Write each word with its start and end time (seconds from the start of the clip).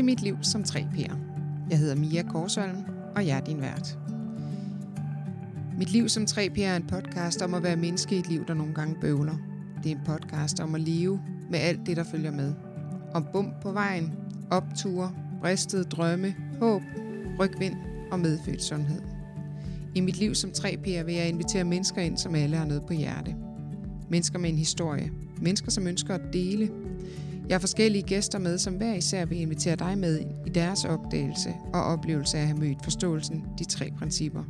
til 0.00 0.04
Mit 0.04 0.22
Liv 0.22 0.36
som 0.42 0.62
3P'er. 0.62 1.16
Jeg 1.70 1.78
hedder 1.78 1.94
Mia 1.94 2.22
Korsholm, 2.22 2.76
og 3.16 3.26
jeg 3.26 3.36
er 3.36 3.40
din 3.40 3.60
vært. 3.60 3.98
Mit 5.78 5.92
Liv 5.92 6.08
som 6.08 6.22
3P'er 6.22 6.62
er 6.62 6.76
en 6.76 6.86
podcast 6.86 7.42
om 7.42 7.54
at 7.54 7.62
være 7.62 7.76
menneske 7.76 8.16
i 8.16 8.18
et 8.18 8.28
liv, 8.28 8.46
der 8.46 8.54
nogle 8.54 8.74
gange 8.74 8.96
bøvler. 9.00 9.34
Det 9.82 9.92
er 9.92 9.96
en 9.96 10.02
podcast 10.04 10.60
om 10.60 10.74
at 10.74 10.80
leve 10.80 11.20
med 11.50 11.58
alt 11.58 11.86
det, 11.86 11.96
der 11.96 12.04
følger 12.04 12.30
med. 12.30 12.54
Om 13.14 13.26
bump 13.32 13.62
på 13.62 13.72
vejen, 13.72 14.12
opture, 14.50 15.12
bristede 15.40 15.84
drømme, 15.84 16.34
håb, 16.60 16.82
rygvind 17.40 17.74
og 18.12 18.20
medfødt 18.20 18.62
sundhed. 18.62 19.00
I 19.94 20.00
mit 20.00 20.18
liv 20.18 20.34
som 20.34 20.50
3P'er 20.50 21.02
vil 21.02 21.14
jeg 21.14 21.28
invitere 21.28 21.64
mennesker 21.64 22.02
ind, 22.02 22.18
som 22.18 22.34
alle 22.34 22.56
har 22.56 22.66
noget 22.66 22.82
på 22.86 22.92
hjerte. 22.92 23.34
Mennesker 24.10 24.38
med 24.38 24.50
en 24.50 24.58
historie. 24.58 25.10
Mennesker, 25.40 25.70
som 25.70 25.86
ønsker 25.86 26.14
at 26.14 26.32
dele. 26.32 26.70
Jeg 27.50 27.56
har 27.56 27.60
forskellige 27.60 28.02
gæster 28.02 28.38
med, 28.38 28.58
som 28.58 28.74
hver 28.74 28.94
især 28.94 29.24
vil 29.24 29.40
invitere 29.40 29.76
dig 29.76 29.98
med 29.98 30.20
i 30.46 30.50
deres 30.50 30.84
opdagelse 30.84 31.54
og 31.72 31.82
oplevelse 31.82 32.36
af 32.36 32.40
at 32.40 32.46
have 32.46 32.58
mødt 32.58 32.84
forståelsen, 32.84 33.44
de 33.58 33.64
tre 33.64 33.90
principper. 33.98 34.44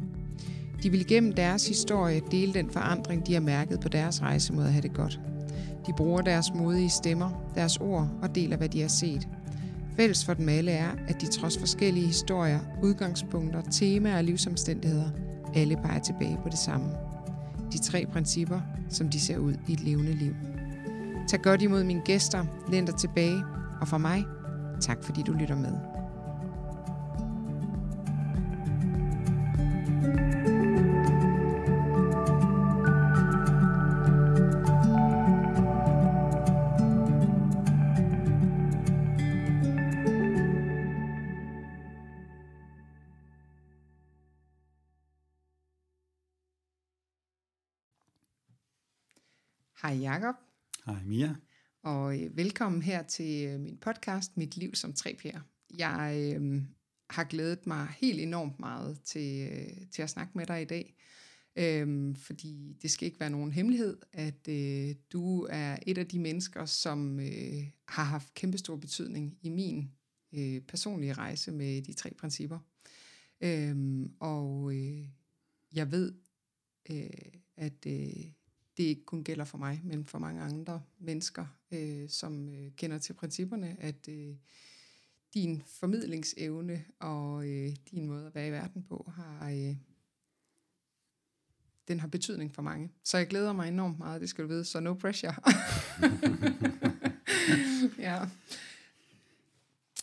De 0.83 0.91
vil 0.91 1.07
gennem 1.07 1.33
deres 1.33 1.69
historie 1.69 2.21
dele 2.31 2.55
den 2.55 2.71
forandring, 2.71 3.27
de 3.27 3.33
har 3.33 3.41
mærket 3.41 3.81
på 3.81 3.89
deres 3.89 4.23
rejse 4.23 4.53
mod 4.53 4.65
at 4.65 4.73
have 4.73 4.83
det 4.83 4.95
godt. 4.95 5.21
De 5.87 5.93
bruger 5.97 6.21
deres 6.21 6.47
modige 6.55 6.91
stemmer, 6.91 7.53
deres 7.55 7.77
ord 7.77 8.09
og 8.23 8.35
deler, 8.35 8.57
hvad 8.57 8.69
de 8.69 8.81
har 8.81 8.89
set. 8.89 9.29
Fælles 9.97 10.25
for 10.25 10.35
dem 10.35 10.49
alle 10.49 10.71
er, 10.71 10.91
at 11.09 11.21
de 11.21 11.27
trods 11.27 11.59
forskellige 11.59 12.07
historier, 12.07 12.61
udgangspunkter, 12.83 13.63
temaer 13.71 14.17
og 14.17 14.25
livsomstændigheder, 14.25 15.11
alle 15.55 15.77
peger 15.77 16.01
tilbage 16.01 16.39
på 16.43 16.49
det 16.49 16.59
samme. 16.59 16.87
De 17.73 17.79
tre 17.79 18.07
principper, 18.13 18.61
som 18.89 19.09
de 19.09 19.21
ser 19.21 19.39
ud 19.39 19.55
i 19.69 19.73
et 19.73 19.81
levende 19.81 20.13
liv. 20.13 20.35
Tag 21.31 21.43
godt 21.43 21.63
imod 21.63 21.85
mine 21.85 22.03
gæster, 22.05 22.45
læn 22.69 22.85
dig 22.87 22.95
tilbage, 22.95 23.45
og 23.81 23.89
for 23.89 23.99
mig, 23.99 24.27
tak 24.81 25.05
fordi 25.05 25.23
du 25.23 25.33
lytter 25.33 25.57
med. 25.57 25.73
Hej 49.83 49.95
Jakob, 49.95 50.35
Hej 50.87 51.03
Mia. 51.05 51.35
og 51.83 52.23
øh, 52.23 52.37
velkommen 52.37 52.83
her 52.83 53.03
til 53.03 53.47
øh, 53.47 53.61
min 53.61 53.79
podcast 53.79 54.37
Mit 54.37 54.57
Liv 54.57 54.75
som 54.75 54.95
3P'er. 54.99 55.41
Jeg 55.79 56.35
øh, 56.41 56.63
har 57.11 57.25
glædet 57.25 57.67
mig 57.67 57.87
helt 57.99 58.21
enormt 58.21 58.61
meget 58.61 59.01
til, 59.05 59.49
øh, 59.53 59.87
til 59.91 60.03
at 60.03 60.11
snakke 60.11 60.33
med 60.35 60.47
dig 60.47 60.63
i 60.63 60.65
dag, 60.65 60.97
øh, 61.57 62.17
fordi 62.17 62.77
det 62.83 62.91
skal 62.91 63.07
ikke 63.07 63.21
være 63.21 63.31
nogen 63.31 63.53
hemmelighed, 63.53 63.99
at 64.13 64.49
øh, 64.49 64.95
du 65.13 65.47
er 65.51 65.77
et 65.87 65.99
af 65.99 66.07
de 66.07 66.19
mennesker, 66.19 66.65
som 66.65 67.21
øh, 67.21 67.67
har 67.89 68.05
haft 68.05 68.35
kæmpestor 68.35 68.77
betydning 68.77 69.39
i 69.43 69.49
min 69.49 69.91
øh, 70.35 70.61
personlige 70.61 71.13
rejse 71.13 71.53
med 71.53 71.83
de 71.83 71.93
tre 71.93 72.11
principper. 72.19 72.59
Øh, 73.41 74.07
og 74.21 74.75
øh, 74.75 75.09
jeg 75.73 75.93
ved, 75.93 76.15
øh, 76.91 77.11
at 77.57 77.87
øh, 77.87 78.33
det 78.81 78.87
ikke 78.87 79.05
kun 79.05 79.25
gælder 79.25 79.45
for 79.45 79.59
mig, 79.59 79.81
men 79.85 80.05
for 80.05 80.19
mange 80.19 80.43
andre 80.43 80.83
mennesker, 80.99 81.47
øh, 81.73 82.09
som 82.09 82.49
øh, 82.49 82.71
kender 82.77 82.99
til 82.99 83.13
principperne, 83.13 83.77
at 83.81 84.09
øh, 84.09 84.35
din 85.35 85.63
formidlingsevne 85.67 86.85
og 86.99 87.49
øh, 87.49 87.77
din 87.91 88.07
måde 88.07 88.27
at 88.27 88.35
være 88.35 88.49
i 88.49 88.51
verden 88.51 88.83
på 88.83 89.13
har 89.17 89.51
øh, 89.51 89.77
den 91.89 92.01
har 92.01 92.09
betydning 92.09 92.55
for 92.55 92.63
mange. 92.63 92.91
Så 93.05 93.19
jeg 93.19 93.27
glæder 93.27 93.53
mig 93.53 93.69
enormt 93.69 93.99
meget, 93.99 94.21
det 94.21 94.29
skal 94.31 94.45
du 94.45 94.49
vide, 94.49 94.65
så 94.65 94.81
no 94.81 94.95
pressure. 94.95 95.35
ja, 97.99 98.27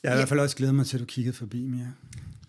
Jeg 0.03 0.11
har 0.11 0.13
i 0.13 0.17
hvert 0.17 0.29
fald 0.29 0.39
også 0.39 0.55
glædet 0.55 0.75
mig 0.75 0.85
til, 0.85 0.97
at 0.97 1.01
du 1.01 1.05
kiggede 1.05 1.35
forbi, 1.35 1.65
Mia. 1.65 1.93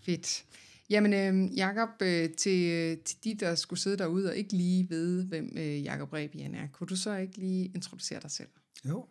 fedt. 0.02 0.44
Jamen, 0.90 1.12
øh, 1.12 1.56
Jakob, 1.56 1.88
øh, 2.02 2.30
til, 2.30 2.72
øh, 2.72 3.04
til 3.04 3.24
de, 3.24 3.34
der 3.34 3.54
skulle 3.54 3.80
sidde 3.80 3.98
derude 3.98 4.28
og 4.28 4.36
ikke 4.36 4.52
lige 4.52 4.90
ved, 4.90 5.24
hvem 5.24 5.52
øh, 5.56 5.82
Jakob 5.82 6.12
Rebian 6.12 6.54
er, 6.54 6.68
kunne 6.72 6.86
du 6.86 6.96
så 6.96 7.16
ikke 7.16 7.38
lige 7.38 7.66
introducere 7.74 8.20
dig 8.20 8.30
selv? 8.30 8.48
Jo. 8.88 9.06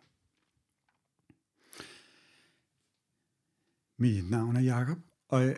Mit 3.98 4.30
navn 4.30 4.56
er 4.56 4.60
Jakob, 4.60 4.98
og 5.28 5.54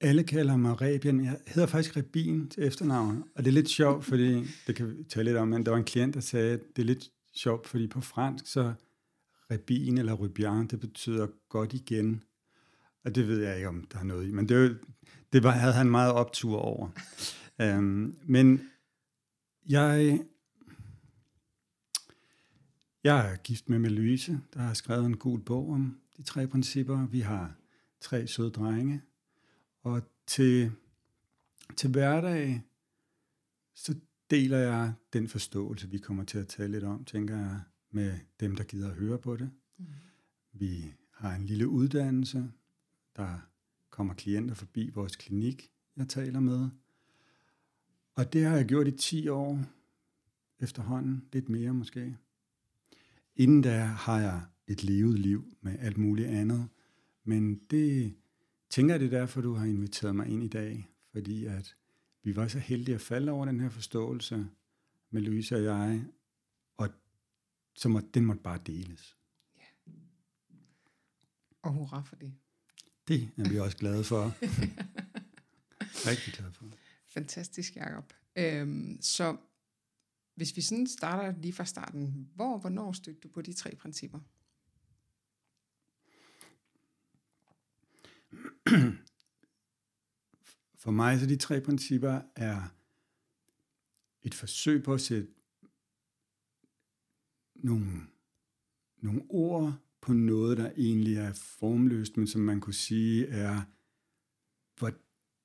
alle 0.00 0.24
kalder 0.24 0.56
mig 0.56 0.80
Rebian. 0.80 1.24
Jeg 1.24 1.40
hedder 1.46 1.68
faktisk 1.68 1.96
Rebin 1.96 2.48
til 2.48 2.62
efternavn, 2.62 3.24
og 3.34 3.44
det 3.44 3.50
er 3.50 3.54
lidt 3.54 3.68
sjovt, 3.68 4.04
fordi, 4.04 4.44
det 4.66 4.76
kan 4.76 4.98
vi 4.98 5.04
tale 5.04 5.24
lidt 5.24 5.36
om, 5.36 5.48
men 5.48 5.64
der 5.64 5.70
var 5.70 5.78
en 5.78 5.84
klient, 5.84 6.14
der 6.14 6.20
sagde, 6.20 6.52
at 6.52 6.60
det 6.76 6.82
er 6.82 6.86
lidt 6.86 7.10
sjovt, 7.34 7.68
fordi 7.68 7.86
på 7.86 8.00
fransk, 8.00 8.46
så 8.46 8.72
Rebin 9.50 9.98
eller 9.98 10.12
Rubian, 10.12 10.66
det 10.66 10.80
betyder 10.80 11.26
godt 11.48 11.72
igen. 11.72 12.22
Og 13.04 13.14
det 13.14 13.28
ved 13.28 13.42
jeg 13.42 13.56
ikke, 13.56 13.68
om 13.68 13.84
der 13.92 13.98
er 13.98 14.04
noget 14.04 14.28
i, 14.28 14.30
men 14.30 14.48
det, 14.48 14.78
det 15.32 15.42
var, 15.42 15.50
havde 15.50 15.72
han 15.72 15.90
meget 15.90 16.12
optur 16.12 16.58
over. 16.58 16.90
um, 17.78 18.16
men 18.26 18.70
jeg, 19.68 20.20
jeg 23.04 23.32
er 23.32 23.36
gift 23.36 23.68
med 23.68 23.90
Louise, 23.90 24.40
der 24.54 24.60
har 24.60 24.74
skrevet 24.74 25.06
en 25.06 25.16
gul 25.16 25.40
bog 25.40 25.72
om 25.72 26.00
de 26.16 26.22
tre 26.22 26.46
principper. 26.46 27.06
Vi 27.06 27.20
har 27.20 27.54
tre 28.00 28.26
søde 28.26 28.50
drenge. 28.50 29.02
Og 29.82 30.02
til, 30.26 30.72
til 31.76 31.90
hverdag, 31.90 32.62
så 33.74 33.94
deler 34.30 34.58
jeg 34.58 34.92
den 35.12 35.28
forståelse, 35.28 35.90
vi 35.90 35.98
kommer 35.98 36.24
til 36.24 36.38
at 36.38 36.48
tale 36.48 36.72
lidt 36.72 36.84
om, 36.84 37.04
tænker 37.04 37.36
jeg, 37.36 37.60
med 37.90 38.18
dem, 38.40 38.56
der 38.56 38.64
gider 38.64 38.90
at 38.90 38.96
høre 38.96 39.18
på 39.18 39.36
det. 39.36 39.50
Mm. 39.78 39.86
Vi 40.52 40.94
har 41.12 41.34
en 41.34 41.46
lille 41.46 41.68
uddannelse. 41.68 42.50
Der 43.18 43.38
kommer 43.90 44.14
klienter 44.14 44.54
forbi 44.54 44.90
vores 44.90 45.16
klinik, 45.16 45.72
jeg 45.96 46.08
taler 46.08 46.40
med. 46.40 46.68
Og 48.14 48.32
det 48.32 48.44
har 48.44 48.56
jeg 48.56 48.66
gjort 48.66 48.88
i 48.88 48.90
10 48.90 49.28
år 49.28 49.64
efterhånden, 50.60 51.28
lidt 51.32 51.48
mere 51.48 51.74
måske. 51.74 52.16
Inden 53.36 53.62
da 53.62 53.84
har 53.84 54.20
jeg 54.20 54.42
et 54.66 54.84
levet 54.84 55.18
liv 55.18 55.56
med 55.60 55.78
alt 55.78 55.98
muligt 55.98 56.28
andet. 56.28 56.68
Men 57.24 57.54
det 57.70 58.14
tænker 58.70 58.94
jeg, 58.94 59.00
det 59.00 59.14
er 59.14 59.18
derfor, 59.18 59.40
du 59.40 59.52
har 59.52 59.66
inviteret 59.66 60.16
mig 60.16 60.28
ind 60.28 60.42
i 60.42 60.48
dag. 60.48 60.90
Fordi 61.12 61.44
at 61.44 61.76
vi 62.22 62.36
var 62.36 62.48
så 62.48 62.58
heldige 62.58 62.94
at 62.94 63.00
falde 63.00 63.32
over 63.32 63.44
den 63.44 63.60
her 63.60 63.68
forståelse 63.68 64.48
med 65.10 65.22
Louise 65.22 65.56
og 65.56 65.64
jeg. 65.64 66.04
Og 66.76 66.88
så 67.74 67.88
må, 67.88 68.00
den 68.00 68.24
måtte 68.24 68.42
bare 68.42 68.60
deles. 68.66 69.16
Ja. 69.56 69.92
Og 71.62 71.72
hurra 71.72 72.02
for 72.02 72.16
det. 72.16 72.34
Det 73.08 73.30
er 73.38 73.48
vi 73.48 73.58
også 73.58 73.76
glade 73.76 74.04
for. 74.04 74.22
Rigtig 76.08 76.32
glade 76.34 76.52
for. 76.52 76.64
Fantastisk, 77.06 77.76
Jacob. 77.76 78.12
Øhm, 78.36 78.98
så 79.00 79.36
hvis 80.34 80.56
vi 80.56 80.62
sådan 80.62 80.86
starter 80.86 81.40
lige 81.40 81.52
fra 81.52 81.64
starten, 81.64 82.30
hvor 82.34 82.52
og 82.52 82.60
hvornår 82.60 82.92
stødte 82.92 83.20
du 83.20 83.28
på 83.28 83.42
de 83.42 83.52
tre 83.52 83.74
principper? 83.74 84.18
For 90.78 90.90
mig 90.90 91.20
så 91.20 91.26
de 91.26 91.36
tre 91.36 91.60
principper 91.60 92.20
er 92.36 92.62
et 94.22 94.34
forsøg 94.34 94.82
på 94.82 94.94
at 94.94 95.00
sætte 95.00 95.28
nogle, 97.54 98.00
nogle 98.96 99.22
ord 99.28 99.87
på 100.00 100.12
noget, 100.12 100.58
der 100.58 100.72
egentlig 100.76 101.16
er 101.16 101.32
formløst, 101.32 102.16
men 102.16 102.26
som 102.26 102.40
man 102.40 102.60
kunne 102.60 102.74
sige 102.74 103.26
er, 103.26 103.62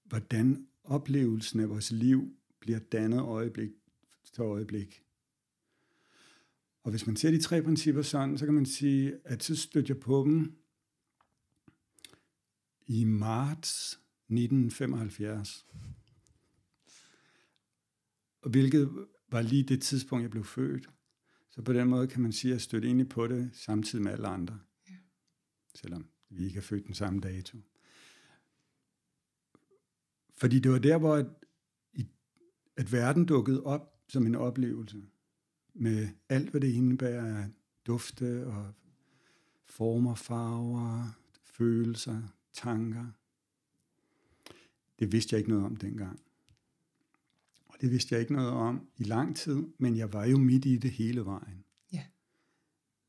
hvordan 0.04 0.68
oplevelsen 0.84 1.60
af 1.60 1.70
vores 1.70 1.92
liv 1.92 2.38
bliver 2.60 2.80
dannet 2.80 3.20
øjeblik 3.20 3.72
til 4.34 4.42
øjeblik. 4.42 5.04
Og 6.84 6.92
hvis 6.92 7.08
man 7.08 7.16
ser 7.16 7.32
de 7.32 7.42
tre 7.42 7.62
principper 7.62 8.02
sådan, 8.02 8.38
så 8.38 8.46
kan 8.46 8.54
man 8.54 8.66
sige, 8.66 9.20
at 9.24 9.44
så 9.44 9.56
stødte 9.56 9.90
jeg 9.90 10.00
på 10.00 10.24
dem 10.24 10.58
i 12.86 13.04
marts 13.04 14.00
1975. 14.30 15.66
Og 18.42 18.50
hvilket 18.50 19.08
var 19.30 19.42
lige 19.42 19.64
det 19.64 19.82
tidspunkt, 19.82 20.24
jeg 20.24 20.32
blev 20.32 20.44
født. 20.44 20.90
Så 21.56 21.62
på 21.62 21.74
den 21.74 21.88
måde 21.88 22.08
kan 22.08 22.22
man 22.22 22.32
sige, 22.32 22.52
at 22.52 22.54
jeg 22.54 22.62
stødte 22.62 22.88
egentlig 22.88 23.10
på 23.10 23.28
det 23.28 23.50
samtidig 23.54 24.04
med 24.04 24.12
alle 24.12 24.28
andre. 24.28 24.60
Ja. 24.90 24.96
Selvom 25.76 26.06
vi 26.30 26.46
ikke 26.46 26.58
er 26.58 26.62
født 26.62 26.88
den 26.88 26.94
samme 26.94 27.20
dato. 27.20 27.58
Fordi 30.36 30.60
det 30.60 30.72
var 30.72 30.80
der, 30.80 30.98
hvor 30.98 31.16
at, 31.16 31.26
at 32.76 32.92
verden 32.92 33.26
dukkede 33.26 33.64
op 33.64 34.04
som 34.08 34.26
en 34.26 34.36
oplevelse. 34.36 35.04
Med 35.74 36.10
alt, 36.30 36.50
hvad 36.50 36.62
det 36.62 36.74
indebærer 36.74 37.44
af 37.44 37.50
dufte 37.88 38.48
og 38.48 38.74
former, 39.66 40.16
farver, 40.16 41.08
følelser, 41.44 42.22
tanker. 42.54 43.06
Det 45.00 45.12
vidste 45.12 45.34
jeg 45.34 45.40
ikke 45.40 45.50
noget 45.50 45.66
om 45.66 45.76
dengang. 45.76 46.20
Det 47.84 47.92
vidste 47.92 48.16
jeg 48.16 48.22
ikke 48.22 48.34
noget 48.34 48.50
om 48.50 48.88
i 48.98 49.04
lang 49.04 49.36
tid, 49.36 49.64
men 49.78 49.98
jeg 49.98 50.14
var 50.14 50.26
jo 50.26 50.38
midt 50.38 50.66
i 50.66 50.78
det 50.78 50.92
hele 50.92 51.26
vejen. 51.26 51.66
Ja. 51.94 52.06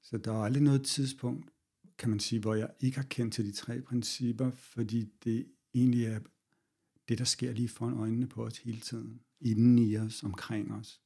Så 0.02 0.18
der 0.18 0.30
var 0.30 0.44
aldrig 0.44 0.62
noget 0.62 0.84
tidspunkt, 0.84 1.50
kan 1.98 2.10
man 2.10 2.20
sige, 2.20 2.40
hvor 2.40 2.54
jeg 2.54 2.70
ikke 2.80 2.96
har 2.96 3.06
kendt 3.10 3.34
til 3.34 3.46
de 3.46 3.52
tre 3.52 3.80
principper, 3.80 4.50
fordi 4.50 5.12
det 5.24 5.46
egentlig 5.74 6.04
er 6.04 6.20
det, 7.08 7.18
der 7.18 7.24
sker 7.24 7.52
lige 7.52 7.68
foran 7.68 7.98
øjnene 7.98 8.26
på 8.26 8.44
os 8.44 8.58
hele 8.58 8.80
tiden, 8.80 9.20
inden 9.40 9.78
i 9.78 9.96
os, 9.96 10.22
omkring 10.22 10.72
os. 10.72 11.00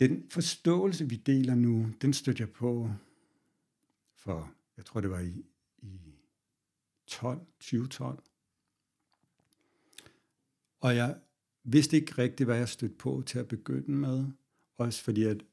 Den 0.00 0.30
forståelse, 0.30 1.08
vi 1.08 1.16
deler 1.16 1.54
nu, 1.54 1.92
den 2.00 2.12
støtter 2.12 2.44
jeg 2.44 2.52
på 2.52 2.90
for, 4.14 4.54
jeg 4.76 4.84
tror 4.84 5.00
det 5.00 5.10
var 5.10 5.20
i, 5.20 5.44
i 5.78 6.00
12, 7.06 7.46
2012. 7.60 8.22
Og 10.80 10.96
jeg 10.96 11.16
vidste 11.64 11.96
ikke 11.96 12.12
rigtigt, 12.18 12.46
hvad 12.46 12.56
jeg 12.56 12.68
stødte 12.68 12.94
på 12.94 13.22
til 13.26 13.38
at 13.38 13.48
begynde 13.48 13.92
med. 13.92 14.24
Også 14.78 15.04
fordi, 15.04 15.22
at, 15.22 15.44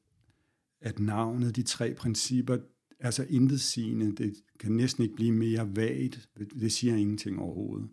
at 0.80 0.98
navnet, 0.98 1.56
de 1.56 1.62
tre 1.62 1.94
principper, 1.94 2.58
er 2.98 3.10
så 3.10 3.26
intetsigende. 3.30 4.12
Det 4.12 4.34
kan 4.60 4.72
næsten 4.72 5.02
ikke 5.02 5.14
blive 5.14 5.32
mere 5.32 5.76
vagt. 5.76 6.28
Det 6.38 6.72
siger 6.72 6.96
ingenting 6.96 7.38
overhovedet. 7.38 7.88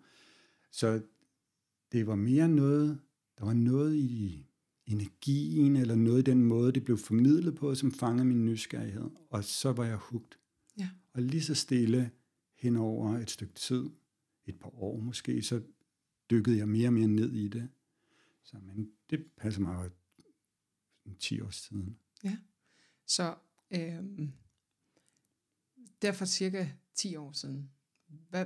Så 0.71 1.01
det 1.91 2.07
var 2.07 2.15
mere 2.15 2.49
noget, 2.49 2.99
der 3.37 3.45
var 3.45 3.53
noget 3.53 3.95
i 3.95 4.45
energien, 4.85 5.75
eller 5.75 5.95
noget 5.95 6.19
i 6.27 6.31
den 6.31 6.43
måde, 6.43 6.71
det 6.71 6.83
blev 6.83 6.97
formidlet 6.97 7.55
på, 7.55 7.75
som 7.75 7.91
fangede 7.91 8.25
min 8.25 8.45
nysgerrighed. 8.45 9.09
Og 9.29 9.43
så 9.43 9.71
var 9.71 9.85
jeg 9.85 9.97
hugt. 9.97 10.39
Ja. 10.79 10.89
Og 11.13 11.21
lige 11.21 11.41
så 11.41 11.55
stille 11.55 12.11
hen 12.59 12.77
over 12.77 13.17
et 13.17 13.29
stykke 13.29 13.53
tid, 13.53 13.89
et 14.45 14.59
par 14.59 14.83
år 14.83 14.99
måske, 14.99 15.41
så 15.41 15.61
dykkede 16.31 16.57
jeg 16.57 16.69
mere 16.69 16.87
og 16.87 16.93
mere 16.93 17.07
ned 17.07 17.33
i 17.33 17.47
det. 17.47 17.69
Så 18.43 18.57
men 18.61 18.91
det 19.09 19.25
passer 19.37 19.61
mig 19.61 19.91
jo 21.05 21.13
10 21.19 21.41
års 21.41 21.55
siden. 21.55 21.97
Ja. 22.23 22.37
Så 23.05 23.35
øh, 23.71 24.29
derfor 26.01 26.25
cirka 26.25 26.67
10 26.95 27.15
år 27.15 27.31
siden. 27.31 27.71
Hvad, 28.29 28.45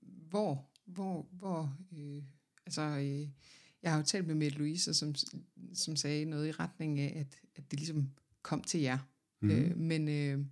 hvor, 0.00 0.70
hvor, 0.84 1.28
hvor, 1.32 1.76
øh, 1.92 2.22
altså, 2.66 2.82
øh, 2.82 3.28
jeg 3.82 3.92
har 3.92 3.98
jo 3.98 4.04
talt 4.04 4.26
med 4.26 4.34
Mette 4.34 4.58
Louise, 4.58 4.94
som, 4.94 5.14
som 5.74 5.96
sagde 5.96 6.24
noget 6.24 6.48
i 6.48 6.52
retning 6.52 7.00
af, 7.00 7.20
at, 7.20 7.40
at 7.54 7.70
det 7.70 7.78
ligesom 7.78 8.10
kom 8.42 8.62
til 8.62 8.80
jer. 8.80 8.98
Mm. 9.40 9.50
Øh, 9.50 9.76
men, 9.76 10.08
øh, 10.08 10.46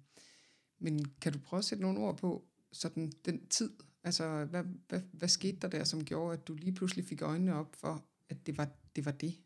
men 0.79 1.05
kan 1.21 1.33
du 1.33 1.39
prøve 1.39 1.59
at 1.59 1.65
sætte 1.65 1.83
nogle 1.83 1.99
ord 1.99 2.19
på 2.19 2.45
sådan 2.73 3.13
den 3.25 3.47
tid? 3.47 3.71
Altså, 4.05 4.45
hvad, 4.45 4.65
hvad, 4.89 5.01
hvad 5.13 5.29
skete 5.29 5.59
der 5.63 5.69
der, 5.69 5.85
som 5.85 6.05
gjorde, 6.05 6.33
at 6.33 6.49
du 6.49 6.55
lige 6.55 6.73
pludselig 6.73 7.05
fik 7.05 7.23
øjnene 7.23 7.55
op 7.55 7.77
for, 7.77 8.05
at 8.29 8.47
det 8.47 8.59
var 8.59 8.69
det? 8.97 9.05
Var 9.05 9.13
det? 9.13 9.39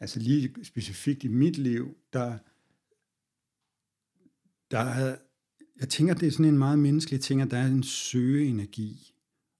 Altså 0.00 0.20
lige 0.20 0.64
specifikt 0.64 1.24
i 1.24 1.28
mit 1.28 1.58
liv, 1.58 1.96
der, 2.12 2.38
der 4.70 4.78
er, 4.78 5.16
jeg 5.80 5.88
tænker, 5.88 6.14
det 6.14 6.26
er 6.26 6.30
sådan 6.30 6.44
en 6.44 6.58
meget 6.58 6.78
menneskelig 6.78 7.20
ting, 7.20 7.42
at 7.42 7.50
der 7.50 7.56
er 7.56 7.66
en 7.66 7.82
søgeenergi. 7.82 9.14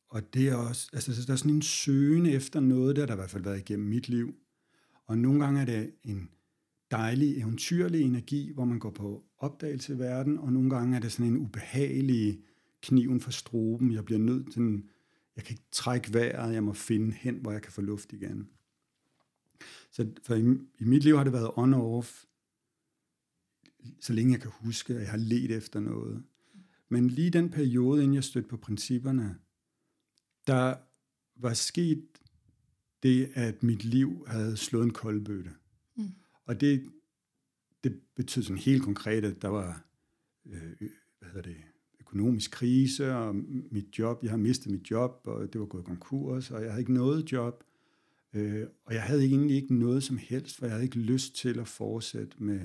Og 0.08 0.34
det 0.34 0.48
er 0.48 0.54
også, 0.54 0.90
altså 0.92 1.26
der 1.26 1.32
er 1.32 1.36
sådan 1.36 1.54
en 1.54 1.62
søgen 1.62 2.26
efter 2.26 2.60
noget, 2.60 2.96
der, 2.96 3.06
der 3.06 3.12
har 3.12 3.16
i 3.16 3.20
hvert 3.20 3.30
fald 3.30 3.44
været 3.44 3.58
igennem 3.58 3.88
mit 3.88 4.08
liv. 4.08 4.34
Og 5.06 5.18
nogle 5.18 5.44
gange 5.44 5.60
er 5.60 5.64
det 5.64 5.94
en 6.04 6.30
dejlig, 6.90 7.38
eventyrlig 7.38 8.02
energi, 8.02 8.52
hvor 8.52 8.64
man 8.64 8.78
går 8.78 8.90
på 8.90 9.24
opdagelse 9.38 9.94
i 9.94 9.98
verden, 9.98 10.38
og 10.38 10.52
nogle 10.52 10.70
gange 10.70 10.96
er 10.96 11.00
det 11.00 11.12
sådan 11.12 11.32
en 11.32 11.38
ubehagelig 11.38 12.40
kniven 12.82 13.20
for 13.20 13.30
stroben. 13.30 13.92
Jeg 13.92 14.04
bliver 14.04 14.18
nødt 14.18 14.52
til, 14.52 14.62
en, 14.62 14.88
jeg 15.36 15.44
kan 15.44 15.52
ikke 15.52 15.68
trække 15.70 16.14
vejret, 16.14 16.54
jeg 16.54 16.64
må 16.64 16.72
finde 16.72 17.12
hen, 17.12 17.36
hvor 17.36 17.52
jeg 17.52 17.62
kan 17.62 17.72
få 17.72 17.80
luft 17.80 18.12
igen. 18.12 18.48
Så 19.90 20.10
for 20.22 20.34
i, 20.34 20.40
i 20.78 20.84
mit 20.84 21.04
liv 21.04 21.16
har 21.16 21.24
det 21.24 21.32
været 21.32 21.50
on 21.56 21.74
og 21.74 21.96
off, 21.96 22.24
så 24.00 24.12
længe 24.12 24.32
jeg 24.32 24.40
kan 24.40 24.50
huske, 24.54 24.94
at 24.94 25.00
jeg 25.00 25.10
har 25.10 25.16
let 25.18 25.50
efter 25.50 25.80
noget. 25.80 26.22
Men 26.88 27.08
lige 27.08 27.30
den 27.30 27.50
periode, 27.50 28.02
inden 28.02 28.14
jeg 28.14 28.24
stødte 28.24 28.48
på 28.48 28.56
principperne, 28.56 29.38
der 30.46 30.76
var 31.36 31.54
sket 31.54 32.06
det, 33.02 33.30
at 33.34 33.62
mit 33.62 33.84
liv 33.84 34.24
havde 34.26 34.56
slået 34.56 34.84
en 34.84 34.92
koldbøtte. 34.92 35.50
Og 36.50 36.60
det, 36.60 36.90
det 37.84 38.00
betød 38.16 38.42
sådan 38.42 38.58
helt 38.58 38.82
konkret, 38.82 39.24
at 39.24 39.42
der 39.42 39.48
var 39.48 39.84
øh, 40.46 40.88
hvad 41.18 41.28
hedder 41.28 41.42
det, 41.42 41.56
økonomisk 42.00 42.50
krise, 42.50 43.14
og 43.14 43.34
mit 43.70 43.98
job, 43.98 44.22
jeg 44.22 44.30
har 44.30 44.38
mistet 44.38 44.72
mit 44.72 44.90
job, 44.90 45.20
og 45.24 45.52
det 45.52 45.60
var 45.60 45.66
gået 45.66 45.84
konkurs, 45.84 46.50
og 46.50 46.62
jeg 46.62 46.70
havde 46.70 46.80
ikke 46.80 46.92
noget 46.92 47.32
job. 47.32 47.64
Øh, 48.34 48.66
og 48.84 48.94
jeg 48.94 49.02
havde 49.02 49.24
egentlig 49.24 49.56
ikke 49.56 49.74
noget 49.74 50.02
som 50.02 50.18
helst, 50.18 50.56
for 50.56 50.66
jeg 50.66 50.72
havde 50.72 50.84
ikke 50.84 50.98
lyst 50.98 51.34
til 51.36 51.58
at 51.58 51.68
fortsætte 51.68 52.42
med, 52.42 52.60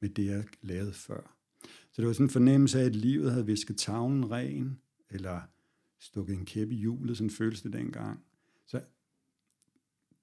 med 0.00 0.08
det, 0.08 0.26
jeg 0.26 0.44
lavede 0.62 0.92
før. 0.92 1.36
Så 1.62 2.02
det 2.02 2.06
var 2.06 2.12
sådan 2.12 2.26
en 2.26 2.30
fornemmelse 2.30 2.80
af, 2.80 2.84
at 2.84 2.96
livet 2.96 3.30
havde 3.30 3.46
visket 3.46 3.76
tavlen 3.76 4.30
ren, 4.30 4.78
eller 5.10 5.40
stukket 5.98 6.38
en 6.38 6.44
kæppe 6.44 6.74
i 6.74 6.78
hjulet, 6.78 7.16
sådan 7.16 7.30
føles 7.30 7.62
det 7.62 7.72
dengang. 7.72 8.20
Så 8.66 8.80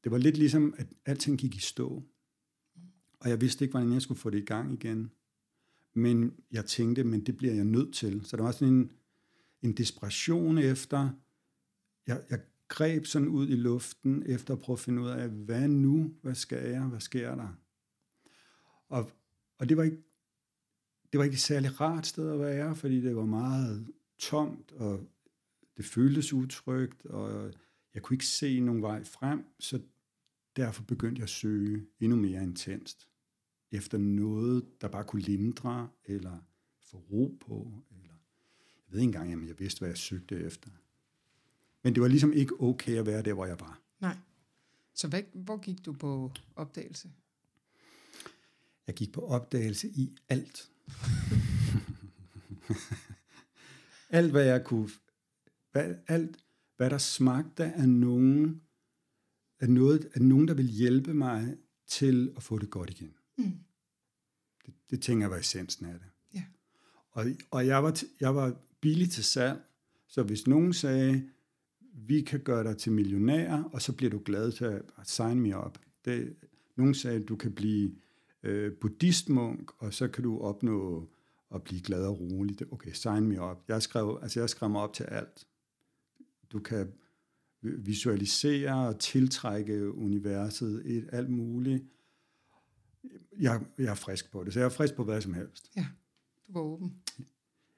det 0.04 0.12
var 0.12 0.18
lidt 0.18 0.38
ligesom, 0.38 0.74
at 0.78 0.88
alting 1.06 1.40
gik 1.40 1.56
i 1.56 1.60
stå. 1.60 2.04
Og 3.20 3.30
jeg 3.30 3.42
vidste 3.42 3.66
ikke, 3.66 3.72
hvordan 3.72 3.94
jeg 3.94 4.02
skulle 4.02 4.20
få 4.20 4.30
det 4.30 4.38
i 4.38 4.46
gang 4.46 4.74
igen. 4.74 5.12
Men 5.94 6.34
jeg 6.52 6.66
tænkte, 6.66 7.04
men 7.04 7.26
det 7.26 7.38
bliver 7.38 7.54
jeg 7.54 7.66
nødt 7.66 7.94
til. 7.94 8.26
Så 8.26 8.38
der 8.38 8.44
var 8.44 8.52
sådan 8.52 8.74
en, 8.74 8.92
en 9.62 9.74
desperation 9.74 10.58
efter, 10.58 11.10
jeg, 12.08 12.24
jeg 12.30 12.40
greb 12.68 13.06
sådan 13.06 13.28
ud 13.28 13.50
i 13.50 13.56
luften 13.56 14.24
efter 14.26 14.54
at 14.54 14.60
prøve 14.60 14.76
at 14.76 14.80
finde 14.80 15.02
ud 15.02 15.08
af, 15.08 15.30
hvad 15.30 15.68
nu? 15.68 16.14
Hvad 16.22 16.36
skal 16.36 16.70
jeg? 16.70 16.84
Hvad 16.84 17.00
sker 17.00 17.36
der? 17.36 17.48
Og, 18.90 19.12
og 19.58 19.70
det 19.70 19.78
var 19.78 19.84
ikke 19.84 20.04
det 21.12 21.18
var 21.18 21.24
ikke 21.24 21.34
et 21.34 21.40
særligt 21.40 21.82
rart 21.82 22.08
sted 22.08 22.32
at 22.32 22.40
være, 22.40 22.76
fordi 22.76 23.02
det 23.02 23.16
var 23.16 23.26
meget 23.26 23.88
tomt, 24.18 24.72
og 24.72 25.08
det 25.78 25.86
føltes 25.86 26.34
utrygt, 26.34 27.06
og 27.06 27.54
jeg 27.94 28.02
kunne 28.02 28.16
ikke 28.16 28.26
se 28.26 28.60
nogen 28.60 28.82
vej 28.82 29.04
frem, 29.04 29.46
så 29.60 29.82
derfor 30.56 30.84
begyndte 30.84 31.20
jeg 31.20 31.24
at 31.24 31.30
søge 31.30 31.86
endnu 32.00 32.18
mere 32.18 32.44
intenst 32.44 33.10
efter 33.72 33.98
noget, 33.98 34.82
der 34.82 34.88
bare 34.88 35.04
kunne 35.04 35.22
lindre, 35.22 35.90
eller 36.06 36.38
få 36.80 36.98
ro 36.98 37.38
på, 37.42 37.74
eller 37.92 38.14
jeg 38.62 38.94
ved 38.94 39.00
ikke 39.00 39.08
engang, 39.08 39.34
om 39.34 39.48
jeg 39.48 39.60
vidste, 39.60 39.80
hvad 39.80 39.90
jeg 39.90 39.98
søgte 39.98 40.40
efter. 40.40 40.70
Men 41.84 41.96
det 41.96 42.02
var 42.02 42.08
ligesom 42.08 42.34
ikke 42.34 42.62
okay 42.62 42.98
at 42.98 43.06
være 43.06 43.22
der, 43.22 43.34
hvor 43.34 43.46
jeg 43.46 43.60
var. 43.60 43.82
Nej. 44.00 44.18
Så 44.94 45.08
hvad, 45.08 45.24
hvor 45.34 45.58
gik 45.58 45.86
du 45.86 45.94
på 45.94 46.32
opdagelse? 46.56 47.12
Jeg 48.88 48.96
gik 48.96 49.12
på 49.12 49.22
opdagelse 49.22 49.90
i 49.90 50.18
alt. 50.30 50.72
alt, 54.10 54.32
hvad 54.32 54.46
jeg 54.46 54.64
kunne... 54.66 54.90
Hvad, 55.72 55.96
alt, 56.08 56.38
hvad 56.78 56.90
der 56.90 56.98
smagte 56.98 57.64
af 57.64 57.90
nogen, 57.90 58.62
af 59.60 59.70
noget, 59.70 60.10
af 60.14 60.22
nogen, 60.22 60.48
der 60.48 60.54
vil 60.54 60.68
hjælpe 60.68 61.14
mig 61.14 61.58
til 61.88 62.34
at 62.38 62.44
få 62.44 62.58
det 62.58 62.70
godt 62.70 62.90
igen. 62.90 63.14
Mm. 63.40 63.54
Det, 64.66 64.74
det 64.90 65.02
tænker 65.02 65.24
jeg 65.24 65.32
var 65.32 65.38
essensen 65.38 65.86
af 65.86 65.94
det. 65.94 66.10
Ja. 66.34 66.44
Og, 67.12 67.26
og 67.52 67.68
jeg, 67.68 67.84
var, 67.84 68.02
jeg 68.20 68.36
var 68.36 68.56
billig 68.82 69.12
til 69.12 69.24
salg, 69.24 69.62
så 70.08 70.24
hvis 70.24 70.48
nogen 70.48 70.74
sagde, 70.74 71.30
vi 71.94 72.22
kan 72.22 72.40
gøre 72.40 72.64
dig 72.64 72.78
til 72.78 72.92
millionær, 72.92 73.64
og 73.64 73.82
så 73.82 73.94
bliver 73.94 74.10
du 74.10 74.22
glad 74.26 74.52
til 74.52 74.66
at 74.66 74.84
sign 75.04 75.40
me 75.40 75.58
up. 75.66 75.80
Det, 76.06 76.36
nogen 76.76 76.94
sagde, 76.94 77.20
du 77.20 77.36
kan 77.36 77.52
blive 77.52 77.96
øh, 78.44 78.74
buddhistmunk, 78.74 79.72
og 79.78 79.94
så 79.94 80.08
kan 80.08 80.24
du 80.24 80.40
opnå 80.40 81.10
at 81.56 81.64
blive 81.64 81.82
glad 81.82 82.06
og 82.06 82.20
rolig. 82.20 82.74
Okay, 82.74 82.92
sign 82.92 83.28
me 83.28 83.42
up. 83.42 83.58
Jeg 83.68 83.82
skrev, 83.82 84.20
altså 84.22 84.40
jeg 84.40 84.50
skrev 84.50 84.70
mig 84.70 84.82
op 84.82 84.94
til 84.94 85.04
alt. 85.04 85.48
Du 86.52 86.60
kan 86.60 86.92
visualisere 87.62 88.88
og 88.88 89.00
tiltrække 89.00 89.94
universet, 89.94 90.82
et, 90.86 91.10
alt 91.12 91.30
muligt. 91.30 91.84
Jeg, 93.40 93.66
jeg 93.78 93.86
er 93.86 93.96
frisk 93.96 94.32
på 94.32 94.44
det, 94.44 94.54
så 94.54 94.60
jeg 94.60 94.66
er 94.66 94.70
frisk 94.70 94.96
på 94.96 95.04
hvad 95.04 95.22
som 95.22 95.34
helst. 95.34 95.72
Ja, 95.76 95.88
du 96.48 96.54
var 96.54 96.62
åben. 96.62 97.02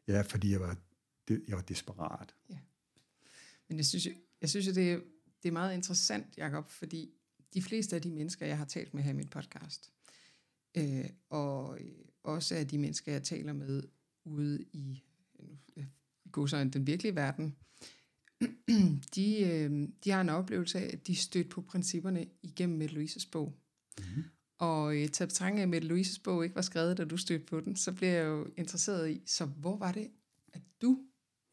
Ja, 0.07 0.21
fordi 0.21 0.51
jeg 0.51 0.59
var, 0.59 0.77
jeg 1.29 1.55
var 1.55 1.61
desperat. 1.61 2.35
Ja. 2.49 2.57
Men 3.67 3.77
jeg 3.77 3.85
synes, 3.85 4.07
jeg 4.41 4.49
synes 4.49 4.67
det, 4.67 4.91
er, 4.91 4.99
det 5.43 5.49
er 5.49 5.53
meget 5.53 5.73
interessant, 5.73 6.37
Jacob, 6.37 6.69
fordi 6.69 7.13
de 7.53 7.61
fleste 7.61 7.95
af 7.95 8.01
de 8.01 8.11
mennesker, 8.11 8.45
jeg 8.45 8.57
har 8.57 8.65
talt 8.65 8.93
med 8.93 9.03
her 9.03 9.11
i 9.11 9.15
mit 9.15 9.29
podcast, 9.29 9.91
øh, 10.77 11.09
og 11.29 11.79
også 12.23 12.55
af 12.55 12.67
de 12.67 12.77
mennesker, 12.77 13.11
jeg 13.11 13.23
taler 13.23 13.53
med 13.53 13.83
ude 14.23 14.63
i, 14.73 15.03
i 15.75 15.85
den 16.73 16.87
virkelige 16.87 17.15
verden, 17.15 17.55
de, 19.15 19.39
øh, 19.39 19.87
de 20.03 20.11
har 20.11 20.21
en 20.21 20.29
oplevelse 20.29 20.79
af, 20.79 20.89
at 20.93 21.07
de 21.07 21.15
stødt 21.15 21.49
på 21.49 21.61
principperne 21.61 22.27
igennem 22.41 22.77
med 22.77 22.87
Louises 22.87 23.25
bog. 23.25 23.53
Mm-hmm. 23.99 24.23
Og 24.61 24.97
øh, 24.97 25.09
til 25.09 25.27
betragtning 25.27 25.59
af, 25.59 25.63
at 25.63 25.69
Mette 25.69 25.87
Louises 25.87 26.19
bog 26.19 26.43
ikke 26.43 26.55
var 26.55 26.61
skrevet, 26.61 26.97
da 26.97 27.05
du 27.05 27.17
stødte 27.17 27.45
på 27.45 27.59
den, 27.59 27.75
så 27.75 27.91
bliver 27.91 28.11
jeg 28.11 28.25
jo 28.25 28.47
interesseret 28.57 29.09
i, 29.09 29.21
så 29.25 29.45
hvor 29.45 29.77
var 29.77 29.91
det, 29.91 30.07
at 30.53 30.61
du 30.81 30.99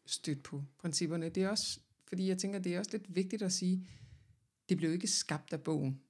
stødte 0.07 0.41
på 0.41 0.65
principperne? 0.79 1.29
Det 1.29 1.43
er 1.43 1.49
også, 1.49 1.81
fordi 2.09 2.29
jeg 2.29 2.39
tænker, 2.39 2.59
det 2.59 2.75
er 2.75 2.79
også 2.79 2.91
lidt 2.93 3.15
vigtigt 3.15 3.43
at 3.43 3.53
sige, 3.53 3.87
det 4.69 4.77
blev 4.77 4.93
ikke 4.93 5.07
skabt 5.07 5.53
af 5.53 5.61
bogen. 5.61 6.01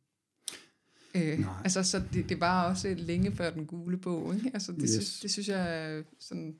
Øh, 1.14 1.62
altså, 1.64 1.82
så 1.82 2.02
det, 2.12 2.28
det 2.28 2.40
var 2.40 2.68
også 2.68 2.94
længe 2.94 3.36
før 3.36 3.50
den 3.50 3.66
gule 3.66 3.96
bog. 3.96 4.34
Ikke? 4.34 4.50
Altså, 4.54 4.72
det, 4.72 4.82
yes. 4.82 4.90
synes, 4.90 5.20
det 5.20 5.30
synes 5.30 5.48
jeg 5.48 6.04
sådan... 6.18 6.56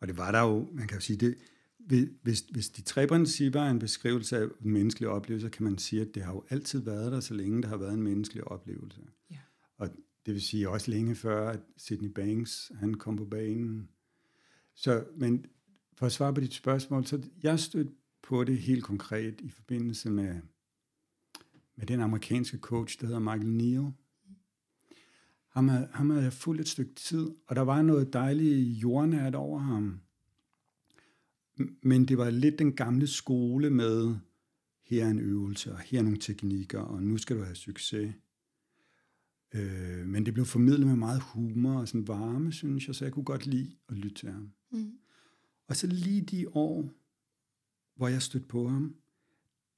Og 0.00 0.08
det 0.08 0.16
var 0.16 0.32
der 0.32 0.40
jo, 0.40 0.68
man 0.72 0.88
kan 0.88 0.96
jo 0.96 1.00
sige, 1.00 1.16
det, 1.78 2.14
hvis, 2.22 2.44
hvis 2.50 2.68
de 2.68 2.82
tre 2.82 3.06
principper 3.06 3.60
er 3.60 3.70
en 3.70 3.78
beskrivelse 3.78 4.38
af 4.38 4.42
en 4.42 4.70
menneskelig 4.70 5.08
oplevelse, 5.08 5.48
kan 5.48 5.64
man 5.64 5.78
sige, 5.78 6.02
at 6.02 6.14
det 6.14 6.22
har 6.22 6.32
jo 6.32 6.44
altid 6.50 6.78
været 6.78 7.12
der, 7.12 7.20
så 7.20 7.34
længe 7.34 7.62
der 7.62 7.68
har 7.68 7.76
været 7.76 7.94
en 7.94 8.02
menneskelig 8.02 8.44
oplevelse. 8.44 9.00
Og 9.78 9.88
det 10.26 10.34
vil 10.34 10.42
sige 10.42 10.68
også 10.68 10.90
længe 10.90 11.14
før, 11.14 11.50
at 11.50 11.60
Sidney 11.76 12.08
Banks 12.08 12.72
han 12.74 12.94
kom 12.94 13.16
på 13.16 13.24
banen. 13.24 13.88
Så, 14.74 15.04
men 15.16 15.46
for 15.92 16.06
at 16.06 16.12
svare 16.12 16.34
på 16.34 16.40
dit 16.40 16.54
spørgsmål, 16.54 17.06
så 17.06 17.22
jeg 17.42 17.60
stødte 17.60 17.92
på 18.22 18.44
det 18.44 18.58
helt 18.58 18.84
konkret 18.84 19.40
i 19.40 19.50
forbindelse 19.50 20.10
med, 20.10 20.40
med 21.76 21.86
den 21.86 22.00
amerikanske 22.00 22.58
coach, 22.58 23.00
der 23.00 23.06
hedder 23.06 23.20
Michael 23.20 23.46
Neal. 23.46 23.92
Ham, 25.48 25.68
ham 25.68 26.10
havde 26.10 26.24
jeg 26.24 26.32
fuldt 26.32 26.60
et 26.60 26.68
stykke 26.68 26.94
tid, 26.94 27.30
og 27.46 27.56
der 27.56 27.62
var 27.62 27.82
noget 27.82 28.12
dejligt 28.12 28.68
jordnært 28.68 29.34
over 29.34 29.58
ham. 29.58 30.00
Men 31.82 32.08
det 32.08 32.18
var 32.18 32.30
lidt 32.30 32.58
den 32.58 32.72
gamle 32.72 33.06
skole 33.06 33.70
med, 33.70 34.16
her 34.82 35.04
er 35.04 35.10
en 35.10 35.20
øvelse, 35.20 35.72
og 35.72 35.78
her 35.78 35.98
er 35.98 36.02
nogle 36.02 36.18
teknikker, 36.18 36.80
og 36.80 37.02
nu 37.02 37.18
skal 37.18 37.36
du 37.36 37.42
have 37.42 37.54
succes. 37.54 38.14
Øh, 39.54 40.06
men 40.06 40.26
det 40.26 40.34
blev 40.34 40.46
formidlet 40.46 40.86
med 40.86 40.96
meget 40.96 41.22
humor 41.22 41.80
og 41.80 41.88
sådan 41.88 42.08
varme, 42.08 42.52
synes 42.52 42.86
jeg, 42.86 42.94
så 42.94 43.04
jeg 43.04 43.12
kunne 43.12 43.24
godt 43.24 43.46
lide 43.46 43.76
at 43.88 43.98
lytte 43.98 44.14
til 44.14 44.30
ham. 44.30 44.52
Mm. 44.70 44.98
Og 45.68 45.76
så 45.76 45.86
lige 45.86 46.20
de 46.20 46.48
år, 46.48 46.92
hvor 47.96 48.08
jeg 48.08 48.22
stødte 48.22 48.46
på 48.46 48.68
ham, 48.68 48.96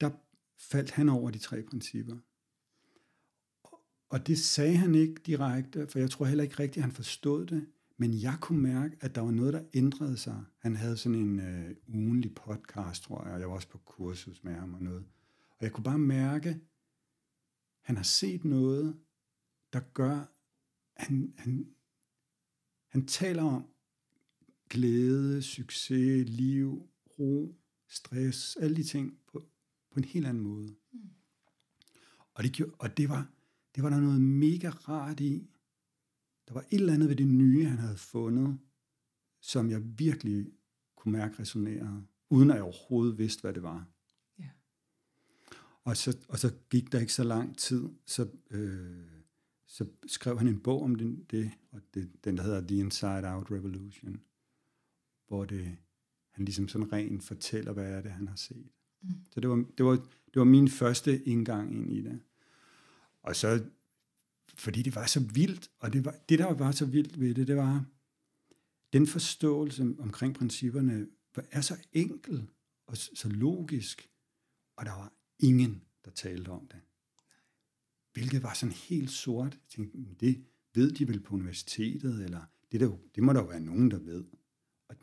der 0.01 0.09
faldt 0.57 0.91
han 0.91 1.09
over 1.09 1.31
de 1.31 1.39
tre 1.39 1.61
principper. 1.61 2.17
Og 4.09 4.27
det 4.27 4.39
sagde 4.39 4.75
han 4.75 4.95
ikke 4.95 5.21
direkte, 5.25 5.87
for 5.87 5.99
jeg 5.99 6.09
tror 6.09 6.25
heller 6.25 6.43
ikke 6.43 6.59
rigtigt, 6.59 6.77
at 6.77 6.83
han 6.83 6.91
forstod 6.91 7.45
det. 7.45 7.65
Men 7.97 8.13
jeg 8.21 8.37
kunne 8.41 8.61
mærke, 8.61 8.97
at 9.01 9.15
der 9.15 9.21
var 9.21 9.31
noget, 9.31 9.53
der 9.53 9.63
ændrede 9.73 10.17
sig. 10.17 10.43
Han 10.59 10.75
havde 10.75 10.97
sådan 10.97 11.17
en 11.17 11.39
øh, 11.39 11.75
ugenlig 11.87 12.35
podcast, 12.35 13.03
tror 13.03 13.23
jeg, 13.23 13.33
og 13.33 13.39
jeg 13.39 13.49
var 13.49 13.55
også 13.55 13.69
på 13.69 13.77
kursus 13.77 14.43
med 14.43 14.53
ham 14.53 14.73
og 14.73 14.81
noget. 14.81 15.05
Og 15.49 15.63
jeg 15.63 15.71
kunne 15.71 15.83
bare 15.83 15.99
mærke, 15.99 16.49
at 16.49 16.57
han 17.81 17.95
har 17.95 18.03
set 18.03 18.45
noget, 18.45 18.97
der 19.73 19.79
gør, 19.93 20.25
han, 20.95 21.33
han, 21.37 21.75
han 22.87 23.05
taler 23.05 23.43
om 23.43 23.65
glæde, 24.69 25.41
succes, 25.41 26.29
liv, 26.29 26.89
ro, 27.19 27.55
stress, 27.87 28.55
alle 28.55 28.75
de 28.75 28.83
ting 28.83 29.19
på, 29.27 29.43
på 29.91 29.99
en 29.99 30.03
helt 30.03 30.27
anden 30.27 30.43
måde. 30.43 30.75
Mm. 30.91 30.99
Og, 32.33 32.43
det, 32.43 32.71
og 32.79 32.97
det, 32.97 33.09
var, 33.09 33.31
det 33.75 33.83
var 33.83 33.89
der 33.89 33.99
noget 33.99 34.21
mega 34.21 34.69
rart 34.69 35.19
i, 35.19 35.49
der 36.47 36.53
var 36.53 36.61
et 36.61 36.79
eller 36.79 36.93
andet 36.93 37.09
ved 37.09 37.15
det 37.15 37.27
nye, 37.27 37.65
han 37.65 37.77
havde 37.77 37.97
fundet, 37.97 38.59
som 39.41 39.69
jeg 39.69 39.99
virkelig 39.99 40.51
kunne 40.95 41.11
mærke 41.11 41.39
resonerede, 41.39 42.05
uden 42.29 42.49
at 42.49 42.55
jeg 42.55 42.63
overhovedet 42.63 43.17
vidste, 43.17 43.41
hvad 43.41 43.53
det 43.53 43.63
var. 43.63 43.87
Ja. 44.39 44.49
Og, 45.83 45.97
så, 45.97 46.17
og 46.29 46.39
så 46.39 46.53
gik 46.69 46.91
der 46.91 46.99
ikke 46.99 47.13
så 47.13 47.23
lang 47.23 47.57
tid, 47.57 47.89
så, 48.05 48.29
øh, 48.49 49.18
så 49.69 49.85
skrev 50.07 50.37
han 50.37 50.47
en 50.47 50.59
bog 50.59 50.83
om 50.83 50.95
den, 50.95 51.25
det, 51.31 51.51
og 51.71 51.81
det, 51.93 52.11
den 52.23 52.37
der 52.37 52.43
hedder 52.43 52.67
The 52.67 52.77
Inside 52.77 53.33
Out 53.33 53.51
Revolution, 53.51 54.21
hvor 55.27 55.45
det, 55.45 55.77
han 56.31 56.45
ligesom 56.45 56.67
sådan 56.67 56.93
rent 56.93 57.23
fortæller, 57.23 57.73
hvad 57.73 57.91
er 57.91 58.01
det, 58.01 58.11
han 58.11 58.27
har 58.27 58.35
set. 58.35 58.67
Mm. 59.01 59.09
Så 59.31 59.39
det 59.39 59.49
var, 59.49 59.65
det, 59.77 59.85
var, 59.85 59.95
det 60.33 60.35
var 60.35 60.43
min 60.43 60.67
første 60.67 61.23
indgang 61.23 61.75
ind 61.75 61.91
i 61.91 62.01
det. 62.01 62.19
Og 63.21 63.35
så 63.35 63.63
fordi 64.53 64.81
det 64.81 64.95
var 64.95 65.05
så 65.05 65.19
vildt, 65.33 65.71
og 65.79 65.93
det, 65.93 66.05
var, 66.05 66.15
det 66.29 66.39
der 66.39 66.53
var 66.53 66.71
så 66.71 66.85
vildt 66.85 67.19
ved 67.19 67.35
det, 67.35 67.47
det 67.47 67.55
var, 67.55 67.85
den 68.93 69.07
forståelse 69.07 69.95
omkring 69.99 70.35
principperne 70.35 71.07
er 71.51 71.61
så 71.61 71.77
enkel 71.93 72.49
og 72.87 72.97
så 72.97 73.29
logisk, 73.29 74.09
og 74.75 74.85
der 74.85 74.91
var 74.91 75.13
ingen, 75.39 75.83
der 76.05 76.11
talte 76.11 76.49
om 76.49 76.67
det. 76.67 76.79
Hvilket 78.19 78.43
var 78.43 78.53
sådan 78.53 78.75
helt 78.75 79.11
sort. 79.11 79.53
Jeg 79.53 79.61
tænkte, 79.69 80.15
det 80.19 80.45
ved 80.73 80.91
de 80.91 81.07
vel 81.07 81.19
på 81.19 81.35
universitetet, 81.35 82.23
eller 82.23 82.41
det, 82.71 82.79
der, 82.79 82.97
det 83.15 83.23
må 83.23 83.33
der 83.33 83.39
jo 83.39 83.45
være 83.45 83.59
nogen, 83.59 83.91
der 83.91 83.99
ved. 83.99 84.23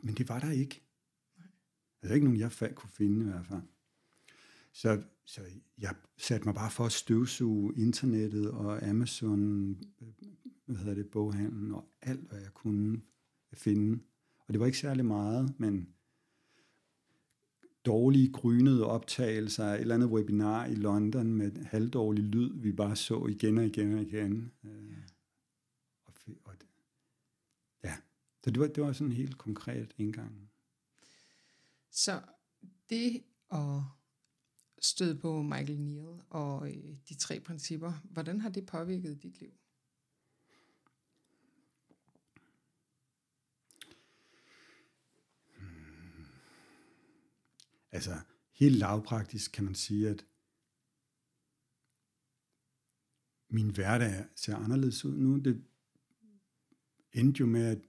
Men 0.01 0.15
det 0.15 0.29
var 0.29 0.39
der 0.39 0.51
ikke. 0.51 0.81
Der 2.01 2.09
er 2.09 2.13
ikke 2.13 2.25
nogen, 2.25 2.39
jeg 2.39 2.75
kunne 2.75 2.89
finde 2.89 3.25
i 3.25 3.29
hvert 3.29 3.45
fald. 3.45 3.61
Så, 4.71 5.03
så 5.25 5.41
jeg 5.77 5.95
satte 6.17 6.45
mig 6.45 6.55
bare 6.55 6.71
for 6.71 6.85
at 6.85 6.91
støvsuge 6.91 7.73
internettet 7.77 8.51
og 8.51 8.87
Amazon, 8.87 9.77
hvad 10.65 10.75
hedder 10.75 10.95
det, 10.95 11.09
boghandlen 11.09 11.71
og 11.71 11.89
alt, 12.01 12.29
hvad 12.29 12.39
jeg 12.39 12.53
kunne 12.53 13.01
finde. 13.53 13.99
Og 14.39 14.53
det 14.53 14.59
var 14.59 14.65
ikke 14.65 14.77
særlig 14.77 15.05
meget, 15.05 15.59
men 15.59 15.87
dårlige, 17.87 18.31
grynede 18.31 18.85
optagelser 18.85 19.65
af 19.65 19.75
et 19.75 19.81
eller 19.81 19.95
andet 19.95 20.09
webinar 20.09 20.65
i 20.65 20.75
London 20.75 21.33
med 21.33 21.65
halvdårlig 21.65 22.23
lyd, 22.23 22.53
vi 22.53 22.71
bare 22.71 22.95
så 22.95 23.25
igen 23.25 23.57
og 23.57 23.65
igen 23.65 23.93
og 23.93 24.01
igen. 24.01 24.51
Ja. 24.63 24.69
Og, 26.05 26.13
og, 26.45 26.53
ja, 27.83 27.93
så 28.43 28.51
det 28.51 28.59
var, 28.59 28.67
det 28.67 28.83
var 28.83 28.93
sådan 28.93 29.07
en 29.07 29.17
helt 29.17 29.37
konkret 29.37 29.93
indgang. 29.97 30.49
Så 31.91 32.21
det 32.89 33.23
at 33.51 33.81
støde 34.81 35.15
på 35.15 35.41
Michael 35.41 35.79
Neal 35.79 36.19
og 36.29 36.69
øh, 36.69 36.95
de 37.09 37.15
tre 37.15 37.39
principper. 37.39 37.93
Hvordan 38.03 38.41
har 38.41 38.49
det 38.49 38.65
påvirket 38.65 39.23
dit 39.23 39.39
liv? 39.39 39.51
Altså, 47.91 48.15
helt 48.51 48.75
lavpraktisk 48.75 49.51
kan 49.51 49.65
man 49.65 49.75
sige, 49.75 50.09
at 50.09 50.25
min 53.49 53.69
hverdag 53.69 54.25
ser 54.35 54.55
anderledes 54.55 55.05
ud 55.05 55.17
nu. 55.17 55.37
Det 55.37 55.63
endte 57.13 57.39
jo 57.39 57.45
med, 57.45 57.65
at 57.65 57.81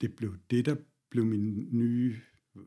det 0.00 0.16
blev 0.16 0.36
det, 0.50 0.66
der 0.66 0.76
blev 1.10 1.26
min 1.26 1.68
nye 1.72 2.20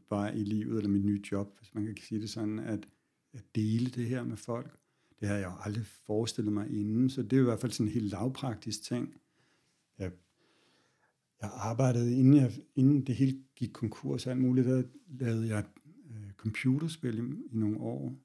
vej 0.10 0.30
i 0.30 0.44
livet, 0.44 0.78
eller 0.78 0.90
min 0.90 1.06
nye 1.06 1.24
job, 1.32 1.58
hvis 1.58 1.74
man 1.74 1.86
kan 1.86 1.98
sige 1.98 2.22
det 2.22 2.30
sådan, 2.30 2.60
at 2.60 2.88
at 3.34 3.56
dele 3.56 3.90
det 3.90 4.08
her 4.08 4.24
med 4.24 4.38
folk. 4.38 4.80
Det 5.20 5.28
har 5.28 5.36
jeg 5.36 5.46
jo 5.46 5.54
aldrig 5.60 5.86
forestillet 5.86 6.54
mig 6.54 6.70
inden, 6.70 7.10
så 7.10 7.24
det 7.24 7.34
er 7.34 7.42
i 7.42 7.44
hvert 7.44 7.62
fald 7.62 7.72
sådan 7.72 7.88
en 7.88 7.94
helt 7.94 8.12
lavpraktisk 8.12 8.84
ting. 8.84 9.16
Jeg, 9.98 10.12
jeg 11.42 11.50
arbejdede, 11.54 12.20
inden, 12.20 12.36
jeg, 12.36 12.52
inden 12.76 13.06
det 13.06 13.16
hele 13.16 13.44
gik 13.56 13.70
konkurs 13.74 14.26
og 14.26 14.32
alt 14.32 14.42
muligt, 14.42 14.68
der 14.68 14.84
lavede 15.08 15.48
jeg 15.48 15.66
øh, 16.10 16.32
computerspil 16.38 17.20
i, 17.20 17.22
i 17.52 17.58
nogle 17.58 17.78
år. 17.78 18.16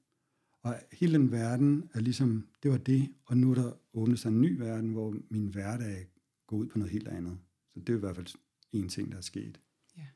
Og 0.61 0.79
hele 0.91 1.13
den 1.13 1.31
verden 1.31 1.89
er 1.93 1.99
ligesom, 1.99 2.47
det 2.63 2.71
var 2.71 2.77
det, 2.77 3.13
og 3.25 3.37
nu 3.37 3.51
er 3.51 3.55
der 3.55 3.73
åbnet 3.93 4.19
sig 4.19 4.29
en 4.29 4.41
ny 4.41 4.57
verden, 4.57 4.91
hvor 4.91 5.15
min 5.29 5.47
hverdag 5.47 6.07
går 6.47 6.57
ud 6.57 6.67
på 6.67 6.77
noget 6.77 6.91
helt 6.91 7.07
andet. 7.07 7.37
Så 7.73 7.79
det 7.79 7.89
er 7.89 7.97
i 7.97 7.99
hvert 7.99 8.15
fald 8.15 8.27
en 8.71 8.89
ting, 8.89 9.11
der 9.11 9.17
er 9.17 9.21
sket. 9.21 9.59
Ja. 9.97 10.07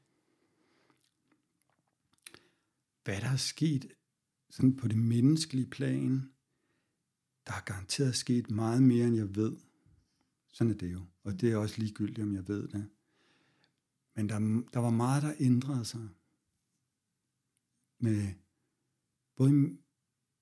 Hvad 3.03 3.21
der 3.21 3.29
er 3.29 3.35
sket, 3.35 3.87
sådan 4.49 4.75
på 4.75 4.87
det 4.87 4.97
menneskelige 4.97 5.67
plan, 5.67 6.29
der 7.47 7.53
er 7.53 7.63
garanteret 7.65 8.15
sket 8.15 8.51
meget 8.51 8.83
mere, 8.83 9.07
end 9.07 9.15
jeg 9.15 9.35
ved. 9.35 9.57
Sådan 10.51 10.73
er 10.73 10.77
det 10.77 10.93
jo. 10.93 11.01
Og 11.23 11.41
det 11.41 11.51
er 11.51 11.57
også 11.57 11.75
ligegyldigt, 11.77 12.19
om 12.19 12.35
jeg 12.35 12.47
ved 12.47 12.67
det. 12.67 12.87
Men 14.15 14.29
der, 14.29 14.63
der 14.73 14.79
var 14.79 14.89
meget, 14.89 15.23
der 15.23 15.33
ændrede 15.39 15.85
sig. 15.85 16.07
Med 17.99 18.33
både 19.35 19.51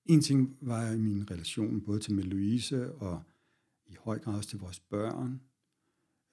en 0.04 0.22
ting 0.22 0.58
var 0.60 0.90
i 0.90 0.98
min 0.98 1.30
relation 1.30 1.80
både 1.80 2.00
til 2.00 2.14
med 2.14 2.24
Louise 2.24 2.92
og 2.92 3.22
i 3.86 3.96
høj 4.00 4.18
grad 4.18 4.36
også 4.36 4.48
til 4.48 4.58
vores 4.58 4.80
børn. 4.80 5.40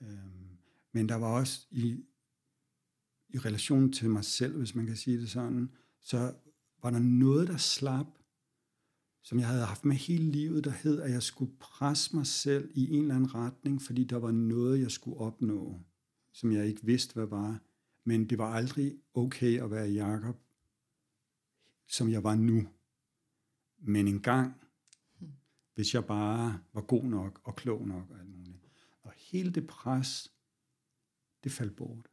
Øhm, 0.01 0.57
men 0.91 1.09
der 1.09 1.15
var 1.15 1.27
også 1.27 1.67
i, 1.71 2.05
i 3.29 3.37
relation 3.37 3.91
til 3.91 4.09
mig 4.09 4.25
selv, 4.25 4.57
hvis 4.57 4.75
man 4.75 4.85
kan 4.85 4.95
sige 4.95 5.21
det 5.21 5.29
sådan, 5.29 5.71
så 6.01 6.33
var 6.83 6.89
der 6.89 6.99
noget, 6.99 7.47
der 7.47 7.57
slap, 7.57 8.07
som 9.23 9.39
jeg 9.39 9.47
havde 9.47 9.65
haft 9.65 9.85
med 9.85 9.95
hele 9.95 10.31
livet, 10.31 10.63
der 10.63 10.71
hed, 10.71 11.01
at 11.01 11.11
jeg 11.11 11.23
skulle 11.23 11.51
presse 11.59 12.15
mig 12.15 12.27
selv 12.27 12.71
i 12.73 12.89
en 12.89 13.01
eller 13.01 13.15
anden 13.15 13.35
retning, 13.35 13.81
fordi 13.81 14.03
der 14.03 14.17
var 14.17 14.31
noget, 14.31 14.81
jeg 14.81 14.91
skulle 14.91 15.17
opnå, 15.17 15.79
som 16.33 16.51
jeg 16.51 16.67
ikke 16.67 16.85
vidste, 16.85 17.13
hvad 17.13 17.25
var. 17.25 17.61
Men 18.03 18.29
det 18.29 18.37
var 18.37 18.53
aldrig 18.53 18.95
okay 19.13 19.63
at 19.63 19.71
være 19.71 19.89
Jakob, 19.89 20.44
som 21.87 22.09
jeg 22.09 22.23
var 22.23 22.35
nu. 22.35 22.69
Men 23.77 24.07
en 24.07 24.21
gang, 24.21 24.61
hvis 25.75 25.93
jeg 25.93 26.05
bare 26.05 26.59
var 26.73 26.81
god 26.81 27.03
nok 27.03 27.41
og 27.43 27.55
klog 27.55 27.87
nok 27.87 28.09
og 28.09 28.19
alt 28.19 28.29
muligt. 28.29 28.65
Og 29.01 29.13
hele 29.17 29.51
det 29.51 29.67
pres, 29.67 30.33
det 31.43 31.51
faldt 31.51 31.75
bort. 31.75 32.07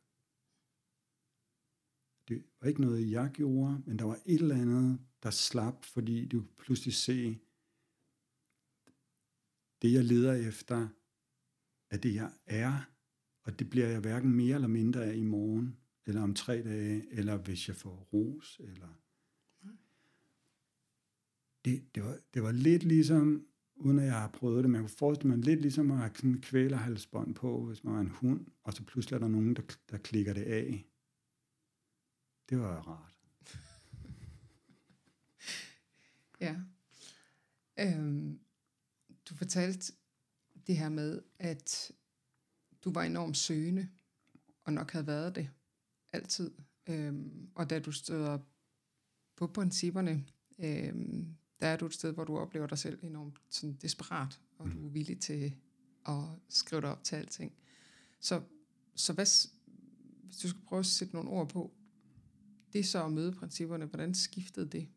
Det 2.29 2.45
var 2.61 2.69
ikke 2.69 2.81
noget, 2.81 3.11
jeg 3.11 3.31
gjorde, 3.31 3.83
men 3.87 3.99
der 3.99 4.05
var 4.05 4.19
et 4.27 4.41
eller 4.41 4.55
andet, 4.55 5.01
der 5.23 5.31
slap, 5.31 5.85
fordi 5.85 6.29
du 6.29 6.45
pludselig 6.59 6.95
se, 6.95 7.39
det 9.83 9.93
jeg 9.93 10.05
leder 10.05 10.49
efter, 10.49 10.89
er 11.91 11.97
det 11.97 12.15
jeg 12.15 12.33
er, 12.47 12.81
og 13.43 13.59
det 13.59 13.71
bliver 13.71 13.89
jeg 13.89 14.01
hverken 14.01 14.33
mere 14.33 14.55
eller 14.55 14.69
mindre 14.69 15.05
af 15.05 15.17
i 15.17 15.23
morgen, 15.23 15.77
eller 16.07 16.23
om 16.23 16.35
tre 16.35 16.63
dage, 16.63 17.13
eller 17.13 17.37
hvis 17.37 17.69
jeg 17.69 17.77
får 17.77 18.09
ros, 18.13 18.61
eller... 18.65 18.99
Det, 21.65 21.95
det, 21.95 22.05
var, 22.05 22.19
det 22.35 22.43
var 22.43 22.53
lidt 22.53 22.83
ligesom, 22.83 23.47
uden 23.77 23.99
at 23.99 24.05
jeg 24.05 24.21
har 24.21 24.29
prøvet 24.29 24.65
det, 24.65 24.71
men 24.71 24.75
jeg 24.75 24.83
kunne 24.83 24.97
forestille 24.99 25.37
mig 25.37 25.45
lidt 25.45 25.61
ligesom 25.61 25.91
at 25.91 25.99
have 25.99 26.11
sådan 26.15 26.31
en 26.31 26.41
kvælerhalsbånd 26.41 27.35
på, 27.35 27.67
hvis 27.67 27.85
man 27.85 27.95
var 27.95 28.01
en 28.01 28.09
hund, 28.09 28.47
og 28.63 28.73
så 28.73 28.85
pludselig 28.85 29.15
er 29.15 29.21
der 29.21 29.29
nogen, 29.29 29.57
der, 29.57 29.63
der 29.91 29.99
klikker 29.99 30.33
det 30.33 30.43
af. 30.43 30.85
Det 32.49 32.59
var 32.59 32.81
rart. 32.89 33.19
ja. 36.41 36.57
Øhm, 37.79 38.41
du 39.29 39.35
fortalte 39.35 39.93
det 40.67 40.77
her 40.77 40.89
med, 40.89 41.23
at 41.39 41.93
du 42.85 42.93
var 42.93 43.03
enormt 43.03 43.37
søgende, 43.37 43.89
og 44.65 44.73
nok 44.73 44.91
havde 44.91 45.07
været 45.07 45.35
det 45.35 45.51
altid. 46.13 46.51
Øhm, 46.87 47.51
og 47.55 47.71
da 47.71 47.79
du 47.79 47.93
støder 47.93 48.39
på 49.37 49.47
principperne, 49.47 50.25
øhm, 50.59 51.37
der 51.63 51.69
er 51.69 51.77
du 51.77 51.87
et 51.87 51.95
sted, 51.95 52.13
hvor 52.13 52.25
du 52.25 52.39
oplever 52.39 52.67
dig 52.67 52.79
selv 52.79 52.99
enormt 53.03 53.35
sådan 53.51 53.79
desperat, 53.83 54.41
og 54.59 54.69
mm. 54.69 54.75
du 54.75 54.87
er 54.87 54.91
villig 54.91 55.21
til 55.21 55.55
at 56.09 56.25
skrive 56.49 56.81
dig 56.81 56.91
op 56.91 57.05
til 57.05 57.17
alting. 57.17 57.53
Så, 58.21 58.41
så 58.95 59.13
hvad, 59.13 59.27
hvis 60.25 60.37
du 60.37 60.49
skal 60.49 60.61
prøve 60.67 60.81
at 60.81 60.87
sætte 60.87 61.15
nogle 61.15 61.31
ord 61.31 61.49
på, 61.49 61.73
det 62.73 62.87
så 62.87 63.05
at 63.05 63.13
møde 63.13 63.33
principperne, 63.33 63.85
hvordan 63.85 64.15
skiftede 64.15 64.67
det? 64.67 64.89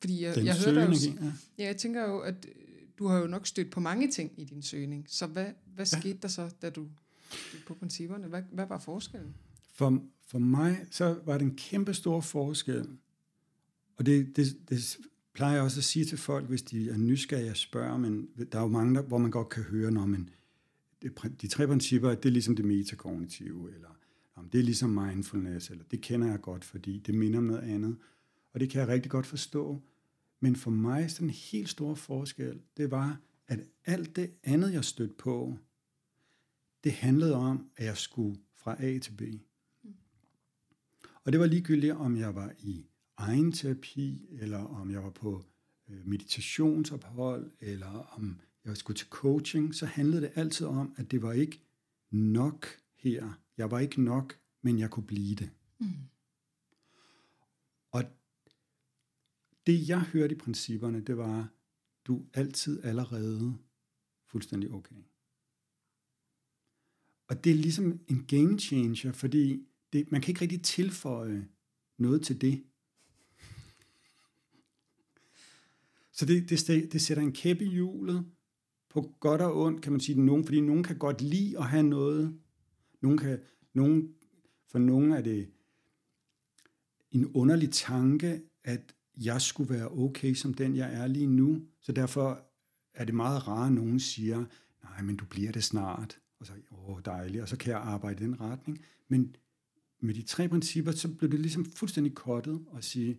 Fordi 0.00 0.22
jeg, 0.22 0.34
Den 0.34 0.46
jeg 0.46 0.56
hørte 0.64 0.80
jo, 0.80 0.90
ja. 0.90 1.32
ja, 1.58 1.64
jeg 1.64 1.76
tænker 1.76 2.02
jo, 2.02 2.18
at 2.18 2.46
øh, 2.46 2.82
du 2.98 3.06
har 3.06 3.18
jo 3.18 3.26
nok 3.26 3.46
stødt 3.46 3.70
på 3.70 3.80
mange 3.80 4.10
ting 4.10 4.32
i 4.36 4.44
din 4.44 4.62
søgning. 4.62 5.06
Så 5.08 5.26
hvad, 5.26 5.52
hvad 5.74 5.86
ja. 5.92 6.00
skete 6.00 6.18
der 6.22 6.28
så, 6.28 6.50
da 6.62 6.70
du 6.70 6.88
på 7.66 7.74
principperne? 7.74 8.26
Hvad, 8.26 8.42
hvad 8.52 8.66
var 8.66 8.78
forskellen? 8.78 9.34
For, 9.74 10.02
for 10.26 10.38
mig, 10.38 10.86
så 10.90 11.20
var 11.24 11.38
det 11.38 11.44
en 11.44 11.56
kæmpe 11.56 11.94
stor 11.94 12.20
forskel. 12.20 12.88
Og 13.96 14.06
det, 14.06 14.36
det, 14.36 14.58
det 14.68 14.98
plejer 15.32 15.54
jeg 15.54 15.62
også 15.62 15.80
at 15.80 15.84
sige 15.84 16.04
til 16.04 16.18
folk, 16.18 16.48
hvis 16.48 16.62
de 16.62 16.90
er 16.90 16.96
nysgerrige 16.96 17.50
og 17.50 17.56
spørger, 17.56 17.96
men 17.96 18.28
der 18.52 18.58
er 18.58 18.62
jo 18.62 18.68
mange, 18.68 18.94
der, 18.94 19.02
hvor 19.02 19.18
man 19.18 19.30
godt 19.30 19.48
kan 19.48 19.62
høre, 19.62 19.90
når 19.90 20.06
man, 20.06 20.28
det, 21.02 21.12
de 21.40 21.48
tre 21.48 21.66
principper, 21.66 22.14
det 22.14 22.24
er 22.24 22.32
ligesom 22.32 22.56
det 22.56 22.64
metakognitive, 22.64 23.74
eller 23.74 23.88
om 24.34 24.48
det 24.48 24.58
er 24.60 24.64
ligesom 24.64 24.90
mindfulness, 24.90 25.70
eller 25.70 25.84
det 25.90 26.00
kender 26.00 26.28
jeg 26.28 26.40
godt, 26.40 26.64
fordi 26.64 26.98
det 26.98 27.14
minder 27.14 27.38
om 27.38 27.44
noget 27.44 27.62
andet. 27.62 27.96
Og 28.52 28.60
det 28.60 28.70
kan 28.70 28.80
jeg 28.80 28.88
rigtig 28.88 29.10
godt 29.10 29.26
forstå. 29.26 29.82
Men 30.40 30.56
for 30.56 30.70
mig, 30.70 31.10
sådan 31.10 31.28
en 31.28 31.34
helt 31.34 31.68
stor 31.68 31.94
forskel, 31.94 32.60
det 32.76 32.90
var, 32.90 33.20
at 33.48 33.60
alt 33.84 34.16
det 34.16 34.30
andet, 34.44 34.72
jeg 34.72 34.84
stødte 34.84 35.14
på, 35.14 35.58
det 36.84 36.92
handlede 36.92 37.34
om, 37.34 37.70
at 37.76 37.86
jeg 37.86 37.96
skulle 37.96 38.40
fra 38.56 38.84
A 38.84 38.98
til 38.98 39.12
B. 39.12 39.22
Og 41.24 41.32
det 41.32 41.40
var 41.40 41.46
ligegyldigt, 41.46 41.92
om 41.92 42.16
jeg 42.16 42.34
var 42.34 42.52
i 42.58 42.89
egen 43.20 43.52
terapi, 43.52 44.28
eller 44.30 44.58
om 44.58 44.90
jeg 44.90 45.02
var 45.02 45.10
på 45.10 45.44
øh, 45.88 46.06
meditationsophold, 46.06 47.50
eller 47.60 48.16
om 48.16 48.40
jeg 48.64 48.76
skulle 48.76 48.96
til 48.96 49.08
coaching, 49.08 49.74
så 49.74 49.86
handlede 49.86 50.22
det 50.22 50.32
altid 50.34 50.66
om, 50.66 50.94
at 50.96 51.10
det 51.10 51.22
var 51.22 51.32
ikke 51.32 51.60
nok 52.10 52.66
her. 52.96 53.38
Jeg 53.56 53.70
var 53.70 53.78
ikke 53.78 54.02
nok, 54.02 54.38
men 54.62 54.78
jeg 54.78 54.90
kunne 54.90 55.06
blive 55.06 55.34
det. 55.34 55.50
Mm. 55.78 55.86
Og 57.90 58.04
det 59.66 59.88
jeg 59.88 60.00
hørte 60.00 60.34
i 60.34 60.38
principperne, 60.38 61.00
det 61.00 61.16
var, 61.16 61.48
du 62.04 62.18
er 62.18 62.40
altid 62.40 62.84
allerede 62.84 63.58
fuldstændig 64.26 64.70
okay. 64.70 64.96
Og 67.28 67.44
det 67.44 67.52
er 67.52 67.56
ligesom 67.56 68.00
en 68.08 68.24
game 68.26 68.58
changer, 68.58 69.12
fordi 69.12 69.66
det, 69.92 70.12
man 70.12 70.20
kan 70.20 70.30
ikke 70.30 70.40
rigtig 70.40 70.62
tilføje 70.62 71.48
noget 71.98 72.22
til 72.22 72.40
det. 72.40 72.64
Så 76.12 76.26
det, 76.26 76.50
det, 76.50 76.92
det 76.92 77.00
sætter 77.00 77.22
en 77.22 77.32
kæppe 77.32 77.64
i 77.64 77.68
hjulet 77.68 78.26
på 78.90 79.14
godt 79.20 79.40
og 79.40 79.60
ondt, 79.60 79.82
kan 79.82 79.92
man 79.92 80.00
sige, 80.00 80.20
nogen, 80.20 80.44
fordi 80.44 80.60
nogen 80.60 80.82
kan 80.82 80.98
godt 80.98 81.22
lide 81.22 81.58
at 81.58 81.64
have 81.64 81.82
noget. 81.82 82.38
Nogen 83.00 83.18
kan, 83.18 83.38
nogen, 83.74 84.14
for 84.70 84.78
nogen 84.78 85.12
er 85.12 85.20
det 85.20 85.50
en 87.10 87.26
underlig 87.26 87.70
tanke, 87.70 88.42
at 88.64 88.94
jeg 89.16 89.42
skulle 89.42 89.74
være 89.74 89.88
okay 89.88 90.34
som 90.34 90.54
den, 90.54 90.76
jeg 90.76 90.94
er 90.94 91.06
lige 91.06 91.26
nu. 91.26 91.62
Så 91.80 91.92
derfor 91.92 92.46
er 92.94 93.04
det 93.04 93.14
meget 93.14 93.48
rart, 93.48 93.66
at 93.66 93.72
nogen 93.72 94.00
siger, 94.00 94.44
nej, 94.82 95.02
men 95.02 95.16
du 95.16 95.24
bliver 95.24 95.52
det 95.52 95.64
snart. 95.64 96.20
Og 96.40 96.46
så, 96.46 96.52
åh, 96.70 97.00
dejligt, 97.04 97.42
og 97.42 97.48
så 97.48 97.56
kan 97.56 97.70
jeg 97.70 97.80
arbejde 97.80 98.24
i 98.24 98.26
den 98.26 98.40
retning. 98.40 98.84
Men 99.08 99.36
med 100.00 100.14
de 100.14 100.22
tre 100.22 100.48
principper, 100.48 100.92
så 100.92 101.08
blev 101.08 101.30
det 101.30 101.40
ligesom 101.40 101.64
fuldstændig 101.64 102.14
kottet 102.14 102.66
at 102.76 102.84
sige, 102.84 103.18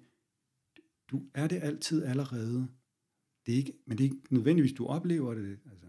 du 1.12 1.22
er 1.34 1.48
det 1.48 1.60
altid 1.64 2.04
allerede. 2.04 2.68
Det 3.46 3.54
er 3.54 3.58
ikke, 3.58 3.74
men 3.86 3.98
det 3.98 4.04
er 4.04 4.10
ikke 4.10 4.22
nødvendigvis, 4.30 4.74
du 4.74 4.86
oplever 4.86 5.34
det. 5.34 5.60
Altså, 5.72 5.86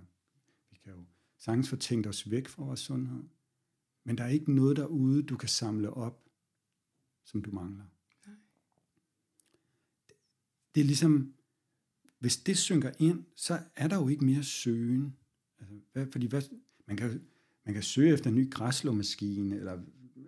vi 0.70 0.76
kan 0.84 0.92
jo 0.92 1.04
sagtens 1.38 1.68
få 1.68 1.76
tænkt 1.76 2.06
os 2.06 2.30
væk 2.30 2.48
fra 2.48 2.64
vores 2.64 2.80
sundhed. 2.80 3.22
Men 4.04 4.18
der 4.18 4.24
er 4.24 4.28
ikke 4.28 4.52
noget 4.52 4.76
derude, 4.76 5.22
du 5.22 5.36
kan 5.36 5.48
samle 5.48 5.90
op, 5.90 6.28
som 7.24 7.42
du 7.42 7.50
mangler 7.50 7.84
det 10.74 10.80
er 10.80 10.84
ligesom, 10.84 11.34
hvis 12.18 12.36
det 12.36 12.58
synker 12.58 12.90
ind, 12.98 13.24
så 13.36 13.58
er 13.76 13.88
der 13.88 13.96
jo 13.96 14.08
ikke 14.08 14.24
mere 14.24 14.42
søgen. 14.42 15.16
Altså, 15.58 15.74
hvad, 15.92 16.06
fordi 16.12 16.26
hvad, 16.26 16.42
man, 16.86 16.96
kan, 16.96 17.22
man 17.64 17.74
kan 17.74 17.82
søge 17.82 18.12
efter 18.12 18.30
en 18.30 18.36
ny 18.36 18.50
græslåmaskine, 18.50 19.56
eller 19.56 19.80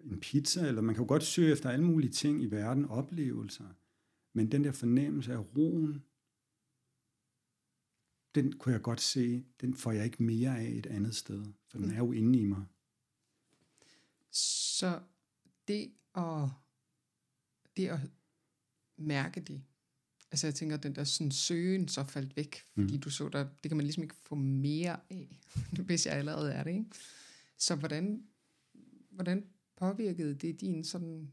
en 0.04 0.20
pizza, 0.20 0.68
eller 0.68 0.82
man 0.82 0.94
kan 0.94 1.04
jo 1.04 1.08
godt 1.08 1.22
søge 1.22 1.52
efter 1.52 1.70
alle 1.70 1.84
mulige 1.84 2.10
ting 2.10 2.42
i 2.42 2.46
verden, 2.46 2.84
oplevelser. 2.84 3.64
Men 4.32 4.52
den 4.52 4.64
der 4.64 4.72
fornemmelse 4.72 5.32
af 5.32 5.56
roen, 5.56 6.02
den 8.34 8.52
kunne 8.52 8.72
jeg 8.72 8.82
godt 8.82 9.00
se, 9.00 9.44
den 9.60 9.74
får 9.74 9.92
jeg 9.92 10.04
ikke 10.04 10.22
mere 10.22 10.58
af 10.58 10.68
et 10.68 10.86
andet 10.86 11.16
sted, 11.16 11.44
for 11.68 11.78
den 11.78 11.90
er 11.90 11.98
jo 11.98 12.12
inde 12.12 12.38
i 12.38 12.44
mig. 12.44 12.64
Så 14.30 15.00
det 15.68 15.92
at, 16.14 16.48
det 17.76 17.88
at 17.88 18.00
mærke 18.96 19.40
det, 19.40 19.62
Altså 20.34 20.46
jeg 20.46 20.54
tænker, 20.54 20.76
at 20.76 20.82
den 20.82 20.94
der 20.94 21.04
sådan 21.04 21.30
søgen 21.30 21.88
så 21.88 22.04
faldt 22.04 22.36
væk, 22.36 22.62
fordi 22.72 22.94
mm. 22.94 23.00
du 23.00 23.10
så 23.10 23.28
der, 23.28 23.48
det 23.62 23.70
kan 23.70 23.76
man 23.76 23.86
ligesom 23.86 24.02
ikke 24.02 24.14
få 24.22 24.34
mere 24.34 25.00
af, 25.10 25.40
hvis 25.86 26.06
jeg 26.06 26.14
allerede 26.14 26.52
er 26.52 26.64
det, 26.64 26.70
ikke? 26.70 26.86
Så 27.58 27.74
hvordan, 27.74 28.22
hvordan 29.10 29.44
påvirkede 29.76 30.34
det 30.34 30.60
din 30.60 30.84
sådan, 30.84 31.32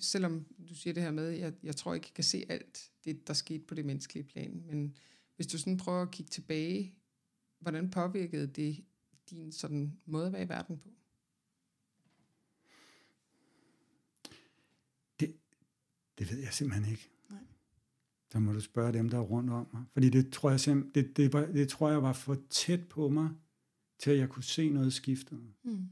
selvom 0.00 0.46
du 0.68 0.74
siger 0.74 0.94
det 0.94 1.02
her 1.02 1.10
med, 1.10 1.28
jeg, 1.28 1.52
jeg 1.62 1.76
tror 1.76 1.94
ikke, 1.94 2.06
jeg 2.06 2.14
kan 2.14 2.24
se 2.24 2.44
alt 2.48 2.90
det, 3.04 3.28
der 3.28 3.34
skete 3.34 3.64
på 3.66 3.74
det 3.74 3.84
menneskelige 3.84 4.24
plan, 4.24 4.62
men 4.66 4.96
hvis 5.40 5.46
du 5.46 5.58
sådan 5.58 5.76
prøver 5.76 6.02
at 6.02 6.10
kigge 6.10 6.30
tilbage, 6.30 6.94
hvordan 7.58 7.90
påvirkede 7.90 8.46
det 8.46 8.84
din 9.30 9.52
sådan 9.52 9.98
måde 10.06 10.26
at 10.26 10.32
være 10.32 10.42
i 10.42 10.48
verden 10.48 10.78
på? 10.78 10.88
Det, 15.20 15.36
det 16.18 16.30
ved 16.30 16.38
jeg 16.38 16.52
simpelthen 16.52 16.90
ikke 16.90 17.10
der 18.32 18.38
må 18.38 18.52
du 18.52 18.60
spørge 18.60 18.92
dem, 18.92 19.08
der 19.08 19.18
er 19.18 19.22
rundt 19.22 19.50
om 19.50 19.68
mig. 19.72 19.84
Fordi 19.92 20.10
det 20.10 20.32
tror 20.32 20.50
jeg 20.50 20.60
simpelthen, 20.60 21.04
det, 21.04 21.16
det, 21.16 21.32
var, 21.32 21.46
det 21.46 21.68
tror 21.68 21.90
jeg 21.90 22.02
var 22.02 22.12
for 22.12 22.36
tæt 22.50 22.88
på 22.88 23.08
mig, 23.08 23.30
til 23.98 24.10
at 24.10 24.18
jeg 24.18 24.28
kunne 24.28 24.44
se 24.44 24.70
noget 24.70 24.92
skifte. 24.92 25.34
Mm. 25.62 25.88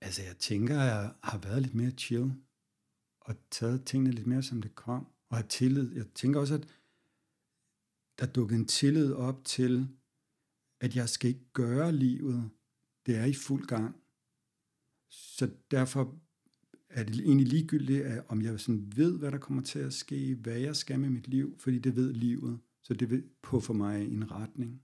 Altså, 0.00 0.22
jeg 0.22 0.36
tænker, 0.36 0.80
at 0.80 0.86
jeg 0.86 1.14
har 1.22 1.38
været 1.38 1.62
lidt 1.62 1.74
mere 1.74 1.90
chill, 1.90 2.32
og 3.20 3.34
taget 3.50 3.84
tingene 3.84 4.10
lidt 4.10 4.26
mere, 4.26 4.42
som 4.42 4.62
det 4.62 4.74
kom, 4.74 5.06
og 5.30 5.36
have 5.36 5.48
tillid. 5.48 5.94
Jeg 5.94 6.06
tænker 6.14 6.40
også, 6.40 6.54
at 6.54 6.68
der 8.18 8.26
dukker 8.26 8.56
en 8.56 8.66
tillid 8.66 9.12
op 9.12 9.44
til, 9.44 9.88
at 10.80 10.96
jeg 10.96 11.08
skal 11.08 11.28
ikke 11.28 11.52
gøre 11.52 11.92
livet. 11.92 12.50
Det 13.06 13.16
er 13.16 13.24
i 13.24 13.34
fuld 13.34 13.66
gang. 13.66 13.96
Så 15.08 15.50
derfor 15.70 16.20
er 16.88 17.04
det 17.04 17.20
egentlig 17.20 17.46
ligegyldigt, 17.46 18.04
at 18.04 18.24
om 18.28 18.42
jeg 18.42 18.60
sådan 18.60 18.92
ved, 18.96 19.18
hvad 19.18 19.32
der 19.32 19.38
kommer 19.38 19.62
til 19.62 19.78
at 19.78 19.92
ske, 19.92 20.34
hvad 20.34 20.58
jeg 20.58 20.76
skal 20.76 21.00
med 21.00 21.10
mit 21.10 21.28
liv, 21.28 21.58
fordi 21.58 21.78
det 21.78 21.96
ved 21.96 22.12
livet. 22.12 22.60
Så 22.82 22.94
det 22.94 23.10
vil 23.10 23.28
på 23.42 23.60
for 23.60 23.74
mig 23.74 24.04
en 24.04 24.30
retning. 24.30 24.82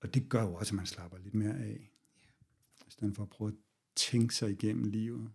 Og 0.00 0.14
det 0.14 0.28
gør 0.28 0.42
jo 0.42 0.54
også, 0.54 0.72
at 0.72 0.76
man 0.76 0.86
slapper 0.86 1.18
lidt 1.18 1.34
mere 1.34 1.58
af. 1.58 1.90
I 2.86 2.90
stedet 2.90 3.16
for 3.16 3.22
at 3.22 3.30
prøve 3.30 3.48
at 3.48 3.56
tænke 3.96 4.34
sig 4.34 4.50
igennem 4.50 4.84
livet. 4.84 5.32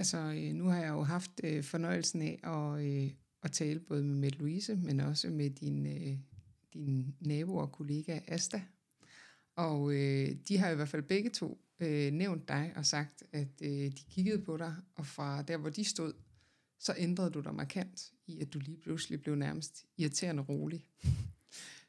Altså, 0.00 0.18
øh, 0.18 0.54
nu 0.54 0.64
har 0.64 0.80
jeg 0.80 0.88
jo 0.88 1.02
haft 1.02 1.30
øh, 1.44 1.64
fornøjelsen 1.64 2.22
af 2.22 2.40
at, 2.42 2.84
øh, 2.84 3.10
at 3.42 3.52
tale 3.52 3.80
både 3.80 4.04
med 4.04 4.14
Mette 4.14 4.38
Louise, 4.38 4.76
men 4.76 5.00
også 5.00 5.30
med 5.30 5.50
din, 5.50 5.86
øh, 5.86 6.18
din 6.74 7.14
nabo 7.20 7.56
og 7.56 7.72
kollega 7.72 8.20
Asta. 8.28 8.62
Og 9.56 9.92
øh, 9.92 10.36
de 10.48 10.58
har 10.58 10.70
i 10.70 10.74
hvert 10.74 10.88
fald 10.88 11.02
begge 11.02 11.30
to 11.30 11.64
øh, 11.80 12.12
nævnt 12.12 12.48
dig 12.48 12.72
og 12.76 12.86
sagt, 12.86 13.22
at 13.32 13.62
øh, 13.62 13.70
de 13.70 14.04
kiggede 14.10 14.44
på 14.44 14.56
dig, 14.56 14.76
og 14.94 15.06
fra 15.06 15.42
der, 15.42 15.56
hvor 15.56 15.70
de 15.70 15.84
stod, 15.84 16.12
så 16.78 16.94
ændrede 16.98 17.30
du 17.30 17.40
dig 17.40 17.54
markant 17.54 18.12
i, 18.26 18.40
at 18.40 18.52
du 18.52 18.58
lige 18.58 18.76
pludselig 18.76 19.20
blev 19.20 19.34
nærmest 19.34 19.86
irriterende 19.96 20.42
rolig. 20.42 20.86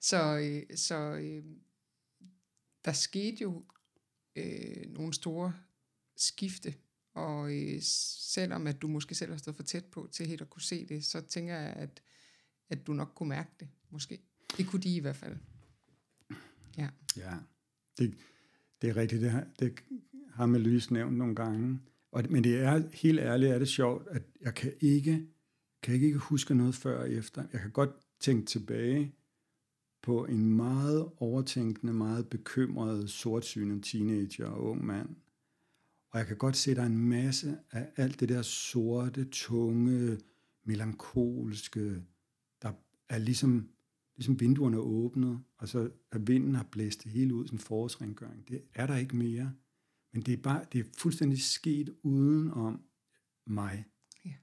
så 0.10 0.38
øh, 0.38 0.78
så 0.78 0.96
øh, 0.96 1.44
der 2.86 2.92
skete 2.94 3.38
jo 3.42 3.66
øh, 4.36 4.90
nogle 4.90 5.14
store 5.14 5.54
skifte, 6.16 6.74
og 7.14 7.54
øh, 7.56 7.82
selvom 7.82 8.68
at 8.68 8.82
du 8.82 8.88
måske 8.88 9.16
selv 9.16 9.32
har 9.32 9.38
stået 9.38 9.56
for 9.56 9.64
tæt 9.64 9.86
på 9.86 10.10
til 10.12 10.28
helt 10.28 10.42
at 10.42 10.50
kunne 10.50 10.62
se 10.62 10.86
det, 10.86 11.06
så 11.06 11.22
tænker 11.22 11.54
jeg, 11.54 11.74
at, 11.74 12.02
at 12.70 12.88
du 12.88 12.94
nok 12.94 13.12
kunne 13.16 13.30
mærke 13.30 13.52
det, 13.60 13.68
måske. 13.90 14.20
Det 14.58 14.68
kunne 14.68 14.82
de 14.82 14.96
i 14.96 15.00
hvert 15.00 15.16
fald. 15.16 15.38
Ja. 16.78 16.90
Ja, 17.18 17.34
det, 17.98 18.18
det 18.82 18.90
er 18.90 18.96
rigtigt. 18.96 19.22
Det 19.22 19.32
har, 19.32 19.48
det 19.60 19.80
har 20.34 20.46
med 20.46 20.60
lys 20.60 20.92
nævnt 20.92 21.18
nogle 21.18 21.36
gange. 21.36 21.80
Og, 22.12 22.24
men 22.30 22.44
det 22.44 22.60
er 22.60 22.84
helt 22.94 23.20
ærligt, 23.20 23.52
er 23.52 23.60
det 23.60 23.68
sjovt, 23.68 24.08
at 24.08 24.24
jeg 24.42 24.56
kan 24.56 24.74
ikke, 24.80 25.28
kan 25.84 25.96
ikke 25.96 26.18
huske 26.18 26.56
noget 26.56 26.76
før 26.76 27.00
og 27.00 27.12
efter. 27.12 27.44
Jeg 27.54 27.62
kan 27.62 27.72
godt 27.72 27.90
tænke 28.20 28.46
tilbage 28.46 29.16
på 30.02 30.26
en 30.26 30.46
meget 30.46 31.12
overtænkende, 31.18 31.94
meget 31.94 32.30
bekymret, 32.30 33.10
sortsynet 33.10 33.84
teenager 33.84 34.46
og 34.46 34.64
ung 34.64 34.86
mand. 34.86 35.10
Og 36.12 36.20
jeg 36.20 36.28
kan 36.28 36.38
godt 36.38 36.58
se, 36.58 36.72
at 36.72 36.78
der 36.78 36.84
er 36.84 36.88
en 36.88 37.10
masse 37.10 37.58
af 37.72 37.92
alt 37.96 38.20
det 38.20 38.30
der 38.30 38.42
sorte, 38.42 39.26
tunge, 39.26 40.18
melankolske, 40.64 42.04
der 42.62 42.74
er 43.10 43.18
ligesom, 43.18 43.70
ligesom 44.16 44.40
vinduerne 44.40 44.78
åbnet, 44.78 45.44
og 45.58 45.68
så 45.68 45.92
at 46.12 46.28
vinden 46.28 46.56
har 46.56 46.64
blæst 46.64 47.04
det 47.04 47.12
hele 47.12 47.34
ud, 47.36 47.50
en 47.50 47.60
forårsrengøring. 47.60 48.48
Det 48.48 48.64
er 48.74 48.88
der 48.88 48.98
ikke 48.98 49.16
mere. 49.16 49.54
Men 50.14 50.22
det 50.22 50.34
er, 50.34 50.38
bare, 50.38 50.66
det 50.72 50.80
er 50.80 50.90
fuldstændig 50.98 51.42
sket 51.42 51.96
uden 52.04 52.52
om 52.52 52.82
mig. 53.48 53.86
Ja. 54.26 54.34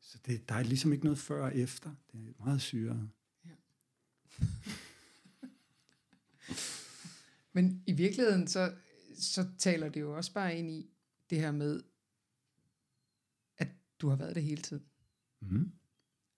Så 0.00 0.18
det, 0.26 0.48
der 0.48 0.54
er 0.54 0.62
ligesom 0.62 0.92
ikke 0.92 1.04
noget 1.04 1.18
før 1.18 1.44
og 1.44 1.56
efter. 1.56 1.90
Det 2.12 2.20
er 2.20 2.44
meget 2.44 2.60
syret. 2.60 3.10
Ja. 3.44 3.50
Men 7.52 7.82
i 7.86 7.92
virkeligheden, 7.92 8.46
så, 8.46 8.72
så 9.16 9.46
taler 9.58 9.88
det 9.88 10.00
jo 10.00 10.16
også 10.16 10.32
bare 10.32 10.58
ind 10.58 10.70
i 10.70 10.90
det 11.30 11.40
her 11.40 11.52
med, 11.52 11.82
at 13.58 13.68
du 14.00 14.08
har 14.08 14.16
været 14.16 14.34
det 14.34 14.42
hele 14.42 14.62
tiden. 14.62 14.84
Mm. 15.40 15.72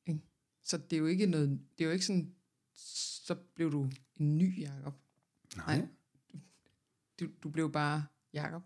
Ikke? 0.07 0.21
Så 0.63 0.79
det 0.79 0.93
er 0.93 1.01
jo 1.01 1.07
ikke 1.07 1.27
noget, 1.27 1.61
det 1.79 1.85
er 1.85 1.89
jo 1.89 1.93
ikke 1.93 2.07
sådan, 2.07 2.35
så 2.75 3.35
blev 3.55 3.73
du 3.73 3.91
en 4.17 4.39
ny 4.39 4.61
Jakob. 4.61 4.95
Nej. 5.57 5.79
Nej. 5.79 5.89
Du, 7.21 7.29
du 7.43 7.51
blev 7.51 7.73
bare 7.73 8.05
Jakob. 8.33 8.63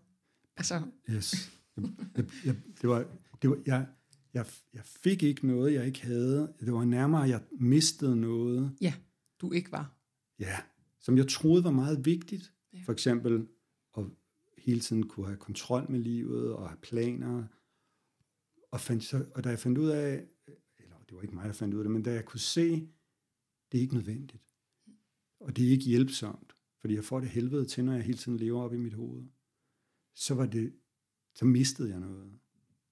Altså. 0.57 0.81
Yes. 1.09 1.51
Jeg, 1.77 2.25
jeg, 2.45 2.55
det 2.81 2.89
var, 2.89 3.05
det 3.41 3.49
var, 3.49 3.61
jeg, 3.65 3.87
jeg, 4.33 4.45
jeg 4.73 4.85
fik 4.85 5.23
ikke 5.23 5.47
noget, 5.47 5.73
jeg 5.73 5.85
ikke 5.85 6.01
havde. 6.01 6.53
Det 6.59 6.73
var 6.73 6.85
nærmere, 6.85 7.23
at 7.23 7.29
jeg 7.29 7.41
mistede 7.51 8.15
noget. 8.15 8.77
Ja, 8.81 8.93
du 9.39 9.51
ikke 9.51 9.71
var. 9.71 9.97
Ja, 10.39 10.57
som 10.99 11.17
jeg 11.17 11.27
troede 11.27 11.63
var 11.63 11.71
meget 11.71 12.05
vigtigt. 12.05 12.53
Ja. 12.73 12.81
For 12.85 12.93
eksempel 12.93 13.47
hele 14.63 14.79
tiden 14.79 15.07
kunne 15.07 15.25
have 15.25 15.37
kontrol 15.37 15.91
med 15.91 15.99
livet 15.99 16.53
og 16.53 16.69
have 16.69 16.79
planer. 16.81 17.47
Og, 18.71 18.79
fandt, 18.79 19.03
så, 19.03 19.25
og 19.35 19.43
da 19.43 19.49
jeg 19.49 19.59
fandt 19.59 19.77
ud 19.77 19.89
af, 19.89 20.27
eller 20.77 20.95
det 21.09 21.15
var 21.15 21.21
ikke 21.21 21.35
mig, 21.35 21.45
der 21.45 21.53
fandt 21.53 21.73
ud 21.73 21.79
af 21.79 21.83
det, 21.83 21.91
men 21.91 22.03
da 22.03 22.13
jeg 22.13 22.25
kunne 22.25 22.39
se, 22.39 22.69
det 23.71 23.77
er 23.77 23.81
ikke 23.81 23.95
nødvendigt. 23.95 24.43
Og 25.39 25.55
det 25.57 25.67
er 25.67 25.71
ikke 25.71 25.85
hjælpsomt, 25.85 26.55
fordi 26.79 26.93
jeg 26.93 27.03
får 27.03 27.19
det 27.19 27.29
helvede 27.29 27.65
til, 27.65 27.85
når 27.85 27.93
jeg 27.93 28.03
hele 28.03 28.17
tiden 28.17 28.37
lever 28.37 28.61
op 28.61 28.73
i 28.73 28.77
mit 28.77 28.93
hoved. 28.93 29.23
Så 30.15 30.33
var 30.33 30.45
det, 30.45 30.73
så 31.35 31.45
mistede 31.45 31.89
jeg 31.89 31.99
noget. 31.99 32.39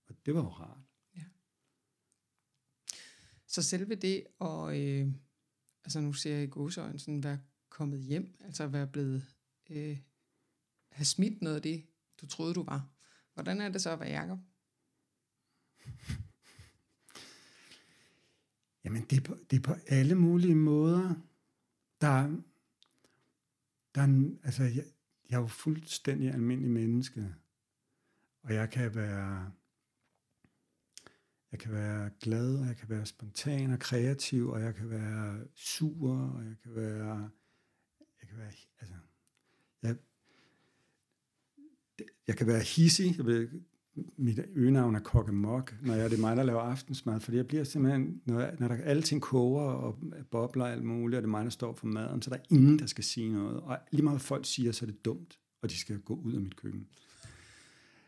Og 0.08 0.16
det 0.26 0.34
var 0.36 0.42
jo 0.42 0.50
rart. 0.50 0.84
Ja. 1.16 1.24
Så 3.48 3.64
selve 3.64 3.96
det, 3.96 4.24
og 4.40 4.82
øh, 4.82 5.08
altså 5.84 6.02
nu 6.02 6.14
ser 6.14 6.36
jeg 6.36 6.44
i 6.44 6.48
godsøjen, 6.48 7.00
sådan 7.00 7.24
være 7.24 7.40
kommet 7.70 8.00
hjem, 8.00 8.36
altså 8.40 8.68
være 8.68 8.88
blevet, 8.88 9.36
øh, 9.70 9.98
have 10.92 11.06
smidt 11.06 11.42
noget 11.42 11.56
af 11.56 11.62
det, 11.62 11.86
du 12.22 12.28
troede, 12.28 12.54
du 12.54 12.64
var. 12.64 12.90
Hvordan 13.34 13.62
er 13.62 13.70
det 13.70 13.82
så 13.82 13.90
at 13.90 14.00
være 14.00 14.10
Jacob? 14.10 14.40
Jamen, 18.84 19.06
det 19.10 19.18
er, 19.18 19.22
på, 19.22 19.38
det 19.50 19.58
er 19.58 19.62
på 19.62 19.74
alle 19.88 20.16
mulige 20.16 20.56
måder. 20.56 21.16
Der, 22.02 22.42
der 23.96 24.02
er, 24.02 24.38
altså, 24.44 24.64
jeg, 24.64 24.86
jeg 25.30 25.36
er 25.38 25.42
jo 25.42 25.48
fuldstændig 25.48 26.34
almindelig 26.34 26.72
menneske. 26.72 27.36
Og 28.44 28.54
jeg 28.54 28.70
kan 28.70 28.96
være, 28.96 29.52
jeg 31.52 31.60
kan 31.60 31.72
være 31.72 32.10
glad, 32.20 32.56
og 32.56 32.68
jeg 32.68 32.78
kan 32.78 32.90
være 32.90 33.06
spontan 33.06 33.74
og 33.74 33.80
kreativ, 33.80 34.50
og 34.50 34.62
jeg 34.62 34.76
kan 34.76 34.90
være 34.90 35.48
sur, 35.56 36.12
og 36.12 36.46
jeg 36.46 36.56
kan 36.64 36.76
være, 36.76 37.30
jeg 38.22 38.30
kan 38.30 38.38
være, 38.38 38.52
altså, 38.80 38.96
jeg, 39.82 39.98
jeg 42.28 42.38
kan 42.38 42.48
være 42.48 42.60
hissig, 42.60 43.18
jeg 43.18 43.26
ved, 43.26 43.48
mit 44.18 44.40
øgenavn 44.56 44.96
er 44.96 45.00
kokkemok, 45.00 45.76
når 45.82 45.94
jeg, 45.94 46.10
det 46.10 46.18
er 46.18 46.22
mig, 46.22 46.38
der 46.38 46.44
laver 46.44 46.62
aftensmad, 46.62 47.20
fordi 47.20 47.38
jeg 47.38 47.48
bliver 47.48 47.64
simpelthen, 47.64 48.22
når, 48.26 48.40
jeg, 48.40 48.56
når 48.60 48.68
der 48.68 48.76
alting 48.76 49.22
koger 49.22 49.64
og 49.64 50.00
bobler 50.32 50.66
og 50.66 50.72
alt 50.72 50.84
muligt, 50.84 51.18
og 51.18 51.22
det 51.22 51.28
er 51.28 51.32
mig, 51.32 51.44
der 51.44 51.50
står 51.50 51.74
for 51.74 51.88
maden, 51.88 52.22
så 52.22 52.30
der 52.30 52.36
er 52.36 52.42
ingen, 52.50 52.80
der 52.80 52.86
skal 52.86 53.04
sige 53.04 53.34
noget. 53.34 53.60
Og 53.60 53.78
lige 53.92 54.04
meget, 54.04 54.22
folk 54.22 54.46
siger, 54.46 54.72
så 54.72 54.86
er 54.86 54.90
det 54.90 55.06
dumt, 55.06 55.40
og 55.62 55.70
de 55.70 55.78
skal 55.78 56.00
gå 56.00 56.16
ud 56.16 56.34
af 56.34 56.42
mit 56.42 56.56
køkken. 56.56 56.88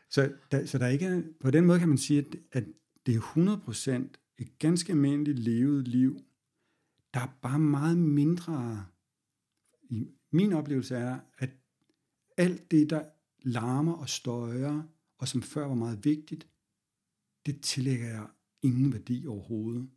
Så, 0.09 0.33
der, 0.51 0.65
så 0.65 0.77
der 0.77 0.87
ikke, 0.87 1.23
på 1.39 1.51
den 1.51 1.65
måde 1.65 1.79
kan 1.79 1.89
man 1.89 1.97
sige, 1.97 2.19
at, 2.19 2.35
at 2.51 2.63
det 3.05 3.15
er 3.15 3.19
100% 3.19 3.91
et 4.37 4.59
ganske 4.59 4.91
almindeligt 4.91 5.39
levet 5.39 5.87
liv. 5.87 6.19
Der 7.13 7.19
er 7.19 7.37
bare 7.41 7.59
meget 7.59 7.97
mindre, 7.97 8.85
i 9.89 10.07
min 10.31 10.53
oplevelse 10.53 10.95
er, 10.95 11.19
at 11.37 11.49
alt 12.37 12.71
det, 12.71 12.89
der 12.89 13.03
larmer 13.43 13.93
og 13.93 14.09
støjer, 14.09 14.83
og 15.17 15.27
som 15.27 15.41
før 15.41 15.67
var 15.67 15.75
meget 15.75 16.05
vigtigt, 16.05 16.47
det 17.45 17.61
tillægger 17.61 18.07
jeg 18.07 18.27
ingen 18.61 18.93
værdi 18.93 19.25
overhovedet. 19.27 19.89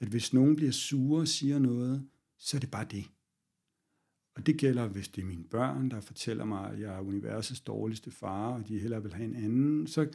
At 0.00 0.08
hvis 0.08 0.32
nogen 0.32 0.56
bliver 0.56 0.72
sure 0.72 1.20
og 1.20 1.28
siger 1.28 1.58
noget, 1.58 2.08
så 2.38 2.56
er 2.56 2.60
det 2.60 2.70
bare 2.70 2.86
det. 2.90 3.10
Og 4.34 4.46
det 4.46 4.58
gælder, 4.58 4.88
hvis 4.88 5.08
det 5.08 5.22
er 5.22 5.26
mine 5.26 5.44
børn, 5.44 5.90
der 5.90 6.00
fortæller 6.00 6.44
mig, 6.44 6.72
at 6.72 6.80
jeg 6.80 6.96
er 6.96 7.00
universets 7.00 7.60
dårligste 7.60 8.10
far, 8.10 8.52
og 8.52 8.68
de 8.68 8.78
hellere 8.78 9.02
vil 9.02 9.14
have 9.14 9.28
en 9.28 9.36
anden, 9.36 9.86
så 9.86 10.10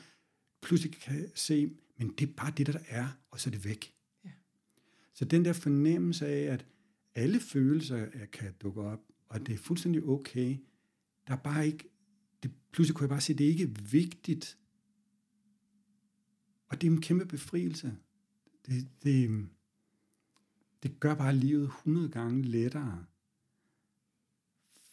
pludselig 0.62 0.94
kan 0.94 1.20
jeg 1.20 1.30
se, 1.36 1.72
men 1.98 2.10
det 2.10 2.30
er 2.30 2.34
bare 2.34 2.54
det, 2.58 2.68
der 2.68 2.80
er, 2.88 3.08
og 3.32 3.40
så 3.40 3.50
er 3.50 3.52
det 3.52 3.66
væk. 3.66 3.94
Ja. 4.26 4.30
Så 5.14 5.26
den 5.26 5.46
der 5.46 5.54
fornemmelse 5.54 6.28
af, 6.28 6.54
at 6.54 6.66
alle 7.16 7.40
følelser 7.40 8.26
kan 8.32 8.54
dukke 8.62 8.82
op, 8.82 9.02
og 9.30 9.48
det 9.48 9.54
er 9.54 9.58
fuldstændig 9.58 10.04
okay, 10.04 10.58
der 11.28 11.34
er 11.34 11.38
bare 11.38 11.68
ikke 11.68 11.90
det, 12.44 12.52
pludselig 12.72 12.96
kunne 12.96 13.04
jeg 13.04 13.10
bare 13.10 13.22
se, 13.22 13.34
at 13.34 13.40
det 13.40 13.46
ikke 13.46 13.64
er 13.64 13.90
vigtigt. 13.92 14.58
Og 16.68 16.82
det 16.82 16.88
er 16.88 16.92
en 16.92 17.02
kæmpe 17.02 17.26
befrielse. 17.26 17.98
Det, 18.66 18.88
det, 19.04 19.48
det 20.84 21.00
gør 21.00 21.16
bare 21.16 21.36
livet 21.36 21.64
100 21.64 22.10
gange 22.10 22.42
lettere. 22.42 23.06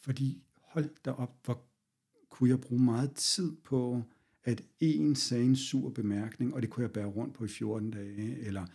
Fordi 0.01 0.43
hold 0.63 0.91
da 1.05 1.11
op, 1.11 1.45
hvor 1.45 1.65
kunne 2.29 2.51
jeg 2.51 2.61
bruge 2.61 2.83
meget 2.83 3.15
tid 3.15 3.57
på, 3.57 4.03
at 4.45 4.65
en 4.81 5.15
sagde 5.15 5.45
en 5.45 5.57
sur 5.57 5.91
bemærkning, 5.91 6.55
og 6.55 6.63
det 6.63 6.71
kunne 6.71 6.83
jeg 6.83 6.93
bære 6.93 7.07
rundt 7.07 7.35
på 7.35 7.45
i 7.45 7.49
14 7.49 7.91
dage, 7.91 8.39
eller 8.39 8.67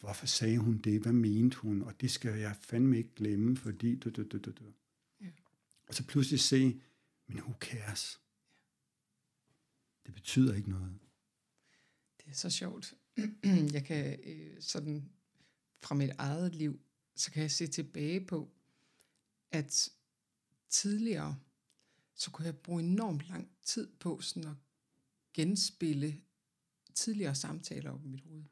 hvorfor 0.00 0.26
sagde 0.26 0.58
hun 0.58 0.78
det, 0.78 1.02
hvad 1.02 1.12
mente 1.12 1.56
hun, 1.56 1.82
og 1.82 2.00
det 2.00 2.10
skal 2.10 2.38
jeg 2.38 2.56
fandme 2.60 2.98
ikke 2.98 3.14
glemme, 3.16 3.56
fordi... 3.56 3.96
Du, 3.96 4.10
du, 4.10 4.22
du, 4.22 4.38
du, 4.38 4.50
du. 4.50 4.64
Ja. 5.20 5.30
Og 5.88 5.94
så 5.94 6.06
pludselig 6.06 6.40
se, 6.40 6.80
men 7.30 7.42
who 7.42 7.54
cares? 7.60 8.20
Det 10.06 10.14
betyder 10.14 10.54
ikke 10.54 10.70
noget. 10.70 10.98
Det 12.18 12.30
er 12.30 12.34
så 12.34 12.50
sjovt. 12.50 12.94
Jeg 13.74 13.84
kan 13.84 14.20
øh, 14.22 14.62
sådan 14.62 15.10
fra 15.82 15.94
mit 15.94 16.10
eget 16.18 16.54
liv, 16.54 16.80
så 17.14 17.30
kan 17.30 17.42
jeg 17.42 17.50
se 17.50 17.66
tilbage 17.66 18.26
på, 18.26 18.50
at 19.50 19.88
tidligere, 20.68 21.38
så 22.14 22.30
kunne 22.30 22.46
jeg 22.46 22.56
bruge 22.56 22.82
enormt 22.82 23.28
lang 23.28 23.50
tid 23.62 23.88
på 24.00 24.20
sådan 24.20 24.50
at 24.50 24.56
genspille 25.34 26.20
tidligere 26.94 27.34
samtaler 27.34 27.90
op 27.90 28.04
i 28.04 28.08
mit 28.08 28.20
hoved. 28.20 28.44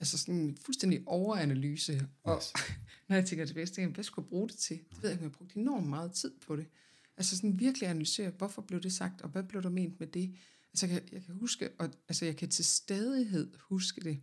Altså 0.00 0.18
sådan 0.18 0.34
en 0.34 0.56
fuldstændig 0.56 1.02
overanalyse. 1.06 2.08
Og 2.22 2.36
yes. 2.36 2.52
når 3.08 3.16
jeg 3.16 3.26
tænker 3.26 3.46
tilbage, 3.46 3.66
så 3.66 3.74
tænker 3.74 3.88
jeg, 3.88 3.94
hvad 3.94 4.04
skulle 4.04 4.24
jeg 4.24 4.28
bruge 4.28 4.48
det 4.48 4.56
til? 4.56 4.78
Det 4.78 5.02
ved 5.02 5.08
jeg 5.08 5.12
ikke, 5.12 5.24
jeg 5.24 5.30
har 5.30 5.36
brugt 5.38 5.54
enormt 5.54 5.88
meget 5.88 6.12
tid 6.12 6.32
på 6.40 6.56
det. 6.56 6.66
Altså 7.16 7.36
sådan 7.36 7.58
virkelig 7.58 7.88
analysere, 7.88 8.30
hvorfor 8.30 8.62
blev 8.62 8.80
det 8.80 8.92
sagt, 8.92 9.22
og 9.22 9.28
hvad 9.28 9.42
blev 9.42 9.62
der 9.62 9.68
ment 9.68 10.00
med 10.00 10.06
det? 10.06 10.34
Altså 10.72 10.86
jeg 10.86 11.00
kan, 11.00 11.08
jeg 11.12 11.24
kan 11.24 11.34
huske, 11.34 11.70
og 11.78 11.90
altså 12.08 12.24
jeg 12.24 12.36
kan 12.36 12.48
til 12.48 12.64
stadighed 12.64 13.52
huske 13.60 14.00
det, 14.00 14.20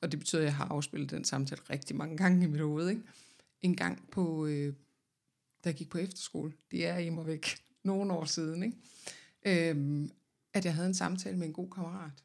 og 0.00 0.12
det 0.12 0.20
betyder, 0.20 0.40
at 0.40 0.46
jeg 0.46 0.56
har 0.56 0.64
afspillet 0.64 1.10
den 1.10 1.24
samtale 1.24 1.62
rigtig 1.70 1.96
mange 1.96 2.16
gange 2.16 2.44
i 2.44 2.48
mit 2.48 2.60
hoved, 2.60 2.88
ikke? 2.88 3.02
En 3.62 3.76
gang 3.76 4.10
på, 4.10 4.46
øh, 4.46 4.74
da 5.64 5.68
jeg 5.68 5.74
gik 5.74 5.88
på 5.88 5.98
efterskole, 5.98 6.52
det 6.70 6.86
er 6.86 6.98
i 6.98 7.10
mig 7.10 7.26
væk, 7.26 7.46
nogle 7.84 8.12
år 8.12 8.24
siden, 8.24 8.62
ikke? 8.62 9.70
Øhm, 9.70 10.10
at 10.52 10.64
jeg 10.64 10.74
havde 10.74 10.88
en 10.88 10.94
samtale 10.94 11.36
med 11.36 11.46
en 11.46 11.52
god 11.52 11.70
kammerat, 11.70 12.24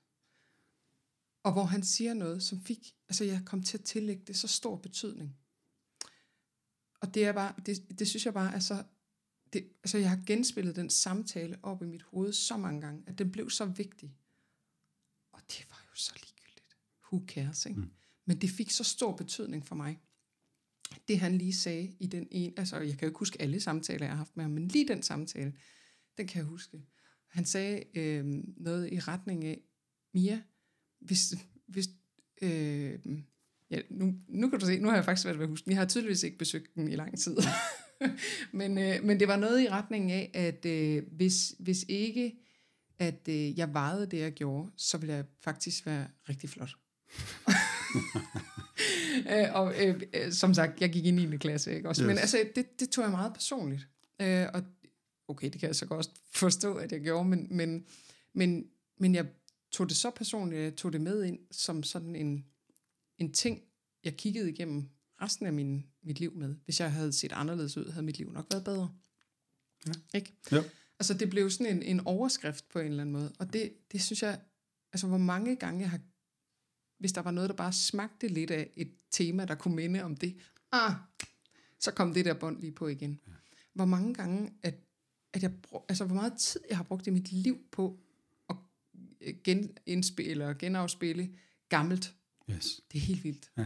og 1.44 1.54
hvor 1.54 1.64
han 1.64 1.84
siger 1.84 2.14
noget, 2.14 2.44
som 2.44 2.62
fik, 2.62 2.96
altså 3.10 3.24
jeg 3.24 3.42
kom 3.46 3.64
til 3.64 3.78
at 3.78 3.84
tillægge 3.84 4.24
det 4.28 4.38
så 4.38 4.48
stor 4.48 4.76
betydning. 4.76 5.36
Og 7.02 7.14
det 7.14 7.26
er 7.26 7.32
bare, 7.32 7.54
det, 7.66 8.00
det 8.00 8.08
synes 8.08 8.26
jeg 8.26 8.34
bare 8.34 8.54
er 8.54 8.60
så, 8.60 8.84
det, 9.54 9.68
altså 9.84 9.98
jeg 9.98 10.10
har 10.10 10.20
genspillet 10.26 10.76
den 10.76 10.90
samtale 10.90 11.58
op 11.64 11.84
i 11.84 11.86
mit 11.86 12.02
hoved 12.02 12.34
så 12.34 12.58
mange 12.58 12.82
gange, 12.82 13.04
at 13.08 13.18
den 13.18 13.32
blev 13.32 13.50
så 13.50 13.66
vigtig. 13.66 14.16
Og 15.32 15.42
det 15.48 15.66
var 15.70 15.86
jo 15.92 15.96
så 15.96 16.12
ligegyldigt. 16.16 16.78
Who 17.04 17.24
cares, 17.28 17.66
ikke? 17.66 17.80
Mm. 17.80 17.92
Men 18.26 18.42
det 18.42 18.50
fik 18.50 18.72
så 18.72 18.84
stor 18.84 19.16
betydning 19.16 19.68
for 19.68 19.76
mig. 19.76 20.00
Det 21.08 21.20
han 21.20 21.38
lige 21.38 21.54
sagde 21.54 21.96
i 22.00 22.08
den 22.08 22.28
ene, 22.32 22.54
altså 22.58 22.80
jeg 22.80 22.98
kan 22.98 23.02
jo 23.02 23.08
ikke 23.08 23.20
huske 23.20 23.42
alle 23.42 23.60
samtaler, 23.60 24.06
jeg 24.06 24.12
har 24.12 24.18
haft 24.18 24.38
med 24.38 24.44
ham, 24.44 24.52
men 24.52 24.68
lige 24.68 24.88
den 24.88 25.04
samtale, 25.04 25.54
den 26.18 26.28
kan 26.28 26.38
jeg 26.38 26.46
huske. 26.46 26.82
Han 27.28 27.46
sagde 27.46 27.84
øh, 27.98 28.26
noget 28.58 28.94
i 28.94 29.00
retning 29.00 29.46
af, 29.46 29.62
Mia, 30.14 30.42
hvis, 31.00 31.36
hvis 31.68 31.90
øh, 32.42 33.00
ja, 33.70 33.82
nu, 33.90 34.16
nu 34.28 34.50
kan 34.50 34.60
du 34.60 34.66
se, 34.66 34.80
nu 34.80 34.88
har 34.88 34.96
jeg 34.96 35.06
faktisk 35.06 35.26
været 35.26 35.38
ved 35.38 35.46
at 35.46 35.50
huske 35.50 35.66
den. 35.66 35.72
Jeg 35.72 35.80
har 35.80 35.88
tydeligvis 35.88 36.24
ikke 36.24 36.38
besøgt 36.38 36.76
den 36.76 36.88
i 36.88 36.96
lang 36.96 37.20
tid. 37.20 37.38
men, 38.60 38.78
øh, 38.78 39.04
men 39.04 39.20
det 39.20 39.28
var 39.28 39.36
noget 39.38 39.62
i 39.62 39.70
retning 39.70 40.12
af, 40.12 40.32
at 40.34 40.66
øh, 40.66 41.04
hvis, 41.12 41.56
hvis 41.60 41.86
ikke 41.88 42.36
at 43.00 43.28
øh, 43.30 43.60
jeg 43.60 43.74
vejede 43.74 44.06
det, 44.06 44.20
jeg 44.20 44.32
gjorde, 44.32 44.72
så 44.78 44.98
ville 44.98 45.16
jeg 45.16 45.26
faktisk 45.42 45.86
være 45.86 46.08
rigtig 46.30 46.50
flot. 46.50 46.70
øh, 49.34 49.54
og 49.54 49.74
øh, 49.86 50.02
øh, 50.14 50.32
som 50.32 50.54
sagt, 50.54 50.82
jeg 50.82 50.90
gik 50.90 51.06
i 51.06 51.12
9. 51.12 51.38
klasse, 51.38 51.76
ikke 51.76 51.90
også? 51.90 52.02
Yes. 52.02 52.08
Men 52.08 52.18
altså, 52.18 52.50
det, 52.56 52.80
det 52.80 52.90
tog 52.90 53.04
jeg 53.04 53.12
meget 53.12 53.34
personligt. 53.34 53.88
Øh, 54.22 54.48
og 54.54 54.64
okay, 55.28 55.50
det 55.50 55.60
kan 55.60 55.68
jeg 55.68 55.76
så 55.76 55.86
godt 55.86 56.10
forstå, 56.32 56.76
at 56.76 56.92
jeg 56.92 57.02
gjorde, 57.02 57.30
men, 57.30 57.48
men, 57.52 57.86
men, 58.34 58.66
men 58.98 59.16
jeg 59.16 59.26
tog 59.72 59.90
det 59.90 59.98
så 59.98 60.10
personligt, 60.10 60.62
jeg 60.62 60.76
tog 60.76 60.94
det 60.94 61.02
med 61.02 61.24
ind 61.24 61.40
som 61.52 61.84
sådan 61.84 62.16
en, 62.16 62.46
en 63.18 63.34
ting, 63.34 63.62
jeg 64.04 64.16
kiggede 64.18 64.50
igennem 64.50 64.90
resten 65.22 65.46
af 65.46 65.54
min, 65.54 65.86
mit 66.04 66.20
liv 66.20 66.36
med. 66.36 66.56
Hvis 66.66 66.80
jeg 66.80 66.92
havde 66.92 67.14
set 67.14 67.32
anderledes 67.32 67.78
ud, 67.78 67.92
havde 67.92 68.06
mit 68.06 68.18
liv 68.18 68.32
nok 68.32 68.46
været 68.52 68.64
bedre. 68.64 68.96
Ja. 69.88 69.92
Ikke? 70.14 70.34
Ja. 70.52 70.64
Altså 71.00 71.14
det 71.14 71.30
blev 71.30 71.50
sådan 71.50 71.76
en, 71.76 71.84
en 71.84 72.00
overskrift 72.00 72.70
på 72.70 72.80
en 72.80 72.86
eller 72.86 73.02
anden 73.02 73.14
måde. 73.14 73.34
Og 73.40 73.54
det, 73.54 73.74
det 73.92 74.02
synes 74.02 74.24
jeg, 74.24 74.42
altså 74.94 75.08
hvor 75.08 75.18
mange 75.18 75.56
gange 75.56 75.82
jeg 75.82 75.90
har, 75.90 76.00
hvis 77.00 77.12
der 77.12 77.22
var 77.22 77.32
noget, 77.32 77.50
der 77.50 77.56
bare 77.56 77.74
smagte 77.74 78.28
lidt 78.28 78.52
af 78.52 78.72
et 78.76 78.92
tema, 79.12 79.46
der 79.46 79.56
kunne 79.56 79.76
minde 79.76 80.04
om 80.04 80.16
det, 80.18 80.38
ah, 80.72 80.94
så 81.80 81.92
kom 81.92 82.14
det 82.14 82.26
der 82.26 82.34
bånd 82.34 82.60
lige 82.60 82.72
på 82.72 82.88
igen. 82.88 83.20
Ja. 83.28 83.32
Hvor 83.74 83.86
mange 83.86 84.14
gange, 84.14 84.54
at, 84.64 84.76
at 85.34 85.44
jeg, 85.44 85.52
altså 85.90 86.06
hvor 86.06 86.16
meget 86.16 86.34
tid 86.38 86.62
jeg 86.70 86.78
har 86.78 86.84
brugt 86.84 87.08
i 87.08 87.10
mit 87.10 87.32
liv 87.32 87.58
på 87.72 88.00
at 88.50 88.56
genindspille 89.44 90.32
eller 90.32 90.54
genafspille 90.54 91.36
gammelt. 91.70 92.16
Yes. 92.52 92.82
Det 92.92 92.98
er 92.98 93.02
helt 93.02 93.24
vildt. 93.24 93.52
Ja. 93.58 93.66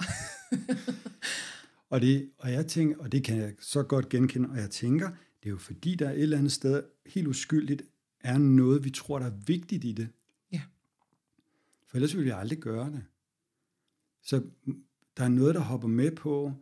og, 1.90 2.00
det, 2.00 2.30
og 2.38 2.52
jeg 2.52 2.66
tænker, 2.66 2.98
og 2.98 3.12
det 3.12 3.24
kan 3.24 3.36
jeg 3.36 3.54
så 3.60 3.82
godt 3.82 4.08
genkende, 4.08 4.48
og 4.48 4.56
jeg 4.56 4.70
tænker, 4.70 5.08
det 5.08 5.46
er 5.46 5.50
jo 5.50 5.58
fordi, 5.58 5.94
der 5.94 6.08
er 6.08 6.12
et 6.12 6.22
eller 6.22 6.38
andet 6.38 6.52
sted, 6.52 6.82
helt 7.06 7.26
uskyldigt, 7.26 7.82
er 8.20 8.38
noget, 8.38 8.84
vi 8.84 8.90
tror, 8.90 9.18
der 9.18 9.26
er 9.26 9.36
vigtigt 9.46 9.84
i 9.84 9.92
det. 9.92 10.08
Ja. 10.52 10.62
For 11.86 11.96
ellers 11.96 12.16
ville 12.16 12.24
vi 12.24 12.30
aldrig 12.30 12.58
gøre 12.58 12.90
det. 12.90 13.04
Så 14.22 14.42
der 15.16 15.24
er 15.24 15.28
noget, 15.28 15.54
der 15.54 15.60
hopper 15.60 15.88
med 15.88 16.10
på, 16.10 16.52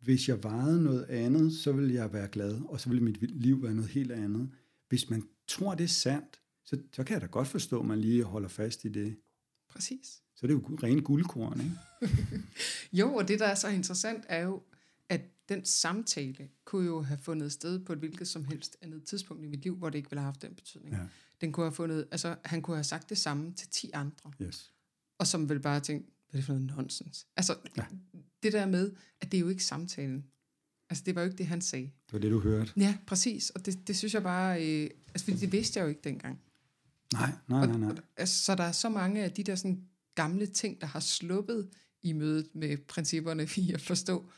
hvis 0.00 0.28
jeg 0.28 0.42
vejede 0.42 0.82
noget 0.82 1.04
andet, 1.04 1.52
så 1.52 1.72
vil 1.72 1.92
jeg 1.92 2.12
være 2.12 2.28
glad, 2.28 2.60
og 2.68 2.80
så 2.80 2.88
vil 2.88 3.02
mit 3.02 3.30
liv 3.30 3.62
være 3.62 3.74
noget 3.74 3.90
helt 3.90 4.12
andet. 4.12 4.50
Hvis 4.88 5.10
man 5.10 5.22
tror, 5.46 5.74
det 5.74 5.84
er 5.84 5.88
sandt, 5.88 6.40
så, 6.64 6.78
så 6.92 7.04
kan 7.04 7.14
jeg 7.14 7.20
da 7.20 7.26
godt 7.26 7.48
forstå, 7.48 7.80
at 7.80 7.86
man 7.86 7.98
lige 7.98 8.24
holder 8.24 8.48
fast 8.48 8.84
i 8.84 8.88
det. 8.88 9.16
Præcis. 9.68 10.22
Så 10.34 10.46
det 10.46 10.52
er 10.52 10.56
jo 10.56 10.76
ren 10.82 11.02
guldkorn, 11.02 11.60
ikke? 11.60 12.14
jo, 13.00 13.14
og 13.14 13.28
det, 13.28 13.40
der 13.40 13.46
er 13.46 13.54
så 13.54 13.68
interessant, 13.68 14.24
er 14.28 14.42
jo, 14.42 14.62
at 15.08 15.20
den 15.48 15.64
samtale 15.64 16.48
kunne 16.64 16.86
jo 16.86 17.02
have 17.02 17.18
fundet 17.18 17.52
sted 17.52 17.78
på 17.84 17.92
et 17.92 17.98
hvilket 17.98 18.28
som 18.28 18.44
helst 18.44 18.76
andet 18.82 19.04
tidspunkt 19.04 19.44
i 19.44 19.46
mit 19.46 19.62
liv, 19.62 19.76
hvor 19.76 19.90
det 19.90 19.98
ikke 19.98 20.10
ville 20.10 20.20
have 20.20 20.32
haft 20.32 20.42
den 20.42 20.54
betydning. 20.54 20.94
Ja. 20.94 21.00
Den 21.40 21.52
kunne 21.52 21.66
have 21.66 21.74
fundet, 21.74 22.08
altså 22.10 22.36
han 22.44 22.62
kunne 22.62 22.76
have 22.76 22.84
sagt 22.84 23.08
det 23.08 23.18
samme 23.18 23.52
til 23.52 23.68
10 23.68 23.90
andre. 23.94 24.32
Yes. 24.42 24.72
Og 25.18 25.26
som 25.26 25.48
ville 25.48 25.62
bare 25.62 25.80
tænke, 25.80 26.10
hvad 26.30 26.38
er 26.38 26.42
det 26.42 26.46
for 26.46 26.52
noget 26.52 26.76
nonsens? 26.76 27.26
Altså, 27.36 27.56
ja. 27.76 27.84
det 28.42 28.52
der 28.52 28.66
med, 28.66 28.92
at 29.20 29.32
det 29.32 29.38
er 29.38 29.40
jo 29.40 29.48
ikke 29.48 29.64
samtalen. 29.64 30.24
Altså, 30.90 31.04
det 31.06 31.14
var 31.14 31.20
jo 31.20 31.24
ikke 31.24 31.38
det, 31.38 31.46
han 31.46 31.60
sagde. 31.60 31.84
Det 31.84 32.12
var 32.12 32.18
det, 32.18 32.30
du 32.30 32.40
hørte. 32.40 32.72
Ja, 32.76 32.98
præcis. 33.06 33.50
Og 33.50 33.66
det, 33.66 33.88
det 33.88 33.96
synes 33.96 34.14
jeg 34.14 34.22
bare, 34.22 34.66
øh, 34.66 34.90
altså, 35.08 35.24
fordi 35.24 35.36
det 35.36 35.52
vidste 35.52 35.78
jeg 35.78 35.84
jo 35.84 35.88
ikke 35.88 36.00
dengang. 36.04 36.40
Nej, 37.12 37.32
nej, 37.48 37.66
nej, 37.66 37.78
nej. 37.78 37.90
Og, 37.90 37.96
altså, 38.16 38.44
så 38.44 38.54
der 38.54 38.64
er 38.64 38.72
så 38.72 38.88
mange 38.88 39.24
af 39.24 39.32
de 39.32 39.42
der 39.42 39.54
sådan 39.54 39.88
gamle 40.14 40.46
ting, 40.46 40.80
der 40.80 40.86
har 40.86 41.00
sluppet 41.00 41.70
i 42.02 42.12
mødet 42.12 42.54
med 42.54 42.76
principperne 42.76 43.48
i 43.56 43.72
at 43.72 43.80
forstå, 43.80 44.30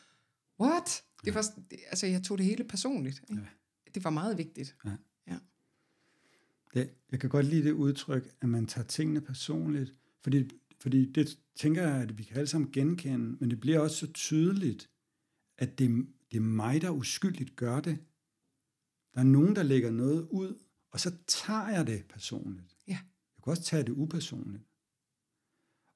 what? 0.60 1.02
Det 1.24 1.34
var, 1.34 1.46
altså, 1.88 2.06
jeg 2.06 2.22
tog 2.22 2.38
det 2.38 2.46
hele 2.46 2.64
personligt. 2.64 3.20
Ikke? 3.30 3.42
Ja. 3.42 3.90
Det 3.94 4.04
var 4.04 4.10
meget 4.10 4.38
vigtigt. 4.38 4.76
Ja. 4.84 4.90
ja. 5.26 5.36
Det, 6.74 6.90
jeg 7.10 7.20
kan 7.20 7.30
godt 7.30 7.46
lide 7.46 7.64
det 7.64 7.72
udtryk, 7.72 8.34
at 8.40 8.48
man 8.48 8.66
tager 8.66 8.86
tingene 8.86 9.20
personligt, 9.20 9.92
fordi, 10.22 10.50
fordi 10.80 11.12
det 11.12 11.38
tænker 11.56 11.82
jeg, 11.82 12.02
at 12.02 12.18
vi 12.18 12.22
kan 12.22 12.36
alle 12.36 12.46
sammen 12.46 12.72
genkende, 12.72 13.36
men 13.40 13.50
det 13.50 13.60
bliver 13.60 13.78
også 13.78 13.96
så 13.96 14.12
tydeligt, 14.12 14.90
at 15.58 15.78
det, 15.78 16.06
det 16.30 16.36
er 16.36 16.40
mig, 16.40 16.82
der 16.82 16.90
uskyldigt 16.90 17.56
gør 17.56 17.80
det. 17.80 17.98
Der 19.14 19.20
er 19.20 19.24
nogen, 19.24 19.56
der 19.56 19.62
lægger 19.62 19.90
noget 19.90 20.28
ud, 20.30 20.58
og 20.90 21.00
så 21.00 21.12
tager 21.26 21.68
jeg 21.68 21.86
det 21.86 22.04
personligt. 22.08 22.76
Ja. 22.88 22.98
Jeg 23.36 23.44
kan 23.44 23.50
også 23.50 23.62
tage 23.62 23.82
det 23.82 23.92
upersonligt. 23.92 24.62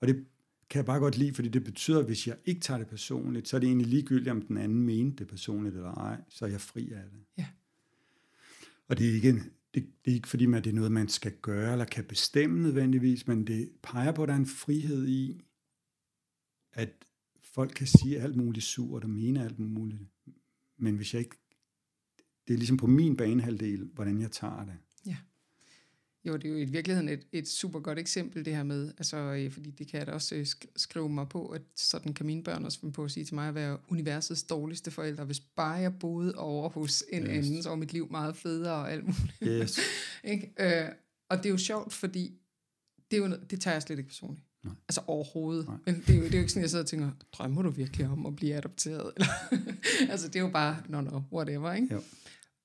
Og 0.00 0.08
det 0.08 0.26
kan 0.70 0.78
jeg 0.78 0.86
bare 0.86 0.98
godt 0.98 1.18
lide, 1.18 1.34
fordi 1.34 1.48
det 1.48 1.64
betyder, 1.64 1.98
at 1.98 2.06
hvis 2.06 2.26
jeg 2.26 2.36
ikke 2.44 2.60
tager 2.60 2.78
det 2.78 2.86
personligt, 2.86 3.48
så 3.48 3.56
er 3.56 3.60
det 3.60 3.66
egentlig 3.66 3.86
ligegyldigt, 3.86 4.28
om 4.28 4.42
den 4.42 4.56
anden 4.56 4.82
mente 4.82 5.16
det 5.16 5.28
personligt 5.28 5.76
eller 5.76 5.94
ej, 5.94 6.20
så 6.28 6.44
er 6.44 6.48
jeg 6.48 6.60
fri 6.60 6.92
af 6.92 7.02
det. 7.10 7.24
Ja. 7.38 7.46
Og 8.88 8.98
det 8.98 9.08
er 9.08 9.14
ikke, 9.14 9.32
det, 9.74 9.86
det 10.04 10.10
er 10.10 10.14
ikke 10.14 10.28
fordi, 10.28 10.54
at 10.54 10.64
det 10.64 10.70
er 10.70 10.74
noget, 10.74 10.92
man 10.92 11.08
skal 11.08 11.32
gøre 11.42 11.72
eller 11.72 11.84
kan 11.84 12.04
bestemme 12.04 12.62
nødvendigvis, 12.62 13.26
men 13.26 13.46
det 13.46 13.70
peger 13.82 14.12
på, 14.12 14.22
at 14.22 14.28
der 14.28 14.34
er 14.34 14.38
en 14.38 14.46
frihed 14.46 15.08
i, 15.08 15.40
at 16.72 17.04
folk 17.42 17.72
kan 17.76 17.86
sige 17.86 18.20
alt 18.20 18.36
muligt 18.36 18.64
surt 18.64 19.04
og 19.04 19.10
mene 19.10 19.44
alt 19.44 19.58
muligt. 19.58 20.02
Men 20.76 20.96
hvis 20.96 21.14
jeg 21.14 21.22
ikke... 21.22 21.36
Det 22.48 22.54
er 22.54 22.58
ligesom 22.58 22.76
på 22.76 22.86
min 22.86 23.16
banehalvdel, 23.16 23.90
hvordan 23.94 24.20
jeg 24.20 24.30
tager 24.30 24.64
det. 24.64 24.78
Jo, 26.26 26.36
det 26.36 26.44
er 26.44 26.48
jo 26.48 26.56
i 26.58 26.64
virkeligheden 26.64 27.08
et, 27.08 27.26
et 27.32 27.48
super 27.48 27.80
godt 27.80 27.98
eksempel, 27.98 28.44
det 28.44 28.56
her 28.56 28.62
med, 28.62 28.88
altså, 28.98 29.16
øh, 29.16 29.50
fordi 29.50 29.70
det 29.70 29.88
kan 29.88 29.98
jeg 29.98 30.06
da 30.06 30.12
også 30.12 30.34
øh, 30.34 30.46
skrive 30.76 31.08
mig 31.08 31.28
på, 31.28 31.48
at 31.48 31.62
sådan 31.76 32.14
kan 32.14 32.26
mine 32.26 32.42
børn 32.42 32.64
også 32.64 32.80
finde 32.80 32.92
på 32.92 33.04
at 33.04 33.10
sige 33.10 33.24
til 33.24 33.34
mig, 33.34 33.48
at 33.48 33.54
være 33.54 33.78
universets 33.88 34.42
dårligste 34.42 34.90
forældre. 34.90 35.24
Hvis 35.24 35.40
bare 35.40 35.74
jeg 35.74 35.98
boede 35.98 36.34
over 36.34 36.68
hos 36.68 37.04
en 37.12 37.22
yes. 37.22 37.28
anden, 37.28 37.62
så 37.62 37.68
var 37.68 37.76
mit 37.76 37.92
liv 37.92 38.10
meget 38.10 38.36
federe 38.36 38.74
og 38.74 38.92
alt 38.92 39.04
muligt. 39.04 39.36
Yes. 39.42 39.78
ikke? 40.32 40.52
Øh, 40.58 40.88
og 41.30 41.36
det 41.36 41.46
er 41.46 41.50
jo 41.50 41.58
sjovt, 41.58 41.92
fordi 41.92 42.38
det, 43.10 43.16
er 43.16 43.20
jo, 43.20 43.36
det 43.50 43.60
tager 43.60 43.74
jeg 43.74 43.82
slet 43.82 43.98
ikke 43.98 44.08
personligt. 44.08 44.46
Nej. 44.64 44.74
Altså 44.88 45.00
overhovedet. 45.06 45.68
Nej. 45.68 45.76
Men 45.86 45.94
det 46.06 46.10
er, 46.10 46.18
jo, 46.18 46.24
det 46.24 46.34
er 46.34 46.38
jo 46.38 46.40
ikke 46.40 46.52
sådan, 46.52 46.62
jeg 46.62 46.70
sidder 46.70 46.84
og 46.84 46.88
tænker, 46.88 47.10
drømmer 47.32 47.62
du 47.62 47.70
virkelig 47.70 48.06
om 48.06 48.26
at 48.26 48.36
blive 48.36 48.54
adopteret? 48.54 49.12
Altså 50.10 50.28
det 50.28 50.36
er 50.36 50.40
jo 50.40 50.50
bare, 50.50 50.82
no 50.88 51.00
no, 51.00 51.20
whatever. 51.32 51.72
Ikke? 51.72 51.94
Jo. 51.94 52.02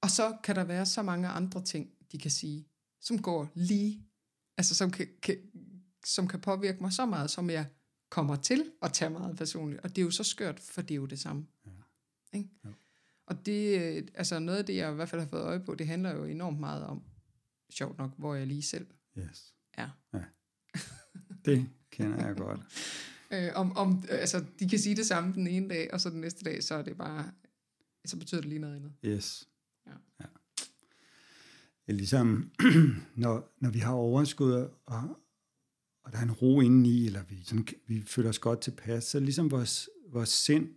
Og 0.01 0.09
så 0.09 0.37
kan 0.43 0.55
der 0.55 0.63
være 0.63 0.85
så 0.85 1.01
mange 1.01 1.27
andre 1.27 1.63
ting, 1.63 1.89
de 2.11 2.17
kan 2.17 2.31
sige, 2.31 2.65
som 3.01 3.21
går 3.21 3.49
lige, 3.55 4.05
altså 4.57 4.75
som 4.75 4.91
kan, 4.91 5.07
kan, 5.21 5.37
som 6.05 6.27
kan 6.27 6.41
påvirke 6.41 6.81
mig 6.81 6.93
så 6.93 7.05
meget, 7.05 7.29
som 7.29 7.49
jeg 7.49 7.65
kommer 8.09 8.35
til 8.35 8.71
at 8.81 8.93
tage 8.93 9.09
meget 9.09 9.37
personligt. 9.37 9.81
Og 9.81 9.89
det 9.89 9.97
er 10.01 10.05
jo 10.05 10.11
så 10.11 10.23
skørt, 10.23 10.59
for 10.59 10.81
det 10.81 10.91
er 10.91 10.95
jo 10.95 11.05
det 11.05 11.19
samme. 11.19 11.47
Ja. 11.65 11.71
Ikke? 12.37 12.49
Jo. 12.65 12.73
Og 13.25 13.45
det, 13.45 13.77
altså 14.13 14.39
noget 14.39 14.57
af 14.59 14.65
det, 14.65 14.75
jeg 14.75 14.91
i 14.91 14.95
hvert 14.95 15.09
fald 15.09 15.21
har 15.21 15.27
fået 15.27 15.41
øje 15.41 15.59
på, 15.59 15.75
det 15.75 15.87
handler 15.87 16.15
jo 16.15 16.25
enormt 16.25 16.59
meget 16.59 16.83
om, 16.83 17.03
sjovt 17.69 17.97
nok, 17.97 18.11
hvor 18.17 18.35
jeg 18.35 18.47
lige 18.47 18.61
selv 18.61 18.87
Yes. 19.17 19.55
er. 19.73 19.89
Ja. 20.13 20.23
Det 21.45 21.69
kender 21.91 22.27
jeg 22.27 22.35
godt. 22.35 22.59
Øh, 23.31 23.51
om, 23.55 23.77
om, 23.77 24.03
altså, 24.09 24.45
de 24.59 24.69
kan 24.69 24.79
sige 24.79 24.95
det 24.95 25.05
samme 25.05 25.33
den 25.33 25.47
ene 25.47 25.69
dag, 25.69 25.93
og 25.93 26.01
så 26.01 26.09
den 26.09 26.21
næste 26.21 26.43
dag, 26.45 26.63
så 26.63 26.75
er 26.75 26.81
det 26.81 26.97
bare, 26.97 27.31
så 28.05 28.17
betyder 28.17 28.41
det 28.41 28.49
lige 28.49 28.59
noget 28.59 28.75
andet. 28.75 28.93
Yes. 29.05 29.49
Ja. 29.87 29.91
ja. 30.19 30.25
Ligesom, 31.93 32.51
når, 33.15 33.55
når 33.59 33.69
vi 33.69 33.79
har 33.79 33.93
overskud, 33.93 34.51
og, 34.51 35.17
og 36.03 36.11
der 36.11 36.17
er 36.17 36.23
en 36.23 36.31
ro 36.31 36.61
indeni, 36.61 37.05
eller 37.05 37.23
vi, 37.23 37.43
sådan, 37.43 37.67
vi 37.87 38.01
føler 38.01 38.29
os 38.29 38.39
godt 38.39 38.61
tilpas, 38.61 39.03
så 39.03 39.19
ligesom 39.19 39.51
vores, 39.51 39.89
vores 40.07 40.29
sind 40.29 40.69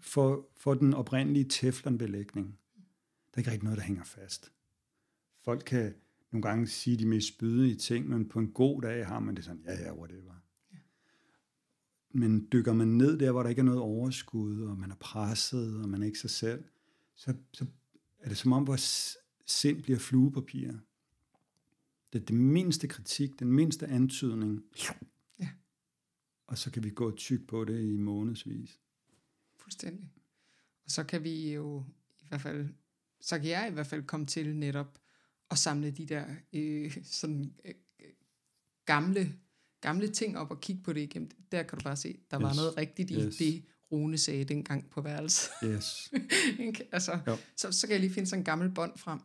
får, 0.00 0.52
får 0.56 0.74
den 0.74 0.94
oprindelige 0.94 1.44
teflonbelægning. 1.48 2.58
er 3.32 3.38
ikke 3.38 3.50
rigtig 3.50 3.64
noget, 3.64 3.78
der 3.78 3.84
hænger 3.84 4.04
fast. 4.04 4.52
Folk 5.44 5.62
kan 5.66 5.94
nogle 6.32 6.42
gange 6.42 6.66
sige 6.66 6.96
de 6.96 7.06
mest 7.06 7.28
spydige 7.28 7.74
ting, 7.74 8.08
men 8.08 8.28
på 8.28 8.38
en 8.38 8.52
god 8.52 8.82
dag 8.82 9.06
har 9.06 9.20
man 9.20 9.36
det 9.36 9.44
sådan, 9.44 9.62
ja, 9.64 9.82
ja, 9.82 9.94
whatever. 9.94 10.34
Ja. 10.72 10.78
Men 12.10 12.48
dykker 12.52 12.72
man 12.72 12.88
ned 12.88 13.18
der, 13.18 13.32
hvor 13.32 13.42
der 13.42 13.50
ikke 13.50 13.60
er 13.60 13.64
noget 13.64 13.80
overskud, 13.80 14.62
og 14.62 14.78
man 14.78 14.90
er 14.90 14.96
presset, 15.00 15.82
og 15.82 15.88
man 15.88 16.02
er 16.02 16.06
ikke 16.06 16.18
sig 16.18 16.30
selv, 16.30 16.64
så, 17.14 17.34
så 17.52 17.66
er 18.18 18.28
det 18.28 18.36
som 18.36 18.52
om 18.52 18.66
vores 18.66 19.16
sind 19.46 19.82
bliver 19.82 19.98
fluepapir. 19.98 20.72
Det 22.12 22.20
er 22.20 22.24
det 22.24 22.34
mindste 22.34 22.88
kritik, 22.88 23.38
den 23.38 23.52
mindste 23.52 23.86
antydning, 23.86 24.64
ja. 25.40 25.48
og 26.46 26.58
så 26.58 26.70
kan 26.70 26.84
vi 26.84 26.90
gå 26.90 27.16
tyk 27.16 27.46
på 27.46 27.64
det 27.64 27.84
i 27.84 27.96
månedsvis. 27.96 28.80
Fuldstændig. 29.56 30.10
Og 30.84 30.90
så 30.90 31.04
kan 31.04 31.24
vi 31.24 31.52
jo 31.52 31.84
i 32.20 32.26
hvert 32.28 32.40
fald, 32.40 32.68
så 33.20 33.38
kan 33.38 33.48
jeg 33.48 33.68
i 33.70 33.72
hvert 33.72 33.86
fald 33.86 34.02
komme 34.02 34.26
til 34.26 34.56
netop 34.56 34.98
at 35.50 35.58
samle 35.58 35.90
de 35.90 36.06
der 36.06 36.26
øh, 36.52 36.98
sådan 37.04 37.54
øh, 37.64 37.74
gamle, 38.84 39.32
gamle 39.80 40.08
ting 40.08 40.38
op 40.38 40.50
og 40.50 40.60
kigge 40.60 40.82
på 40.82 40.92
det 40.92 41.00
igen. 41.00 41.30
Der 41.52 41.62
kan 41.62 41.78
du 41.78 41.82
bare 41.82 41.96
se, 41.96 42.18
der 42.30 42.40
yes. 42.40 42.44
var 42.44 42.54
noget 42.54 42.76
rigtigt 42.76 43.10
i 43.10 43.14
yes. 43.14 43.36
det, 43.36 43.64
Rune 43.92 44.18
sagde 44.18 44.44
dengang 44.44 44.90
på 44.90 45.00
værelset. 45.00 45.50
Yes. 45.64 46.12
altså, 46.92 47.38
så, 47.56 47.72
så 47.72 47.86
kan 47.86 47.92
jeg 47.92 48.00
lige 48.00 48.12
finde 48.12 48.28
sådan 48.28 48.40
en 48.40 48.44
gammel 48.44 48.70
bånd 48.70 48.98
frem. 48.98 49.20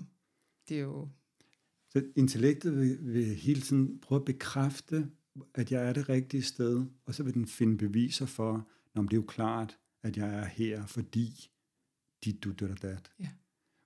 Det 0.69 0.77
er 0.77 0.81
jo... 0.81 1.09
Så 1.89 2.03
intellektet 2.15 2.77
vil, 2.77 3.13
vil 3.13 3.35
hele 3.35 3.61
tiden 3.61 3.99
prøve 3.99 4.19
at 4.19 4.25
bekræfte, 4.25 5.09
at 5.55 5.71
jeg 5.71 5.87
er 5.87 5.93
det 5.93 6.09
rigtige 6.09 6.43
sted, 6.43 6.85
og 7.05 7.15
så 7.15 7.23
vil 7.23 7.33
den 7.33 7.47
finde 7.47 7.77
beviser 7.77 8.25
for, 8.25 8.67
om 8.95 9.07
det 9.07 9.17
er 9.17 9.21
jo 9.21 9.25
klart, 9.27 9.79
at 10.03 10.17
jeg 10.17 10.35
er 10.35 10.45
her, 10.45 10.85
fordi 10.85 11.49
dit, 12.23 12.43
du, 12.43 12.51
du, 12.51 12.67
dat. 12.81 13.11
Ja. 13.19 13.29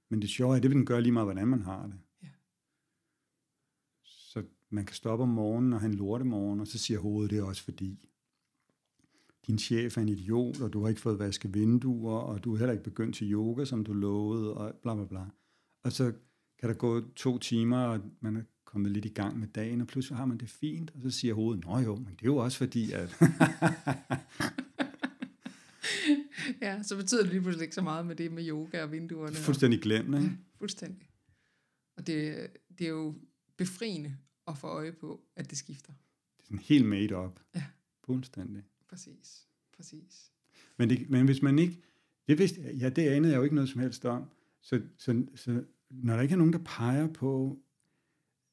Men 0.09 0.21
det 0.21 0.29
sjove 0.29 0.55
er, 0.55 0.59
det 0.59 0.69
vil 0.69 0.77
den 0.77 0.85
gøre 0.85 1.01
lige 1.01 1.11
meget, 1.11 1.25
hvordan 1.25 1.47
man 1.47 1.61
har 1.61 1.87
det. 1.87 1.99
Ja. 2.23 2.29
Så 4.03 4.43
man 4.69 4.85
kan 4.85 4.95
stoppe 4.95 5.23
om 5.23 5.29
morgenen 5.29 5.73
og 5.73 5.79
have 5.79 5.91
en 5.91 5.97
lortemorgen, 5.97 6.59
og 6.59 6.67
så 6.67 6.77
siger 6.77 6.99
hovedet, 6.99 7.31
det 7.31 7.39
er 7.39 7.43
også 7.43 7.63
fordi 7.63 8.09
din 9.47 9.59
chef 9.59 9.97
er 9.97 10.01
en 10.01 10.09
idiot, 10.09 10.61
og 10.61 10.73
du 10.73 10.81
har 10.81 10.89
ikke 10.89 11.01
fået 11.01 11.19
vasket 11.19 11.53
vinduer, 11.53 12.17
og 12.17 12.43
du 12.43 12.53
er 12.53 12.57
heller 12.57 12.73
ikke 12.73 12.83
begyndt 12.83 13.15
til 13.15 13.33
yoga, 13.33 13.65
som 13.65 13.83
du 13.83 13.93
lovede, 13.93 14.53
og 14.53 14.75
bla 14.81 14.95
bla 14.95 15.05
bla. 15.05 15.25
Og 15.83 15.91
så 15.91 16.13
kan 16.59 16.69
der 16.69 16.75
gå 16.75 17.01
to 17.15 17.37
timer, 17.37 17.77
og 17.77 18.01
man 18.19 18.35
er 18.35 18.43
kommet 18.65 18.91
lidt 18.91 19.05
i 19.05 19.09
gang 19.09 19.39
med 19.39 19.47
dagen, 19.47 19.81
og 19.81 19.87
pludselig 19.87 20.17
har 20.17 20.25
man 20.25 20.37
det 20.37 20.49
fint, 20.49 20.91
og 20.95 21.01
så 21.01 21.09
siger 21.11 21.33
hovedet, 21.33 21.65
nå 21.65 21.79
jo, 21.79 21.95
men 21.95 22.05
det 22.05 22.21
er 22.21 22.25
jo 22.25 22.37
også 22.37 22.57
fordi, 22.57 22.91
at... 22.91 23.21
ja, 26.61 26.83
så 26.83 26.95
betyder 26.95 27.21
det 27.21 27.31
lige 27.31 27.41
pludselig 27.41 27.63
ikke 27.63 27.75
så 27.75 27.81
meget 27.81 28.05
med 28.05 28.15
det 28.15 28.31
med 28.31 28.49
yoga 28.49 28.83
og 28.83 28.91
vinduerne. 28.91 29.35
Fuldstændig 29.35 29.81
glemt, 29.81 30.15
ikke? 30.15 30.27
Ja, 30.27 30.31
fuldstændig. 30.59 31.09
Og 31.97 32.07
det, 32.07 32.47
det 32.79 32.85
er 32.85 32.91
jo 32.91 33.15
befriende 33.57 34.17
at 34.47 34.57
få 34.57 34.67
øje 34.67 34.91
på, 34.91 35.21
at 35.35 35.49
det 35.49 35.57
skifter. 35.57 35.93
Det 36.37 36.39
er 36.39 36.45
sådan 36.45 36.59
helt 36.59 36.85
made 36.85 37.17
up. 37.17 37.39
Ja. 37.55 37.63
Fuldstændig. 38.05 38.63
Præcis, 38.89 39.47
præcis. 39.77 40.31
Men, 40.77 40.89
det, 40.89 41.09
men 41.09 41.25
hvis 41.25 41.41
man 41.41 41.59
ikke, 41.59 41.83
det 42.27 42.37
vidste, 42.37 42.61
ja, 42.61 42.89
det 42.89 43.01
anede 43.01 43.31
jeg 43.31 43.37
jo 43.37 43.43
ikke 43.43 43.55
noget 43.55 43.69
som 43.69 43.81
helst 43.81 44.05
om. 44.05 44.29
Så, 44.61 44.81
så, 44.97 45.25
så 45.35 45.63
når 45.89 46.15
der 46.15 46.21
ikke 46.21 46.33
er 46.33 46.37
nogen, 46.37 46.53
der 46.53 46.63
peger 46.65 47.07
på, 47.07 47.59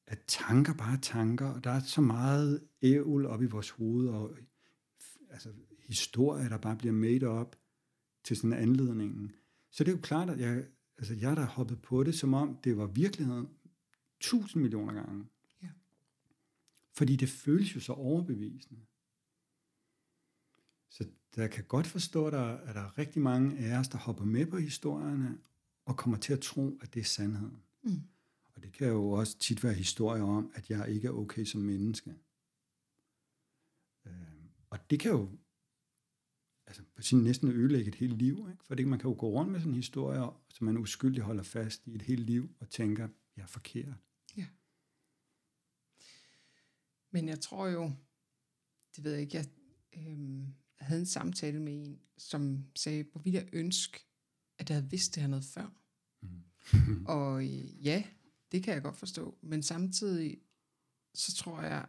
at 0.07 0.18
tanker 0.27 0.75
bare 0.75 0.97
er 0.97 1.01
tanker, 1.01 1.47
og 1.47 1.64
der 1.64 1.71
er 1.71 1.81
så 1.81 2.01
meget 2.01 2.62
ævl 2.83 3.27
op 3.27 3.42
i 3.42 3.47
vores 3.47 3.71
hoved, 3.71 4.09
og 4.09 4.37
altså, 5.31 5.49
historier, 5.87 6.49
der 6.49 6.59
bare 6.59 6.77
bliver 6.77 6.92
made 6.92 7.31
up 7.31 7.57
til 8.25 8.37
sådan 8.37 8.53
en 8.53 8.59
anledning. 8.59 9.33
Så 9.71 9.85
det 9.85 9.90
er 9.90 9.97
jo 9.97 10.01
klart, 10.03 10.31
at 10.31 10.40
jeg, 10.40 10.64
altså, 10.99 11.14
jeg 11.14 11.37
der 11.37 11.47
hoppet 11.47 11.83
på 11.83 12.05
det, 12.05 12.14
som 12.14 12.35
om 12.35 12.59
det 12.64 12.77
var 12.77 12.87
virkeligheden 12.87 13.49
tusind 14.21 14.62
millioner 14.62 14.95
gange. 14.95 15.25
Ja. 15.62 15.68
Fordi 16.92 17.16
det 17.16 17.29
føles 17.29 17.75
jo 17.75 17.81
så 17.81 17.92
overbevisende. 17.92 18.81
Så 20.93 21.05
jeg 21.37 21.51
kan 21.51 21.65
godt 21.65 21.87
forstå, 21.87 22.27
at 22.27 22.33
der, 22.33 22.45
at 22.45 22.75
der 22.75 22.81
er 22.81 22.99
rigtig 22.99 23.23
mange 23.23 23.59
af 23.59 23.79
os, 23.79 23.89
der 23.89 23.99
hopper 23.99 24.25
med 24.25 24.47
på 24.47 24.59
historierne, 24.59 25.39
og 25.85 25.97
kommer 25.97 26.19
til 26.19 26.33
at 26.33 26.41
tro, 26.41 26.79
at 26.83 26.95
det 26.95 27.01
er 27.01 27.05
sandheden. 27.05 27.63
Mm. 27.83 28.03
Og 28.55 28.63
det 28.63 28.73
kan 28.73 28.89
jo 28.89 29.11
også 29.11 29.39
tit 29.39 29.65
være 29.65 29.75
historier 29.75 30.23
om, 30.23 30.53
at 30.55 30.71
jeg 30.71 30.89
ikke 30.89 31.09
er 31.09 31.13
okay 31.13 31.45
som 31.45 31.61
menneske. 31.61 32.15
Øh, 34.07 34.13
og 34.71 34.91
det 34.91 35.01
kan 35.01 35.11
jo 35.11 35.39
altså, 36.67 36.83
på 36.97 37.03
sin 37.03 37.23
næsten 37.23 37.49
ødelægge 37.49 37.89
et 37.89 37.95
helt 37.95 38.19
liv. 38.19 38.47
Ikke? 38.51 38.65
For 38.65 38.75
det, 38.75 38.89
man 38.89 38.99
kan 38.99 39.11
jo 39.11 39.17
gå 39.19 39.31
rundt 39.31 39.53
med 39.53 39.61
sådan 39.61 39.73
en 39.73 39.77
historie, 39.77 40.31
som 40.49 40.65
man 40.65 40.79
uskyldigt 40.79 41.25
holder 41.25 41.43
fast 41.43 41.87
i 41.87 41.95
et 41.95 42.03
helt 42.03 42.27
liv, 42.27 42.57
og 42.61 42.71
tænker, 42.71 43.09
jeg 43.37 43.43
er 43.43 43.47
forkert. 43.47 43.95
Ja. 44.37 44.47
Men 47.11 47.29
jeg 47.29 47.41
tror 47.41 47.67
jo, 47.67 47.93
det 48.97 49.05
ved 49.05 49.13
jeg 49.13 49.21
ikke, 49.21 49.37
jeg, 49.37 49.47
øhm, 49.97 50.55
havde 50.83 51.01
en 51.01 51.07
samtale 51.07 51.61
med 51.61 51.73
en, 51.73 52.01
som 52.18 52.64
sagde, 52.77 53.05
hvor 53.12 53.21
ville 53.21 53.38
jeg 53.38 53.49
ønske, 53.53 54.07
at 54.59 54.71
jeg 54.71 54.77
havde 54.77 54.90
vidst 54.90 55.14
det 55.14 55.21
her 55.21 55.29
noget 55.29 55.45
før. 55.45 55.71
Mm. 56.21 57.07
og 57.07 57.45
øh, 57.45 57.87
ja, 57.87 58.05
det 58.53 58.62
kan 58.62 58.75
jeg 58.75 58.83
godt 58.83 58.97
forstå. 58.97 59.38
Men 59.42 59.62
samtidig, 59.62 60.38
så 61.14 61.35
tror 61.35 61.62
jeg, 61.62 61.87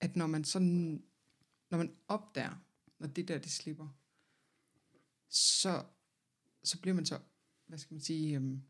at 0.00 0.16
når 0.16 0.26
man 0.26 0.44
sådan, 0.44 1.04
når 1.70 1.78
man 1.78 1.92
opdager, 2.08 2.64
når 2.98 3.06
det 3.06 3.28
der, 3.28 3.38
det 3.38 3.50
slipper, 3.50 3.88
så, 5.28 5.84
så 6.64 6.80
bliver 6.80 6.94
man 6.94 7.06
så, 7.06 7.18
hvad 7.66 7.78
skal 7.78 7.94
man 7.94 8.00
sige, 8.00 8.36
øhm, 8.36 8.62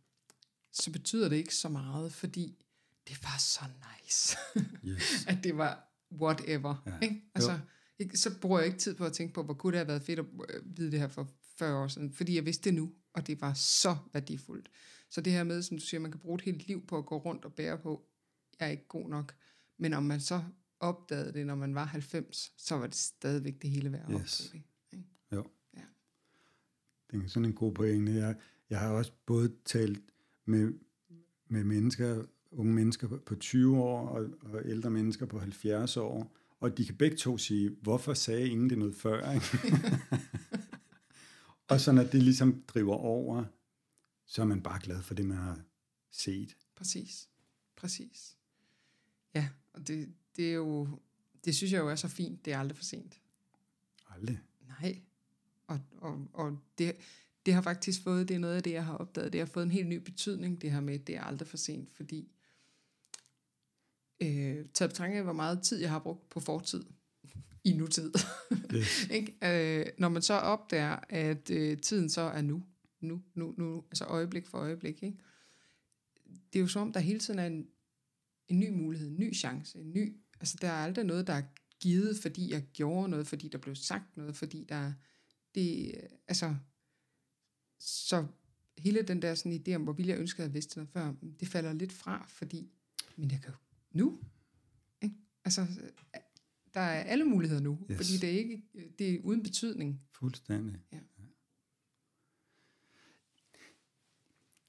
så 0.73 0.93
betyder 0.93 1.29
det 1.29 1.37
ikke 1.37 1.55
så 1.55 1.69
meget, 1.69 2.13
fordi 2.13 2.65
det 3.09 3.23
var 3.23 3.39
så 3.39 3.65
nice, 3.65 4.37
yes. 4.85 5.03
at 5.29 5.45
det 5.45 5.57
var 5.57 5.91
whatever. 6.13 6.83
Ja. 6.87 6.99
Ikke? 7.03 7.23
Altså, 7.35 7.53
jo 7.53 7.59
ikke, 8.01 8.17
så 8.17 8.41
bruger 8.41 8.59
jeg 8.59 8.67
ikke 8.67 8.79
tid 8.79 8.95
på 8.95 9.05
at 9.05 9.13
tænke 9.13 9.35
på, 9.35 9.43
hvor 9.43 9.55
kunne 9.55 9.73
det 9.73 9.79
have 9.79 9.89
været 9.89 10.03
fedt 10.03 10.19
at 10.19 10.27
øh, 10.55 10.77
vide 10.77 10.91
det 10.91 11.01
her 11.01 11.09
for 11.09 11.29
40 11.59 11.83
år 11.83 11.89
siden, 11.89 12.13
fordi 12.13 12.35
jeg 12.35 12.47
vidste 12.47 12.65
det 12.65 12.75
nu, 12.75 12.93
og 13.13 13.27
det 13.27 13.41
var 13.41 13.53
så 13.55 13.97
værdifuldt. 14.13 14.71
Så 15.11 15.21
det 15.21 15.33
her 15.33 15.45
med, 15.45 15.63
som 15.63 15.79
du 15.79 15.85
siger, 15.85 16.01
man 16.01 16.11
kan 16.11 16.21
bruge 16.21 16.35
et 16.35 16.41
helt 16.41 16.67
liv 16.67 16.87
på 16.87 16.99
at 16.99 17.07
gå 17.07 17.19
rundt 17.19 17.45
og 17.45 17.55
bære 17.55 17.79
på, 17.79 18.07
jeg 18.61 18.67
er 18.67 18.71
ikke 18.71 18.89
god 18.89 19.09
nok. 19.09 19.35
Men 19.79 19.93
om 19.93 20.03
man 20.03 20.21
så 20.21 20.43
opdagede 20.81 21.33
det, 21.33 21.47
når 21.47 21.55
man 21.55 21.75
var 21.75 21.85
90, 21.85 22.53
så 22.57 22.77
var 22.77 22.87
det 22.87 22.95
stadigvæk 22.95 23.63
det 23.63 23.71
hele 23.71 23.93
værd 23.93 24.11
at 24.11 24.21
yes. 24.21 24.41
opdage 24.41 24.65
det. 24.91 24.97
Ikke? 24.97 25.09
Jo. 25.33 25.47
Ja. 25.77 25.83
Det 27.11 27.25
er 27.25 27.29
sådan 27.29 27.45
en 27.47 27.55
god 27.55 27.75
pointe. 27.75 28.13
Jeg, 28.13 28.37
jeg 28.71 28.79
har 28.79 28.89
også 28.89 29.13
både 29.27 29.53
talt 29.65 30.03
med, 30.45 30.73
med 31.49 31.65
mennesker, 31.65 32.25
unge 32.51 32.75
mennesker 32.75 33.09
på 33.09 33.35
20 33.35 33.79
år 33.79 34.09
og, 34.09 34.31
og 34.43 34.63
ældre 34.65 34.91
mennesker 34.91 35.27
på 35.27 35.39
70 35.39 35.97
år, 35.97 36.37
og 36.61 36.79
de 36.79 36.85
kan 36.85 36.97
begge 36.97 37.17
to 37.17 37.39
sige, 37.39 37.71
hvorfor 37.83 38.15
sagde 38.15 38.49
ingen 38.49 38.71
det 38.71 38.79
noget 38.79 38.97
før? 38.97 39.33
Ikke? 39.33 39.47
og 41.71 41.81
så 41.81 41.93
når 41.93 42.03
det 42.05 42.23
ligesom 42.23 42.63
driver 42.69 42.95
over, 42.95 43.45
så 44.27 44.43
er 44.43 44.47
man 44.47 44.63
bare 44.63 44.81
glad 44.83 45.03
for 45.03 45.15
det, 45.15 45.27
man 45.27 45.37
har 45.37 45.61
set. 46.11 46.57
Præcis. 46.77 47.29
Præcis. 47.77 48.37
Ja, 49.35 49.49
og 49.73 49.89
det, 49.89 50.15
det 50.37 50.51
er 50.51 50.55
jo, 50.55 50.89
det 51.45 51.57
synes 51.57 51.73
jeg 51.73 51.79
jo 51.79 51.89
er 51.89 51.95
så 51.95 52.09
fint, 52.09 52.45
det 52.45 52.53
er 52.53 52.59
aldrig 52.59 52.77
for 52.77 52.85
sent. 52.85 53.21
Aldrig? 54.09 54.41
Nej. 54.69 55.03
Og, 55.67 55.81
og, 55.99 56.29
og 56.33 56.59
det, 56.79 56.97
det 57.47 57.55
har 57.55 57.63
faktisk 57.63 58.03
fået, 58.03 58.29
det 58.29 58.35
er 58.35 58.39
noget 58.39 58.57
af 58.57 58.63
det, 58.63 58.73
jeg 58.73 58.85
har 58.85 58.95
opdaget, 58.95 59.33
det 59.33 59.41
har 59.41 59.47
fået 59.47 59.65
en 59.65 59.71
helt 59.71 59.89
ny 59.89 59.97
betydning, 59.97 60.63
det 60.63 60.71
her 60.71 60.81
med, 60.81 60.99
det 60.99 61.17
er 61.17 61.23
aldrig 61.23 61.49
for 61.49 61.57
sent, 61.57 61.97
fordi 61.97 62.29
øh, 64.23 64.67
taget 64.75 64.91
betragtning 64.91 65.19
af, 65.19 65.25
hvor 65.25 65.33
meget 65.33 65.63
tid 65.63 65.81
jeg 65.81 65.91
har 65.91 65.99
brugt 65.99 66.29
på 66.29 66.41
fortid 66.41 66.85
i 67.65 67.73
nutid. 67.73 68.13
Yes. 68.75 69.09
ikke? 69.11 69.37
Øh, 69.43 69.87
når 69.99 70.09
man 70.09 70.23
så 70.23 70.35
opdager, 70.35 70.97
at 71.09 71.51
øh, 71.51 71.79
tiden 71.79 72.09
så 72.09 72.21
er 72.21 72.43
nu, 72.43 72.63
nu, 73.01 73.23
nu, 73.35 73.55
nu, 73.59 73.85
altså 73.91 74.05
øjeblik 74.05 74.47
for 74.47 74.59
øjeblik, 74.59 75.03
ikke? 75.03 75.19
det 76.53 76.59
er 76.59 76.61
jo 76.61 76.67
som 76.67 76.83
om, 76.83 76.93
der 76.93 77.01
hele 77.01 77.19
tiden 77.19 77.39
er 77.39 77.47
en, 77.47 77.67
en 78.49 78.59
ny 78.59 78.71
mulighed, 78.71 79.09
en 79.09 79.19
ny 79.19 79.35
chance, 79.35 79.79
en 79.79 79.93
ny, 79.93 80.17
altså 80.41 80.59
der 80.61 80.69
er 80.69 80.85
aldrig 80.85 81.05
noget, 81.05 81.27
der 81.27 81.33
er 81.33 81.43
givet, 81.81 82.19
fordi 82.19 82.53
jeg 82.53 82.63
gjorde 82.73 83.09
noget, 83.09 83.27
fordi 83.27 83.49
der 83.49 83.59
blev 83.59 83.75
sagt 83.75 84.17
noget, 84.17 84.37
fordi 84.37 84.65
der, 84.69 84.93
det, 85.55 85.95
altså, 86.29 86.57
så 87.79 88.27
hele 88.79 89.03
den 89.03 89.23
der 89.23 89.35
sådan 89.35 89.63
idé 89.67 89.75
om, 89.75 89.83
hvor 89.83 89.93
ville 89.93 90.11
jeg 90.11 90.19
ønske, 90.19 90.43
at 90.43 90.47
jeg 90.47 90.55
vidste 90.55 90.79
noget 90.79 90.91
før, 90.93 91.15
det 91.41 91.49
falder 91.49 91.73
lidt 91.73 91.93
fra, 91.93 92.27
fordi, 92.29 92.71
men 93.17 93.31
jeg 93.31 93.41
kan 93.41 93.51
jo 93.51 93.57
nu. 93.93 94.19
Ikke? 95.03 95.15
Altså, 95.45 95.67
der 96.75 96.81
er 96.81 97.03
alle 97.03 97.25
muligheder 97.25 97.63
nu, 97.63 97.79
yes. 97.91 97.97
fordi 97.97 98.13
det 98.21 98.25
er 98.25 98.39
ikke 98.39 98.63
det 98.99 99.15
er 99.15 99.19
uden 99.23 99.43
betydning. 99.43 100.01
Fuldstændig. 100.13 100.77
Ja. 100.93 100.99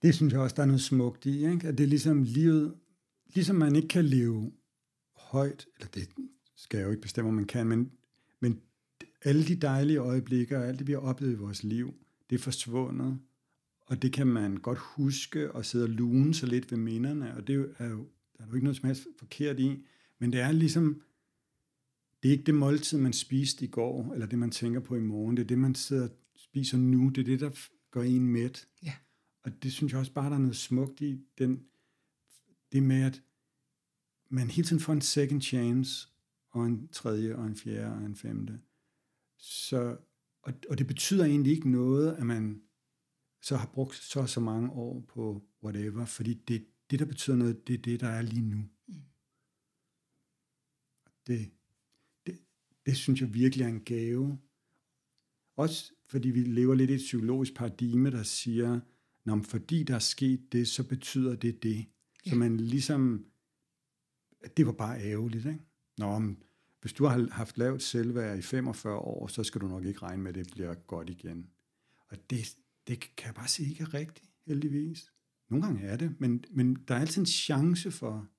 Det 0.02 0.16
synes 0.16 0.34
jeg 0.34 0.42
også, 0.42 0.56
der 0.56 0.62
er 0.62 0.66
noget 0.66 0.82
smukt 0.82 1.26
i, 1.26 1.46
ikke? 1.48 1.68
at 1.68 1.78
det 1.78 1.84
er 1.84 1.88
ligesom 1.88 2.24
livet, 2.24 2.76
ligesom 3.34 3.56
man 3.56 3.76
ikke 3.76 3.88
kan 3.88 4.06
leve 4.06 4.52
højt, 5.16 5.68
eller 5.76 5.90
det 5.92 6.10
skal 6.56 6.78
jeg 6.78 6.86
jo 6.86 6.90
ikke 6.90 7.02
bestemme, 7.02 7.30
om 7.30 7.36
man 7.36 7.46
kan, 7.46 7.68
men, 7.68 7.92
men 8.40 8.62
alle 9.26 9.48
de 9.48 9.56
dejlige 9.56 9.98
øjeblikke, 9.98 10.58
og 10.58 10.68
alt 10.68 10.80
det, 10.80 10.88
vi 10.88 10.92
har 10.92 11.00
oplevet 11.00 11.34
i 11.34 11.38
vores 11.38 11.64
liv, 11.64 11.94
det 12.30 12.36
er 12.36 12.40
forsvundet, 12.40 13.20
og 13.86 14.02
det 14.02 14.14
kan 14.14 14.28
man 14.28 14.58
godt 14.58 14.80
huske 14.80 15.52
og 15.52 15.66
sidde 15.66 15.86
og 15.86 15.90
lune 15.90 16.34
sig 16.34 16.50
lidt 16.50 16.72
ved 16.72 16.78
minderne, 16.78 17.36
og 17.36 17.48
det 17.48 17.54
er 17.54 17.58
jo, 17.58 17.68
er 17.78 17.90
jo, 17.90 18.08
der 18.42 18.48
er 18.48 18.50
jo 18.50 18.56
ikke 18.56 18.66
noget 18.66 18.78
som 18.78 18.88
helst 18.88 19.08
forkert 19.20 19.60
i, 19.60 19.86
men 20.20 20.32
det 20.32 20.42
er 20.42 20.52
ligesom, 20.52 21.02
det 22.24 22.30
er 22.30 22.32
ikke 22.32 22.44
det 22.44 22.56
måltid, 22.56 22.98
man 22.98 23.14
spiste 23.14 23.66
i 23.66 23.68
går, 23.68 24.14
eller 24.14 24.26
det, 24.26 24.40
man 24.40 24.52
tænker 24.52 24.80
på 24.80 24.96
i 24.96 25.00
morgen, 25.00 25.38
det 25.38 25.44
er 25.44 25.48
det, 25.48 25.58
man 25.60 25.76
sidder 25.76 26.04
og 26.04 26.16
spiser 26.36 26.78
nu, 26.78 27.10
det 27.10 27.22
er 27.22 27.26
det, 27.26 27.40
der 27.40 27.52
gør 27.92 28.02
en 28.02 28.28
mæt. 28.28 28.68
Ja. 28.84 28.94
Og 29.44 29.64
det 29.64 29.74
synes 29.74 29.92
jeg 29.92 30.00
også 30.00 30.14
bare, 30.14 30.30
der 30.30 30.36
er 30.36 30.40
noget 30.40 30.56
smukt 30.56 31.02
i, 31.02 31.20
den, 31.38 31.64
det 32.72 32.84
med, 32.84 33.04
at 33.04 33.24
man 34.30 34.50
hele 34.50 34.68
tiden 34.68 34.80
får 34.80 34.94
en 34.94 35.02
second 35.02 35.42
chance, 35.42 36.08
og 36.52 36.66
en 36.66 36.88
tredje, 36.88 37.36
og 37.36 37.46
en 37.46 37.56
fjerde, 37.56 37.96
og 37.96 38.06
en 38.06 38.16
femte. 38.16 38.60
Så, 39.38 39.98
og, 40.44 40.54
og 40.70 40.78
det 40.78 40.88
betyder 40.88 41.26
egentlig 41.26 41.54
ikke 41.54 41.70
noget, 41.70 42.14
at 42.14 42.26
man 42.26 42.62
så 43.42 43.58
har 43.58 43.68
brugt 43.74 43.96
så 43.96 44.26
så 44.26 44.40
mange 44.40 44.72
år 44.72 45.06
på 45.08 45.44
whatever, 45.64 46.06
fordi 46.06 46.34
det, 46.34 46.66
det 46.92 47.00
der 47.00 47.06
betyder 47.06 47.36
noget, 47.36 47.68
det 47.68 47.74
er 47.74 47.82
det, 47.82 48.00
der 48.00 48.08
er 48.08 48.22
lige 48.22 48.42
nu. 48.42 48.64
Mm. 48.88 48.96
Det, 51.28 51.52
det, 52.26 52.40
det 52.86 52.98
synes 52.98 53.22
jeg 53.22 53.34
virkelig 53.34 53.64
er 53.64 53.70
en 53.70 53.84
gave. 53.84 54.40
Også 55.56 55.94
fordi 56.06 56.30
vi 56.30 56.44
lever 56.44 56.76
lidt 56.76 56.90
i 56.90 56.94
et 56.94 57.00
psykologisk 57.00 57.54
paradigme, 57.54 58.12
der 58.12 58.24
siger, 58.24 58.80
når 59.26 59.42
fordi 59.42 59.84
der 59.84 59.96
er 59.96 60.00
sket 60.00 60.52
det, 60.52 60.68
så 60.68 60.88
betyder 60.88 61.36
det 61.36 61.64
det. 61.64 61.86
Ja. 62.26 62.30
Så 62.30 62.36
man 62.36 62.58
ligesom, 62.58 63.26
det 64.58 64.66
var 64.66 64.72
bare 64.72 65.02
ærgerligt, 65.02 65.46
ikke? 65.46 65.60
Nå, 65.98 66.20
men 66.20 66.44
hvis 66.82 66.94
du 66.94 67.06
har 67.06 67.28
haft 67.32 67.58
lavt 67.58 67.84
selvværd 67.84 68.38
i 68.38 68.42
45 68.42 68.98
år, 68.98 69.28
så 69.28 69.44
skal 69.44 69.62
du 69.62 69.68
nok 69.68 69.86
ikke 69.86 70.02
regne 70.02 70.24
med, 70.24 70.30
at 70.30 70.46
det 70.46 70.54
bliver 70.54 70.74
godt 70.74 71.10
igen. 71.10 71.50
Og 72.10 72.30
det, 72.30 72.58
det 72.88 73.00
kan 73.00 73.28
jeg 73.28 73.36
bare 73.36 73.48
sige 73.48 73.70
ikke 73.70 73.84
er 73.84 73.94
rigtigt, 73.94 74.30
heldigvis. 74.46 75.12
Nogle 75.52 75.66
gange 75.66 75.82
er 75.82 75.98
det, 75.98 76.20
men, 76.20 76.44
men 76.50 76.76
der 76.76 76.96
er 76.96 77.00
altid 77.00 77.22
en 77.22 77.26
chance 77.26 77.92
for, 77.92 78.30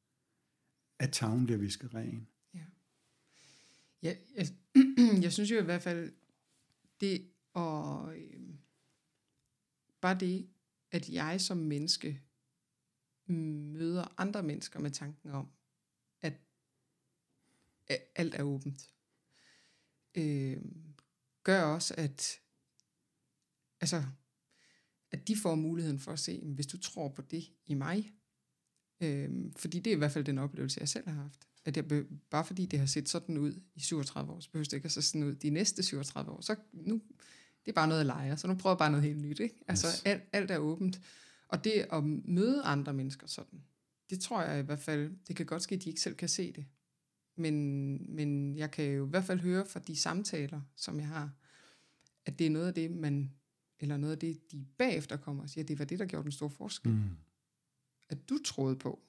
at 0.99 1.13
tavlen 1.13 1.45
bliver 1.47 1.59
visket 1.59 1.95
ren. 1.95 2.29
Ja. 2.55 2.65
ja 4.03 4.17
jeg, 4.35 4.47
jeg 5.25 5.33
synes 5.33 5.51
jo 5.51 5.59
i 5.59 5.65
hvert 5.65 5.83
fald, 5.83 6.13
det 7.01 7.31
og 7.53 8.17
øh, 8.19 8.41
bare 10.01 10.19
det, 10.19 10.49
at 10.91 11.09
jeg 11.09 11.41
som 11.41 11.57
menneske 11.57 12.23
møder 13.27 14.15
andre 14.19 14.43
mennesker 14.43 14.81
med 14.81 14.91
tanken 14.91 15.31
om, 15.31 15.49
at 16.23 16.33
alt 18.15 18.35
er 18.35 18.43
åbent, 18.43 18.95
øh, 20.15 20.63
gør 21.43 21.63
også, 21.63 21.95
at 21.99 22.41
altså, 23.81 24.05
at 25.13 25.29
de 25.29 25.37
får 25.37 25.55
muligheden 25.55 25.99
for 25.99 26.13
at 26.13 26.19
se, 26.19 26.41
hvis 26.45 26.67
du 26.67 26.79
tror 26.79 27.09
på 27.09 27.23
det 27.23 27.45
i 27.67 27.75
mig, 27.75 28.13
øh, 29.01 29.31
fordi 29.57 29.79
det 29.79 29.91
er 29.91 29.95
i 29.95 29.99
hvert 29.99 30.13
fald 30.13 30.25
den 30.25 30.39
oplevelse, 30.39 30.81
jeg 30.81 30.89
selv 30.89 31.09
har 31.09 31.23
haft, 31.23 31.49
at 31.65 31.77
jeg 31.77 31.89
be, 31.89 32.07
bare 32.31 32.45
fordi 32.45 32.67
det 32.67 32.79
har 32.79 32.87
set 32.87 33.09
sådan 33.09 33.39
ud 33.39 33.61
i 33.75 33.81
37 33.81 34.33
år, 34.33 34.41
så 34.41 34.51
behøver 34.51 34.65
det 34.65 34.73
ikke 34.73 34.87
at 34.87 34.93
se 34.93 35.03
sådan 35.03 35.23
ud 35.23 35.35
de 35.35 35.51
næste 35.51 35.83
37 35.83 36.33
år. 36.33 36.41
Så 36.41 36.57
nu, 36.73 37.03
det 37.65 37.71
er 37.71 37.73
bare 37.73 37.89
noget, 37.89 37.99
jeg 37.99 38.07
leger, 38.07 38.37
så 38.37 38.47
nu 38.47 38.55
prøver 38.55 38.75
jeg 38.75 38.79
bare 38.79 38.91
noget 38.91 39.05
helt 39.05 39.23
nyt. 39.23 39.41
Ikke? 39.41 39.55
Altså 39.69 39.87
yes. 39.87 40.03
alt, 40.05 40.23
alt 40.33 40.51
er 40.51 40.59
åbent. 40.59 41.01
Og 41.49 41.65
det 41.65 41.87
at 41.93 42.05
møde 42.05 42.63
andre 42.63 42.93
mennesker 42.93 43.27
sådan, 43.27 43.65
det 44.11 44.21
tror 44.21 44.43
jeg 44.43 44.61
i 44.61 44.63
hvert 44.63 44.79
fald, 44.79 45.13
det 45.29 45.37
kan 45.37 45.47
godt 45.47 45.63
ske, 45.63 45.75
at 45.75 45.85
de 45.85 45.89
ikke 45.89 46.01
selv 46.01 46.15
kan 46.15 46.29
se 46.29 46.53
det. 46.53 46.67
Men, 47.37 48.17
men 48.17 48.57
jeg 48.57 48.71
kan 48.71 48.85
jo 48.85 49.07
i 49.07 49.09
hvert 49.09 49.25
fald 49.25 49.41
høre 49.41 49.67
fra 49.67 49.81
de 49.81 49.97
samtaler, 49.97 50.61
som 50.77 50.99
jeg 50.99 51.07
har, 51.07 51.31
at 52.27 52.39
det 52.39 52.47
er 52.47 52.51
noget 52.51 52.67
af 52.67 52.75
det, 52.75 52.91
man, 52.91 53.33
eller 53.83 53.97
noget 53.97 54.12
af 54.12 54.18
det, 54.18 54.53
de 54.53 54.66
bagefter 54.78 55.16
kommer 55.16 55.43
og 55.43 55.51
siger, 55.51 55.64
det 55.64 55.78
var 55.78 55.85
det, 55.85 55.99
der 55.99 56.07
gjorde 56.07 56.24
den 56.24 56.33
store 56.33 56.51
forskel. 56.51 56.93
Mm. 56.93 57.11
At 58.09 58.28
du 58.28 58.39
troede 58.45 58.76
på, 58.76 59.03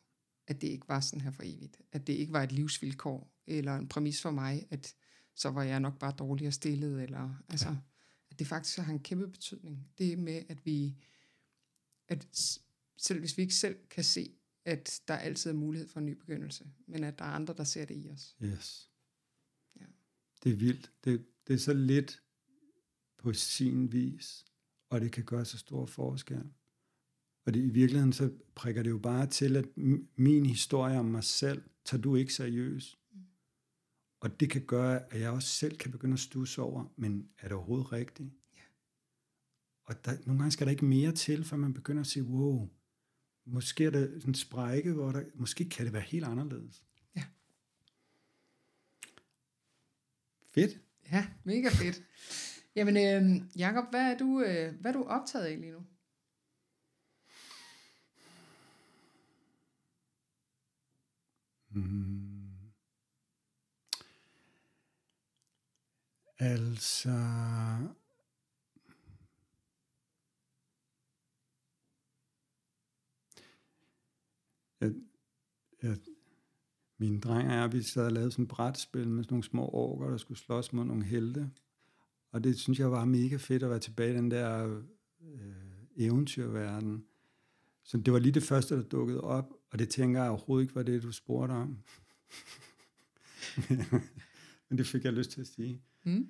at 0.48 0.62
det 0.62 0.68
ikke 0.68 0.88
var 0.88 1.00
sådan 1.00 1.22
her 1.22 1.32
for 1.32 1.44
evigt. 1.46 1.82
At 1.92 2.08
det 2.08 2.14
ikke 2.14 2.34
var 2.34 2.44
et 2.44 2.52
livsvilkår, 2.52 3.34
eller 3.48 3.76
en 3.76 3.88
præmis 3.88 4.22
for 4.22 4.32
mig, 4.32 4.68
at 4.70 4.96
så 5.36 5.50
var 5.50 5.64
jeg 5.64 5.80
nok 5.80 6.00
bare 6.00 6.14
dårligere 6.18 6.52
stillet, 6.52 7.04
eller 7.04 7.44
altså, 7.50 7.70
ja. 7.70 7.76
at 8.32 8.40
det 8.40 8.48
faktisk 8.48 8.78
har 8.78 8.94
en 8.94 9.00
kæmpe 9.00 9.28
betydning. 9.28 9.88
Det 9.98 10.20
med, 10.20 10.44
at 10.50 10.66
vi, 10.66 10.96
at 12.08 12.28
selv 12.98 13.20
hvis 13.20 13.38
vi 13.38 13.42
ikke 13.42 13.56
selv 13.56 13.78
kan 13.90 14.04
se, 14.04 14.36
at 14.66 15.02
der 15.08 15.14
altid 15.14 15.50
er 15.50 15.56
mulighed 15.56 15.88
for 15.88 16.00
en 16.00 16.06
ny 16.06 16.12
begyndelse, 16.12 16.68
men 16.88 17.04
at 17.04 17.20
der 17.20 17.26
er 17.26 17.30
andre, 17.30 17.54
der 17.58 17.64
ser 17.64 17.86
det 17.86 18.06
i 18.06 18.10
os. 18.10 18.36
Yes. 18.44 18.90
Ja. 19.80 19.86
Det 20.44 20.52
er 20.52 20.56
vildt. 20.56 20.92
Det, 21.04 21.26
det 21.48 21.54
er 21.54 21.58
så 21.58 21.74
lidt 21.74 22.24
på 23.18 23.34
sin 23.34 23.92
vis, 23.92 24.46
og 24.94 25.02
det 25.02 25.12
kan 25.12 25.24
gøre 25.24 25.46
så 25.46 25.58
stor 25.58 25.86
forskel. 25.86 26.44
Og 27.46 27.54
det, 27.54 27.60
i 27.60 27.70
virkeligheden 27.70 28.14
så 28.14 28.32
prikker 28.56 28.84
det 28.84 28.90
jo 28.90 28.98
bare 28.98 29.28
til, 29.28 29.56
at 29.56 29.66
min 30.16 30.46
historie 30.46 31.00
om 31.00 31.06
mig 31.06 31.24
selv 31.24 31.62
tager 31.86 32.02
du 32.02 32.16
ikke 32.16 32.34
seriøst. 32.34 33.00
Og 34.20 34.40
det 34.40 34.50
kan 34.50 34.66
gøre, 34.66 35.14
at 35.14 35.20
jeg 35.20 35.32
også 35.32 35.48
selv 35.48 35.78
kan 35.78 35.92
begynde 35.92 36.14
at 36.14 36.20
stusse 36.20 36.62
over, 36.62 36.94
men 36.96 37.30
er 37.40 37.48
det 37.48 37.58
overhovedet 37.58 37.92
rigtigt? 37.92 38.30
Ja. 38.56 38.62
Og 39.86 40.06
der, 40.06 40.18
nogle 40.26 40.40
gange 40.40 40.52
skal 40.52 40.68
der 40.68 40.72
ikke 40.72 40.86
mere 40.86 41.12
til, 41.12 41.44
før 41.44 41.58
man 41.58 41.74
begynder 41.74 42.02
at 42.02 42.08
sige, 42.08 42.24
wow, 42.24 42.70
måske 43.46 43.86
er 43.86 43.90
der 43.90 44.08
en 44.28 44.36
sprække, 44.36 44.94
hvor 44.94 45.12
der, 45.12 45.24
måske 45.36 45.70
kan 45.70 45.86
det 45.86 45.94
være 45.94 46.02
helt 46.02 46.26
anderledes. 46.26 46.86
Ja. 47.16 47.24
Fedt. 50.54 50.80
Ja, 51.12 51.28
mega 51.44 51.70
fedt. 51.70 52.04
Jamen, 52.76 52.98
øh, 52.98 53.42
Jacob, 53.60 53.90
hvad 53.90 54.12
er, 54.14 54.18
du, 54.18 54.42
øh, 54.42 54.74
hvad 54.82 54.92
er 54.92 54.98
du 54.98 55.04
optaget 55.04 55.46
af 55.46 55.60
lige 55.60 55.72
nu? 55.72 55.86
Mm. 61.70 62.14
Altså... 66.40 67.10
Jeg, 74.82 74.94
jeg, 75.84 75.98
min 76.98 77.20
dreng 77.20 77.48
og 77.50 77.56
jeg, 77.56 77.74
vi 77.74 77.82
sad 77.82 78.06
og 78.06 78.12
lavede 78.12 78.32
sådan 78.32 78.44
et 78.44 78.50
brætspil 78.50 79.08
med 79.10 79.24
sådan 79.24 79.34
nogle 79.34 79.44
små 79.44 79.70
orker, 79.70 80.10
der 80.10 80.18
skulle 80.18 80.40
slås 80.40 80.74
mod 80.74 80.86
nogle 80.86 81.06
helte. 81.06 81.52
Og 82.34 82.44
det 82.44 82.60
synes 82.60 82.80
jeg 82.80 82.92
var 82.92 83.06
mega 83.06 83.36
fedt 83.36 83.64
at 83.64 83.70
være 83.70 83.80
tilbage 83.80 84.14
i 84.14 84.18
den 84.18 84.32
der 84.32 84.82
øh, 85.22 85.54
eventyrverden. 85.96 87.06
Så 87.84 87.98
det 87.98 88.14
var 88.14 88.20
lige 88.20 88.32
det 88.32 88.44
første, 88.44 88.76
der 88.76 88.84
dukkede 88.84 89.22
op, 89.22 89.54
og 89.72 89.80
det 89.80 89.90
tænker 89.90 90.22
jeg 90.22 90.30
overhovedet 90.30 90.64
ikke 90.64 90.76
var 90.76 90.84
det, 90.84 91.04
du 91.04 91.12
spurgte 91.12 91.52
om. 91.52 91.78
Men 94.70 94.78
det 94.78 94.88
fik 94.88 95.04
jeg 95.04 95.14
lyst 95.14 95.32
til 95.32 95.42
at 95.42 95.48
sige. 95.48 95.82
Mm. 96.04 96.28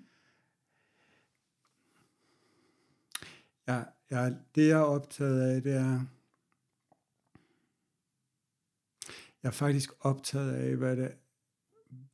Ja, 3.67 3.83
ja, 4.11 4.33
det 4.55 4.67
jeg 4.67 4.79
er 4.79 4.83
optaget 4.83 5.41
af, 5.41 5.61
det 5.61 5.73
er, 5.73 6.05
jeg 9.43 9.49
er 9.49 9.51
faktisk 9.51 9.91
optaget 9.99 10.53
af, 10.53 10.75
hvad, 10.75 10.97
det, 10.97 11.17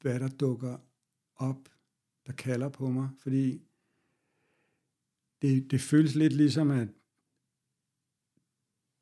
hvad 0.01 0.19
der 0.19 0.27
dukker 0.27 0.77
op, 1.35 1.69
der 2.27 2.33
kalder 2.33 2.69
på 2.69 2.89
mig, 2.89 3.09
fordi 3.19 3.68
det, 5.41 5.71
det 5.71 5.81
føles 5.81 6.15
lidt 6.15 6.33
ligesom, 6.33 6.71
at 6.71 6.87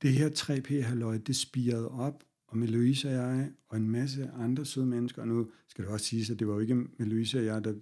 det 0.01 0.13
her 0.13 0.29
3P-halløj, 0.29 1.17
det 1.17 1.35
spirede 1.35 1.89
op, 1.89 2.23
og 2.47 2.57
med 2.57 2.67
Louise 2.67 3.07
og 3.07 3.13
jeg, 3.13 3.51
og 3.69 3.77
en 3.77 3.89
masse 3.89 4.29
andre 4.29 4.65
søde 4.65 4.85
mennesker, 4.85 5.21
og 5.21 5.27
nu 5.27 5.51
skal 5.67 5.83
det 5.83 5.91
også 5.91 6.05
siges, 6.05 6.29
at 6.29 6.39
det 6.39 6.47
var 6.47 6.53
jo 6.53 6.59
ikke 6.59 6.75
med 6.75 7.05
Louise 7.05 7.39
og 7.39 7.45
jeg, 7.45 7.63
der 7.63 7.73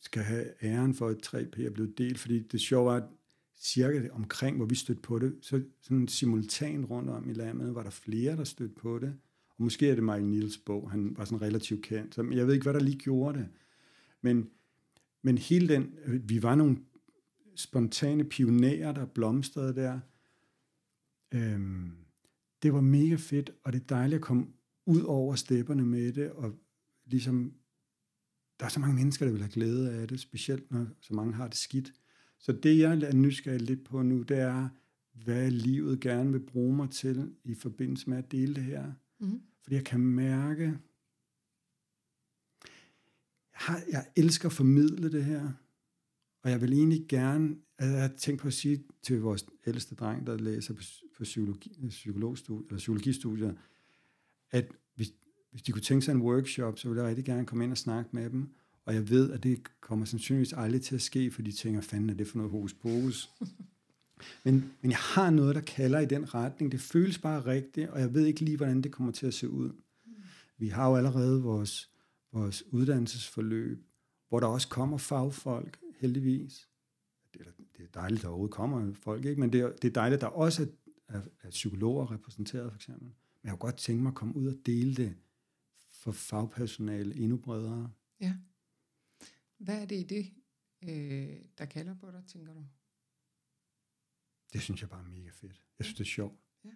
skal 0.00 0.22
have 0.22 0.64
æren 0.64 0.94
for, 0.94 1.08
at 1.08 1.26
3P 1.26 1.62
er 1.62 1.70
blevet 1.70 1.98
delt, 1.98 2.18
fordi 2.18 2.38
det 2.38 2.60
sjove 2.60 2.86
var, 2.86 2.96
at 2.96 3.08
cirka 3.56 4.08
omkring, 4.12 4.56
hvor 4.56 4.66
vi 4.66 4.74
stødte 4.74 5.00
på 5.00 5.18
det, 5.18 5.36
så 5.40 5.62
sådan 5.82 6.08
simultan 6.08 6.84
rundt 6.84 7.10
om 7.10 7.30
i 7.30 7.32
landet, 7.32 7.74
var 7.74 7.82
der 7.82 7.90
flere, 7.90 8.36
der 8.36 8.44
stødte 8.44 8.74
på 8.74 8.98
det. 8.98 9.16
Og 9.48 9.64
måske 9.64 9.88
er 9.88 9.94
det 9.94 10.04
Michael 10.04 10.24
Niels 10.24 10.58
bog, 10.58 10.90
han 10.90 11.16
var 11.16 11.24
sådan 11.24 11.42
relativt 11.42 11.82
kendt. 11.82 12.14
Så 12.14 12.22
jeg 12.32 12.46
ved 12.46 12.54
ikke, 12.54 12.64
hvad 12.64 12.74
der 12.74 12.80
lige 12.80 12.98
gjorde 12.98 13.38
det. 13.38 13.48
Men, 14.20 14.50
men 15.22 15.38
hele 15.38 15.68
den, 15.68 15.94
vi 16.06 16.42
var 16.42 16.54
nogle 16.54 16.76
spontane 17.56 18.24
pionerer, 18.24 18.92
der 18.92 19.06
blomstrede 19.06 19.74
der, 19.74 20.00
Øhm, 21.34 21.92
det 22.62 22.72
var 22.72 22.80
mega 22.80 23.14
fedt, 23.14 23.50
og 23.64 23.72
det 23.72 23.80
er 23.80 23.86
dejligt 23.86 24.18
at 24.18 24.24
komme 24.24 24.46
ud 24.86 25.02
over 25.02 25.34
stepperne 25.34 25.86
med 25.86 26.12
det, 26.12 26.30
og 26.30 26.52
ligesom, 27.04 27.54
der 28.60 28.66
er 28.66 28.70
så 28.70 28.80
mange 28.80 28.94
mennesker, 28.94 29.24
der 29.24 29.32
vil 29.32 29.42
have 29.42 29.52
glæde 29.52 29.92
af 29.92 30.08
det, 30.08 30.20
specielt 30.20 30.70
når 30.70 30.86
så 31.00 31.14
mange 31.14 31.34
har 31.34 31.48
det 31.48 31.56
skidt. 31.56 31.92
Så 32.38 32.52
det, 32.52 32.78
jeg 32.78 33.02
er 33.02 33.14
nysgerrig 33.14 33.60
lidt 33.60 33.84
på 33.84 34.02
nu, 34.02 34.22
det 34.22 34.38
er, 34.38 34.68
hvad 35.12 35.50
livet 35.50 36.00
gerne 36.00 36.32
vil 36.32 36.40
bruge 36.40 36.76
mig 36.76 36.90
til 36.90 37.34
i 37.44 37.54
forbindelse 37.54 38.10
med 38.10 38.18
at 38.18 38.32
dele 38.32 38.54
det 38.54 38.64
her. 38.64 38.92
Mm. 39.18 39.42
Fordi 39.62 39.76
jeg 39.76 39.84
kan 39.84 40.00
mærke, 40.00 40.62
jeg, 40.62 40.78
har, 43.52 43.82
jeg 43.90 44.06
elsker 44.16 44.48
at 44.48 44.52
formidle 44.52 45.12
det 45.12 45.24
her, 45.24 45.52
og 46.44 46.50
jeg 46.50 46.60
vil 46.60 46.72
egentlig 46.72 47.04
gerne, 47.08 47.56
at 47.78 47.90
jeg 47.90 48.00
har 48.00 48.08
tænkt 48.08 48.40
på 48.40 48.48
at 48.48 48.54
sige 48.54 48.84
til 49.02 49.20
vores 49.20 49.46
ældste 49.66 49.94
dreng, 49.94 50.26
der 50.26 50.36
læser 50.36 50.74
på, 50.74 50.80
på 51.16 51.22
psykologi, 51.22 51.78
øh, 51.82 51.88
psykologstudie, 51.88 52.66
eller 52.66 52.78
psykologistudier, 52.78 53.52
at 54.50 54.72
hvis, 54.94 55.12
hvis 55.50 55.62
de 55.62 55.72
kunne 55.72 55.82
tænke 55.82 56.04
sig 56.04 56.12
en 56.12 56.22
workshop, 56.22 56.78
så 56.78 56.88
ville 56.88 57.02
jeg 57.02 57.08
rigtig 57.08 57.24
gerne 57.24 57.46
komme 57.46 57.64
ind 57.64 57.72
og 57.72 57.78
snakke 57.78 58.10
med 58.12 58.30
dem. 58.30 58.48
Og 58.84 58.94
jeg 58.94 59.10
ved, 59.10 59.30
at 59.30 59.42
det 59.42 59.80
kommer 59.80 60.04
sandsynligvis 60.04 60.52
aldrig 60.52 60.82
til 60.82 60.94
at 60.94 61.02
ske, 61.02 61.30
for 61.30 61.42
de 61.42 61.52
tænker, 61.52 61.80
fanden 61.80 62.10
er 62.10 62.14
det 62.14 62.26
for 62.26 62.36
noget 62.36 62.52
hokus 62.52 62.74
pokus. 62.74 63.30
men, 64.44 64.72
men 64.82 64.90
jeg 64.90 64.98
har 64.98 65.30
noget, 65.30 65.54
der 65.54 65.60
kalder 65.60 66.00
i 66.00 66.06
den 66.06 66.34
retning. 66.34 66.72
Det 66.72 66.80
føles 66.80 67.18
bare 67.18 67.46
rigtigt, 67.46 67.88
og 67.88 68.00
jeg 68.00 68.14
ved 68.14 68.26
ikke 68.26 68.40
lige, 68.40 68.56
hvordan 68.56 68.82
det 68.82 68.92
kommer 68.92 69.12
til 69.12 69.26
at 69.26 69.34
se 69.34 69.48
ud. 69.48 69.70
Vi 70.58 70.68
har 70.68 70.88
jo 70.88 70.96
allerede 70.96 71.42
vores, 71.42 71.90
vores 72.32 72.64
uddannelsesforløb, 72.72 73.86
hvor 74.28 74.40
der 74.40 74.46
også 74.46 74.68
kommer 74.68 74.98
fagfolk, 74.98 75.78
heldigvis. 76.04 76.68
Det 77.34 77.46
er, 77.46 77.50
det 77.76 77.84
er 77.84 77.88
dejligt, 77.88 78.22
der 78.22 78.28
overhovedet 78.28 78.54
kommer 78.54 78.92
folk, 78.92 79.24
ikke? 79.24 79.40
men 79.40 79.52
det 79.52 79.60
er, 79.60 79.76
det 79.76 79.88
er 79.88 79.92
dejligt, 79.92 80.14
at 80.14 80.20
der 80.20 80.26
også 80.26 80.62
er, 80.62 80.66
er, 81.16 81.22
er 81.42 81.50
psykologer 81.50 82.10
repræsenteret, 82.10 82.72
for 82.72 82.76
eksempel. 82.76 83.04
Men 83.04 83.14
jeg 83.42 83.50
kunne 83.50 83.58
godt 83.58 83.76
tænke 83.76 84.02
mig 84.02 84.10
at 84.10 84.14
komme 84.14 84.36
ud 84.36 84.46
og 84.46 84.66
dele 84.66 84.94
det 84.94 85.16
for 85.90 86.12
fagpersonale 86.12 87.16
endnu 87.16 87.36
bredere. 87.36 87.92
Ja. 88.20 88.36
Hvad 89.58 89.82
er 89.82 89.86
det 89.86 89.96
i 89.96 90.02
det, 90.02 90.32
øh, 90.82 91.44
der 91.58 91.64
kalder 91.64 91.94
på 91.94 92.10
dig, 92.10 92.22
tænker 92.26 92.54
du? 92.54 92.66
Det 94.52 94.62
synes 94.62 94.80
jeg 94.80 94.90
bare 94.90 95.04
er 95.04 95.08
mega 95.08 95.30
fedt. 95.30 95.62
Jeg 95.78 95.84
synes, 95.84 95.96
det 95.98 96.04
er 96.04 96.08
sjovt. 96.08 96.38
Ja. 96.64 96.70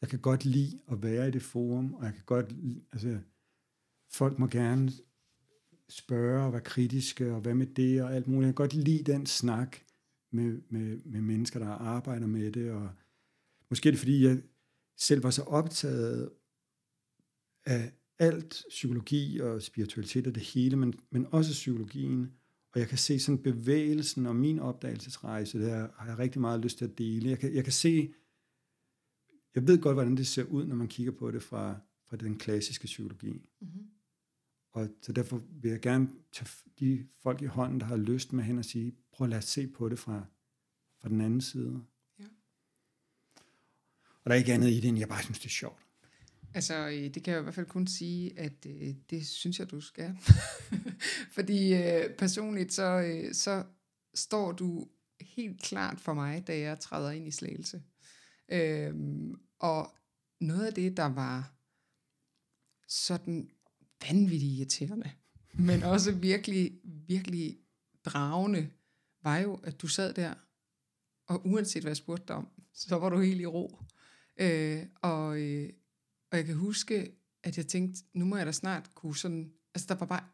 Jeg 0.00 0.08
kan 0.08 0.18
godt 0.18 0.44
lide 0.44 0.80
at 0.90 1.02
være 1.02 1.28
i 1.28 1.30
det 1.30 1.42
forum, 1.42 1.94
og 1.94 2.04
jeg 2.04 2.14
kan 2.14 2.24
godt 2.24 2.52
lide, 2.52 2.84
altså, 2.92 3.20
folk 4.08 4.38
må 4.38 4.46
gerne 4.46 4.92
spørge 5.90 6.46
og 6.46 6.52
være 6.52 6.60
kritiske, 6.60 7.34
og 7.34 7.40
hvad 7.40 7.54
med 7.54 7.66
det, 7.66 8.02
og 8.02 8.14
alt 8.14 8.28
muligt. 8.28 8.46
Jeg 8.46 8.54
kan 8.54 8.68
godt 8.68 8.74
lide 8.74 9.12
den 9.12 9.26
snak 9.26 9.76
med, 10.32 10.60
med, 10.68 11.00
med 11.04 11.20
mennesker, 11.20 11.58
der 11.58 11.68
arbejder 11.68 12.26
med 12.26 12.52
det, 12.52 12.70
og 12.70 12.90
måske 13.70 13.88
er 13.88 13.92
det, 13.92 13.98
fordi 13.98 14.24
jeg 14.24 14.42
selv 14.96 15.22
var 15.22 15.30
så 15.30 15.42
optaget 15.42 16.30
af 17.66 17.92
alt 18.18 18.64
psykologi 18.68 19.40
og 19.40 19.62
spiritualitet 19.62 20.26
og 20.26 20.34
det 20.34 20.42
hele, 20.42 20.76
men, 20.76 20.94
men 21.10 21.26
også 21.30 21.52
psykologien. 21.52 22.32
Og 22.72 22.80
jeg 22.80 22.88
kan 22.88 22.98
se 22.98 23.18
sådan 23.18 23.42
bevægelsen 23.42 24.26
og 24.26 24.36
min 24.36 24.58
opdagelsesrejse, 24.58 25.60
der 25.60 25.88
har 25.96 26.06
jeg 26.06 26.18
rigtig 26.18 26.40
meget 26.40 26.60
lyst 26.60 26.78
til 26.78 26.84
at 26.84 26.98
dele. 26.98 27.30
Jeg 27.30 27.38
kan, 27.38 27.54
jeg 27.54 27.64
kan 27.64 27.72
se, 27.72 28.12
jeg 29.54 29.66
ved 29.66 29.80
godt, 29.80 29.96
hvordan 29.96 30.16
det 30.16 30.26
ser 30.26 30.44
ud, 30.44 30.66
når 30.66 30.76
man 30.76 30.88
kigger 30.88 31.12
på 31.12 31.30
det 31.30 31.42
fra, 31.42 31.80
fra 32.08 32.16
den 32.16 32.38
klassiske 32.38 32.84
psykologi. 32.84 33.32
Mm-hmm. 33.60 33.86
Og 34.72 34.88
så 35.02 35.12
derfor 35.12 35.42
vil 35.50 35.70
jeg 35.70 35.80
gerne 35.80 36.08
tage 36.32 36.50
de 36.80 37.06
folk 37.22 37.42
i 37.42 37.46
hånden, 37.46 37.80
der 37.80 37.86
har 37.86 37.96
lyst 37.96 38.32
med 38.32 38.44
hen 38.44 38.58
og 38.58 38.64
sige, 38.64 38.96
prøv 39.12 39.24
at 39.24 39.30
lade 39.30 39.38
os 39.38 39.44
se 39.44 39.66
på 39.66 39.88
det 39.88 39.98
fra, 39.98 40.24
fra 41.00 41.08
den 41.08 41.20
anden 41.20 41.40
side. 41.40 41.84
Ja. 42.18 42.24
Og 44.24 44.24
der 44.24 44.30
er 44.30 44.34
ikke 44.34 44.52
andet 44.52 44.70
i 44.70 44.80
det, 44.80 44.88
end 44.88 44.98
jeg 44.98 45.08
bare 45.08 45.22
synes, 45.22 45.38
det 45.38 45.46
er 45.46 45.50
sjovt. 45.50 45.86
Altså, 46.54 46.88
øh, 46.88 47.14
det 47.14 47.22
kan 47.22 47.32
jeg 47.32 47.40
i 47.40 47.42
hvert 47.42 47.54
fald 47.54 47.66
kun 47.66 47.86
sige, 47.86 48.38
at 48.38 48.66
øh, 48.66 48.94
det 49.10 49.26
synes 49.26 49.58
jeg, 49.58 49.70
du 49.70 49.80
skal. 49.80 50.16
Fordi 51.36 51.74
øh, 51.74 52.16
personligt, 52.18 52.72
så, 52.72 53.00
øh, 53.00 53.34
så 53.34 53.64
står 54.14 54.52
du 54.52 54.88
helt 55.20 55.62
klart 55.62 56.00
for 56.00 56.14
mig, 56.14 56.46
da 56.46 56.58
jeg 56.58 56.80
træder 56.80 57.10
ind 57.10 57.28
i 57.28 57.30
slagelse. 57.30 57.82
Øhm, 58.48 59.40
og 59.58 59.94
noget 60.40 60.66
af 60.66 60.74
det, 60.74 60.96
der 60.96 61.04
var 61.04 61.54
sådan 62.88 63.50
vanvittigt 64.08 64.52
irriterende, 64.52 65.10
men 65.54 65.82
også 65.82 66.12
virkelig, 66.12 66.80
virkelig 66.84 67.58
dragende, 68.04 68.70
var 69.22 69.38
jo, 69.38 69.54
at 69.54 69.82
du 69.82 69.86
sad 69.86 70.14
der, 70.14 70.34
og 71.26 71.46
uanset 71.46 71.82
hvad 71.82 71.90
jeg 71.90 71.96
spurgte 71.96 72.24
dig 72.28 72.36
om, 72.36 72.48
så 72.74 72.96
var 72.96 73.08
du 73.08 73.18
helt 73.20 73.40
i 73.40 73.46
ro. 73.46 73.78
Øh, 74.36 74.86
og, 75.02 75.40
øh, 75.40 75.70
og 76.30 76.38
jeg 76.38 76.46
kan 76.46 76.54
huske, 76.54 77.12
at 77.42 77.56
jeg 77.56 77.66
tænkte, 77.66 78.02
nu 78.14 78.24
må 78.24 78.36
jeg 78.36 78.46
da 78.46 78.52
snart 78.52 78.94
kunne 78.94 79.16
sådan, 79.16 79.52
altså 79.74 79.86
der 79.88 79.94
var 79.94 80.06
bare, 80.06 80.24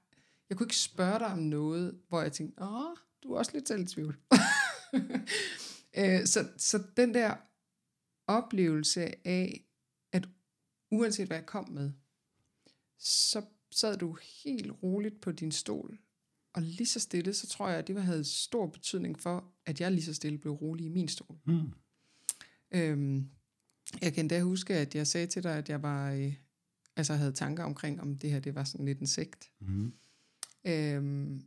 jeg 0.49 0.57
kunne 0.57 0.65
ikke 0.65 0.77
spørge 0.77 1.19
dig 1.19 1.27
om 1.27 1.39
noget, 1.39 2.01
hvor 2.09 2.23
jeg 2.23 2.33
tænkte, 2.33 2.63
åh, 2.63 2.97
du 3.23 3.33
er 3.33 3.39
også 3.39 3.51
lidt 3.55 3.69
selv 3.69 3.83
i 3.83 3.87
tvivl. 3.87 4.17
øh, 5.99 6.27
så, 6.27 6.49
så 6.57 6.83
den 6.97 7.15
der 7.15 7.37
oplevelse 8.27 9.27
af, 9.27 9.67
at 10.13 10.29
uanset 10.91 11.27
hvad 11.27 11.37
jeg 11.37 11.47
kom 11.47 11.71
med, 11.71 11.93
så 12.99 13.43
sad 13.77 13.97
du 13.97 14.19
helt 14.45 14.73
roligt 14.83 15.21
på 15.21 15.33
din 15.33 15.53
stol, 15.53 15.99
og 16.53 16.63
lige 16.63 16.87
så 16.87 17.01
stille, 17.01 17.35
så 17.35 17.47
tror 17.47 17.69
jeg, 17.69 17.79
at 17.79 17.89
det 17.89 18.03
havde 18.03 18.25
stor 18.25 18.67
betydning 18.67 19.21
for, 19.21 19.53
at 19.67 19.81
jeg 19.81 19.93
lige 19.93 20.05
så 20.05 20.15
stille 20.15 20.39
blev 20.39 20.53
rolig 20.53 20.87
i 20.87 20.89
min 20.89 21.09
stol. 21.09 21.39
Mm. 21.47 21.73
Øhm, 22.71 23.31
jeg 24.03 24.13
kan 24.13 24.29
da 24.29 24.43
huske, 24.43 24.75
at 24.75 24.95
jeg 24.95 25.07
sagde 25.07 25.27
til 25.27 25.43
dig, 25.43 25.57
at 25.57 25.69
jeg 25.69 25.83
var, 25.83 26.13
øh, 26.13 26.35
altså 26.97 27.15
havde 27.15 27.33
tanker 27.33 27.65
omkring, 27.65 28.01
om 28.01 28.19
det 28.19 28.31
her 28.31 28.41
det 28.41 28.55
var 28.55 28.65
sådan 28.65 28.87
lidt 28.87 29.01
en 29.01 29.07
sekt. 29.07 29.51
Mm. 29.61 29.93
Øhm, 30.65 31.43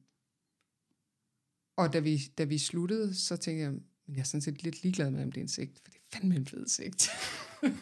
og 1.78 1.94
da 1.94 2.00
vi, 2.00 2.22
da 2.38 2.44
vi 2.44 2.58
sluttede, 2.58 3.16
så 3.16 3.38
tænkte 3.38 3.64
jeg, 3.64 3.74
jeg 4.08 4.20
er 4.20 4.24
sådan 4.24 4.42
set 4.42 4.64
lidt 4.64 4.84
ligeglad 4.84 5.12
med, 5.12 5.24
om 5.24 5.32
det 5.32 5.40
er 5.40 5.44
en 5.44 5.48
sekt, 5.48 5.80
for 5.84 5.92
det 5.92 5.98
er 5.98 6.18
fandme 6.18 6.36
en 6.36 6.46
fed 6.46 6.68
sekt. 6.68 7.10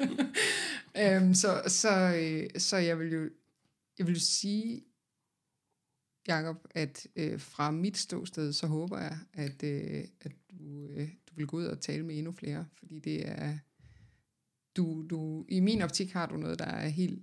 øhm, 1.01 1.33
så, 1.33 1.63
så, 1.67 2.15
øh, 2.15 2.59
så 2.59 2.77
jeg 2.77 2.99
vil 2.99 3.11
jo 3.11 3.29
jeg 3.99 4.07
vil 4.07 4.21
sige, 4.21 4.83
Jakob, 6.27 6.67
at 6.71 7.07
øh, 7.15 7.39
fra 7.39 7.71
mit 7.71 7.97
ståsted, 7.97 8.53
så 8.53 8.67
håber 8.67 8.99
jeg, 8.99 9.19
at, 9.33 9.63
øh, 9.63 10.03
at 10.21 10.31
du, 10.51 10.87
øh, 10.89 11.09
du 11.29 11.35
vil 11.35 11.47
gå 11.47 11.57
ud 11.57 11.65
og 11.65 11.81
tale 11.81 12.03
med 12.03 12.17
endnu 12.17 12.31
flere, 12.31 12.65
fordi 12.73 12.99
det 12.99 13.27
er, 13.27 13.57
du, 14.75 15.05
du, 15.09 15.45
i 15.49 15.59
min 15.59 15.81
optik 15.81 16.11
har 16.11 16.25
du 16.25 16.37
noget, 16.37 16.59
der 16.59 16.65
er 16.65 16.87
helt 16.87 17.21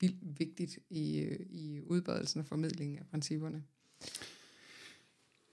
vildt 0.00 0.38
vigtigt 0.38 0.78
i, 0.90 1.18
øh, 1.18 1.46
i 1.50 1.80
udbredelsen 1.80 2.40
og 2.40 2.46
formidlingen 2.46 2.98
af 2.98 3.06
principperne. 3.06 3.64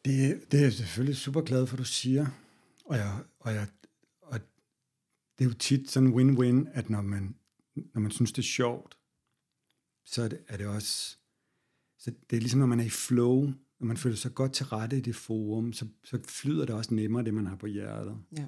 Det, 0.05 0.51
det 0.51 0.59
er 0.59 0.63
jeg 0.63 0.73
selvfølgelig 0.73 1.17
super 1.17 1.41
glad 1.41 1.67
for, 1.67 1.77
du 1.77 1.85
siger, 1.85 2.27
og, 2.85 2.97
jeg, 2.97 3.23
og, 3.39 3.53
jeg, 3.53 3.67
og 4.21 4.39
det 5.37 5.45
er 5.45 5.49
jo 5.49 5.53
tit 5.53 5.89
sådan 5.89 6.13
win-win, 6.13 6.69
at 6.73 6.89
når 6.89 7.01
man, 7.01 7.35
når 7.75 8.01
man 8.01 8.11
synes, 8.11 8.31
det 8.31 8.41
er 8.41 8.43
sjovt, 8.43 8.97
så 10.11 10.21
er 10.21 10.27
det, 10.27 10.39
er 10.47 10.57
det 10.57 10.67
også, 10.67 11.17
så 11.97 12.11
det 12.29 12.35
er 12.35 12.39
ligesom, 12.39 12.59
når 12.59 12.65
man 12.65 12.79
er 12.79 12.83
i 12.83 12.89
flow, 12.89 13.53
når 13.79 13.87
man 13.87 13.97
føler 13.97 14.15
sig 14.15 14.35
godt 14.35 14.53
til 14.53 14.65
rette 14.65 14.97
i 14.97 15.01
det 15.01 15.15
forum, 15.15 15.73
så, 15.73 15.85
så 16.03 16.19
flyder 16.27 16.65
det 16.65 16.75
også 16.75 16.93
nemmere, 16.93 17.23
det 17.23 17.33
man 17.33 17.45
har 17.45 17.55
på 17.55 17.67
hjertet. 17.67 18.17
Ja. 18.37 18.45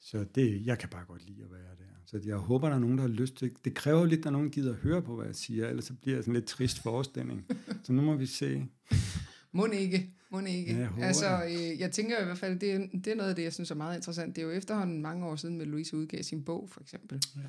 Så 0.00 0.24
det, 0.34 0.66
jeg 0.66 0.78
kan 0.78 0.88
bare 0.88 1.04
godt 1.04 1.26
lide 1.26 1.42
at 1.42 1.50
være 1.50 1.76
der. 1.78 1.92
Så 2.06 2.20
jeg 2.24 2.36
håber, 2.36 2.68
der 2.68 2.76
er 2.76 2.80
nogen, 2.80 2.98
der 2.98 3.02
har 3.02 3.08
lyst 3.08 3.36
til 3.36 3.52
Det 3.64 3.74
kræver 3.74 4.06
lidt, 4.06 4.18
at 4.18 4.24
der 4.24 4.30
er 4.30 4.32
nogen, 4.32 4.46
der 4.46 4.52
gider 4.52 4.72
at 4.72 4.78
høre 4.78 5.02
på, 5.02 5.16
hvad 5.16 5.26
jeg 5.26 5.34
siger, 5.34 5.68
ellers 5.68 5.84
så 5.84 5.94
bliver 5.94 6.16
det 6.16 6.24
sådan 6.24 6.34
lidt 6.34 6.46
trist 6.46 6.78
forestilling. 6.78 7.46
så 7.84 7.92
nu 7.92 8.02
må 8.02 8.16
vi 8.16 8.26
se. 8.26 8.66
Må 9.54 9.66
ikke. 9.66 10.14
Må 10.30 10.40
ikke. 10.40 10.72
Ja, 10.72 10.78
jeg 10.78 11.06
altså, 11.06 11.44
øh, 11.44 11.80
jeg 11.80 11.92
tænker 11.92 12.22
i 12.22 12.24
hvert 12.24 12.38
fald, 12.38 12.58
det 12.58 12.72
er, 12.72 12.78
det 12.78 13.06
er 13.06 13.14
noget 13.14 13.30
af 13.30 13.36
det, 13.36 13.42
jeg 13.42 13.52
synes 13.52 13.70
er 13.70 13.74
meget 13.74 13.96
interessant. 13.96 14.36
Det 14.36 14.42
er 14.42 14.46
jo 14.46 14.52
efterhånden 14.52 15.02
mange 15.02 15.26
år 15.26 15.36
siden, 15.36 15.60
at 15.60 15.66
Louise 15.66 15.96
udgav 15.96 16.22
sin 16.22 16.44
bog, 16.44 16.68
for 16.70 16.80
eksempel. 16.80 17.22
Ja. 17.36 17.40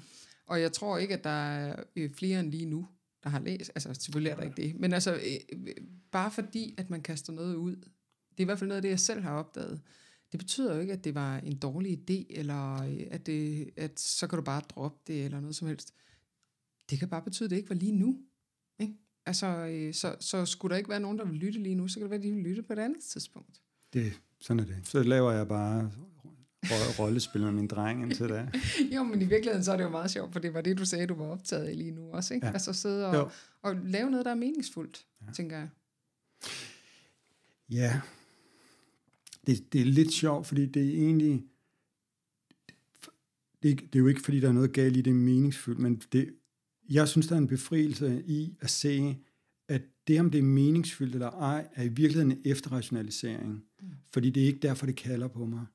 Og 0.45 0.61
jeg 0.61 0.73
tror 0.73 0.97
ikke, 0.97 1.13
at 1.13 1.23
der 1.23 1.29
er 1.29 1.83
øh, 1.95 2.09
flere 2.13 2.39
end 2.39 2.51
lige 2.51 2.65
nu, 2.65 2.87
der 3.23 3.29
har 3.29 3.39
læst. 3.39 3.71
Altså 3.75 3.93
selvfølgelig 3.93 4.31
er 4.31 4.35
der 4.35 4.43
ikke 4.43 4.61
det. 4.61 4.79
Men 4.79 4.93
altså, 4.93 5.13
øh, 5.13 5.75
bare 6.11 6.31
fordi, 6.31 6.75
at 6.77 6.89
man 6.89 7.01
kaster 7.01 7.33
noget 7.33 7.55
ud, 7.55 7.75
det 7.75 8.39
er 8.39 8.43
i 8.43 8.43
hvert 8.43 8.59
fald 8.59 8.67
noget 8.67 8.77
af 8.77 8.81
det, 8.81 8.89
jeg 8.89 8.99
selv 8.99 9.21
har 9.21 9.33
opdaget. 9.33 9.81
Det 10.31 10.39
betyder 10.39 10.75
jo 10.75 10.81
ikke, 10.81 10.93
at 10.93 11.03
det 11.03 11.15
var 11.15 11.37
en 11.37 11.57
dårlig 11.57 11.99
idé, 11.99 12.25
eller 12.39 12.83
øh, 12.83 13.07
at, 13.11 13.25
det, 13.25 13.69
at 13.77 13.99
så 13.99 14.27
kan 14.27 14.37
du 14.37 14.43
bare 14.43 14.61
droppe 14.69 14.99
det, 15.07 15.25
eller 15.25 15.39
noget 15.39 15.55
som 15.55 15.67
helst. 15.67 15.93
Det 16.89 16.99
kan 16.99 17.09
bare 17.09 17.21
betyde, 17.21 17.45
at 17.47 17.51
det 17.51 17.57
ikke 17.57 17.69
var 17.69 17.75
lige 17.75 17.91
nu. 17.91 18.19
Ikke? 18.79 18.93
Altså, 19.25 19.47
øh, 19.47 19.93
så, 19.93 20.15
så 20.19 20.45
skulle 20.45 20.71
der 20.71 20.77
ikke 20.77 20.89
være 20.89 20.99
nogen, 20.99 21.17
der 21.17 21.25
vil 21.25 21.35
lytte 21.35 21.59
lige 21.59 21.75
nu, 21.75 21.87
så 21.87 21.95
kan 21.95 22.01
det 22.01 22.09
være, 22.09 22.17
at 22.17 22.23
de 22.23 22.31
vil 22.31 22.43
lytte 22.43 22.63
på 22.63 22.73
et 22.73 22.79
andet 22.79 23.03
tidspunkt. 23.03 23.61
Det, 23.93 24.13
sådan 24.39 24.59
er 24.59 24.65
det. 24.65 24.77
Så 24.83 25.03
laver 25.03 25.31
jeg 25.31 25.47
bare 25.47 25.91
rollespil 26.99 27.41
med 27.41 27.51
min 27.51 27.67
dreng 27.67 28.03
indtil 28.03 28.29
da. 28.29 28.51
jo, 28.95 29.03
men 29.03 29.21
i 29.21 29.25
virkeligheden 29.25 29.63
så 29.63 29.71
er 29.71 29.77
det 29.77 29.83
jo 29.83 29.89
meget 29.89 30.11
sjovt, 30.11 30.33
for 30.33 30.39
det 30.39 30.53
var 30.53 30.61
det, 30.61 30.77
du 30.77 30.85
sagde, 30.85 31.07
du 31.07 31.15
var 31.15 31.25
optaget 31.25 31.65
af 31.65 31.77
lige 31.77 31.91
nu 31.91 32.11
også, 32.11 32.33
ikke? 32.33 32.47
Ja. 32.47 32.53
Altså 32.53 32.73
sidde 32.73 33.07
og, 33.07 33.31
og 33.61 33.75
lave 33.75 34.11
noget, 34.11 34.25
der 34.25 34.31
er 34.31 34.35
meningsfuldt, 34.35 35.05
ja. 35.27 35.31
tænker 35.31 35.57
jeg. 35.57 35.69
Ja, 37.69 38.01
det, 39.47 39.73
det 39.73 39.81
er 39.81 39.85
lidt 39.85 40.13
sjovt, 40.13 40.47
fordi 40.47 40.65
det 40.65 40.85
er 40.85 41.03
egentlig, 41.03 41.43
det, 43.63 43.79
det 43.79 43.95
er 43.95 43.99
jo 43.99 44.07
ikke, 44.07 44.21
fordi 44.21 44.39
der 44.39 44.47
er 44.47 44.51
noget 44.51 44.73
galt 44.73 44.97
i 44.97 45.01
det 45.01 45.15
meningsfuldt, 45.15 45.79
men 45.79 46.01
det, 46.11 46.33
jeg 46.89 47.07
synes, 47.07 47.27
der 47.27 47.35
er 47.35 47.39
en 47.39 47.47
befrielse 47.47 48.23
i 48.25 48.55
at 48.61 48.69
se, 48.69 49.17
at 49.67 49.81
det, 50.07 50.19
om 50.19 50.31
det 50.31 50.37
er 50.37 50.43
meningsfyldt 50.43 51.13
eller 51.13 51.29
ej, 51.29 51.67
er 51.73 51.83
i 51.83 51.87
virkeligheden 51.87 52.31
en 52.31 52.41
efterrationalisering. 52.45 53.63
Mm. 53.81 53.87
Fordi 54.13 54.29
det 54.29 54.43
er 54.43 54.47
ikke 54.47 54.59
derfor, 54.59 54.85
det 54.85 54.95
kalder 54.95 55.27
på 55.27 55.45
mig. 55.45 55.65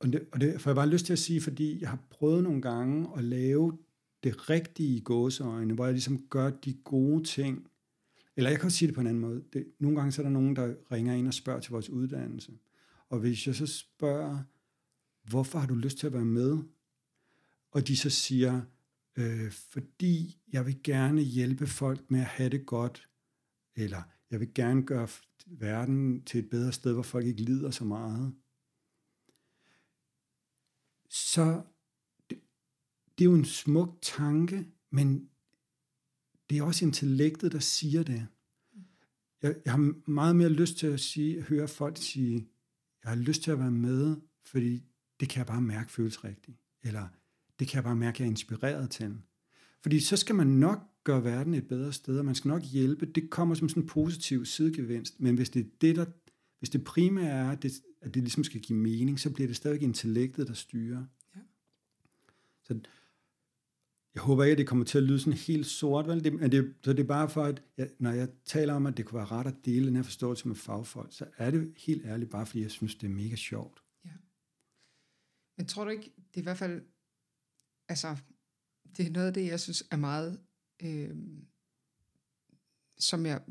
Og 0.00 0.12
det, 0.12 0.26
og 0.32 0.40
det 0.40 0.60
får 0.60 0.70
jeg 0.70 0.76
bare 0.76 0.88
lyst 0.88 1.06
til 1.06 1.12
at 1.12 1.18
sige, 1.18 1.40
fordi 1.40 1.80
jeg 1.80 1.88
har 1.88 1.98
prøvet 2.10 2.42
nogle 2.42 2.62
gange 2.62 3.08
at 3.16 3.24
lave 3.24 3.78
det 4.24 4.50
rigtige 4.50 5.00
gåseøjne, 5.00 5.74
hvor 5.74 5.84
jeg 5.84 5.92
ligesom 5.92 6.26
gør 6.30 6.50
de 6.50 6.74
gode 6.74 7.24
ting. 7.24 7.66
Eller 8.36 8.50
jeg 8.50 8.58
kan 8.58 8.66
også 8.66 8.78
sige 8.78 8.86
det 8.86 8.94
på 8.94 9.00
en 9.00 9.06
anden 9.06 9.20
måde. 9.20 9.42
Det, 9.52 9.66
nogle 9.78 9.96
gange 9.96 10.12
så 10.12 10.22
er 10.22 10.24
der 10.24 10.30
nogen, 10.30 10.56
der 10.56 10.74
ringer 10.92 11.14
ind 11.14 11.26
og 11.26 11.34
spørger 11.34 11.60
til 11.60 11.72
vores 11.72 11.90
uddannelse. 11.90 12.52
Og 13.08 13.18
hvis 13.18 13.46
jeg 13.46 13.54
så 13.54 13.66
spørger, 13.66 14.38
hvorfor 15.28 15.58
har 15.58 15.66
du 15.66 15.74
lyst 15.74 15.98
til 15.98 16.06
at 16.06 16.12
være 16.12 16.24
med? 16.24 16.58
Og 17.70 17.88
de 17.88 17.96
så 17.96 18.10
siger, 18.10 18.60
øh, 19.16 19.50
fordi 19.50 20.38
jeg 20.52 20.66
vil 20.66 20.82
gerne 20.82 21.22
hjælpe 21.22 21.66
folk 21.66 22.10
med 22.10 22.20
at 22.20 22.26
have 22.26 22.48
det 22.48 22.66
godt, 22.66 23.08
eller 23.76 24.02
jeg 24.30 24.40
vil 24.40 24.54
gerne 24.54 24.82
gøre 24.82 25.08
verden 25.46 26.24
til 26.24 26.38
et 26.38 26.50
bedre 26.50 26.72
sted, 26.72 26.92
hvor 26.92 27.02
folk 27.02 27.26
ikke 27.26 27.42
lider 27.42 27.70
så 27.70 27.84
meget. 27.84 28.34
Så 31.10 31.62
det, 32.30 32.38
det 33.18 33.24
er 33.24 33.30
jo 33.30 33.34
en 33.34 33.44
smuk 33.44 33.98
tanke, 34.02 34.66
men 34.90 35.28
det 36.50 36.58
er 36.58 36.62
også 36.62 36.84
intellektet, 36.84 37.52
der 37.52 37.58
siger 37.58 38.02
det. 38.02 38.26
Jeg, 39.42 39.56
jeg 39.64 39.72
har 39.72 40.10
meget 40.10 40.36
mere 40.36 40.48
lyst 40.48 40.76
til 40.76 40.86
at 40.86 41.00
sige, 41.00 41.42
høre 41.42 41.68
folk 41.68 41.96
sige, 41.96 42.48
jeg 43.04 43.10
har 43.10 43.16
lyst 43.16 43.42
til 43.42 43.50
at 43.50 43.58
være 43.58 43.70
med, 43.70 44.16
fordi 44.44 44.82
det 45.20 45.28
kan 45.28 45.38
jeg 45.38 45.46
bare 45.46 45.60
mærke 45.60 45.92
føles 45.92 46.24
rigtigt. 46.24 46.58
Eller 46.82 47.08
det 47.58 47.68
kan 47.68 47.76
jeg 47.76 47.84
bare 47.84 47.96
mærke, 47.96 48.22
jeg 48.22 48.26
er 48.26 48.30
inspireret 48.30 48.90
til. 48.90 49.16
Fordi 49.82 50.00
så 50.00 50.16
skal 50.16 50.34
man 50.34 50.46
nok 50.46 50.78
gøre 51.04 51.24
verden 51.24 51.54
et 51.54 51.68
bedre 51.68 51.92
sted, 51.92 52.18
og 52.18 52.24
man 52.24 52.34
skal 52.34 52.48
nok 52.48 52.62
hjælpe. 52.62 53.06
Det 53.06 53.30
kommer 53.30 53.54
som 53.54 53.68
sådan 53.68 53.82
en 53.82 53.88
positiv 53.88 54.44
sidegevinst. 54.44 55.20
Men 55.20 55.34
hvis 55.34 55.50
det, 55.50 55.60
er 55.60 55.70
det, 55.80 55.96
der, 55.96 56.04
hvis 56.58 56.70
det 56.70 56.84
primære 56.84 57.30
er, 57.30 57.50
at 57.50 57.62
det, 57.62 57.72
at 58.00 58.14
det 58.14 58.22
ligesom 58.22 58.44
skal 58.44 58.60
give 58.60 58.78
mening, 58.78 59.20
så 59.20 59.30
bliver 59.30 59.46
det 59.46 59.56
stadig 59.56 59.82
intellektet, 59.82 60.48
der 60.48 60.54
styrer. 60.54 61.04
Ja. 61.36 61.40
Så 62.62 62.80
jeg 64.14 64.22
håber 64.22 64.44
ikke, 64.44 64.52
at 64.52 64.58
det 64.58 64.66
kommer 64.66 64.84
til 64.84 64.98
at 64.98 65.04
lyde 65.04 65.20
sådan 65.20 65.32
helt 65.32 65.66
sort, 65.66 66.06
vel? 66.06 66.24
Det, 66.24 66.32
men 66.32 66.52
det, 66.52 66.74
så 66.84 66.92
det 66.92 67.00
er 67.00 67.06
bare 67.06 67.30
for, 67.30 67.44
at 67.44 67.62
jeg, 67.76 67.90
når 67.98 68.10
jeg 68.10 68.28
taler 68.44 68.74
om, 68.74 68.86
at 68.86 68.96
det 68.96 69.06
kunne 69.06 69.18
være 69.18 69.26
ret 69.26 69.46
at 69.46 69.64
dele 69.64 69.86
den 69.86 69.96
her 69.96 70.02
forståelse 70.02 70.48
med 70.48 70.56
fagfolk, 70.56 71.12
så 71.12 71.26
er 71.36 71.50
det 71.50 71.74
helt 71.76 72.06
ærligt 72.06 72.30
bare, 72.30 72.46
fordi 72.46 72.62
jeg 72.62 72.70
synes, 72.70 72.94
det 72.94 73.06
er 73.06 73.10
mega 73.10 73.36
sjovt. 73.36 73.82
Ja. 74.04 74.10
Men 75.56 75.66
tror 75.66 75.84
du 75.84 75.90
ikke, 75.90 76.12
det 76.16 76.36
er 76.36 76.40
i 76.40 76.42
hvert 76.42 76.58
fald, 76.58 76.82
altså, 77.88 78.16
det 78.96 79.06
er 79.06 79.10
noget 79.10 79.26
af 79.26 79.34
det, 79.34 79.46
jeg 79.46 79.60
synes 79.60 79.84
er 79.90 79.96
meget, 79.96 80.40
øh, 80.82 81.16
som 82.98 83.26
jeg 83.26 83.42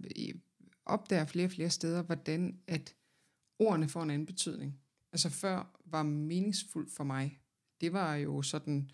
opdager 0.86 1.26
flere 1.26 1.46
og 1.48 1.52
flere 1.52 1.70
steder, 1.70 2.02
hvordan 2.02 2.62
at 2.68 2.96
ordene 3.60 3.90
får 3.90 4.04
en 4.04 4.10
anden 4.10 4.26
betydning. 4.26 4.80
Altså 5.12 5.30
før 5.30 5.82
var 5.86 6.04
meningsfuldt 6.04 6.92
for 6.92 7.04
mig, 7.04 7.40
det 7.82 7.94
var 7.94 8.16
jo 8.16 8.42
sådan, 8.42 8.90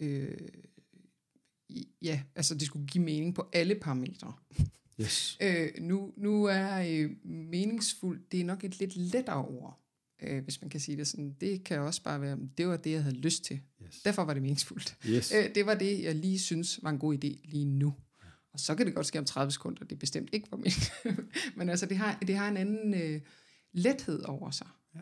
øh, 0.00 0.38
ja, 2.02 2.22
altså 2.34 2.54
det 2.54 2.66
skulle 2.66 2.86
give 2.86 3.04
mening 3.04 3.34
på 3.34 3.48
alle 3.52 3.74
parametre. 3.74 4.32
Yes. 5.00 5.38
øh, 5.42 5.68
nu, 5.80 6.12
nu 6.16 6.44
er 6.44 6.78
øh, 6.88 7.10
meningsfuldt, 7.24 8.32
det 8.32 8.40
er 8.40 8.44
nok 8.44 8.64
et 8.64 8.78
lidt 8.78 8.96
lettere 8.96 9.44
ord, 9.44 9.80
øh, 10.22 10.44
hvis 10.44 10.60
man 10.60 10.70
kan 10.70 10.80
sige 10.80 10.96
det 10.96 11.08
sådan. 11.08 11.36
Det 11.40 11.64
kan 11.64 11.80
også 11.80 12.02
bare 12.02 12.20
være, 12.20 12.38
det 12.58 12.68
var 12.68 12.76
det, 12.76 12.90
jeg 12.90 13.02
havde 13.02 13.16
lyst 13.16 13.44
til. 13.44 13.60
Yes. 13.86 14.02
Derfor 14.02 14.24
var 14.24 14.32
det 14.32 14.42
meningsfuldt. 14.42 14.96
Yes. 15.06 15.32
Øh, 15.32 15.54
det 15.54 15.66
var 15.66 15.74
det, 15.74 16.02
jeg 16.02 16.14
lige 16.14 16.38
synes 16.38 16.82
var 16.82 16.90
en 16.90 16.98
god 16.98 17.14
idé 17.14 17.40
lige 17.44 17.64
nu. 17.64 17.94
Og 18.52 18.60
så 18.60 18.74
kan 18.74 18.86
det 18.86 18.94
godt 18.94 19.06
ske 19.06 19.18
om 19.18 19.24
30 19.24 19.52
sekunder, 19.52 19.84
det 19.84 19.92
er 19.92 19.98
bestemt 19.98 20.28
ikke 20.32 20.48
for 20.48 20.56
mig. 20.56 20.72
Men 21.56 21.68
altså, 21.68 21.86
det 21.86 21.96
har, 21.96 22.18
det 22.26 22.36
har 22.36 22.48
en 22.48 22.56
anden 22.56 22.94
øh, 22.94 23.20
lethed 23.72 24.22
over 24.22 24.50
sig, 24.50 24.68
ja. 24.94 25.00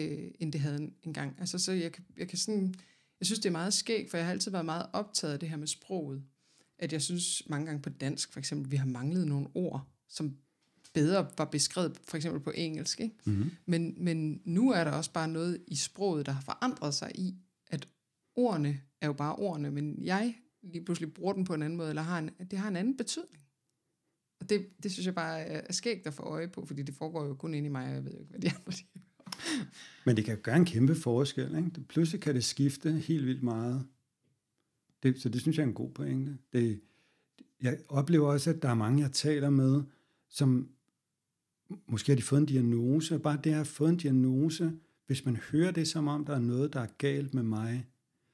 øh, 0.00 0.30
end 0.38 0.52
det 0.52 0.60
havde 0.60 0.90
engang. 1.02 1.36
Altså, 1.38 1.58
så 1.58 1.72
jeg, 1.72 1.92
jeg 2.16 2.28
kan 2.28 2.38
sådan 2.38 2.74
jeg 3.20 3.26
synes, 3.26 3.40
det 3.40 3.48
er 3.48 3.52
meget 3.52 3.74
skægt, 3.74 4.10
for 4.10 4.16
jeg 4.16 4.26
har 4.26 4.32
altid 4.32 4.50
været 4.50 4.64
meget 4.64 4.86
optaget 4.92 5.32
af 5.32 5.40
det 5.40 5.48
her 5.48 5.56
med 5.56 5.66
sproget. 5.66 6.22
At 6.78 6.92
jeg 6.92 7.02
synes 7.02 7.42
mange 7.46 7.66
gange 7.66 7.82
på 7.82 7.90
dansk, 7.90 8.32
for 8.32 8.38
eksempel, 8.38 8.70
vi 8.70 8.76
har 8.76 8.86
manglet 8.86 9.26
nogle 9.26 9.48
ord, 9.54 9.88
som 10.08 10.36
bedre 10.94 11.30
var 11.38 11.44
beskrevet 11.44 12.00
for 12.08 12.16
eksempel 12.16 12.40
på 12.40 12.52
engelsk. 12.54 13.00
Ikke? 13.00 13.14
Mm-hmm. 13.24 13.50
Men, 13.66 13.94
men 14.04 14.42
nu 14.44 14.70
er 14.70 14.84
der 14.84 14.90
også 14.90 15.12
bare 15.12 15.28
noget 15.28 15.64
i 15.68 15.76
sproget, 15.76 16.26
der 16.26 16.32
har 16.32 16.40
forandret 16.40 16.94
sig 16.94 17.10
i, 17.14 17.34
at 17.66 17.88
ordene 18.34 18.80
er 19.00 19.06
jo 19.06 19.12
bare 19.12 19.36
ordene, 19.36 19.70
men 19.70 20.04
jeg 20.04 20.34
lige 20.62 20.84
pludselig 20.84 21.14
bruger 21.14 21.32
den 21.32 21.44
på 21.44 21.54
en 21.54 21.62
anden 21.62 21.76
måde, 21.76 21.88
eller 21.88 22.02
har 22.02 22.18
en, 22.18 22.30
det 22.50 22.58
har 22.58 22.68
en 22.68 22.76
anden 22.76 22.96
betydning. 22.96 23.42
Og 24.40 24.50
det, 24.50 24.66
det 24.82 24.92
synes 24.92 25.06
jeg 25.06 25.14
bare 25.14 25.40
er 25.40 25.72
skægt 25.72 26.06
at 26.06 26.14
få 26.14 26.22
øje 26.22 26.48
på, 26.48 26.66
fordi 26.66 26.82
det 26.82 26.94
foregår 26.94 27.26
jo 27.26 27.34
kun 27.34 27.54
ind 27.54 27.66
i 27.66 27.68
mig, 27.68 27.88
og 27.88 27.94
jeg 27.94 28.04
ved 28.04 28.12
jo 28.12 28.18
ikke, 28.18 28.30
hvad 28.30 28.40
de 28.40 28.50
andre 28.50 28.72
siger. 28.72 28.88
Men 30.06 30.16
det 30.16 30.24
kan 30.24 30.38
gøre 30.42 30.56
en 30.56 30.64
kæmpe 30.64 30.94
forskel. 30.94 31.56
Ikke? 31.56 31.70
Pludselig 31.88 32.20
kan 32.20 32.34
det 32.34 32.44
skifte 32.44 32.92
helt 32.92 33.26
vildt 33.26 33.42
meget. 33.42 33.86
Det, 35.02 35.20
så 35.20 35.28
det 35.28 35.40
synes 35.40 35.56
jeg 35.56 35.62
er 35.62 35.68
en 35.68 35.74
god 35.74 35.90
pointe. 35.90 36.38
Det, 36.52 36.80
jeg 37.62 37.78
oplever 37.88 38.32
også, 38.32 38.50
at 38.50 38.62
der 38.62 38.68
er 38.68 38.74
mange, 38.74 39.02
jeg 39.02 39.12
taler 39.12 39.50
med, 39.50 39.82
som 40.28 40.68
måske 41.86 42.12
har 42.12 42.16
de 42.16 42.22
fået 42.22 42.40
en 42.40 42.46
diagnose, 42.46 43.18
bare 43.18 43.38
det 43.44 43.50
at 43.50 43.56
have 43.56 43.64
fået 43.64 43.88
en 43.88 43.96
diagnose, 43.96 44.72
hvis 45.06 45.24
man 45.24 45.36
hører 45.36 45.70
det 45.70 45.88
som 45.88 46.08
om, 46.08 46.24
der 46.24 46.34
er 46.34 46.40
noget, 46.40 46.72
der 46.72 46.80
er 46.80 46.88
galt 46.98 47.34
med 47.34 47.42
mig, 47.42 47.86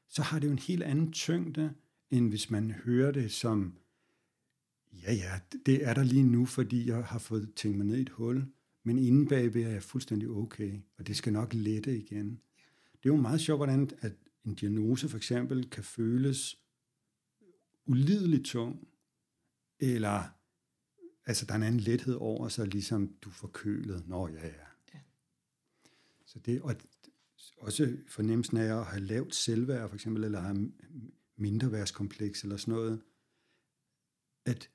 så 0.09 0.23
har 0.23 0.39
det 0.39 0.47
jo 0.47 0.53
en 0.53 0.59
helt 0.59 0.83
anden 0.83 1.13
tyngde, 1.13 1.75
end 2.11 2.29
hvis 2.29 2.51
man 2.51 2.71
hører 2.71 3.13
det 3.13 3.33
som, 3.33 3.75
ja 4.93 5.13
ja, 5.13 5.41
det 5.67 5.87
er 5.87 5.95
der 5.95 6.03
lige 6.03 6.23
nu, 6.23 6.47
fordi 6.47 6.89
jeg 6.89 7.05
har 7.05 7.19
fået 7.19 7.55
tænkt 7.55 7.77
mig 7.77 7.87
ned 7.87 7.97
i 7.97 8.01
et 8.01 8.09
hul. 8.09 8.47
Men 8.85 8.99
inden 8.99 9.29
bagved 9.29 9.63
er 9.63 9.71
jeg 9.71 9.83
fuldstændig 9.83 10.29
okay, 10.29 10.81
og 10.99 11.07
det 11.07 11.17
skal 11.17 11.33
nok 11.33 11.55
lette 11.55 11.99
igen. 11.99 12.41
Det 12.93 13.09
er 13.09 13.15
jo 13.15 13.17
meget 13.17 13.41
sjovt, 13.41 13.59
hvordan 13.59 13.91
at 14.01 14.13
en 14.45 14.55
diagnose 14.55 15.09
for 15.09 15.17
eksempel 15.17 15.71
kan 15.71 15.85
føles 15.85 16.59
ulideligt 17.87 18.47
tung, 18.47 18.89
eller 19.81 20.23
altså 21.27 21.47
der 21.47 21.53
er 21.53 21.57
en 21.57 21.63
anden 21.63 21.81
lethed 21.81 22.15
over 22.15 22.49
sig, 22.49 22.67
ligesom 22.67 23.17
du 23.23 23.29
er 23.29 23.33
forkølet. 23.33 24.09
Nå 24.09 24.29
ja, 24.29 24.47
ja. 24.47 24.53
ja. 24.95 24.99
Så 26.27 26.39
det, 26.39 26.63
og 26.63 26.77
også 27.57 27.97
fornemmelsen 28.09 28.57
af 28.57 28.79
at 28.79 28.87
have 28.87 29.03
lavt 29.03 29.35
selvværd, 29.35 29.89
for 29.89 29.95
eksempel, 29.95 30.25
eller 30.25 30.41
have 30.41 30.73
mindreværdskompleks, 31.37 32.43
eller 32.43 32.57
sådan 32.57 32.75
noget, 32.75 33.03
at 34.45 34.71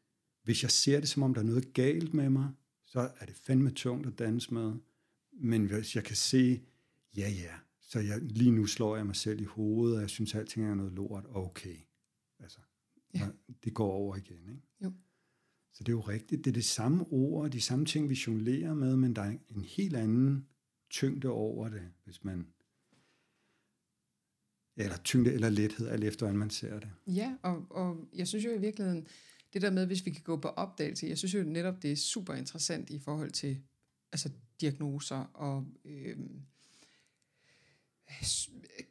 hvis 0.47 0.63
jeg 0.63 0.71
ser 0.71 0.99
det, 0.99 1.09
som 1.09 1.23
om 1.23 1.33
der 1.33 1.41
er 1.41 1.45
noget 1.45 1.73
galt 1.73 2.13
med 2.13 2.29
mig, 2.29 2.49
så 2.85 2.99
er 3.19 3.25
det 3.25 3.35
fandme 3.35 3.71
tungt 3.71 4.07
at 4.07 4.19
danse 4.19 4.53
med. 4.53 4.73
Men 5.31 5.65
hvis 5.65 5.95
jeg 5.95 6.03
kan 6.03 6.15
se, 6.15 6.61
ja 7.17 7.29
ja, 7.29 7.53
så 7.81 7.99
jeg, 7.99 8.21
lige 8.21 8.51
nu 8.51 8.65
slår 8.65 8.95
jeg 8.95 9.05
mig 9.05 9.15
selv 9.15 9.41
i 9.41 9.43
hovedet, 9.43 9.95
og 9.95 10.01
jeg 10.01 10.09
synes, 10.09 10.35
at 10.35 10.39
alting 10.39 10.65
er 10.65 10.75
noget 10.75 10.91
lort, 10.93 11.25
okay. 11.29 11.75
Altså, 12.39 12.59
ja. 13.13 13.27
det 13.63 13.73
går 13.73 13.91
over 13.91 14.15
igen. 14.15 14.49
Ikke? 14.49 14.61
Jo. 14.83 14.93
Så 15.73 15.83
det 15.83 15.89
er 15.89 15.95
jo 15.95 16.01
rigtigt. 16.01 16.45
Det 16.45 16.51
er 16.51 16.53
det 16.53 16.65
samme 16.65 17.05
ord, 17.11 17.51
de 17.51 17.61
samme 17.61 17.85
ting, 17.85 18.09
vi 18.09 18.19
jonglerer 18.27 18.73
med, 18.73 18.95
men 18.95 19.15
der 19.15 19.21
er 19.21 19.37
en 19.55 19.61
helt 19.61 19.95
anden 19.95 20.47
tyngde 20.89 21.29
over 21.29 21.69
det, 21.69 21.91
hvis 22.03 22.23
man 22.23 22.47
eller 24.77 24.97
tyngde 24.97 25.33
eller 25.33 25.49
lethed, 25.49 25.87
alt 25.87 26.03
efter 26.03 26.25
hvordan 26.25 26.39
man 26.39 26.49
ser 26.49 26.79
det. 26.79 26.89
Ja, 27.07 27.35
og, 27.41 27.65
og 27.69 28.07
jeg 28.13 28.27
synes 28.27 28.45
jo 28.45 28.51
i 28.51 28.59
virkeligheden, 28.59 29.07
det 29.53 29.61
der 29.61 29.71
med, 29.71 29.85
hvis 29.85 30.05
vi 30.05 30.11
kan 30.11 30.23
gå 30.23 30.37
på 30.37 30.47
opdagelse, 30.47 31.07
jeg 31.07 31.17
synes 31.17 31.33
jo 31.33 31.43
netop, 31.43 31.81
det 31.81 31.91
er 31.91 31.95
super 31.95 32.33
interessant 32.33 32.89
i 32.89 32.99
forhold 32.99 33.31
til 33.31 33.61
altså 34.11 34.29
diagnoser 34.61 35.17
og 35.33 35.65
øh, 35.85 36.17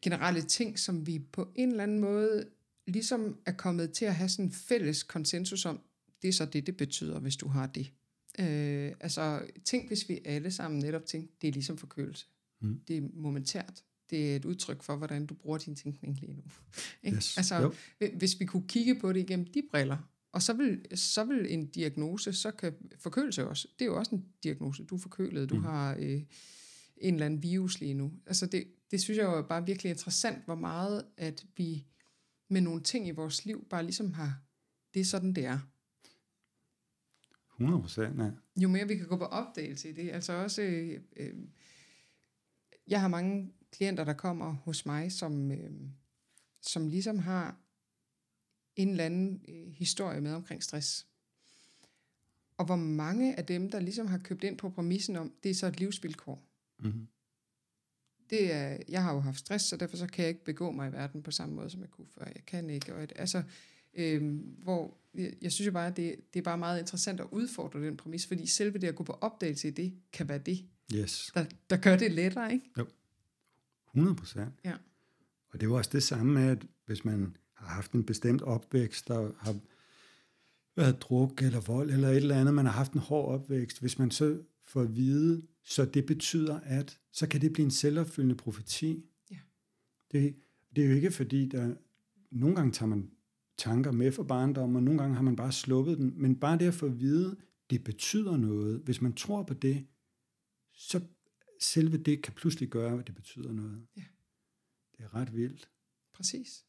generelle 0.02 0.42
ting, 0.42 0.78
som 0.78 1.06
vi 1.06 1.18
på 1.18 1.52
en 1.54 1.70
eller 1.70 1.82
anden 1.82 1.98
måde 1.98 2.48
ligesom 2.86 3.38
er 3.46 3.52
kommet 3.52 3.92
til 3.92 4.04
at 4.04 4.14
have 4.14 4.28
sådan 4.28 4.44
en 4.44 4.52
fælles 4.52 5.02
konsensus 5.02 5.66
om, 5.66 5.80
det 6.22 6.28
er 6.28 6.32
så 6.32 6.44
det, 6.44 6.66
det 6.66 6.76
betyder, 6.76 7.18
hvis 7.18 7.36
du 7.36 7.48
har 7.48 7.66
det. 7.66 7.92
Øh, 8.38 8.92
altså, 9.00 9.46
tænk 9.64 9.88
hvis 9.88 10.08
vi 10.08 10.20
alle 10.24 10.50
sammen 10.50 10.80
netop 10.80 11.06
tænker, 11.06 11.32
det 11.40 11.48
er 11.48 11.52
ligesom 11.52 11.78
forkølelse. 11.78 12.26
Mm. 12.60 12.80
Det 12.88 12.96
er 12.96 13.02
momentært. 13.14 13.84
Det 14.10 14.32
er 14.32 14.36
et 14.36 14.44
udtryk 14.44 14.82
for, 14.82 14.96
hvordan 14.96 15.26
du 15.26 15.34
bruger 15.34 15.58
din 15.58 15.76
tænkning 15.76 16.20
lige 16.20 16.34
nu. 16.34 16.42
Yes. 17.14 17.36
Altså, 17.36 17.56
jo. 17.56 17.72
hvis 18.14 18.40
vi 18.40 18.44
kunne 18.44 18.68
kigge 18.68 19.00
på 19.00 19.12
det 19.12 19.20
igennem 19.20 19.46
de 19.46 19.62
briller, 19.70 19.96
og 20.36 20.42
så 20.42 20.52
vil, 20.52 20.98
så 20.98 21.24
vil 21.24 21.52
en 21.52 21.66
diagnose, 21.66 22.32
så 22.32 22.50
kan 22.50 22.74
forkølelse 22.98 23.48
også, 23.48 23.68
det 23.78 23.84
er 23.84 23.86
jo 23.86 23.98
også 23.98 24.14
en 24.14 24.26
diagnose. 24.42 24.84
Du 24.84 24.94
er 24.94 24.98
forkølet, 24.98 25.50
du 25.50 25.54
mm. 25.54 25.62
har 25.62 25.96
øh, 25.98 26.22
en 26.96 27.14
eller 27.14 27.26
anden 27.26 27.42
virus 27.42 27.80
lige 27.80 27.94
nu. 27.94 28.12
Altså 28.26 28.46
det, 28.46 28.64
det 28.90 29.00
synes 29.00 29.18
jeg 29.18 29.24
jo 29.24 29.38
er 29.38 29.42
bare 29.42 29.66
virkelig 29.66 29.90
interessant, 29.90 30.44
hvor 30.44 30.54
meget 30.54 31.04
at 31.16 31.46
vi 31.56 31.86
med 32.48 32.60
nogle 32.60 32.82
ting 32.82 33.08
i 33.08 33.10
vores 33.10 33.44
liv 33.44 33.66
bare 33.70 33.82
ligesom 33.82 34.12
har, 34.12 34.40
det 34.94 35.00
er 35.00 35.04
sådan, 35.04 35.32
det 35.32 35.44
er. 35.44 35.58
100 37.54 37.82
procent, 37.82 38.18
ja. 38.18 38.30
Jo 38.56 38.68
mere 38.68 38.88
vi 38.88 38.96
kan 38.96 39.06
gå 39.06 39.16
på 39.16 39.24
opdagelse 39.24 39.90
i 39.90 39.92
det, 39.92 40.10
altså 40.10 40.32
også, 40.32 40.62
øh, 40.62 41.00
øh, 41.16 41.34
jeg 42.88 43.00
har 43.00 43.08
mange 43.08 43.52
klienter, 43.72 44.04
der 44.04 44.12
kommer 44.12 44.52
hos 44.52 44.86
mig, 44.86 45.12
som, 45.12 45.52
øh, 45.52 45.70
som 46.62 46.88
ligesom 46.88 47.18
har 47.18 47.65
en 48.76 48.88
eller 48.90 49.04
anden 49.04 49.42
øh, 49.48 49.72
historie 49.72 50.20
med 50.20 50.32
omkring 50.32 50.62
stress. 50.62 51.06
Og 52.56 52.64
hvor 52.64 52.76
mange 52.76 53.36
af 53.38 53.46
dem, 53.46 53.70
der 53.70 53.80
ligesom 53.80 54.06
har 54.06 54.18
købt 54.18 54.44
ind 54.44 54.58
på 54.58 54.70
præmissen 54.70 55.16
om, 55.16 55.32
det 55.42 55.50
er 55.50 55.54
så 55.54 55.66
et 55.66 55.80
livsvilkår. 55.80 56.42
Mm-hmm. 56.78 57.06
Det 58.30 58.52
er, 58.52 58.78
jeg 58.88 59.02
har 59.02 59.14
jo 59.14 59.20
haft 59.20 59.38
stress, 59.38 59.64
så 59.64 59.76
derfor 59.76 59.96
så 59.96 60.06
kan 60.06 60.22
jeg 60.22 60.28
ikke 60.28 60.44
begå 60.44 60.70
mig 60.70 60.88
i 60.88 60.92
verden 60.92 61.22
på 61.22 61.30
samme 61.30 61.54
måde, 61.54 61.70
som 61.70 61.80
jeg 61.80 61.90
kunne 61.90 62.06
før. 62.18 62.24
Jeg 62.24 62.44
kan 62.46 62.70
ikke. 62.70 62.94
Og 62.94 63.02
et, 63.02 63.12
altså, 63.16 63.42
Øhm, 63.96 64.56
hvor 64.62 64.96
jeg, 65.14 65.34
jeg 65.42 65.52
synes 65.52 65.66
jo 65.66 65.72
bare, 65.72 65.86
at 65.86 65.96
det, 65.96 66.34
det 66.34 66.38
er 66.38 66.44
bare 66.44 66.58
meget 66.58 66.78
interessant 66.78 67.20
at 67.20 67.26
udfordre 67.30 67.86
den 67.86 67.96
præmis, 67.96 68.26
fordi 68.26 68.46
selve 68.46 68.78
det 68.78 68.86
at 68.86 68.94
gå 68.94 69.04
på 69.04 69.12
opdagelse 69.12 69.68
i 69.68 69.70
det, 69.70 69.94
kan 70.12 70.28
være 70.28 70.38
det, 70.38 70.64
Yes. 70.94 71.30
der, 71.34 71.44
der 71.70 71.76
gør 71.76 71.96
det 71.96 72.12
lettere, 72.12 72.52
ikke? 72.52 72.70
100 73.86 74.16
procent. 74.16 74.52
Ja. 74.64 74.74
Og 75.48 75.60
det 75.60 75.70
var 75.70 75.76
også 75.76 75.90
det 75.92 76.02
samme 76.02 76.32
med, 76.32 76.48
at 76.50 76.66
hvis 76.86 77.04
man 77.04 77.36
har 77.56 77.66
haft 77.66 77.92
en 77.92 78.04
bestemt 78.04 78.42
opvækst, 78.42 79.08
der 79.08 79.32
har 79.38 79.56
været 80.76 81.02
druk 81.02 81.42
eller 81.42 81.60
vold 81.60 81.90
eller 81.90 82.08
et 82.08 82.16
eller 82.16 82.40
andet, 82.40 82.54
man 82.54 82.66
har 82.66 82.72
haft 82.72 82.92
en 82.92 83.00
hård 83.00 83.34
opvækst, 83.34 83.80
hvis 83.80 83.98
man 83.98 84.10
så 84.10 84.42
får 84.64 84.82
at 84.82 84.96
vide, 84.96 85.42
så 85.64 85.84
det 85.84 86.06
betyder, 86.06 86.60
at 86.60 86.98
så 87.12 87.28
kan 87.28 87.40
det 87.40 87.52
blive 87.52 87.64
en 87.64 87.70
selvopfyldende 87.70 88.34
profeti. 88.34 89.04
Ja. 89.30 89.38
Det, 90.12 90.36
det 90.76 90.84
er 90.84 90.88
jo 90.88 90.94
ikke 90.94 91.10
fordi, 91.10 91.48
der 91.48 91.74
nogle 92.30 92.56
gange 92.56 92.72
tager 92.72 92.88
man 92.88 93.10
tanker 93.58 93.92
med 93.92 94.12
for 94.12 94.22
barndom, 94.22 94.76
og 94.76 94.82
nogle 94.82 95.00
gange 95.00 95.16
har 95.16 95.22
man 95.22 95.36
bare 95.36 95.52
sluppet 95.52 95.98
den, 95.98 96.12
men 96.16 96.36
bare 96.36 96.58
det 96.58 96.66
at 96.66 96.74
få 96.74 96.86
at 96.86 97.00
vide, 97.00 97.36
det 97.70 97.84
betyder 97.84 98.36
noget. 98.36 98.80
Hvis 98.80 99.00
man 99.00 99.12
tror 99.12 99.42
på 99.42 99.54
det, 99.54 99.86
så 100.72 101.00
selve 101.60 101.96
det 101.96 102.22
kan 102.22 102.32
pludselig 102.32 102.68
gøre, 102.68 102.98
at 102.98 103.06
det 103.06 103.14
betyder 103.14 103.52
noget. 103.52 103.86
Ja. 103.96 104.04
Det 104.96 105.04
er 105.04 105.14
ret 105.14 105.34
vildt. 105.34 105.70
Præcis. 106.14 106.64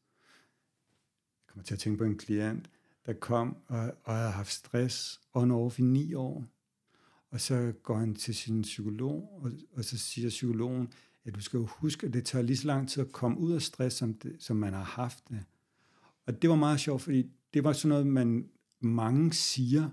Jeg 1.58 1.62
kommer 1.62 1.66
til 1.66 1.74
at 1.74 1.80
tænke 1.80 1.98
på 1.98 2.04
en 2.04 2.18
klient, 2.18 2.70
der 3.06 3.12
kom 3.12 3.56
og, 3.66 3.94
og 4.04 4.16
havde 4.16 4.30
haft 4.30 4.52
stress 4.52 5.20
on 5.34 5.50
off 5.50 5.78
i 5.78 5.82
ni 5.82 6.14
år. 6.14 6.44
Og 7.30 7.40
så 7.40 7.72
går 7.82 7.96
han 7.98 8.14
til 8.14 8.34
sin 8.34 8.62
psykolog, 8.62 9.40
og, 9.42 9.52
og 9.72 9.84
så 9.84 9.98
siger 9.98 10.28
psykologen, 10.28 10.92
at 11.24 11.34
du 11.34 11.40
skal 11.40 11.58
jo 11.58 11.66
huske, 11.66 12.06
at 12.06 12.12
det 12.12 12.24
tager 12.24 12.42
lige 12.42 12.56
så 12.56 12.66
lang 12.66 12.88
tid 12.88 13.02
at 13.02 13.12
komme 13.12 13.38
ud 13.38 13.52
af 13.52 13.62
stress, 13.62 13.96
som, 13.96 14.14
det, 14.14 14.36
som 14.38 14.56
man 14.56 14.72
har 14.72 14.82
haft 14.82 15.28
det. 15.28 15.44
Og 16.26 16.42
det 16.42 16.50
var 16.50 16.56
meget 16.56 16.80
sjovt, 16.80 17.02
fordi 17.02 17.30
det 17.54 17.64
var 17.64 17.72
sådan 17.72 17.88
noget, 17.88 18.06
man 18.06 18.48
mange 18.80 19.32
siger, 19.32 19.90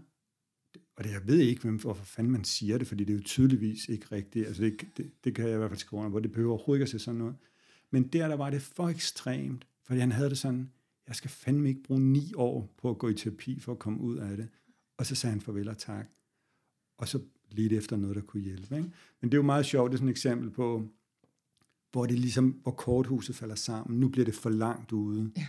og 0.95 1.03
det, 1.03 1.11
jeg 1.11 1.27
ved 1.27 1.39
ikke, 1.39 1.61
hvem, 1.61 1.75
hvorfor 1.75 2.05
fanden 2.05 2.31
man 2.31 2.43
siger 2.43 2.77
det, 2.77 2.87
fordi 2.87 3.03
det 3.03 3.13
er 3.13 3.17
jo 3.17 3.23
tydeligvis 3.23 3.89
ikke 3.89 4.05
rigtigt. 4.11 4.47
Altså 4.47 4.63
det, 4.63 4.87
det, 4.97 5.11
det 5.23 5.35
kan 5.35 5.45
jeg 5.45 5.53
i 5.53 5.57
hvert 5.57 5.69
fald 5.69 5.79
skrive 5.79 5.99
under 5.99 6.11
på. 6.11 6.19
Det 6.19 6.31
behøver 6.31 6.53
overhovedet 6.53 6.79
ikke 6.79 6.95
at 6.95 7.01
se 7.01 7.05
sådan 7.05 7.17
noget. 7.17 7.35
Men 7.91 8.07
der, 8.07 8.27
der 8.27 8.35
var 8.35 8.49
det 8.49 8.61
for 8.61 8.89
ekstremt, 8.89 9.67
fordi 9.83 9.99
han 9.99 10.11
havde 10.11 10.29
det 10.29 10.37
sådan, 10.37 10.71
jeg 11.07 11.15
skal 11.15 11.29
fandme 11.29 11.69
ikke 11.69 11.83
bruge 11.83 12.01
ni 12.01 12.33
år 12.35 12.73
på 12.77 12.89
at 12.89 12.97
gå 12.97 13.09
i 13.09 13.13
terapi 13.13 13.59
for 13.59 13.71
at 13.71 13.79
komme 13.79 14.01
ud 14.01 14.17
af 14.17 14.37
det. 14.37 14.49
Og 14.97 15.05
så 15.05 15.15
sagde 15.15 15.31
han 15.31 15.41
farvel 15.41 15.69
og 15.69 15.77
tak. 15.77 16.11
Og 16.97 17.07
så 17.07 17.19
lidt 17.51 17.73
efter 17.73 17.97
noget, 17.97 18.15
der 18.15 18.21
kunne 18.21 18.43
hjælpe. 18.43 18.77
Ikke? 18.77 18.91
Men 19.21 19.31
det 19.31 19.33
er 19.33 19.37
jo 19.37 19.43
meget 19.43 19.65
sjovt, 19.65 19.91
det 19.91 19.95
er 19.95 19.97
sådan 19.97 20.07
et 20.07 20.11
eksempel 20.11 20.49
på, 20.49 20.89
hvor 21.91 22.05
det 22.05 22.19
ligesom, 22.19 22.49
hvor 22.49 22.71
korthuset 22.71 23.35
falder 23.35 23.55
sammen. 23.55 23.99
Nu 23.99 24.09
bliver 24.09 24.25
det 24.25 24.35
for 24.35 24.49
langt 24.49 24.91
ude. 24.91 25.31
Ja. 25.37 25.47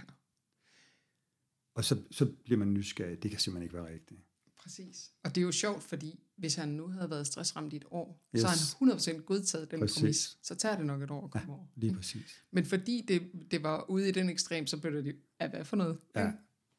Og 1.75 1.85
så, 1.85 2.03
så 2.11 2.33
bliver 2.45 2.59
man 2.59 2.75
nysgerrig. 2.75 3.23
Det 3.23 3.31
kan 3.31 3.41
simpelthen 3.41 3.63
ikke 3.63 3.75
være 3.75 3.93
rigtigt. 3.93 4.21
Præcis. 4.67 5.11
Og 5.25 5.35
det 5.35 5.41
er 5.41 5.43
jo 5.43 5.53
sjovt, 5.53 5.83
fordi 5.83 6.21
hvis 6.37 6.55
han 6.55 6.69
nu 6.69 6.87
havde 6.89 7.11
været 7.11 7.27
stressramt 7.27 7.73
i 7.73 7.77
et 7.77 7.85
år, 7.91 8.23
yes. 8.37 8.41
Så 8.41 8.47
har 8.49 8.87
han 8.87 9.19
100% 9.19 9.23
godtaget 9.25 9.71
den 9.71 9.81
Præcis. 9.81 9.99
præmis. 9.99 10.39
Så 10.43 10.55
tager 10.55 10.77
det 10.77 10.87
nok 10.87 11.03
et 11.03 11.11
år 11.11 11.25
at 11.25 11.31
komme 11.31 11.53
ja. 11.53 11.59
over. 11.59 11.67
Lige 11.77 11.95
præcis. 11.95 12.43
Men 12.51 12.65
fordi 12.65 13.05
det, 13.09 13.23
det 13.51 13.63
var 13.63 13.91
ude 13.91 14.09
i 14.09 14.13
den 14.13 14.29
ekstrem, 14.29 14.67
så 14.67 14.81
blev 14.81 15.05
det, 15.05 15.17
ja, 15.41 15.49
hvad 15.49 15.65
for 15.65 15.77
noget? 15.77 15.99
Ja. 16.17 16.31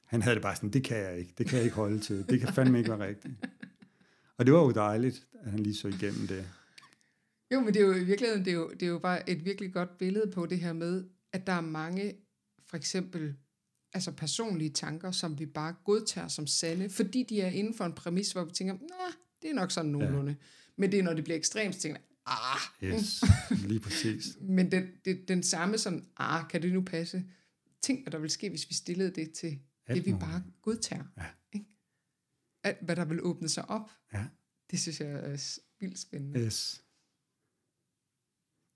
Han 0.05 0.21
havde 0.21 0.35
det 0.35 0.41
bare 0.41 0.55
sådan, 0.55 0.69
det 0.69 0.83
kan 0.83 0.97
jeg 0.97 1.19
ikke. 1.19 1.33
Det 1.37 1.47
kan 1.47 1.57
jeg 1.57 1.63
ikke 1.63 1.75
holde 1.75 1.99
til. 1.99 2.29
Det 2.29 2.39
kan 2.39 2.53
fandme 2.53 2.77
ikke 2.77 2.89
være 2.89 3.07
rigtigt. 3.07 3.33
Og 4.37 4.45
det 4.45 4.53
var 4.53 4.59
jo 4.59 4.71
dejligt, 4.71 5.27
at 5.33 5.51
han 5.51 5.59
lige 5.59 5.75
så 5.75 5.87
igennem 5.87 6.27
det. 6.27 6.45
Jo, 7.53 7.59
men 7.59 7.73
det 7.73 7.81
er 7.81 7.85
jo 7.85 7.93
i 7.93 8.03
virkeligheden, 8.03 8.45
det 8.45 8.51
er 8.51 8.55
jo, 8.55 8.69
det 8.69 8.83
er 8.83 8.87
jo 8.87 8.99
bare 8.99 9.29
et 9.29 9.45
virkelig 9.45 9.73
godt 9.73 9.97
billede 9.97 10.31
på 10.31 10.45
det 10.45 10.59
her 10.59 10.73
med, 10.73 11.05
at 11.33 11.47
der 11.47 11.53
er 11.53 11.61
mange, 11.61 12.13
for 12.65 12.77
eksempel, 12.77 13.35
altså 13.97 14.11
personlige 14.11 14.69
tanker, 14.69 15.11
som 15.11 15.39
vi 15.39 15.45
bare 15.45 15.75
godtager 15.85 16.27
som 16.27 16.47
sande, 16.47 16.89
fordi 16.89 17.23
de 17.23 17.41
er 17.41 17.49
inden 17.49 17.73
for 17.73 17.85
en 17.85 17.93
præmis, 17.93 18.31
hvor 18.31 18.43
vi 18.43 18.51
tænker, 18.51 18.73
nej, 18.73 19.11
det 19.41 19.49
er 19.49 19.53
nok 19.53 19.71
sådan 19.71 19.91
nogenlunde. 19.91 20.31
Ja. 20.31 20.45
Men 20.75 20.91
det 20.91 20.99
er, 20.99 21.03
når 21.03 21.13
det 21.13 21.23
bliver 21.23 21.37
ekstremt, 21.37 21.75
så 21.75 21.81
tænker 21.81 21.99
ah, 22.25 22.59
Yes, 22.83 23.23
lige 23.69 23.79
præcis. 23.79 24.37
men 24.41 24.71
den, 24.71 24.87
det, 25.05 25.27
den 25.27 25.43
samme 25.43 25.77
sådan, 25.77 26.05
ah, 26.17 26.47
kan 26.49 26.61
det 26.61 26.73
nu 26.73 26.81
passe? 26.81 27.23
Tænk, 27.81 28.03
hvad 28.03 28.11
der 28.11 28.17
vil 28.19 28.29
ske, 28.29 28.49
hvis 28.49 28.69
vi 28.69 28.73
stillede 28.73 29.11
det 29.11 29.31
til 29.31 29.59
Alt 29.85 29.97
det, 29.97 30.05
vi 30.13 30.19
bare 30.19 30.43
godtager. 30.61 31.03
Ja. 31.17 31.25
Ikke? 31.53 31.65
At, 32.63 32.77
hvad 32.81 32.95
der 32.95 33.05
vil 33.05 33.23
åbne 33.23 33.49
sig 33.49 33.69
op, 33.69 33.91
Ja. 34.13 34.25
det 34.71 34.79
synes 34.79 34.99
jeg 34.99 35.09
er 35.11 35.59
vildt 35.79 35.99
spændende. 35.99 36.39
Yes. 36.39 36.83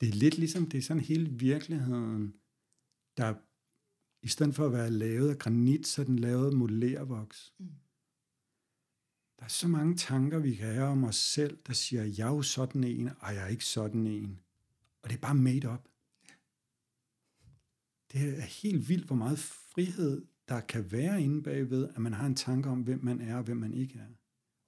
Det 0.01 0.09
er 0.09 0.13
lidt 0.13 0.37
ligesom, 0.37 0.69
det 0.69 0.77
er 0.77 0.81
sådan 0.81 1.03
hele 1.03 1.29
virkeligheden, 1.29 2.33
der 3.17 3.35
i 4.21 4.27
stedet 4.27 4.55
for 4.55 4.65
at 4.65 4.71
være 4.71 4.91
lavet 4.91 5.29
af 5.29 5.37
granit, 5.37 5.87
så 5.87 6.01
er 6.01 6.05
den 6.05 6.19
lavet 6.19 6.45
af 6.45 6.53
modellervoks. 6.53 7.53
Mm. 7.57 7.69
Der 9.39 9.45
er 9.45 9.49
så 9.49 9.67
mange 9.67 9.95
tanker, 9.95 10.39
vi 10.39 10.55
kan 10.55 10.73
have 10.73 10.87
om 10.87 11.03
os 11.03 11.15
selv, 11.15 11.57
der 11.67 11.73
siger, 11.73 12.03
jeg 12.03 12.27
er 12.27 12.31
jo 12.31 12.41
sådan 12.41 12.83
en, 12.83 13.09
og 13.19 13.35
jeg 13.35 13.43
er 13.43 13.47
ikke 13.47 13.65
sådan 13.65 14.07
en. 14.07 14.39
Og 15.01 15.09
det 15.09 15.15
er 15.15 15.21
bare 15.21 15.35
made 15.35 15.69
up. 15.69 15.87
Det 18.11 18.37
er 18.39 18.41
helt 18.41 18.89
vildt, 18.89 19.05
hvor 19.05 19.15
meget 19.15 19.39
frihed 19.39 20.25
der 20.47 20.61
kan 20.61 20.91
være 20.91 21.21
inde 21.21 21.43
bagved, 21.43 21.89
at 21.95 22.01
man 22.01 22.13
har 22.13 22.25
en 22.25 22.35
tanke 22.35 22.69
om, 22.69 22.81
hvem 22.81 23.03
man 23.03 23.21
er 23.21 23.35
og 23.35 23.43
hvem 23.43 23.57
man 23.57 23.73
ikke 23.73 23.99
er. 23.99 24.07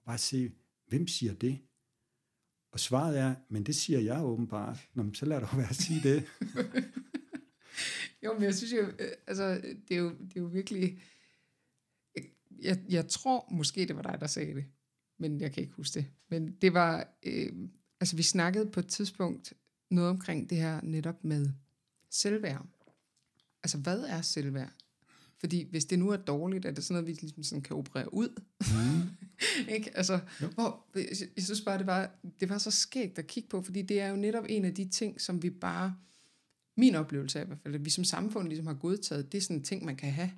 Bare 0.05 0.17
se, 0.17 0.51
hvem 0.87 1.07
siger 1.07 1.33
det? 1.33 1.59
Og 2.71 2.79
svaret 2.79 3.19
er, 3.19 3.35
men 3.49 3.63
det 3.63 3.75
siger 3.75 3.99
jeg 3.99 4.23
åbenbart. 4.23 4.89
Nå, 4.93 5.13
så 5.13 5.25
lad 5.25 5.41
dog 5.41 5.57
være 5.57 5.69
at 5.69 5.75
sige 5.75 6.03
det. 6.03 6.25
Jo, 8.23 8.33
men 8.33 8.43
jeg 8.43 8.55
synes 8.55 8.73
jo, 8.73 8.81
øh, 8.99 9.11
altså, 9.27 9.61
det 9.87 9.95
er 9.95 9.99
jo, 9.99 10.09
det 10.09 10.37
er 10.37 10.41
jo 10.41 10.45
virkelig... 10.45 11.01
Jeg, 12.61 12.79
jeg 12.89 13.07
tror 13.07 13.47
måske, 13.51 13.85
det 13.85 13.95
var 13.95 14.01
dig, 14.01 14.17
der 14.19 14.27
sagde 14.27 14.55
det, 14.55 14.65
men 15.19 15.41
jeg 15.41 15.51
kan 15.51 15.63
ikke 15.63 15.75
huske 15.75 15.99
det. 15.99 16.05
Men 16.29 16.55
det 16.61 16.73
var... 16.73 17.07
Øh, 17.23 17.53
altså, 17.99 18.15
vi 18.15 18.23
snakkede 18.23 18.71
på 18.71 18.79
et 18.79 18.87
tidspunkt 18.87 19.53
noget 19.89 20.09
omkring 20.09 20.49
det 20.49 20.57
her 20.57 20.81
netop 20.81 21.23
med 21.23 21.49
selvværd. 22.09 22.65
Altså, 23.63 23.77
hvad 23.77 23.99
er 23.99 24.21
selvværd? 24.21 24.73
Fordi 25.43 25.69
hvis 25.69 25.85
det 25.85 25.99
nu 25.99 26.09
er 26.09 26.17
dårligt, 26.17 26.65
er 26.65 26.71
det 26.71 26.83
sådan 26.83 26.93
noget, 26.93 27.07
vi 27.07 27.21
ligesom 27.21 27.43
sådan 27.43 27.61
kan 27.61 27.75
operere 27.75 28.13
ud. 28.13 28.41
Mm. 28.59 29.09
ikke? 29.75 29.97
Altså, 29.97 30.19
hvor, 30.53 30.85
jeg, 30.95 31.05
jeg 31.35 31.43
synes 31.43 31.61
bare, 31.61 31.77
det 31.77 31.87
var, 31.87 32.11
det 32.39 32.49
var 32.49 32.57
så 32.57 32.71
skægt 32.71 33.19
at 33.19 33.27
kigge 33.27 33.49
på, 33.49 33.61
fordi 33.61 33.81
det 33.81 33.99
er 33.99 34.07
jo 34.07 34.15
netop 34.15 34.45
en 34.49 34.65
af 34.65 34.73
de 34.73 34.89
ting, 34.89 35.21
som 35.21 35.43
vi 35.43 35.49
bare, 35.49 35.95
min 36.77 36.95
oplevelse 36.95 37.39
er 37.39 37.43
i 37.43 37.47
hvert 37.47 37.59
fald, 37.59 37.75
at 37.75 37.85
vi 37.85 37.89
som 37.89 38.03
samfund 38.03 38.47
ligesom 38.47 38.67
har 38.67 38.73
godtaget, 38.73 39.31
det 39.31 39.37
er 39.37 39.41
sådan 39.41 39.57
en 39.57 39.63
ting, 39.63 39.85
man 39.85 39.95
kan 39.95 40.11
have. 40.11 40.31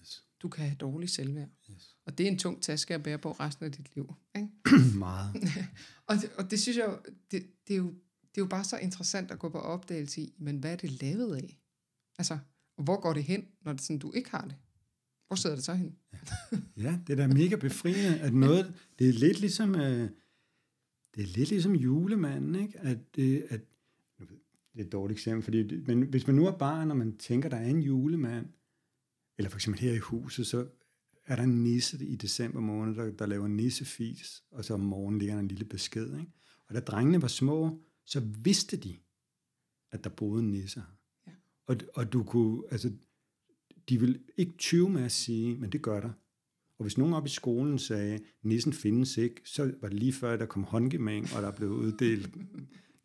Yes. 0.00 0.24
Du 0.42 0.48
kan 0.48 0.64
have 0.64 0.76
dårlig 0.76 1.10
selvværd. 1.10 1.48
Yes. 1.70 1.96
Og 2.06 2.18
det 2.18 2.26
er 2.26 2.30
en 2.30 2.38
tung 2.38 2.62
taske 2.62 2.94
at 2.94 3.02
bære 3.02 3.18
på 3.18 3.32
resten 3.32 3.64
af 3.64 3.72
dit 3.72 3.94
liv. 3.94 4.14
Ikke? 4.36 4.48
Meget. 4.98 5.34
Og, 6.06 6.16
det, 6.16 6.30
og 6.38 6.50
det 6.50 6.60
synes 6.60 6.78
jeg 6.78 6.98
det, 7.30 7.46
det, 7.68 7.74
er 7.74 7.78
jo, 7.78 7.86
det 7.86 8.36
er 8.36 8.42
jo 8.42 8.46
bare 8.46 8.64
så 8.64 8.78
interessant 8.78 9.30
at 9.30 9.38
gå 9.38 9.48
på 9.48 9.58
opdagelse 9.58 10.20
i, 10.20 10.34
men 10.38 10.58
hvad 10.58 10.72
er 10.72 10.76
det 10.76 11.02
lavet 11.02 11.36
af? 11.36 11.58
Altså, 12.18 12.38
og 12.76 12.84
hvor 12.84 13.00
går 13.00 13.12
det 13.12 13.24
hen, 13.24 13.44
når 13.64 13.72
det 13.72 13.80
sådan, 13.80 13.98
du 13.98 14.12
ikke 14.12 14.30
har 14.30 14.44
det? 14.44 14.56
Hvor 15.26 15.36
sidder 15.36 15.56
det 15.56 15.64
så 15.64 15.74
hen? 15.74 15.96
Ja, 16.76 16.98
det 17.06 17.12
er 17.12 17.16
da 17.16 17.26
mega 17.26 17.56
befriende, 17.56 18.20
at 18.20 18.34
noget, 18.34 18.74
det 18.98 19.08
er 19.08 19.12
lidt 19.12 19.40
ligesom, 19.40 19.74
øh, 19.74 20.10
det 21.14 21.22
er 21.22 21.26
lidt 21.26 21.48
ligesom 21.48 21.74
julemanden, 21.74 22.54
ikke? 22.54 22.78
At, 22.78 22.98
det, 23.16 23.46
at, 23.48 23.60
det 24.72 24.80
er 24.80 24.84
et 24.84 24.92
dårligt 24.92 25.18
eksempel, 25.18 25.42
fordi, 25.42 25.76
men 25.86 26.02
hvis 26.02 26.26
man 26.26 26.36
nu 26.36 26.46
er 26.46 26.58
barn, 26.58 26.90
og 26.90 26.96
man 26.96 27.16
tænker, 27.16 27.48
der 27.48 27.56
er 27.56 27.68
en 27.68 27.82
julemand, 27.82 28.46
eller 29.38 29.50
for 29.50 29.56
eksempel 29.56 29.80
her 29.80 29.92
i 29.92 29.98
huset, 29.98 30.46
så 30.46 30.66
er 31.26 31.36
der 31.36 31.42
en 31.42 31.62
nisse 31.62 32.06
i 32.06 32.16
december 32.16 32.60
måned, 32.60 32.94
der, 32.94 33.10
der 33.10 33.26
laver 33.26 33.48
nissefis, 33.48 34.42
og 34.50 34.64
så 34.64 34.74
om 34.74 34.80
morgenen 34.80 35.18
ligger 35.18 35.34
der 35.34 35.40
en 35.40 35.48
lille 35.48 35.64
besked, 35.64 36.18
ikke? 36.18 36.32
Og 36.68 36.74
da 36.74 36.80
drengene 36.80 37.22
var 37.22 37.28
små, 37.28 37.82
så 38.04 38.20
vidste 38.20 38.76
de, 38.76 38.96
at 39.90 40.04
der 40.04 40.10
boede 40.10 40.42
en 40.42 40.50
nisse 40.50 40.80
her. 40.80 40.86
Ja. 41.26 41.32
Og, 41.66 41.76
og 41.94 42.12
du 42.12 42.22
kunne, 42.22 42.62
altså, 42.70 42.92
de 43.88 44.00
vil 44.00 44.20
ikke 44.36 44.52
tyve 44.58 44.90
med 44.90 45.02
at 45.02 45.12
sige, 45.12 45.56
men 45.56 45.72
det 45.72 45.82
gør 45.82 46.00
der. 46.00 46.10
Og 46.78 46.84
hvis 46.84 46.98
nogen 46.98 47.14
op 47.14 47.26
i 47.26 47.28
skolen 47.28 47.78
sagde, 47.78 48.20
nissen 48.42 48.72
findes 48.72 49.18
ikke, 49.18 49.40
så 49.44 49.74
var 49.80 49.88
det 49.88 49.98
lige 49.98 50.12
før, 50.12 50.36
der 50.36 50.46
kom 50.46 50.64
håndgemæng, 50.64 51.26
og 51.36 51.42
der 51.42 51.50
blev 51.50 51.70
uddelt 51.70 52.30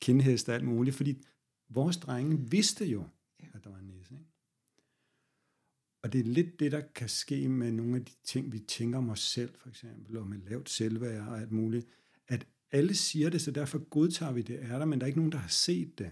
kindhest 0.02 0.50
og 0.50 0.56
alt 0.56 0.66
muligt, 0.66 0.96
fordi 0.96 1.24
vores 1.70 1.98
drenge 1.98 2.50
vidste 2.50 2.86
jo, 2.86 3.04
at 3.54 3.64
der 3.64 3.70
var 3.70 3.78
en 3.78 3.86
nisse. 3.86 4.14
Ikke? 4.14 4.26
Og 6.02 6.14
det 6.14 6.20
er 6.20 6.26
lidt 6.26 6.60
det, 6.60 6.72
der 6.72 6.82
kan 6.96 7.10
ske 7.10 7.50
med 7.50 7.72
nogle 7.72 7.96
af 7.96 8.06
de 8.06 8.12
ting, 8.24 8.52
vi 8.52 8.60
tænker 8.60 8.98
om 8.98 9.10
os 9.10 9.20
selv, 9.20 9.56
for 9.58 9.70
eksempel, 9.70 10.18
og 10.18 10.28
med 10.28 10.38
lavt 10.38 10.70
selvværd 10.70 11.28
og 11.28 11.40
alt 11.40 11.52
muligt, 11.52 11.88
at 12.28 12.48
alle 12.72 12.96
siger 12.96 13.30
det, 13.30 13.42
så 13.42 13.52
derfor 13.52 13.80
godtager 13.90 14.32
vi 14.32 14.42
det 14.42 14.64
er 14.64 14.78
der, 14.78 14.86
men 14.86 15.00
der 15.00 15.06
er 15.06 15.08
ikke 15.08 15.20
nogen, 15.20 15.32
der 15.32 15.38
har 15.38 15.48
set 15.48 15.98
det. 16.00 16.12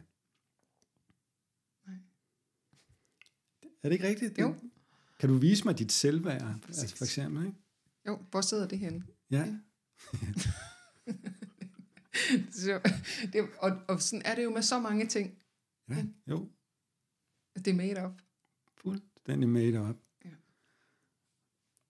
Nej. 1.87 1.95
Er 3.83 3.89
det 3.89 3.91
ikke 3.91 4.07
rigtigt? 4.07 4.39
Jo. 4.39 4.55
Kan 5.19 5.29
du 5.29 5.35
vise 5.37 5.65
mig 5.65 5.79
dit 5.79 5.91
selvværd, 5.91 6.59
Præcis. 6.61 6.81
altså 6.81 6.97
for 6.97 7.05
eksempel? 7.05 7.45
Ikke? 7.45 7.57
Jo, 8.07 8.19
hvor 8.31 8.41
sidder 8.41 8.67
det 8.67 8.79
henne? 8.79 9.03
Ja. 9.31 9.55
Så, 12.51 12.81
det, 13.33 13.49
og, 13.57 13.77
og 13.87 14.01
sådan 14.01 14.21
er 14.25 14.35
det 14.35 14.43
jo 14.43 14.49
med 14.49 14.61
så 14.61 14.79
mange 14.79 15.07
ting. 15.07 15.37
Ja, 15.89 16.05
jo, 16.27 16.51
Det 17.55 17.67
er 17.67 17.73
made 17.73 18.05
up. 18.05 18.21
fuldstændig 18.77 19.49
made 19.49 19.81
up. 19.81 19.95
Ja. 20.25 20.29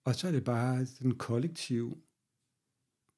Og 0.04 0.14
så 0.14 0.28
er 0.28 0.32
det 0.32 0.44
bare 0.44 0.86
en 1.00 1.18
kollektiv 1.18 2.02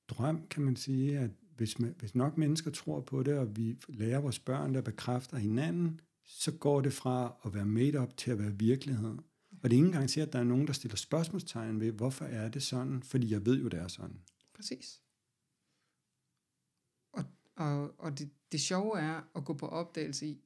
drøm, 0.09 0.47
kan 0.49 0.63
man 0.63 0.77
sige, 0.77 1.19
at 1.19 1.31
hvis, 1.57 1.79
man, 1.79 1.95
hvis 1.99 2.15
nok 2.15 2.37
mennesker 2.37 2.71
tror 2.71 3.01
på 3.01 3.23
det, 3.23 3.39
og 3.39 3.57
vi 3.57 3.79
lærer 3.89 4.21
vores 4.21 4.39
børn, 4.39 4.75
der 4.75 4.81
bekræfter 4.83 5.37
hinanden, 5.37 6.01
så 6.25 6.53
går 6.53 6.81
det 6.81 6.93
fra 6.93 7.41
at 7.45 7.55
være 7.55 7.67
made 7.67 8.01
up 8.01 8.17
til 8.17 8.31
at 8.31 8.39
være 8.39 8.59
virkelighed. 8.59 9.19
Og 9.63 9.71
det 9.71 9.73
er 9.73 9.77
ikke 9.77 9.87
engang 9.87 10.09
til, 10.11 10.21
at 10.21 10.33
der 10.33 10.39
er 10.39 10.45
nogen, 10.45 10.67
der 10.67 10.73
stiller 10.73 10.97
spørgsmålstegn 10.97 11.81
ved, 11.81 11.93
hvorfor 11.93 12.25
er 12.25 12.49
det 12.49 12.63
sådan? 12.63 13.03
Fordi 13.03 13.33
jeg 13.33 13.47
ved 13.47 13.63
jo, 13.63 13.69
det 13.69 13.81
er 13.81 13.89
sådan. 13.89 14.21
Præcis. 14.55 15.03
Og, 17.13 17.25
og, 17.57 18.01
og 18.01 18.19
det, 18.19 18.31
det 18.53 18.61
sjove 18.61 18.99
er 18.99 19.23
at 19.35 19.45
gå 19.45 19.55
på 19.55 19.69
opdagelse 19.69 20.27
i, 20.27 20.41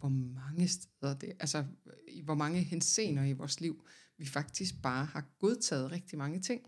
hvor 0.00 0.08
mange 0.08 0.68
steder 0.68 1.14
det, 1.14 1.32
altså 1.40 1.64
i 2.08 2.22
hvor 2.22 2.34
mange 2.34 2.62
hensener 2.62 3.24
i 3.24 3.32
vores 3.32 3.60
liv, 3.60 3.84
vi 4.18 4.26
faktisk 4.26 4.82
bare 4.82 5.04
har 5.04 5.24
godtaget 5.38 5.90
rigtig 5.90 6.18
mange 6.18 6.40
ting. 6.40 6.62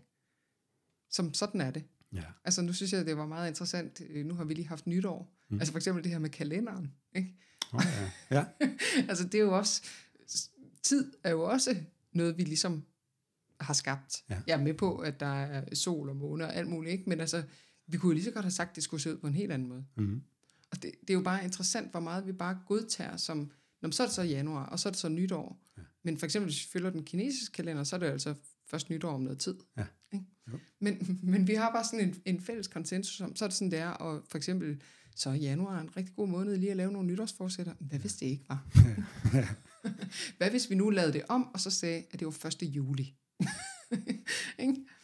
Som 1.09 1.33
sådan 1.33 1.61
er 1.61 1.71
det. 1.71 1.83
Ja. 2.13 2.23
Altså 2.43 2.61
nu 2.61 2.73
synes 2.73 2.93
jeg, 2.93 3.05
det 3.05 3.17
var 3.17 3.25
meget 3.25 3.47
interessant. 3.47 4.01
Øh, 4.09 4.25
Nu 4.25 4.33
har 4.33 4.43
vi 4.43 4.53
lige 4.53 4.67
haft 4.67 4.87
nytår. 4.87 5.33
Mm. 5.49 5.59
Altså 5.59 5.71
for 5.71 5.77
eksempel 5.77 6.03
det 6.03 6.11
her 6.11 6.19
med 6.19 6.29
kalenderen. 6.29 6.93
Ikke? 7.15 7.35
Oh, 7.73 7.83
ja. 8.31 8.37
ja. 8.37 8.45
altså 9.09 9.23
det 9.23 9.35
er 9.35 9.43
jo 9.43 9.57
også, 9.57 9.83
tid 10.83 11.13
er 11.23 11.31
jo 11.31 11.43
også 11.43 11.75
noget, 12.11 12.37
vi 12.37 12.43
ligesom 12.43 12.85
har 13.59 13.73
skabt. 13.73 14.23
Ja. 14.29 14.41
Jeg 14.47 14.59
er 14.59 14.63
med 14.63 14.73
på, 14.73 14.97
at 14.97 15.19
der 15.19 15.25
er 15.25 15.75
sol 15.75 16.09
og 16.09 16.15
måne 16.15 16.45
og 16.45 16.55
alt 16.55 16.67
muligt, 16.67 16.93
ikke? 16.93 17.09
men 17.09 17.19
altså, 17.19 17.43
vi 17.87 17.97
kunne 17.97 18.09
jo 18.09 18.13
lige 18.13 18.23
så 18.23 18.31
godt 18.31 18.45
have 18.45 18.51
sagt, 18.51 18.69
at 18.69 18.75
det 18.75 18.83
skulle 18.83 19.01
se 19.01 19.13
ud 19.13 19.17
på 19.17 19.27
en 19.27 19.33
helt 19.33 19.51
anden 19.51 19.67
måde. 19.67 19.85
Mm. 19.97 20.23
Og 20.73 20.83
det, 20.83 20.91
det 21.01 21.09
er 21.09 21.13
jo 21.13 21.21
bare 21.21 21.43
interessant, 21.43 21.91
hvor 21.91 21.99
meget 21.99 22.27
vi 22.27 22.31
bare 22.31 22.59
godtager 22.67 23.17
som, 23.17 23.37
Nå, 23.81 23.87
men 23.87 23.91
så 23.91 24.03
er 24.03 24.07
det 24.07 24.15
så 24.15 24.21
januar, 24.21 24.65
og 24.65 24.79
så 24.79 24.89
er 24.89 24.91
det 24.91 24.99
så 24.99 25.09
nytår. 25.09 25.59
Ja. 25.77 25.81
Men 26.03 26.17
for 26.17 26.25
eksempel, 26.25 26.51
hvis 26.51 26.65
vi 26.65 26.69
følger 26.71 26.89
den 26.89 27.03
kinesiske 27.03 27.53
kalender, 27.53 27.83
så 27.83 27.95
er 27.95 27.99
det 27.99 28.07
altså 28.07 28.35
først 28.69 28.89
nytår 28.89 29.11
om 29.11 29.21
noget 29.21 29.39
tid. 29.39 29.55
Ja. 29.77 29.85
Ikke? 30.13 30.25
Jo. 30.51 30.59
Men, 30.81 31.19
men 31.23 31.47
vi 31.47 31.53
har 31.53 31.71
bare 31.71 31.83
sådan 31.83 32.07
en, 32.07 32.21
en 32.25 32.41
fælles 32.41 32.67
konsensus 32.67 33.21
om, 33.21 33.35
så 33.35 33.45
er 33.45 33.49
det 33.49 33.57
sådan, 33.57 33.71
det 33.71 33.79
er, 33.79 33.89
og 33.89 34.23
for 34.29 34.37
eksempel, 34.37 34.81
så 35.15 35.29
er 35.29 35.33
januar 35.33 35.79
en 35.79 35.97
rigtig 35.97 36.15
god 36.15 36.27
måned 36.27 36.57
lige 36.57 36.71
at 36.71 36.77
lave 36.77 36.91
nogle 36.91 37.07
nytårsforsætter. 37.07 37.73
Hvad 37.79 37.99
hvis 37.99 38.13
det 38.13 38.25
ikke 38.25 38.45
var? 38.49 38.67
Hvad 40.37 40.49
hvis 40.49 40.69
vi 40.69 40.75
nu 40.75 40.89
lavede 40.89 41.13
det 41.13 41.23
om, 41.29 41.47
og 41.53 41.59
så 41.59 41.71
sagde, 41.71 42.03
at 42.11 42.19
det 42.19 42.25
var 42.25 42.45
1. 42.45 42.63
juli? 42.63 43.15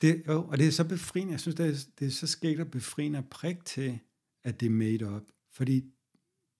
Det, 0.01 0.23
jo, 0.27 0.43
og 0.43 0.57
det 0.57 0.67
er 0.67 0.71
så 0.71 0.83
befriende. 0.83 1.31
Jeg 1.31 1.39
synes, 1.39 1.55
det 1.55 1.65
er, 1.67 1.77
det 1.99 2.07
er 2.07 2.11
så 2.11 2.27
skægt 2.27 2.59
og 2.59 2.71
befriende 2.71 3.17
at 3.17 3.29
prikke 3.29 3.63
til, 3.63 3.99
at 4.43 4.59
det 4.59 4.65
er 4.65 4.69
made 4.69 5.15
up. 5.15 5.23
Fordi 5.59 5.93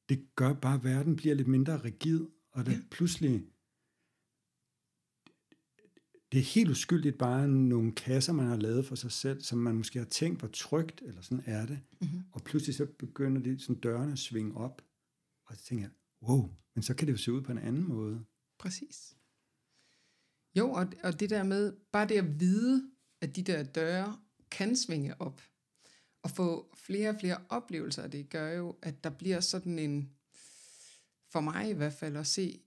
det 0.10 0.36
gør 0.36 0.54
bare, 0.54 0.76
at 0.76 0.84
verden 0.84 1.16
bliver 1.16 1.36
lidt 1.36 1.48
mindre 1.48 1.84
rigid, 1.84 2.22
og 2.52 2.66
det 2.66 2.72
Ja. 2.72 2.82
pludselig... 2.92 3.46
Det 6.32 6.40
er 6.40 6.44
helt 6.44 6.70
uskyldigt 6.70 7.18
bare 7.18 7.48
nogle 7.48 7.92
kasser, 7.92 8.34
man 8.34 8.46
har 8.46 8.56
lavet 8.56 8.86
for 8.86 8.96
sig 8.96 9.12
selv, 9.12 9.42
som 9.42 9.58
man 9.60 9.76
måske 9.76 10.00
har 10.00 10.06
tænkt 10.06 10.42
var 10.42 10.48
trygt, 10.48 11.02
eller 11.02 11.22
sådan 11.22 11.44
er 11.46 11.66
det. 11.66 11.80
Mm-hmm. 12.02 12.24
Og 12.32 12.42
pludselig 12.44 12.76
så 12.76 12.86
begynder 12.86 13.42
det 13.42 13.62
sådan 13.62 13.82
dørene 13.82 14.12
at 14.12 14.20
svinge 14.20 14.58
op. 14.58 14.82
Og 15.46 15.56
så 15.56 15.64
tænker 15.64 15.86
jeg, 15.86 15.92
wow, 16.22 16.56
men 16.76 16.84
så 16.84 16.94
kan 16.96 17.08
det 17.08 17.12
jo 17.12 17.18
se 17.18 17.32
ud 17.32 17.42
på 17.42 17.52
en 17.52 17.58
anden 17.58 17.88
måde. 17.88 18.26
Præcis. 18.60 19.18
Jo, 20.58 20.72
og, 20.72 20.94
og 21.04 21.20
det 21.20 21.30
der 21.30 21.44
med, 21.44 21.74
bare 21.92 22.08
det 22.08 22.18
at 22.18 22.40
vide, 22.40 22.92
at 23.22 23.36
de 23.36 23.44
der 23.44 23.64
døre 23.64 24.20
kan 24.52 24.76
svinge 24.76 25.22
op, 25.22 25.42
og 26.24 26.32
få 26.32 26.76
flere 26.76 27.10
og 27.10 27.16
flere 27.20 27.42
oplevelser 27.50 28.04
af 28.04 28.12
det, 28.12 28.30
gør 28.30 28.52
jo, 28.52 28.76
at 28.82 29.04
der 29.04 29.10
bliver 29.10 29.40
sådan 29.40 29.80
en, 29.80 30.12
for 31.32 31.40
mig 31.40 31.70
i 31.70 31.74
hvert 31.74 31.94
fald, 31.94 32.18
at 32.18 32.28
se 32.28 32.62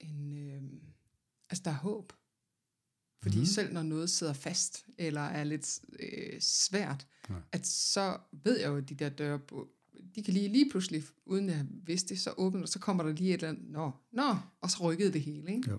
en, 0.00 0.48
øh, 0.48 0.62
altså 1.50 1.62
der 1.64 1.70
er 1.70 1.74
håb. 1.74 2.12
Fordi 3.22 3.38
mm. 3.38 3.44
selv 3.44 3.72
når 3.72 3.82
noget 3.82 4.10
sidder 4.10 4.32
fast, 4.32 4.86
eller 4.98 5.20
er 5.20 5.44
lidt 5.44 5.80
øh, 6.00 6.40
svært, 6.40 7.06
ja. 7.28 7.34
at 7.52 7.66
så 7.66 8.18
ved 8.32 8.58
jeg 8.58 8.68
jo, 8.68 8.76
at 8.76 8.88
de 8.88 8.94
der 8.94 9.08
døre, 9.08 9.40
de 10.14 10.22
kan 10.22 10.34
lige, 10.34 10.48
lige 10.48 10.70
pludselig, 10.70 11.02
uden 11.26 11.48
jeg 11.48 11.66
vidste 11.70 12.08
det, 12.08 12.20
så 12.20 12.34
åbner, 12.36 12.66
så 12.66 12.78
kommer 12.78 13.02
der 13.02 13.12
lige 13.12 13.28
et 13.28 13.34
eller 13.34 13.48
andet, 13.48 13.70
nå, 13.70 13.90
nå, 14.12 14.36
og 14.60 14.70
så 14.70 14.82
rykkede 14.82 15.12
det 15.12 15.20
hele, 15.20 15.54
ikke? 15.54 15.70
Jo. 15.70 15.78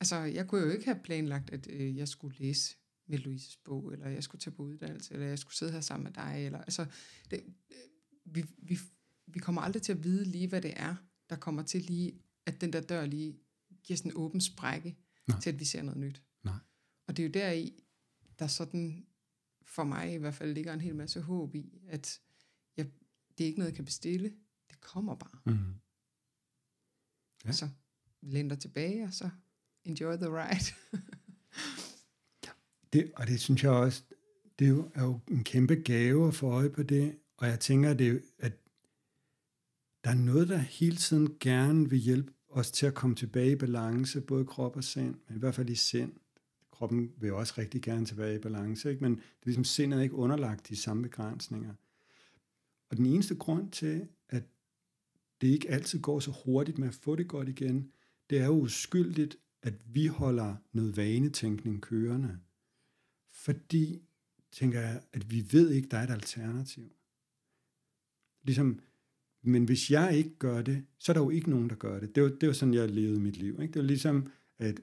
Altså, 0.00 0.16
jeg 0.16 0.46
kunne 0.46 0.60
jo 0.60 0.70
ikke 0.70 0.84
have 0.84 1.00
planlagt, 1.04 1.50
at 1.50 1.66
øh, 1.70 1.96
jeg 1.96 2.08
skulle 2.08 2.38
læse 2.38 2.76
med 3.06 3.18
Louises 3.18 3.56
bog, 3.56 3.92
eller 3.92 4.08
jeg 4.08 4.22
skulle 4.22 4.40
tage 4.40 4.54
på 4.54 4.62
uddannelse, 4.62 5.14
eller 5.14 5.26
jeg 5.26 5.38
skulle 5.38 5.54
sidde 5.54 5.72
her 5.72 5.80
sammen 5.80 6.04
med 6.04 6.12
dig, 6.12 6.46
eller 6.46 6.58
altså, 6.58 6.86
det, 7.30 7.44
øh, 7.70 7.76
vi, 8.24 8.44
vi, 8.58 8.78
vi 9.26 9.38
kommer 9.38 9.60
aldrig 9.60 9.82
til 9.82 9.92
at 9.92 10.04
vide 10.04 10.24
lige, 10.24 10.48
hvad 10.48 10.62
det 10.62 10.72
er, 10.76 10.96
der 11.30 11.36
kommer 11.36 11.62
til 11.62 11.82
lige, 11.82 12.20
at 12.46 12.60
den 12.60 12.72
der 12.72 12.80
dør 12.80 13.06
lige 13.06 13.38
giver 13.82 13.96
sådan 13.96 14.10
en 14.10 14.16
åben 14.16 14.40
sprække, 14.40 14.96
Nej. 15.28 15.40
til 15.40 15.50
at 15.50 15.60
vi 15.60 15.64
ser 15.64 15.82
noget 15.82 16.00
nyt. 16.00 16.22
Nej. 16.44 16.58
Og 17.06 17.16
det 17.16 17.22
er 17.22 17.26
jo 17.26 17.32
deri, 17.32 17.84
der 18.38 18.46
sådan, 18.46 19.06
for 19.62 19.84
mig 19.84 20.12
i 20.12 20.16
hvert 20.16 20.34
fald, 20.34 20.54
ligger 20.54 20.72
en 20.74 20.80
hel 20.80 20.96
masse 20.96 21.20
håb 21.20 21.54
i, 21.54 21.78
at 21.88 22.20
jeg, 22.76 22.86
det 23.38 23.44
er 23.44 23.48
ikke 23.48 23.58
noget, 23.58 23.70
jeg 23.70 23.76
kan 23.76 23.84
bestille, 23.84 24.34
det 24.70 24.80
kommer 24.80 25.14
bare. 25.14 25.40
Mm. 25.46 25.74
Ja. 27.44 27.48
Ja. 27.48 27.52
Så 27.52 27.68
læn 28.22 28.48
dig 28.48 28.58
tilbage, 28.58 29.04
og 29.04 29.14
så 29.14 29.30
enjoy 29.84 30.16
the 30.16 30.28
ride. 30.28 30.72
Det, 32.92 33.12
og 33.16 33.26
det 33.26 33.40
synes 33.40 33.62
jeg 33.62 33.70
også, 33.70 34.02
det 34.58 34.64
er 34.64 34.68
jo, 34.68 34.90
er 34.94 35.04
jo 35.04 35.20
en 35.30 35.44
kæmpe 35.44 35.74
gave 35.74 36.28
at 36.28 36.34
få 36.34 36.46
øje 36.46 36.70
på 36.70 36.82
det, 36.82 37.18
og 37.36 37.46
jeg 37.46 37.60
tænker, 37.60 37.90
at, 37.90 37.98
det, 37.98 38.22
at 38.38 38.52
der 40.04 40.10
er 40.10 40.14
noget, 40.14 40.48
der 40.48 40.56
hele 40.56 40.96
tiden 40.96 41.36
gerne 41.40 41.90
vil 41.90 41.98
hjælpe 41.98 42.32
os 42.48 42.70
til 42.70 42.86
at 42.86 42.94
komme 42.94 43.16
tilbage 43.16 43.52
i 43.52 43.56
balance, 43.56 44.20
både 44.20 44.44
krop 44.44 44.76
og 44.76 44.84
sind, 44.84 45.14
men 45.28 45.36
i 45.36 45.38
hvert 45.38 45.54
fald 45.54 45.70
i 45.70 45.74
sind. 45.74 46.12
Kroppen 46.70 47.12
vil 47.16 47.32
også 47.32 47.54
rigtig 47.58 47.82
gerne 47.82 48.06
tilbage 48.06 48.36
i 48.36 48.38
balance, 48.38 48.90
ikke? 48.90 49.02
men 49.02 49.12
det 49.12 49.20
er 49.20 49.46
ligesom 49.46 49.64
sindet 49.64 49.98
er 49.98 50.02
ikke 50.02 50.14
underlagt 50.14 50.68
de 50.68 50.76
samme 50.76 51.02
begrænsninger. 51.02 51.74
Og 52.90 52.96
den 52.96 53.06
eneste 53.06 53.34
grund 53.34 53.70
til, 53.70 54.08
at 54.28 54.42
det 55.40 55.48
ikke 55.48 55.70
altid 55.70 56.00
går 56.00 56.20
så 56.20 56.34
hurtigt 56.44 56.78
med 56.78 56.88
at 56.88 56.94
få 56.94 57.16
det 57.16 57.28
godt 57.28 57.48
igen, 57.48 57.92
det 58.30 58.38
er 58.40 58.46
jo 58.46 58.60
uskyldigt, 58.60 59.36
at 59.62 59.74
vi 59.86 60.06
holder 60.06 60.54
noget 60.72 60.96
vanetænkning 60.96 61.82
kørende. 61.82 62.38
Fordi, 63.36 64.02
tænker 64.52 64.80
jeg, 64.80 65.02
at 65.12 65.30
vi 65.30 65.46
ved 65.52 65.70
ikke, 65.70 65.88
der 65.88 65.98
er 65.98 66.02
et 66.02 66.10
alternativ. 66.10 66.92
Ligesom, 68.42 68.80
men 69.42 69.64
hvis 69.64 69.90
jeg 69.90 70.16
ikke 70.16 70.38
gør 70.38 70.62
det, 70.62 70.86
så 70.98 71.12
er 71.12 71.14
der 71.14 71.20
jo 71.20 71.30
ikke 71.30 71.50
nogen, 71.50 71.70
der 71.70 71.76
gør 71.76 72.00
det. 72.00 72.14
Det 72.14 72.22
var, 72.22 72.28
det 72.28 72.46
var 72.46 72.52
sådan, 72.52 72.74
jeg 72.74 72.90
levede 72.90 73.20
mit 73.20 73.36
liv. 73.36 73.60
Ikke? 73.62 73.72
Det 73.72 73.82
var 73.82 73.86
ligesom, 73.86 74.32
at 74.58 74.80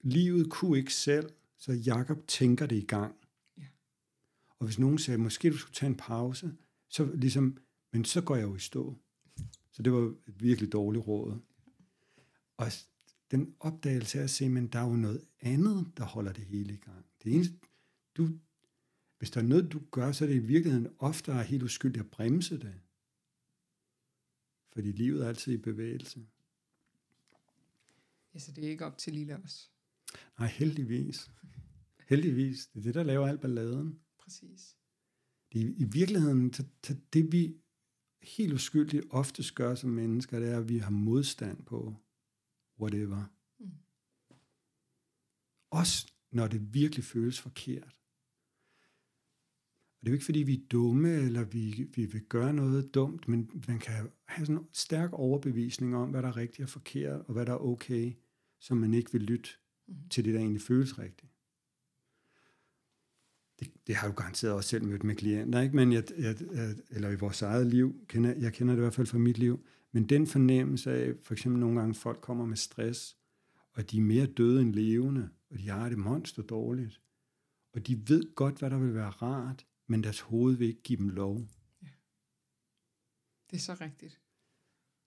livet 0.00 0.50
kunne 0.50 0.78
ikke 0.78 0.94
selv, 0.94 1.30
så 1.56 1.72
Jakob 1.72 2.26
tænker 2.26 2.66
det 2.66 2.76
i 2.76 2.86
gang. 2.86 3.14
Ja. 3.58 3.66
Og 4.58 4.66
hvis 4.66 4.78
nogen 4.78 4.98
sagde, 4.98 5.18
måske 5.18 5.50
du 5.50 5.56
skulle 5.56 5.74
tage 5.74 5.90
en 5.90 5.96
pause, 5.96 6.52
så 6.88 7.12
ligesom, 7.14 7.58
men 7.92 8.04
så 8.04 8.20
går 8.20 8.36
jeg 8.36 8.44
jo 8.44 8.56
i 8.56 8.60
stå. 8.60 8.96
Så 9.72 9.82
det 9.82 9.92
var 9.92 10.14
et 10.28 10.42
virkelig 10.42 10.72
dårligt 10.72 11.06
råd. 11.06 11.38
Og 12.56 12.66
den 13.30 13.54
opdagelse 13.60 14.18
af 14.18 14.22
at 14.22 14.30
se, 14.30 14.48
men 14.48 14.66
der 14.66 14.78
er 14.78 14.88
jo 14.88 14.96
noget 14.96 15.24
andet, 15.40 15.92
der 15.96 16.04
holder 16.04 16.32
det 16.32 16.44
hele 16.44 16.74
i 16.74 16.76
gang. 16.76 17.06
Det 17.22 17.34
eneste, 17.34 17.54
du, 18.16 18.28
hvis 19.18 19.30
der 19.30 19.40
er 19.40 19.44
noget, 19.44 19.72
du 19.72 19.82
gør, 19.90 20.12
så 20.12 20.24
er 20.24 20.28
det 20.28 20.34
i 20.34 20.46
virkeligheden 20.46 20.94
oftere 20.98 21.42
helt 21.42 21.62
uskyldigt 21.62 22.04
at 22.04 22.10
bremse 22.10 22.60
det. 22.60 22.80
Fordi 24.72 24.92
livet 24.92 25.24
er 25.24 25.28
altid 25.28 25.52
i 25.52 25.56
bevægelse. 25.56 26.26
ja, 28.34 28.38
så 28.38 28.52
det 28.52 28.64
er 28.64 28.70
ikke 28.70 28.86
op 28.86 28.98
til 28.98 29.12
lille 29.12 29.36
os. 29.36 29.70
Nej, 30.38 30.48
heldigvis. 30.48 31.30
Heldigvis. 32.08 32.66
Det 32.66 32.78
er 32.78 32.82
det, 32.82 32.94
der 32.94 33.02
laver 33.02 33.26
al 33.26 33.38
balladen. 33.38 34.00
Præcis. 34.18 34.76
Det 35.52 35.62
er 35.62 35.66
i 35.76 35.84
virkeligheden, 35.84 36.52
så, 36.52 36.64
så 36.84 36.96
det 37.12 37.32
vi 37.32 37.56
helt 38.22 38.52
uskyldigt 38.52 39.06
oftest 39.10 39.54
gør 39.54 39.74
som 39.74 39.90
mennesker, 39.90 40.38
det 40.38 40.48
er, 40.48 40.58
at 40.58 40.68
vi 40.68 40.78
har 40.78 40.90
modstand 40.90 41.64
på 41.64 41.96
whatever. 42.80 43.24
Mm. 43.58 43.72
Også 45.70 46.11
når 46.32 46.46
det 46.46 46.74
virkelig 46.74 47.04
føles 47.04 47.40
forkert. 47.40 47.96
Og 50.00 50.06
det 50.06 50.08
er 50.08 50.10
jo 50.10 50.14
ikke, 50.14 50.24
fordi 50.24 50.42
vi 50.42 50.54
er 50.54 50.66
dumme, 50.70 51.14
eller 51.14 51.44
vi, 51.44 51.90
vi 51.94 52.04
vil 52.04 52.22
gøre 52.24 52.52
noget 52.52 52.94
dumt, 52.94 53.28
men 53.28 53.50
man 53.68 53.78
kan 53.78 53.94
have 54.24 54.46
sådan 54.46 54.58
en 54.58 54.68
stærk 54.72 55.12
overbevisning 55.12 55.96
om, 55.96 56.10
hvad 56.10 56.22
der 56.22 56.28
er 56.28 56.36
rigtigt 56.36 56.66
og 56.66 56.70
forkert, 56.70 57.20
og 57.20 57.32
hvad 57.32 57.46
der 57.46 57.52
er 57.52 57.58
okay, 57.58 58.12
som 58.60 58.76
man 58.76 58.94
ikke 58.94 59.12
vil 59.12 59.22
lytte 59.22 59.50
Mhm. 59.86 60.08
til 60.08 60.24
det, 60.24 60.34
der 60.34 60.40
egentlig 60.40 60.62
føles 60.62 60.98
rigtigt. 60.98 61.32
Det, 63.60 63.86
det 63.86 63.94
har 63.94 64.08
du 64.08 64.14
garanteret 64.14 64.54
også 64.54 64.68
selv 64.68 64.84
mødt 64.84 65.04
med 65.04 65.14
klienter, 65.16 65.60
ikke? 65.60 65.76
Men 65.76 65.92
jeg, 65.92 66.04
jeg, 66.18 66.36
jeg, 66.52 66.74
eller 66.90 67.10
i 67.10 67.14
vores 67.14 67.42
eget 67.42 67.66
liv, 67.66 68.04
kender, 68.08 68.34
jeg 68.34 68.52
kender 68.52 68.74
det 68.74 68.80
i 68.80 68.82
hvert 68.82 68.94
fald 68.94 69.06
fra 69.06 69.18
mit 69.18 69.38
liv, 69.38 69.66
men 69.92 70.08
den 70.08 70.26
fornemmelse 70.26 70.92
af, 70.92 71.14
for 71.22 71.34
eksempel 71.34 71.60
nogle 71.60 71.80
gange 71.80 71.94
folk 71.94 72.20
kommer 72.20 72.46
med 72.46 72.56
stress, 72.56 73.16
og 73.72 73.90
de 73.90 73.96
er 73.96 74.02
mere 74.02 74.26
døde 74.26 74.62
end 74.62 74.74
levende, 74.74 75.30
og 75.52 75.58
de 75.58 75.68
har 75.68 75.88
det 75.88 75.98
monster 75.98 76.42
dårligt, 76.42 77.00
og 77.72 77.86
de 77.86 78.08
ved 78.08 78.34
godt, 78.34 78.58
hvad 78.58 78.70
der 78.70 78.78
vil 78.78 78.94
være 78.94 79.10
rart, 79.10 79.66
men 79.86 80.02
deres 80.02 80.20
hoved 80.20 80.56
vil 80.56 80.68
ikke 80.68 80.82
give 80.82 80.98
dem 80.98 81.08
lov. 81.08 81.36
Det 83.50 83.56
er 83.56 83.60
så 83.60 83.76
rigtigt. 83.80 84.20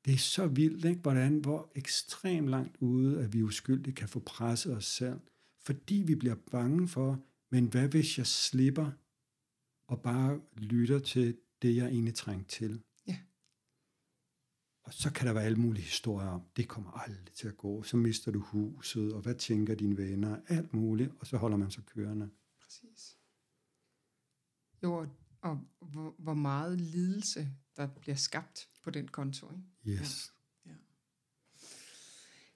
Det 0.06 0.14
er 0.14 0.18
så 0.18 0.48
vildt, 0.48 0.86
ikke? 0.86 1.02
Hvordan, 1.02 1.38
hvor 1.38 1.72
ekstremt 1.76 2.50
langt 2.50 2.78
ude, 2.80 3.24
at 3.24 3.34
vi 3.34 3.44
uskyldigt 3.44 3.96
kan 3.96 4.10
få 4.10 4.20
presset 4.20 4.76
os 4.76 4.86
selv, 4.86 5.20
fordi 5.60 6.04
vi 6.08 6.16
bliver 6.16 6.36
bange 6.52 6.88
for, 6.88 7.24
men 7.50 7.68
hvad 7.68 7.88
hvis 7.88 8.18
jeg 8.18 8.28
slipper 8.28 8.92
og 9.88 10.02
bare 10.02 10.42
lytter 10.58 11.00
til 11.00 11.38
det, 11.62 11.76
jeg 11.76 11.88
egentlig 11.88 12.16
trænger 12.16 12.46
til? 12.46 12.82
Ja. 14.86 14.88
Og 14.88 14.94
så 14.94 15.14
kan 15.14 15.28
der 15.28 15.34
være 15.34 15.44
alle 15.44 15.58
mulige 15.58 15.84
historier 15.84 16.28
om, 16.28 16.42
det 16.58 16.68
kommer 16.68 16.92
aldrig 16.92 17.34
til 17.34 17.48
at 17.48 17.58
gå, 17.58 17.84
så 17.84 17.98
mister 17.98 18.32
du 18.32 18.40
huset, 18.40 19.14
og 19.14 19.22
hvad 19.22 19.36
tænker 19.36 19.76
dine 19.76 19.98
venner, 19.98 20.40
alt 20.48 20.74
muligt, 20.74 21.12
og 21.20 21.28
så 21.28 21.38
holder 21.38 21.58
man 21.58 21.72
sig 21.72 21.84
kørende. 21.86 22.30
Præcis. 22.62 23.18
Jo, 24.84 24.94
og, 24.94 25.08
og 25.42 25.60
hvor, 25.82 26.16
hvor 26.20 26.34
meget 26.34 26.82
lidelse, 26.82 27.50
der 27.78 27.88
bliver 27.88 28.16
skabt 28.16 28.70
på 28.84 28.90
den 28.90 29.08
konto. 29.08 29.52
Ikke? 29.52 30.02
Yes. 30.02 30.32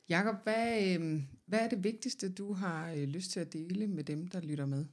Jakob, 0.09 0.43
hvad, 0.43 0.97
øh, 0.99 1.23
hvad 1.45 1.59
er 1.59 1.69
det 1.69 1.84
vigtigste, 1.84 2.34
du 2.34 2.53
har 2.53 2.91
øh, 2.91 3.03
lyst 3.03 3.32
til 3.32 3.39
at 3.39 3.53
dele 3.53 3.88
med 3.88 4.03
dem, 4.03 4.27
der 4.27 4.41
lytter 4.41 4.65
med? 4.65 4.86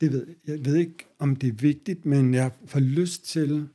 Det 0.00 0.12
ved 0.12 0.26
jeg. 0.26 0.36
jeg 0.46 0.64
ved 0.64 0.76
ikke, 0.76 1.06
om 1.18 1.36
det 1.36 1.48
er 1.48 1.52
vigtigt, 1.52 2.06
men 2.06 2.34
jeg 2.34 2.52
får 2.66 2.80
lyst 2.80 3.24
til 3.24 3.68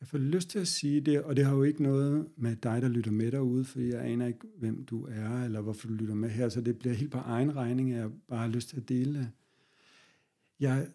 jeg 0.00 0.08
får 0.08 0.18
lyst 0.18 0.50
til 0.50 0.58
at 0.58 0.68
sige 0.68 1.00
det, 1.00 1.22
og 1.22 1.36
det 1.36 1.44
har 1.44 1.54
jo 1.54 1.62
ikke 1.62 1.82
noget 1.82 2.28
med 2.36 2.56
dig, 2.56 2.82
der 2.82 2.88
lytter 2.88 3.10
med 3.10 3.32
derude, 3.32 3.64
for 3.64 3.80
jeg 3.80 4.04
aner 4.04 4.26
ikke, 4.26 4.46
hvem 4.58 4.84
du 4.84 5.06
er, 5.06 5.44
eller 5.44 5.60
hvorfor 5.60 5.88
du 5.88 5.94
lytter 5.94 6.14
med 6.14 6.30
her, 6.30 6.48
så 6.48 6.60
det 6.60 6.78
bliver 6.78 6.94
helt 6.94 7.12
på 7.12 7.18
egen 7.18 7.56
regning, 7.56 7.92
at 7.92 8.00
jeg 8.00 8.10
bare 8.28 8.38
har 8.38 8.48
lyst 8.48 8.68
til 8.68 8.76
at 8.76 8.88
dele 8.88 9.18
det. 9.18 9.30
Jeg, 10.60 10.88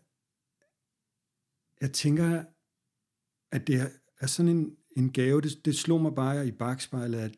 jeg 1.81 1.91
tænker, 1.91 2.43
at 3.51 3.67
det 3.67 3.91
er 4.19 4.27
sådan 4.27 4.57
en, 4.57 4.75
en 4.97 5.11
gave. 5.11 5.41
Det, 5.41 5.65
det 5.65 5.75
slog 5.75 6.01
mig 6.01 6.15
bare 6.15 6.47
i 6.47 6.51
bagspejlet, 6.51 7.17
at 7.17 7.35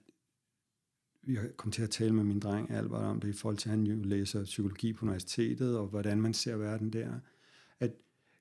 jeg 1.28 1.58
kom 1.58 1.72
til 1.72 1.84
at 1.84 1.90
tale 1.90 2.14
med 2.14 2.24
min 2.24 2.40
dreng 2.40 2.72
Albert 2.72 3.04
om 3.04 3.20
det, 3.20 3.28
i 3.30 3.34
forhold 3.34 3.58
til, 3.58 3.70
at 3.70 3.76
han 3.76 3.88
jo 3.88 4.04
læser 4.04 4.44
psykologi 4.44 4.94
på 4.94 5.06
universitetet, 5.06 5.78
og 5.78 5.88
hvordan 5.88 6.22
man 6.22 6.34
ser 6.34 6.56
verden 6.56 6.94
der. 6.94 7.20
At 7.80 7.92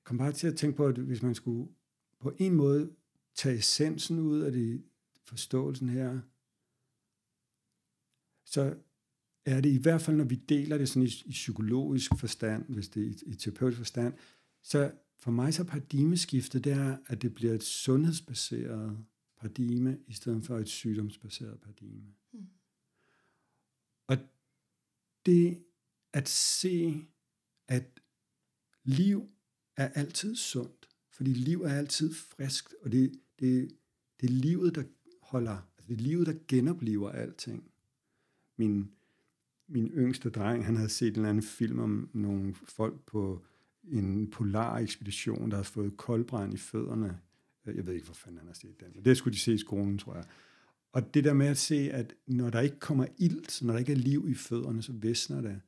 kom 0.04 0.18
bare 0.18 0.32
til 0.32 0.46
at 0.46 0.56
tænke 0.56 0.76
på, 0.76 0.86
at 0.86 0.98
hvis 0.98 1.22
man 1.22 1.34
skulle 1.34 1.68
på 2.20 2.32
en 2.38 2.54
måde 2.54 2.90
tage 3.34 3.56
essensen 3.56 4.18
ud 4.18 4.40
af 4.40 4.52
det, 4.52 4.82
forståelsen 5.24 5.88
her, 5.88 6.20
så 8.44 8.76
er 9.44 9.60
det 9.60 9.68
i 9.68 9.82
hvert 9.82 10.00
fald, 10.00 10.16
når 10.16 10.24
vi 10.24 10.34
deler 10.34 10.78
det 10.78 10.88
sådan 10.88 11.02
i, 11.02 11.22
i 11.26 11.30
psykologisk 11.30 12.10
forstand, 12.18 12.64
hvis 12.68 12.88
det 12.88 13.02
er 13.02 13.06
i, 13.06 13.16
i 13.26 13.34
terapeutisk 13.34 13.78
forstand, 13.78 14.14
så 14.62 14.92
for 15.18 15.30
mig 15.30 15.54
så 15.54 15.64
paradigmeskiftet, 15.64 16.64
det 16.64 16.72
er, 16.72 16.96
at 17.06 17.22
det 17.22 17.34
bliver 17.34 17.54
et 17.54 17.62
sundhedsbaseret 17.62 18.98
paradigme, 19.40 19.98
i 20.06 20.12
stedet 20.12 20.44
for 20.44 20.58
et 20.58 20.68
sygdomsbaseret 20.68 21.60
paradigme. 21.60 22.02
Mm. 22.32 22.46
Og 24.06 24.16
det 25.26 25.64
at 26.12 26.28
se, 26.28 27.06
at 27.68 28.00
liv 28.84 29.28
er 29.76 29.88
altid 29.88 30.36
sundt, 30.36 30.88
fordi 31.10 31.30
liv 31.30 31.62
er 31.62 31.74
altid 31.74 32.14
friskt, 32.14 32.74
og 32.82 32.92
det, 32.92 33.12
det, 33.40 33.70
det 34.20 34.26
er 34.30 34.32
livet, 34.32 34.74
der 34.74 34.84
holder, 35.22 35.56
altså 35.76 35.88
det 35.88 35.98
er 35.98 36.02
livet, 36.02 36.26
der 36.26 36.34
genopliver 36.48 37.10
alting. 37.10 37.70
Min, 38.56 38.90
min 39.68 39.86
yngste 39.86 40.30
dreng, 40.30 40.64
han 40.64 40.76
havde 40.76 40.88
set 40.88 41.08
en 41.08 41.14
eller 41.14 41.28
anden 41.28 41.42
film 41.42 41.78
om 41.78 42.10
nogle 42.12 42.54
folk 42.54 43.06
på 43.06 43.44
en 43.84 44.30
polar 44.30 44.78
ekspedition, 44.78 45.50
der 45.50 45.56
havde 45.56 45.68
fået 45.68 45.96
koldbrand 45.96 46.54
i 46.54 46.56
fødderne. 46.56 47.20
Jeg 47.66 47.86
ved 47.86 47.94
ikke, 47.94 48.06
hvor 48.06 48.14
fanden 48.14 48.38
han 48.38 48.46
har 48.46 48.54
set 48.54 48.80
den, 48.80 48.92
men 48.94 49.04
det 49.04 49.16
skulle 49.16 49.34
de 49.34 49.40
se 49.40 49.54
i 49.54 49.58
skolen, 49.58 49.98
tror 49.98 50.14
jeg. 50.14 50.24
Og 50.94 51.14
det 51.14 51.24
der 51.24 51.32
med 51.32 51.46
at 51.46 51.58
se, 51.58 51.74
at 51.74 52.14
når 52.26 52.50
der 52.50 52.60
ikke 52.60 52.78
kommer 52.78 53.06
ilt, 53.18 53.62
når 53.62 53.72
der 53.72 53.80
ikke 53.80 53.92
er 53.92 53.96
liv 53.96 54.28
i 54.28 54.34
fødderne, 54.34 54.82
så 54.82 54.92
visner 54.92 55.40
det. 55.40 55.60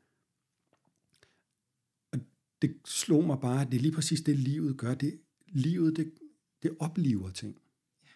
Og 2.13 2.19
det 2.63 2.81
slog 2.85 3.25
mig 3.25 3.41
bare, 3.41 3.61
at 3.61 3.73
det 3.73 3.77
er 3.77 3.81
lige 3.81 3.93
præcis 3.95 4.21
det, 4.21 4.39
livet 4.39 4.77
gør. 4.77 4.95
Det, 4.95 5.21
livet, 5.47 5.97
det, 5.97 6.13
det 6.63 6.77
opliver 6.81 7.31
ting. 7.31 7.61
Ja. 8.03 8.09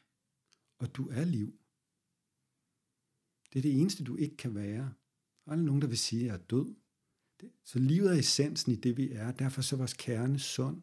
Og 0.78 0.96
du 0.96 1.08
er 1.08 1.24
liv. 1.24 1.58
Det 3.52 3.58
er 3.58 3.62
det 3.62 3.80
eneste, 3.80 4.04
du 4.04 4.16
ikke 4.16 4.36
kan 4.36 4.54
være. 4.54 4.94
Der 5.44 5.52
er 5.52 5.56
nogen, 5.56 5.82
der 5.82 5.88
vil 5.88 5.98
sige, 5.98 6.22
at 6.22 6.26
jeg 6.26 6.34
er 6.34 6.46
død. 6.46 6.74
Det, 7.40 7.50
så 7.64 7.78
livet 7.78 8.10
er 8.10 8.18
essensen 8.18 8.72
i 8.72 8.76
det, 8.76 8.96
vi 8.96 9.12
er. 9.12 9.32
Derfor 9.32 9.62
så 9.62 9.76
er 9.76 9.78
vores 9.78 9.94
kerne 9.94 10.38
sund. 10.38 10.82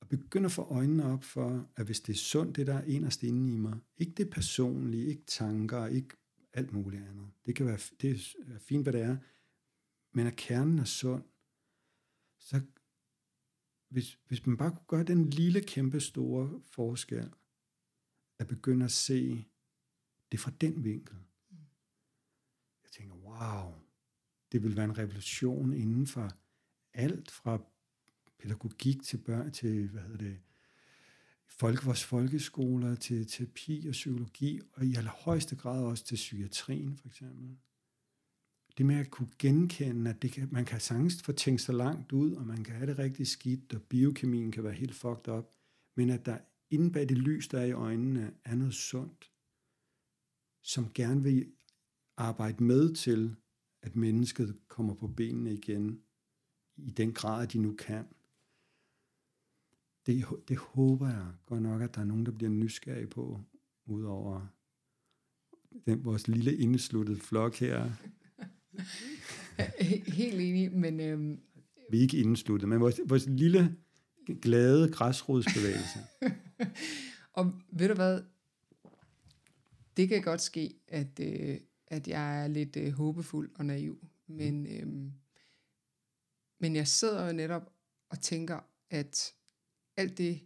Og 0.00 0.08
begynde 0.08 0.46
at 0.46 0.52
få 0.52 0.62
øjnene 0.62 1.04
op 1.04 1.24
for, 1.24 1.70
at 1.76 1.86
hvis 1.86 2.00
det 2.00 2.12
er 2.12 2.16
sundt, 2.16 2.56
det 2.56 2.66
der 2.66 2.74
er 2.74 2.84
inderst 2.84 3.22
inde 3.22 3.52
i 3.52 3.56
mig, 3.56 3.78
ikke 3.96 4.12
det 4.12 4.30
personlige, 4.30 5.06
ikke 5.06 5.24
tanker, 5.26 5.86
ikke 5.86 6.16
alt 6.52 6.72
muligt 6.72 7.02
andet. 7.02 7.30
Det 7.46 7.54
kan 7.54 7.66
være 7.66 7.78
det 8.00 8.10
er 8.54 8.58
fint, 8.58 8.82
hvad 8.82 8.92
det 8.92 9.02
er, 9.02 9.16
men 10.12 10.26
at 10.26 10.36
kernen 10.36 10.78
er 10.78 10.84
sund, 10.84 11.24
så 12.38 12.60
hvis, 13.88 14.18
hvis 14.26 14.46
man 14.46 14.56
bare 14.56 14.70
kunne 14.70 14.86
gøre 14.86 15.04
den 15.04 15.30
lille, 15.30 15.60
kæmpe 15.60 16.00
store 16.00 16.60
forskel, 16.66 17.30
at 18.38 18.46
begynde 18.46 18.84
at 18.84 18.90
se 18.90 19.44
det 20.32 20.40
fra 20.40 20.50
den 20.60 20.84
vinkel. 20.84 21.16
Jeg 22.82 22.90
tænker, 22.92 23.14
wow, 23.14 23.74
det 24.52 24.62
vil 24.62 24.76
være 24.76 24.84
en 24.84 24.98
revolution 24.98 25.72
inden 25.72 26.06
for 26.06 26.30
alt 26.94 27.30
fra 27.30 27.58
pædagogik 28.38 29.02
til 29.02 29.16
børn, 29.16 29.52
til, 29.52 29.88
hvad 29.88 30.02
hedder 30.02 30.16
det, 30.18 30.38
folk, 31.46 31.86
vores 31.86 32.04
folkeskoler, 32.04 32.94
til 32.94 33.26
terapi 33.26 33.86
og 33.88 33.92
psykologi, 33.92 34.60
og 34.72 34.86
i 34.86 34.94
allerhøjeste 34.94 35.56
grad 35.56 35.84
også 35.84 36.04
til 36.04 36.14
psykiatrien, 36.14 36.96
for 36.96 37.08
eksempel 37.08 37.56
det 38.78 38.86
med 38.86 38.96
at 38.96 39.10
kunne 39.10 39.28
genkende, 39.38 40.10
at 40.10 40.22
det 40.22 40.32
kan, 40.32 40.48
man 40.50 40.64
kan 40.64 40.80
sagtens 40.80 41.22
få 41.22 41.32
tænkt 41.32 41.60
sig 41.60 41.74
langt 41.74 42.12
ud, 42.12 42.32
og 42.32 42.46
man 42.46 42.64
kan 42.64 42.74
have 42.74 42.86
det 42.86 42.98
rigtig 42.98 43.26
skidt, 43.26 43.74
og 43.74 43.82
biokemien 43.82 44.52
kan 44.52 44.64
være 44.64 44.72
helt 44.72 44.94
fucked 44.94 45.28
up, 45.28 45.44
men 45.96 46.10
at 46.10 46.26
der 46.26 46.38
inde 46.70 46.92
bag 46.92 47.08
det 47.08 47.18
lys, 47.18 47.48
der 47.48 47.60
er 47.60 47.64
i 47.64 47.72
øjnene, 47.72 48.34
er 48.44 48.54
noget 48.54 48.74
sundt, 48.74 49.32
som 50.62 50.92
gerne 50.94 51.22
vil 51.22 51.52
arbejde 52.16 52.64
med 52.64 52.94
til, 52.94 53.36
at 53.82 53.96
mennesket 53.96 54.58
kommer 54.68 54.94
på 54.94 55.06
benene 55.06 55.54
igen, 55.54 56.00
i 56.76 56.90
den 56.90 57.12
grad, 57.12 57.46
de 57.46 57.58
nu 57.58 57.74
kan. 57.74 58.06
Det, 60.08 60.26
det 60.48 60.56
håber 60.56 61.08
jeg 61.08 61.26
godt 61.46 61.62
nok, 61.62 61.82
at 61.82 61.94
der 61.94 62.00
er 62.00 62.04
nogen, 62.04 62.26
der 62.26 62.32
bliver 62.32 62.50
nysgerrige 62.50 63.06
på, 63.06 63.40
udover 63.86 64.46
den, 65.86 66.04
vores 66.04 66.28
lille 66.28 66.56
indesluttede 66.56 67.20
flok 67.20 67.56
her. 67.56 67.90
Helt 70.20 70.40
enig, 70.40 70.72
men... 70.72 71.00
Øhm, 71.00 71.40
Vi 71.90 71.98
er 71.98 72.02
ikke 72.02 72.16
indesluttet, 72.16 72.68
men 72.68 72.80
vores, 72.80 73.00
vores 73.06 73.26
lille, 73.26 73.76
glade 74.42 74.92
græsrodsbevægelse. 74.92 75.98
og 77.38 77.52
ved 77.72 77.88
du 77.88 77.94
hvad? 77.94 78.22
Det 79.96 80.08
kan 80.08 80.22
godt 80.22 80.40
ske, 80.40 80.74
at, 80.88 81.20
øh, 81.20 81.56
at 81.86 82.08
jeg 82.08 82.44
er 82.44 82.48
lidt 82.48 82.76
øh, 82.76 82.92
håbefuld 82.92 83.50
og 83.54 83.66
naiv, 83.66 84.08
men, 84.26 84.66
øh, 84.66 85.12
men 86.60 86.76
jeg 86.76 86.88
sidder 86.88 87.26
jo 87.26 87.32
netop 87.32 87.72
og 88.10 88.20
tænker, 88.20 88.60
at 88.90 89.34
alt 89.98 90.18
det, 90.18 90.40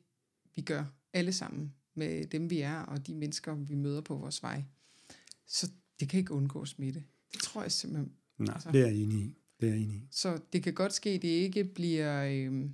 vi 0.54 0.62
gør, 0.62 0.84
alle 1.12 1.32
sammen, 1.32 1.74
med 1.94 2.26
dem 2.26 2.50
vi 2.50 2.60
er, 2.60 2.78
og 2.78 3.06
de 3.06 3.14
mennesker, 3.14 3.54
vi 3.54 3.74
møder 3.74 4.00
på 4.00 4.16
vores 4.16 4.42
vej, 4.42 4.64
så 5.46 5.70
det 6.00 6.08
kan 6.08 6.18
ikke 6.18 6.34
undgå 6.34 6.64
smitte. 6.64 7.04
Det 7.32 7.40
tror 7.40 7.62
jeg 7.62 7.72
simpelthen 7.72 8.12
Nej, 8.38 8.54
altså, 8.54 8.72
det 8.72 8.80
er 8.80 8.86
jeg 8.86 8.96
enig 8.96 9.18
i. 9.18 9.36
Det 9.60 9.68
er 9.68 9.72
jeg 9.72 9.82
enig 9.82 9.96
i. 9.96 10.08
Så 10.10 10.40
det 10.52 10.62
kan 10.62 10.74
godt 10.74 10.92
ske, 10.92 11.10
at 11.10 11.22
det 11.22 11.28
ikke 11.28 11.64
bliver 11.64 12.24
øh, 12.24 12.70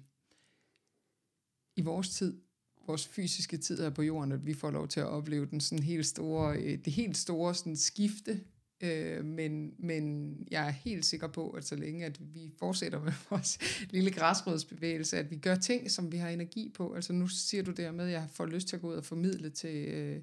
i 1.76 1.83
vores 1.83 2.09
tid, 2.09 2.41
vores 2.87 3.07
fysiske 3.07 3.57
tid 3.57 3.83
her 3.83 3.91
på 3.91 4.03
jorden, 4.03 4.33
at 4.33 4.47
vi 4.47 4.55
får 4.55 4.70
lov 4.70 4.89
til 4.89 5.01
at 5.01 5.07
opleve 5.07 5.47
den 5.47 5.61
sådan 5.61 5.85
helt 5.85 6.07
store, 6.07 6.59
øh, 6.59 6.85
det 6.85 6.93
helt 6.93 7.16
store 7.16 7.55
sådan 7.55 7.76
skifte. 7.76 8.41
Øh, 8.81 9.24
men, 9.24 9.74
men 9.79 10.35
jeg 10.51 10.66
er 10.66 10.70
helt 10.70 11.05
sikker 11.05 11.26
på, 11.26 11.51
at 11.51 11.64
så 11.64 11.76
længe 11.76 12.05
at 12.07 12.35
vi 12.35 12.53
fortsætter 12.59 13.01
med 13.01 13.12
vores 13.31 13.59
lille 13.91 14.11
græsrådsbevægelse, 14.11 15.18
at 15.18 15.31
vi 15.31 15.37
gør 15.37 15.55
ting, 15.55 15.91
som 15.91 16.12
vi 16.12 16.16
har 16.16 16.29
energi 16.29 16.68
på. 16.74 16.95
Altså 16.95 17.12
nu 17.12 17.29
siger 17.29 17.62
du 17.62 17.70
der 17.70 17.93
med, 17.93 18.05
at 18.05 18.12
jeg 18.12 18.29
får 18.33 18.47
lyst 18.47 18.68
til 18.68 18.76
at 18.76 18.83
gå 18.83 18.89
ud 18.91 18.95
og 18.95 19.05
formidle 19.05 19.51
til... 19.51 19.89
Øh, 19.89 20.22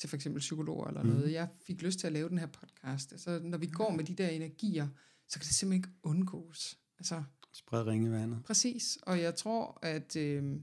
til 0.00 0.08
for 0.08 0.16
eksempel 0.16 0.40
psykologer 0.40 0.88
eller 0.88 1.02
noget. 1.02 1.24
Mm. 1.24 1.32
Jeg 1.32 1.48
fik 1.66 1.82
lyst 1.82 1.98
til 1.98 2.06
at 2.06 2.12
lave 2.12 2.28
den 2.28 2.38
her 2.38 2.46
podcast. 2.46 3.12
Altså, 3.12 3.40
når 3.42 3.58
vi 3.58 3.66
går 3.66 3.90
med 3.90 4.04
de 4.04 4.14
der 4.14 4.28
energier, 4.28 4.88
så 5.28 5.38
kan 5.38 5.46
det 5.46 5.54
simpelthen 5.54 5.78
ikke 5.78 5.98
undgås. 6.02 6.78
Altså, 6.98 7.22
Spred 7.52 7.86
ringe 7.86 8.10
vandet. 8.10 8.44
Præcis. 8.44 8.98
Og 9.02 9.20
jeg 9.20 9.34
tror, 9.34 9.78
at, 9.82 10.16
øh, 10.16 10.60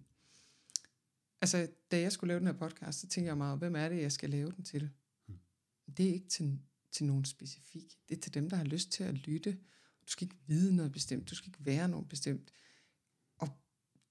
altså, 1.42 1.68
da 1.92 2.00
jeg 2.00 2.12
skulle 2.12 2.28
lave 2.28 2.40
den 2.40 2.48
her 2.48 2.54
podcast, 2.54 3.00
så 3.00 3.08
tænkte 3.08 3.28
jeg 3.28 3.38
meget, 3.38 3.60
hvem 3.60 3.76
er 3.76 3.90
det, 3.90 4.02
jeg 4.02 4.12
skal 4.12 4.30
lave 4.30 4.52
den 4.52 4.64
til? 4.64 4.90
Mm. 5.28 5.34
Det 5.98 6.10
er 6.10 6.14
ikke 6.14 6.28
til, 6.28 6.60
til 6.98 7.06
nogen 7.06 7.26
specifik. 7.26 7.98
Det 8.10 8.18
er 8.18 8.22
til 8.22 8.34
dem, 8.34 8.50
der 8.50 8.58
har 8.58 8.64
lyst 8.64 8.92
til 8.92 9.04
at 9.04 9.14
lytte. 9.14 9.52
Du 10.02 10.12
skal 10.12 10.26
ikke 10.26 10.38
vide 10.48 10.76
noget 10.76 10.92
bestemt. 10.92 11.30
Du 11.30 11.36
skal 11.36 11.50
ikke 11.50 11.66
være 11.66 11.88
noget 11.88 12.10
bestemt. 12.10 12.52
Og 13.38 13.50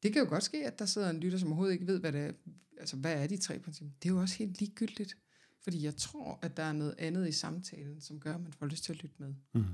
det 0.02 0.12
kan 0.12 0.22
jo 0.22 0.28
godt 0.28 0.44
ske, 0.44 0.66
at 0.66 0.78
der 0.78 0.86
sidder 0.86 1.10
en 1.10 1.20
lytter, 1.20 1.38
som 1.38 1.48
overhovedet 1.48 1.72
ikke 1.72 1.86
ved, 1.86 2.00
hvad 2.00 2.12
det 2.12 2.20
er. 2.20 2.32
Altså, 2.80 2.96
hvad 2.96 3.22
er 3.22 3.26
de 3.26 3.36
tre 3.36 3.58
principper? 3.58 3.92
Det 4.02 4.08
er 4.08 4.12
jo 4.12 4.20
også 4.20 4.38
helt 4.38 4.60
ligegyldigt. 4.60 5.16
Fordi 5.60 5.84
jeg 5.84 5.96
tror, 5.96 6.38
at 6.42 6.56
der 6.56 6.62
er 6.62 6.72
noget 6.72 6.94
andet 6.98 7.28
i 7.28 7.32
samtalen, 7.32 8.00
som 8.00 8.20
gør, 8.20 8.34
at 8.34 8.40
man 8.40 8.52
får 8.52 8.66
lyst 8.66 8.84
til 8.84 8.92
at 8.92 9.02
lytte 9.02 9.16
med. 9.18 9.34
Mm. 9.54 9.64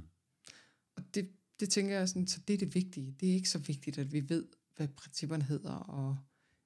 Og 0.97 1.15
det, 1.15 1.31
det 1.61 1.71
tænker 1.71 1.99
jeg 1.99 2.09
sådan, 2.09 2.27
så 2.27 2.41
det 2.49 2.55
er 2.55 2.59
det 2.59 2.75
vigtige. 2.75 3.17
Det 3.21 3.31
er 3.31 3.35
ikke 3.35 3.49
så 3.49 3.59
vigtigt, 3.59 3.99
at 3.99 4.13
vi 4.13 4.29
ved, 4.29 4.47
hvad 4.77 4.89
principperne 4.89 5.45
hedder, 5.45 5.73
og 5.73 6.19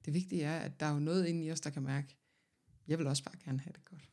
det 0.04 0.14
vigtige 0.14 0.42
er, 0.42 0.58
at 0.58 0.80
der 0.80 0.86
er 0.86 0.92
jo 0.92 0.98
noget 0.98 1.26
inde 1.26 1.44
i 1.44 1.50
os, 1.52 1.60
der 1.60 1.70
kan 1.70 1.82
mærke, 1.82 2.16
jeg 2.86 2.98
vil 2.98 3.06
også 3.06 3.24
bare 3.24 3.36
gerne 3.44 3.60
have 3.60 3.72
det 3.72 3.84
godt. 3.84 4.10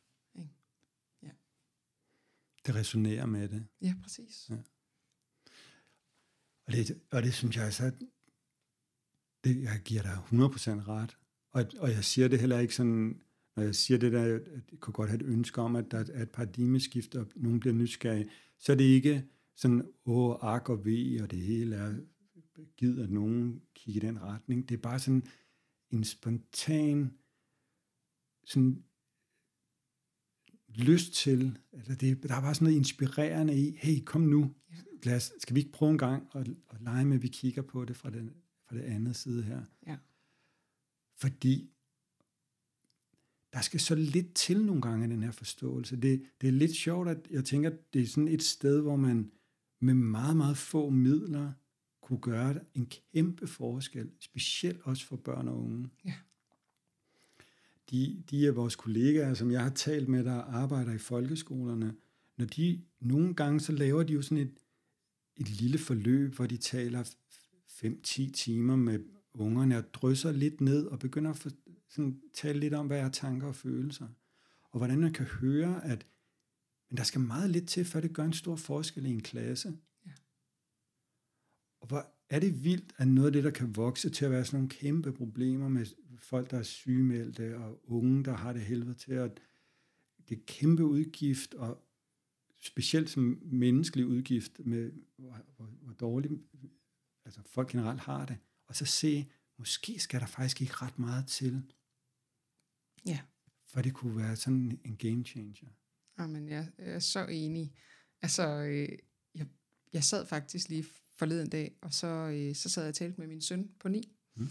Det 2.66 2.74
resonerer 2.74 3.26
med 3.26 3.48
det. 3.48 3.66
Ja, 3.80 3.94
præcis. 4.02 4.46
Ja. 4.50 4.56
Og 6.66 6.72
det, 6.72 7.00
og 7.10 7.22
det 7.22 7.34
synes 7.34 7.56
jeg 7.56 7.74
så, 7.74 7.92
det, 9.44 9.62
jeg 9.62 9.80
giver 9.84 10.02
dig 10.02 10.12
100% 10.12 10.88
ret. 10.88 11.16
Og, 11.50 11.64
og 11.78 11.90
jeg 11.90 12.04
siger 12.04 12.28
det 12.28 12.40
heller 12.40 12.58
ikke 12.58 12.74
sådan, 12.74 13.22
når 13.56 13.62
jeg 13.62 13.74
siger 13.74 13.98
det 13.98 14.12
der, 14.12 14.22
at 14.22 14.30
jeg 14.30 14.80
kunne 14.80 14.94
godt 14.94 15.10
have 15.10 15.20
et 15.20 15.26
ønske 15.26 15.60
om, 15.60 15.76
at 15.76 15.90
der 15.90 16.04
er 16.12 16.22
et 16.22 16.30
paradigmeskift, 16.30 17.14
og 17.14 17.26
nogen 17.36 17.60
bliver 17.60 17.74
nysgerrige, 17.74 18.30
så 18.58 18.72
er 18.72 18.76
det 18.76 18.84
ikke 18.84 19.24
sådan, 19.56 19.92
åh, 20.04 20.36
ark 20.40 20.68
og 20.68 20.84
ve, 20.84 21.22
og 21.22 21.30
det 21.30 21.38
hele 21.38 21.76
er 21.76 21.94
givet, 22.76 23.02
at 23.02 23.10
nogen 23.10 23.62
kigger 23.74 24.02
i 24.02 24.06
den 24.06 24.22
retning. 24.22 24.68
Det 24.68 24.74
er 24.74 24.82
bare 24.82 24.98
sådan 24.98 25.26
en 25.90 26.04
spontan 26.04 27.18
sådan 28.46 28.84
lyst 30.76 31.12
til, 31.12 31.58
altså 31.72 31.94
det, 31.94 32.22
der 32.22 32.34
er 32.34 32.40
bare 32.40 32.54
sådan 32.54 32.64
noget 32.64 32.78
inspirerende 32.78 33.58
i, 33.58 33.76
hey, 33.78 34.04
kom 34.04 34.20
nu, 34.20 34.54
lad 35.02 35.16
os, 35.16 35.32
skal 35.38 35.54
vi 35.54 35.60
ikke 35.60 35.72
prøve 35.72 35.92
en 35.92 35.98
gang 35.98 36.28
at, 36.34 36.48
at 36.48 36.80
lege 36.80 37.04
med, 37.04 37.16
at 37.16 37.22
vi 37.22 37.28
kigger 37.28 37.62
på 37.62 37.84
det 37.84 37.96
fra 37.96 38.10
den, 38.10 38.30
fra 38.68 38.76
det 38.76 38.82
andet 38.82 39.16
side 39.16 39.42
her. 39.42 39.62
Ja. 39.86 39.96
Fordi 41.16 41.70
der 43.52 43.60
skal 43.60 43.80
så 43.80 43.94
lidt 43.94 44.34
til 44.34 44.64
nogle 44.64 44.82
gange 44.82 45.08
den 45.08 45.22
her 45.22 45.30
forståelse. 45.30 45.96
Det, 45.96 46.22
det 46.40 46.48
er 46.48 46.52
lidt 46.52 46.76
sjovt, 46.76 47.08
at 47.08 47.28
jeg 47.30 47.44
tænker, 47.44 47.70
at 47.70 47.94
det 47.94 48.02
er 48.02 48.06
sådan 48.06 48.28
et 48.28 48.42
sted, 48.42 48.80
hvor 48.80 48.96
man 48.96 49.30
med 49.80 49.94
meget, 49.94 50.36
meget 50.36 50.56
få 50.56 50.90
midler 50.90 51.52
kunne 52.02 52.20
gøre 52.20 52.60
en 52.74 52.86
kæmpe 52.86 53.46
forskel, 53.46 54.10
specielt 54.20 54.80
også 54.82 55.06
for 55.06 55.16
børn 55.16 55.48
og 55.48 55.58
unge. 55.58 55.88
Ja. 56.04 56.14
De, 57.94 58.22
de 58.30 58.46
af 58.46 58.56
vores 58.56 58.76
kollegaer, 58.76 59.34
som 59.34 59.50
jeg 59.50 59.62
har 59.62 59.70
talt 59.70 60.08
med, 60.08 60.24
der 60.24 60.42
arbejder 60.42 60.92
i 60.92 60.98
folkeskolerne, 60.98 61.94
når 62.36 62.44
de 62.44 62.82
nogle 63.00 63.34
gange, 63.34 63.60
så 63.60 63.72
laver 63.72 64.02
de 64.02 64.12
jo 64.12 64.22
sådan 64.22 64.38
et, 64.38 64.54
et 65.36 65.50
lille 65.50 65.78
forløb, 65.78 66.34
hvor 66.34 66.46
de 66.46 66.56
taler 66.56 67.02
5-10 67.68 68.32
timer 68.32 68.76
med 68.76 68.98
ungerne 69.34 69.78
og 69.78 69.94
drysser 69.94 70.32
lidt 70.32 70.60
ned 70.60 70.86
og 70.86 70.98
begynder 70.98 71.30
at 71.30 71.36
for, 71.36 71.50
sådan, 71.88 72.20
tale 72.34 72.60
lidt 72.60 72.74
om, 72.74 72.86
hvad 72.86 73.00
er 73.00 73.08
tanker 73.08 73.46
og 73.46 73.56
følelser. 73.56 74.08
Og 74.70 74.78
hvordan 74.78 75.00
man 75.00 75.12
kan 75.12 75.26
høre, 75.26 75.84
at 75.84 76.06
men 76.90 76.96
der 76.96 77.04
skal 77.04 77.20
meget 77.20 77.50
lidt 77.50 77.68
til, 77.68 77.84
før 77.84 78.00
det 78.00 78.12
gør 78.12 78.24
en 78.24 78.32
stor 78.32 78.56
forskel 78.56 79.06
i 79.06 79.10
en 79.10 79.22
klasse. 79.22 79.78
Ja. 80.06 80.12
Og 81.80 81.88
hvor 81.88 82.06
er 82.30 82.40
det 82.40 82.64
vildt, 82.64 82.94
at 82.96 83.08
noget 83.08 83.26
af 83.26 83.32
det, 83.32 83.44
der 83.44 83.50
kan 83.50 83.76
vokse 83.76 84.10
til 84.10 84.24
at 84.24 84.30
være 84.30 84.44
sådan 84.44 84.58
nogle 84.58 84.68
kæmpe 84.68 85.12
problemer 85.12 85.68
med 85.68 85.86
folk, 86.18 86.50
der 86.50 86.58
er 86.58 86.62
sygemeldte, 86.62 87.56
og 87.58 87.80
unge, 87.90 88.24
der 88.24 88.32
har 88.36 88.52
det 88.52 88.62
helvede 88.62 88.94
til, 88.94 89.12
at 89.12 89.40
det 90.28 90.38
er 90.38 90.42
kæmpe 90.46 90.84
udgift, 90.84 91.54
og 91.54 91.84
specielt 92.60 93.10
som 93.10 93.38
menneskelig 93.42 94.06
udgift, 94.06 94.60
med 94.64 94.92
hvor, 95.16 95.38
hvor, 95.56 95.64
hvor 95.66 95.92
dårligt 95.92 96.32
altså 97.24 97.42
folk 97.42 97.68
generelt 97.70 98.00
har 98.00 98.26
det, 98.26 98.36
og 98.66 98.76
så 98.76 98.84
se, 98.84 99.30
måske 99.58 99.98
skal 100.00 100.20
der 100.20 100.26
faktisk 100.26 100.60
ikke 100.60 100.74
ret 100.74 100.98
meget 100.98 101.26
til, 101.26 101.62
Ja. 103.06 103.20
for 103.66 103.82
det 103.82 103.94
kunne 103.94 104.16
være 104.16 104.36
sådan 104.36 104.80
en 104.84 104.96
game 104.96 105.24
changer. 105.24 105.68
Jamen, 106.18 106.48
jeg 106.48 106.72
er 106.78 106.98
så 106.98 107.26
enig. 107.26 107.74
Altså, 108.22 108.48
øh, 108.48 108.98
jeg, 109.34 109.46
jeg 109.92 110.04
sad 110.04 110.26
faktisk 110.26 110.68
lige 110.68 110.84
forleden 111.16 111.48
dag, 111.50 111.78
og 111.82 111.94
så, 111.94 112.06
øh, 112.06 112.54
så 112.54 112.68
sad 112.68 112.82
jeg 112.82 112.88
og 112.88 112.94
talte 112.94 113.20
med 113.20 113.28
min 113.28 113.40
søn 113.40 113.70
på 113.80 113.88
ni. 113.88 114.12
Mm. 114.36 114.48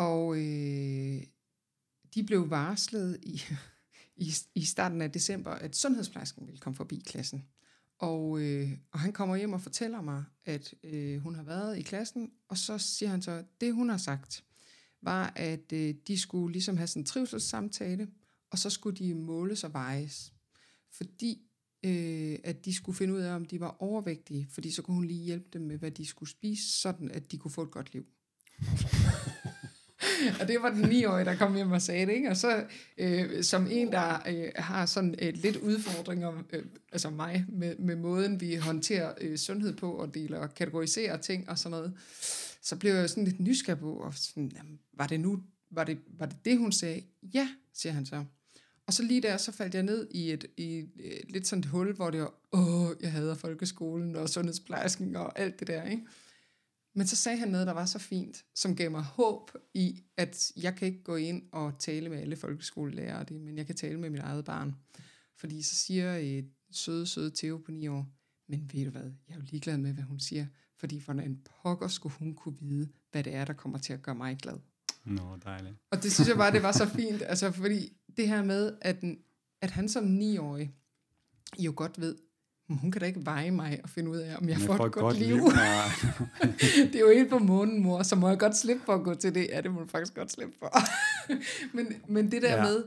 Og 0.00 0.36
øh, 0.36 1.22
de 2.14 2.22
blev 2.26 2.50
varslet 2.50 3.18
i, 3.22 3.42
i, 4.16 4.32
i 4.54 4.64
starten 4.64 5.02
af 5.02 5.12
december, 5.12 5.50
at 5.50 5.76
sundhedsplejersken 5.76 6.46
ville 6.46 6.60
komme 6.60 6.76
forbi 6.76 7.02
klassen. 7.06 7.44
Og, 7.98 8.40
øh, 8.40 8.70
og 8.92 9.00
han 9.00 9.12
kommer 9.12 9.36
hjem 9.36 9.52
og 9.52 9.60
fortæller 9.60 10.00
mig, 10.00 10.24
at 10.44 10.74
øh, 10.84 11.18
hun 11.18 11.34
har 11.34 11.42
været 11.42 11.78
i 11.78 11.82
klassen, 11.82 12.30
og 12.48 12.58
så 12.58 12.78
siger 12.78 13.10
han 13.10 13.22
så, 13.22 13.44
det 13.60 13.74
hun 13.74 13.88
har 13.88 13.96
sagt, 13.96 14.44
var, 15.02 15.32
at 15.36 15.72
øh, 15.72 15.94
de 16.06 16.18
skulle 16.18 16.52
ligesom 16.52 16.76
have 16.76 16.86
sådan 16.86 17.02
en 17.02 17.06
trivselssamtale, 17.06 18.08
og 18.50 18.58
så 18.58 18.70
skulle 18.70 18.96
de 18.96 19.14
måles 19.14 19.64
og 19.64 19.72
vejes. 19.72 20.32
Fordi 20.92 21.42
øh, 21.84 22.38
at 22.44 22.64
de 22.64 22.74
skulle 22.74 22.96
finde 22.96 23.14
ud 23.14 23.20
af, 23.20 23.34
om 23.34 23.44
de 23.44 23.60
var 23.60 23.76
overvægtige, 23.78 24.48
fordi 24.50 24.70
så 24.70 24.82
kunne 24.82 24.94
hun 24.94 25.04
lige 25.04 25.24
hjælpe 25.24 25.48
dem 25.52 25.62
med, 25.62 25.78
hvad 25.78 25.90
de 25.90 26.06
skulle 26.06 26.30
spise, 26.30 26.80
sådan 26.80 27.10
at 27.10 27.32
de 27.32 27.38
kunne 27.38 27.50
få 27.50 27.62
et 27.62 27.70
godt 27.70 27.92
liv 27.92 28.06
og 30.40 30.48
det 30.48 30.62
var 30.62 30.70
den 30.70 30.84
9-årige, 30.84 31.24
der 31.24 31.36
kom 31.36 31.54
hjem 31.54 31.72
og 31.72 31.82
sagde 31.82 32.06
det, 32.06 32.12
ikke? 32.12 32.30
Og 32.30 32.36
så 32.36 32.64
øh, 32.98 33.42
som 33.44 33.66
en, 33.70 33.92
der 33.92 34.22
øh, 34.28 34.48
har 34.56 34.86
sådan 34.86 35.14
øh, 35.22 35.34
lidt 35.34 35.56
udfordringer, 35.56 36.42
øh, 36.52 36.64
altså 36.92 37.10
mig, 37.10 37.44
med, 37.48 37.76
med 37.76 37.96
måden, 37.96 38.40
vi 38.40 38.54
håndterer 38.54 39.14
øh, 39.20 39.38
sundhed 39.38 39.76
på, 39.76 39.92
og 39.92 40.14
deler 40.14 40.38
og 40.38 40.54
kategoriserer 40.54 41.16
ting 41.16 41.48
og 41.48 41.58
sådan 41.58 41.70
noget, 41.70 41.92
så 42.62 42.76
blev 42.76 42.94
jeg 42.94 43.10
sådan 43.10 43.24
lidt 43.24 43.40
nysgerrig 43.40 43.80
på, 43.80 43.92
og 43.92 44.14
sådan, 44.14 44.52
jamen, 44.56 44.78
var 44.92 45.06
det 45.06 45.20
nu, 45.20 45.42
var 45.70 45.84
det, 45.84 45.98
var 46.18 46.26
det 46.26 46.36
det, 46.44 46.58
hun 46.58 46.72
sagde? 46.72 47.02
Ja, 47.34 47.48
siger 47.74 47.92
han 47.92 48.06
så. 48.06 48.24
Og 48.86 48.94
så 48.94 49.02
lige 49.02 49.22
der, 49.22 49.36
så 49.36 49.52
faldt 49.52 49.74
jeg 49.74 49.82
ned 49.82 50.08
i 50.10 50.32
et, 50.32 50.46
i 50.56 50.78
et, 50.78 50.90
et 50.98 51.30
lidt 51.30 51.46
sådan 51.46 51.60
et 51.60 51.66
hul, 51.66 51.92
hvor 51.94 52.10
det 52.10 52.20
var, 52.20 52.32
åh, 52.52 52.88
jeg 53.00 53.12
hader 53.12 53.34
folkeskolen 53.34 54.16
og 54.16 54.28
sundhedsplejersken 54.28 55.16
og 55.16 55.38
alt 55.38 55.60
det 55.60 55.68
der, 55.68 55.84
ikke? 55.84 56.02
Men 56.94 57.06
så 57.06 57.16
sagde 57.16 57.38
han 57.38 57.48
noget, 57.48 57.66
der 57.66 57.72
var 57.72 57.86
så 57.86 57.98
fint, 57.98 58.44
som 58.54 58.76
gav 58.76 58.90
mig 58.90 59.02
håb 59.02 59.50
i, 59.74 60.02
at 60.16 60.52
jeg 60.56 60.76
kan 60.76 60.88
ikke 60.88 61.02
gå 61.02 61.16
ind 61.16 61.42
og 61.52 61.78
tale 61.78 62.08
med 62.08 62.18
alle 62.18 62.36
folkeskolelærere, 62.36 63.24
det, 63.24 63.40
men 63.40 63.56
jeg 63.56 63.66
kan 63.66 63.76
tale 63.76 64.00
med 64.00 64.10
mit 64.10 64.20
eget 64.20 64.44
barn. 64.44 64.74
Fordi 65.36 65.62
så 65.62 65.74
siger 65.74 66.16
et 66.16 66.50
søde, 66.70 67.06
søde 67.06 67.32
Theo 67.34 67.58
på 67.58 67.70
9 67.70 67.88
år, 67.88 68.06
men 68.48 68.70
ved 68.72 68.84
du 68.84 68.90
hvad, 68.90 69.02
jeg 69.02 69.34
er 69.34 69.36
jo 69.36 69.42
ligeglad 69.50 69.78
med, 69.78 69.92
hvad 69.92 70.04
hun 70.04 70.20
siger, 70.20 70.46
fordi 70.76 70.98
hvordan 70.98 71.40
pokker 71.62 71.88
skulle 71.88 72.14
hun 72.18 72.34
kunne 72.34 72.56
vide, 72.60 72.88
hvad 73.10 73.24
det 73.24 73.34
er, 73.34 73.44
der 73.44 73.52
kommer 73.52 73.78
til 73.78 73.92
at 73.92 74.02
gøre 74.02 74.14
mig 74.14 74.36
glad. 74.36 74.58
Nå, 75.04 75.36
dejligt. 75.44 75.74
Og 75.90 76.02
det 76.02 76.12
synes 76.12 76.28
jeg 76.28 76.36
bare, 76.36 76.52
det 76.52 76.62
var 76.62 76.72
så 76.72 76.86
fint, 76.86 77.22
altså 77.22 77.52
fordi 77.52 77.92
det 78.16 78.28
her 78.28 78.44
med, 78.44 78.76
at, 78.80 79.04
at 79.60 79.70
han 79.70 79.88
som 79.88 80.18
9-årig 80.18 80.74
jo 81.58 81.72
godt 81.76 82.00
ved, 82.00 82.16
"Men 82.70 82.78
hun 82.78 82.90
kan 82.90 83.00
da 83.00 83.06
ikke 83.06 83.24
veje 83.24 83.50
mig 83.50 83.80
og 83.82 83.88
finde 83.90 84.10
ud 84.10 84.16
af, 84.16 84.36
om 84.36 84.48
jeg 84.48 84.58
Men 84.58 84.66
får 84.66 84.76
for 84.76 84.86
et 84.86 84.92
godt, 84.92 85.18
liv. 85.18 85.36
Nej. 85.36 85.88
det 86.92 86.94
er 86.94 87.00
jo 87.00 87.10
helt 87.10 87.30
på 87.30 87.38
månen, 87.38 87.82
mor, 87.82 88.02
så 88.02 88.16
må 88.16 88.28
jeg 88.28 88.38
godt 88.38 88.56
slippe 88.56 88.82
for 88.84 88.94
at 88.94 89.04
gå 89.04 89.14
til 89.14 89.34
det. 89.34 89.46
Ja, 89.50 89.60
det 89.60 89.70
må 89.72 89.80
du 89.80 89.86
faktisk 89.86 90.14
godt 90.14 90.32
slippe 90.32 90.54
for. 90.58 90.72
men, 91.76 91.86
men 92.08 92.30
det 92.32 92.42
der 92.42 92.56
Ja. 92.56 92.62
med, 92.62 92.84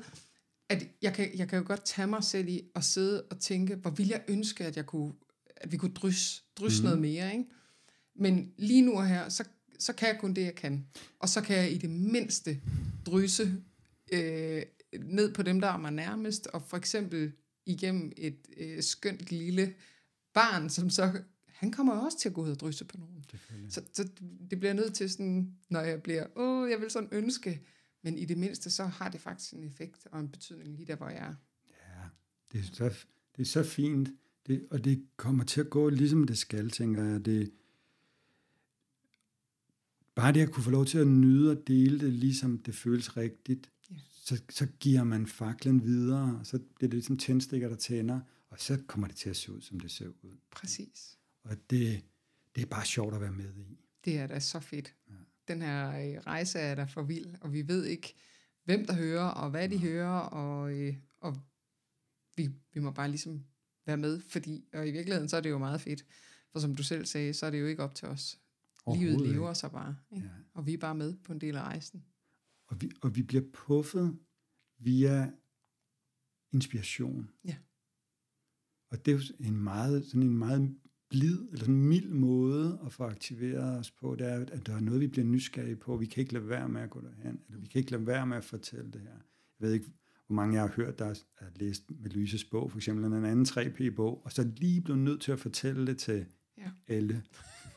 at 0.70 0.84
jeg 1.02 1.14
kan, 1.14 1.30
jeg 1.36 1.48
kan 1.50 1.60
jo 1.60 1.64
godt 1.68 1.86
tage 1.86 2.08
mig 2.08 2.24
selv 2.24 2.48
i 2.48 2.62
at 2.76 2.84
sidde 2.84 3.24
og 3.32 3.40
tænke, 3.40 3.76
hvor 3.76 3.90
ville 3.90 4.12
jeg 4.12 4.22
ønske, 4.28 4.66
at, 4.66 4.78
jeg 4.78 4.86
kunne, 4.86 5.14
at 5.58 5.72
vi 5.72 5.78
kunne 5.78 5.94
drysse, 5.94 6.42
Mhm. 6.60 6.68
mm. 6.78 6.84
noget 6.84 7.00
mere. 7.00 7.32
Ikke? 7.32 7.46
Men 8.16 8.52
lige 8.58 8.82
nu 8.82 8.94
og 8.98 9.08
her, 9.08 9.30
så, 9.30 9.44
så 9.80 9.94
kan 9.94 10.08
jeg 10.08 10.18
kun 10.20 10.34
det, 10.34 10.42
jeg 10.42 10.56
kan. 10.56 10.86
Og 11.20 11.30
så 11.30 11.42
kan 11.42 11.56
jeg 11.58 11.72
i 11.72 11.78
det 11.78 11.90
mindste 11.90 12.60
drysse 13.06 13.54
øh, 14.14 14.62
ned 15.04 15.34
på 15.34 15.42
dem, 15.44 15.62
der 15.62 15.68
er 15.68 15.78
mig 15.78 15.92
nærmest, 15.92 16.48
og 16.48 16.62
for 16.68 16.78
eksempel 16.78 17.32
igennem 17.66 18.12
et 18.18 18.48
øh, 18.58 18.84
skønt 18.84 19.32
lille 19.32 19.74
barn, 20.34 20.70
som 20.70 20.90
så, 20.90 21.22
han 21.46 21.72
kommer 21.72 21.94
også 21.94 22.20
til 22.20 22.30
at 22.30 22.36
gå 22.36 22.44
ud 22.44 22.50
og 22.52 22.60
drysse 22.60 22.86
på 22.86 22.98
nogen. 22.98 23.26
Så, 23.70 23.82
så 23.94 24.10
det 24.50 24.60
bliver 24.60 24.74
nødt 24.74 24.94
til 24.94 25.10
sådan, 25.10 25.56
når 25.70 25.82
jeg 25.82 26.04
bliver, 26.04 26.26
åh, 26.36 26.70
jeg 26.70 26.82
vil 26.82 26.92
sådan 26.92 27.10
ønske, 27.12 27.62
men 28.02 28.18
i 28.18 28.26
det 28.26 28.38
mindste, 28.38 28.72
så 28.72 28.86
har 28.86 29.10
det 29.10 29.22
faktisk 29.22 29.54
en 29.54 29.64
effekt 29.64 30.08
og 30.12 30.20
en 30.20 30.30
betydning 30.30 30.76
lige 30.76 30.88
der, 30.88 30.96
hvor 30.96 31.10
jeg 31.10 31.18
er. 31.18 31.36
Ja, 31.70 32.04
det 32.52 32.60
er 32.60 32.74
så, 32.74 33.06
det 33.36 33.42
er 33.42 33.46
så 33.46 33.64
fint, 33.64 34.10
det, 34.48 34.68
og 34.72 34.84
det 34.84 35.06
kommer 35.18 35.44
til 35.44 35.62
at 35.62 35.70
gå 35.70 35.90
ligesom 35.90 36.24
det 36.24 36.38
skal, 36.38 36.70
tænker 36.70 37.04
jeg. 37.04 37.26
Det, 37.26 37.52
bare 40.16 40.34
det 40.34 40.42
at 40.42 40.52
kunne 40.52 40.64
få 40.64 40.70
lov 40.70 40.86
til 40.86 40.98
at 40.98 41.08
nyde 41.08 41.52
og 41.52 41.68
dele 41.68 42.00
det, 42.00 42.14
ligesom 42.14 42.58
det 42.58 42.76
føles 42.76 43.18
rigtigt. 43.18 43.70
Så, 44.24 44.42
så 44.50 44.66
giver 44.80 45.04
man 45.04 45.28
faklen 45.28 45.84
videre, 45.84 46.40
så 46.44 46.60
bliver 46.60 46.90
det 46.90 46.94
ligesom 46.94 47.18
tændstikker, 47.18 47.70
der 47.70 47.76
tænder, 47.76 48.20
og 48.50 48.60
så 48.60 48.84
kommer 48.88 49.08
det 49.08 49.16
til 49.16 49.30
at 49.30 49.36
se 49.36 49.52
ud, 49.52 49.62
som 49.62 49.80
det 49.80 49.92
ser 49.92 50.08
ud. 50.08 50.38
Præcis. 50.52 51.18
Og 51.44 51.56
det, 51.70 52.04
det 52.56 52.62
er 52.62 52.66
bare 52.66 52.86
sjovt 52.86 53.16
at 53.16 53.22
være 53.22 53.32
med 53.32 53.54
i. 53.56 53.78
Det 54.06 54.18
er 54.18 54.28
da 54.28 54.40
så 54.40 54.60
fedt. 54.60 54.96
Ja. 55.10 55.14
Den 55.48 55.62
her 55.62 55.90
øh, 55.90 56.22
rejse 56.22 56.60
er 56.60 56.76
da 56.76 56.84
for 56.84 57.04
vild, 57.04 57.36
og 57.42 57.54
vi 57.54 57.68
ved 57.68 57.86
ikke, 57.86 58.16
hvem 58.64 58.86
der 58.86 58.94
hører, 58.94 59.26
og 59.26 59.50
hvad 59.50 59.70
de 59.70 59.80
hører, 59.80 60.20
og, 60.20 60.74
øh, 60.74 60.96
og 61.20 61.40
vi, 62.36 62.50
vi 62.74 62.80
må 62.80 62.92
bare 62.92 63.10
ligesom 63.10 63.46
være 63.86 63.98
med, 63.98 64.22
fordi, 64.30 64.66
og 64.74 64.88
i 64.88 64.92
virkeligheden, 64.92 65.30
så 65.30 65.38
er 65.38 65.42
det 65.42 65.50
jo 65.50 65.58
meget 65.58 65.82
fedt, 65.82 66.06
for 66.52 66.60
som 66.60 66.76
du 66.76 66.84
selv 66.84 67.06
sagde, 67.06 67.34
så 67.34 67.46
er 67.46 67.50
det 67.50 67.60
jo 67.60 67.66
ikke 67.66 67.84
op 67.84 67.96
til 67.96 68.08
os. 68.08 68.40
Livet 68.96 69.22
lever 69.22 69.54
sig 69.54 69.72
bare, 69.72 69.96
ikke? 70.12 70.28
Ja. 70.28 70.32
og 70.54 70.66
vi 70.66 70.74
er 70.74 70.78
bare 70.78 70.96
med 70.96 71.16
på 71.24 71.34
en 71.34 71.42
del 71.42 71.56
af 71.56 71.62
rejsen. 71.62 72.04
Og 72.74 72.82
vi, 72.82 72.92
og 73.02 73.16
vi 73.16 73.22
bliver 73.24 73.44
puffet 73.54 74.18
via 74.80 75.32
inspiration. 76.54 77.30
Ja. 77.46 77.56
Og 78.92 79.06
det 79.06 79.12
er 79.14 79.16
jo 79.16 79.48
en 79.48 79.58
meget, 79.64 80.06
sådan 80.06 80.22
en 80.22 80.38
meget 80.38 80.76
blid, 81.10 81.40
eller 81.40 81.60
sådan 81.60 81.76
en 81.76 81.86
mild 81.88 82.10
måde 82.10 82.80
at 82.86 82.94
få 82.94 83.04
aktiveret 83.04 83.80
os 83.80 83.92
på, 83.92 84.16
det 84.16 84.28
er, 84.28 84.46
at 84.52 84.66
der 84.66 84.76
er 84.76 84.80
noget, 84.80 85.02
vi 85.02 85.08
bliver 85.08 85.26
nysgerrige 85.26 85.76
på. 85.76 85.98
Vi 85.98 86.06
kan 86.06 86.22
ikke 86.22 86.34
lade 86.34 86.50
være 86.50 86.70
med 86.70 86.82
at 86.82 86.90
gå 86.90 87.02
derhen, 87.02 87.42
eller 87.48 87.60
vi 87.60 87.68
kan 87.68 87.80
ikke 87.80 87.92
lade 87.92 88.08
være 88.08 88.28
med 88.28 88.38
at 88.38 88.46
fortælle 88.46 88.92
det 88.92 89.02
her. 89.02 89.10
Jeg 89.60 89.68
ved 89.68 89.74
ikke, 89.74 89.92
hvor 90.28 90.36
mange 90.36 90.54
jeg 90.54 90.62
har 90.64 90.74
hørt, 90.76 91.00
der 91.00 91.06
har 91.40 91.52
læst 91.56 91.84
med 91.92 92.10
Lyses 92.10 92.44
bog, 92.44 92.72
for 92.72 92.78
eksempel 92.78 93.06
en 93.06 93.14
anden 93.26 93.46
3P-bog, 93.46 94.26
og 94.26 94.32
så 94.32 94.52
lige 94.58 94.82
blevet 94.82 95.02
nødt 95.02 95.22
til 95.22 95.32
at 95.32 95.40
fortælle 95.40 95.88
det 95.88 95.98
til 95.98 96.26
Ja. 96.58 96.72
alle. 96.88 97.24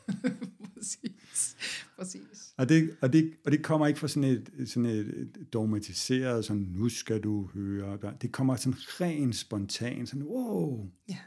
præcis. 0.77 1.55
præcis. 1.95 2.53
Og 2.57 2.69
det, 2.69 2.97
og, 3.01 3.13
det, 3.13 3.33
og 3.45 3.51
det 3.51 3.63
kommer 3.63 3.87
ikke 3.87 3.99
fra 3.99 4.07
sådan 4.07 4.29
et, 4.29 4.69
sådan 4.69 4.85
et 4.85 5.47
dogmatiseret, 5.53 6.45
sådan, 6.45 6.63
nu 6.63 6.89
skal 6.89 7.21
du 7.21 7.45
høre. 7.45 8.17
Det 8.21 8.31
kommer 8.31 8.55
sådan 8.55 8.79
rent 8.79 9.35
spontant, 9.35 10.09
sådan, 10.09 10.23
wow. 10.23 10.91
Ja. 11.09 11.19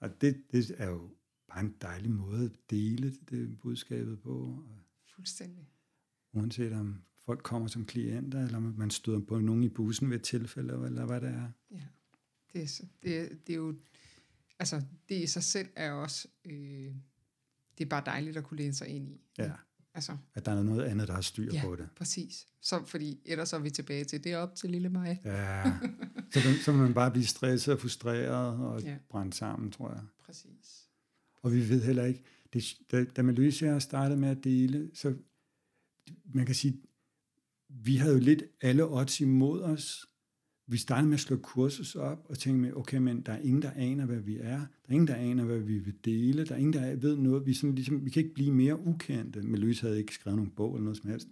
Og 0.00 0.20
det, 0.20 0.42
det 0.52 0.74
er 0.78 0.90
jo 0.90 1.10
bare 1.48 1.60
en 1.60 1.74
dejlig 1.82 2.10
måde 2.10 2.44
at 2.44 2.70
dele 2.70 3.14
det 3.30 3.58
budskabet 3.60 4.20
på. 4.20 4.64
Fuldstændig. 5.14 5.68
uanset 6.32 6.72
om 6.72 7.02
folk 7.24 7.42
kommer 7.42 7.68
som 7.68 7.84
klienter, 7.84 8.44
eller 8.44 8.58
man 8.58 8.90
støder 8.90 9.20
på 9.20 9.40
nogen 9.40 9.62
i 9.62 9.68
bussen 9.68 10.10
ved 10.10 10.16
et 10.16 10.22
tilfælde, 10.22 10.86
eller 10.86 11.06
hvad 11.06 11.20
det 11.20 11.28
er. 11.28 11.48
Ja. 11.70 11.82
Det 12.52 12.62
er, 12.62 12.84
det, 13.02 13.46
det 13.46 13.52
er 13.52 13.56
jo, 13.56 13.74
altså 14.58 14.82
det 15.08 15.22
i 15.22 15.26
sig 15.26 15.42
selv 15.42 15.68
er 15.76 15.92
også, 15.92 16.28
øh, 16.44 16.94
det 17.78 17.84
er 17.84 17.88
bare 17.88 18.02
dejligt 18.06 18.36
at 18.36 18.44
kunne 18.44 18.58
læne 18.58 18.74
sig 18.74 18.88
ind 18.88 19.08
i. 19.08 19.20
Ja, 19.38 19.52
Altså, 19.96 20.16
at 20.34 20.46
der 20.46 20.52
er 20.52 20.62
noget 20.62 20.82
andet, 20.84 21.08
der 21.08 21.14
har 21.14 21.20
styr 21.20 21.52
Ja. 21.52 21.62
på 21.64 21.76
det. 21.76 21.88
præcis. 21.96 22.46
Så, 22.60 22.84
fordi 22.86 23.20
ellers 23.24 23.52
er 23.52 23.58
vi 23.58 23.70
tilbage 23.70 24.04
til, 24.04 24.24
det 24.24 24.32
er 24.32 24.36
op 24.38 24.54
til 24.54 24.70
lille 24.70 24.88
mig. 24.88 25.20
Ja, 25.24 25.62
så, 26.32 26.40
kan- 26.40 26.56
så 26.64 26.72
vil 26.72 26.80
man 26.80 26.94
bare 26.94 27.10
blive 27.10 27.26
stresset 27.26 27.74
og 27.74 27.80
frustreret 27.80 28.58
og 28.58 28.82
Ja. 28.82 28.96
brændt 29.08 29.34
sammen, 29.34 29.70
tror 29.72 29.90
jeg. 29.92 30.02
Præcis. 30.26 30.88
Og 31.42 31.52
vi 31.52 31.68
ved 31.68 31.82
heller 31.82 32.04
ikke, 32.04 32.22
det, 32.52 32.76
da, 32.90 33.04
da 33.04 33.22
og 33.68 33.72
jeg 33.74 33.82
startede 33.82 34.20
med 34.20 34.28
at 34.28 34.44
dele, 34.44 34.90
så 34.94 35.14
man 36.24 36.46
kan 36.46 36.54
sige, 36.54 36.82
vi 37.68 37.96
havde 37.96 38.12
jo 38.14 38.20
lidt 38.20 38.42
alle 38.60 38.84
odds 38.94 39.20
imod 39.20 39.62
os. 39.62 40.06
Vi 40.66 40.76
startede 40.76 41.06
med 41.06 41.14
at 41.14 41.20
slå 41.20 41.36
kursus 41.36 41.94
op 41.94 42.26
og 42.28 42.38
tænke 42.38 42.60
med, 42.60 42.72
okay, 42.72 42.98
men 42.98 43.20
der 43.20 43.32
er 43.32 43.38
ingen, 43.38 43.62
der 43.62 43.70
aner, 43.70 44.06
hvad 44.06 44.20
vi 44.20 44.36
er. 44.36 44.58
Der 44.58 44.88
er 44.88 44.92
ingen, 44.92 45.06
der 45.06 45.14
aner, 45.14 45.44
hvad 45.44 45.58
vi 45.58 45.78
vil 45.78 45.94
dele. 46.04 46.44
Der 46.44 46.54
er 46.54 46.58
ingen, 46.58 46.72
der 46.72 46.96
ved 46.96 47.16
noget. 47.16 47.46
Vi, 47.46 47.54
sådan, 47.54 47.74
ligesom, 47.74 48.04
vi 48.04 48.10
kan 48.10 48.22
ikke 48.22 48.34
blive 48.34 48.52
mere 48.52 48.78
ukendte. 48.80 49.42
Men 49.42 49.60
Louise 49.60 49.82
havde 49.82 49.98
ikke 49.98 50.14
skrevet 50.14 50.36
nogen 50.36 50.50
bog 50.50 50.74
eller 50.74 50.84
noget 50.84 50.96
som 50.96 51.10
helst. 51.10 51.28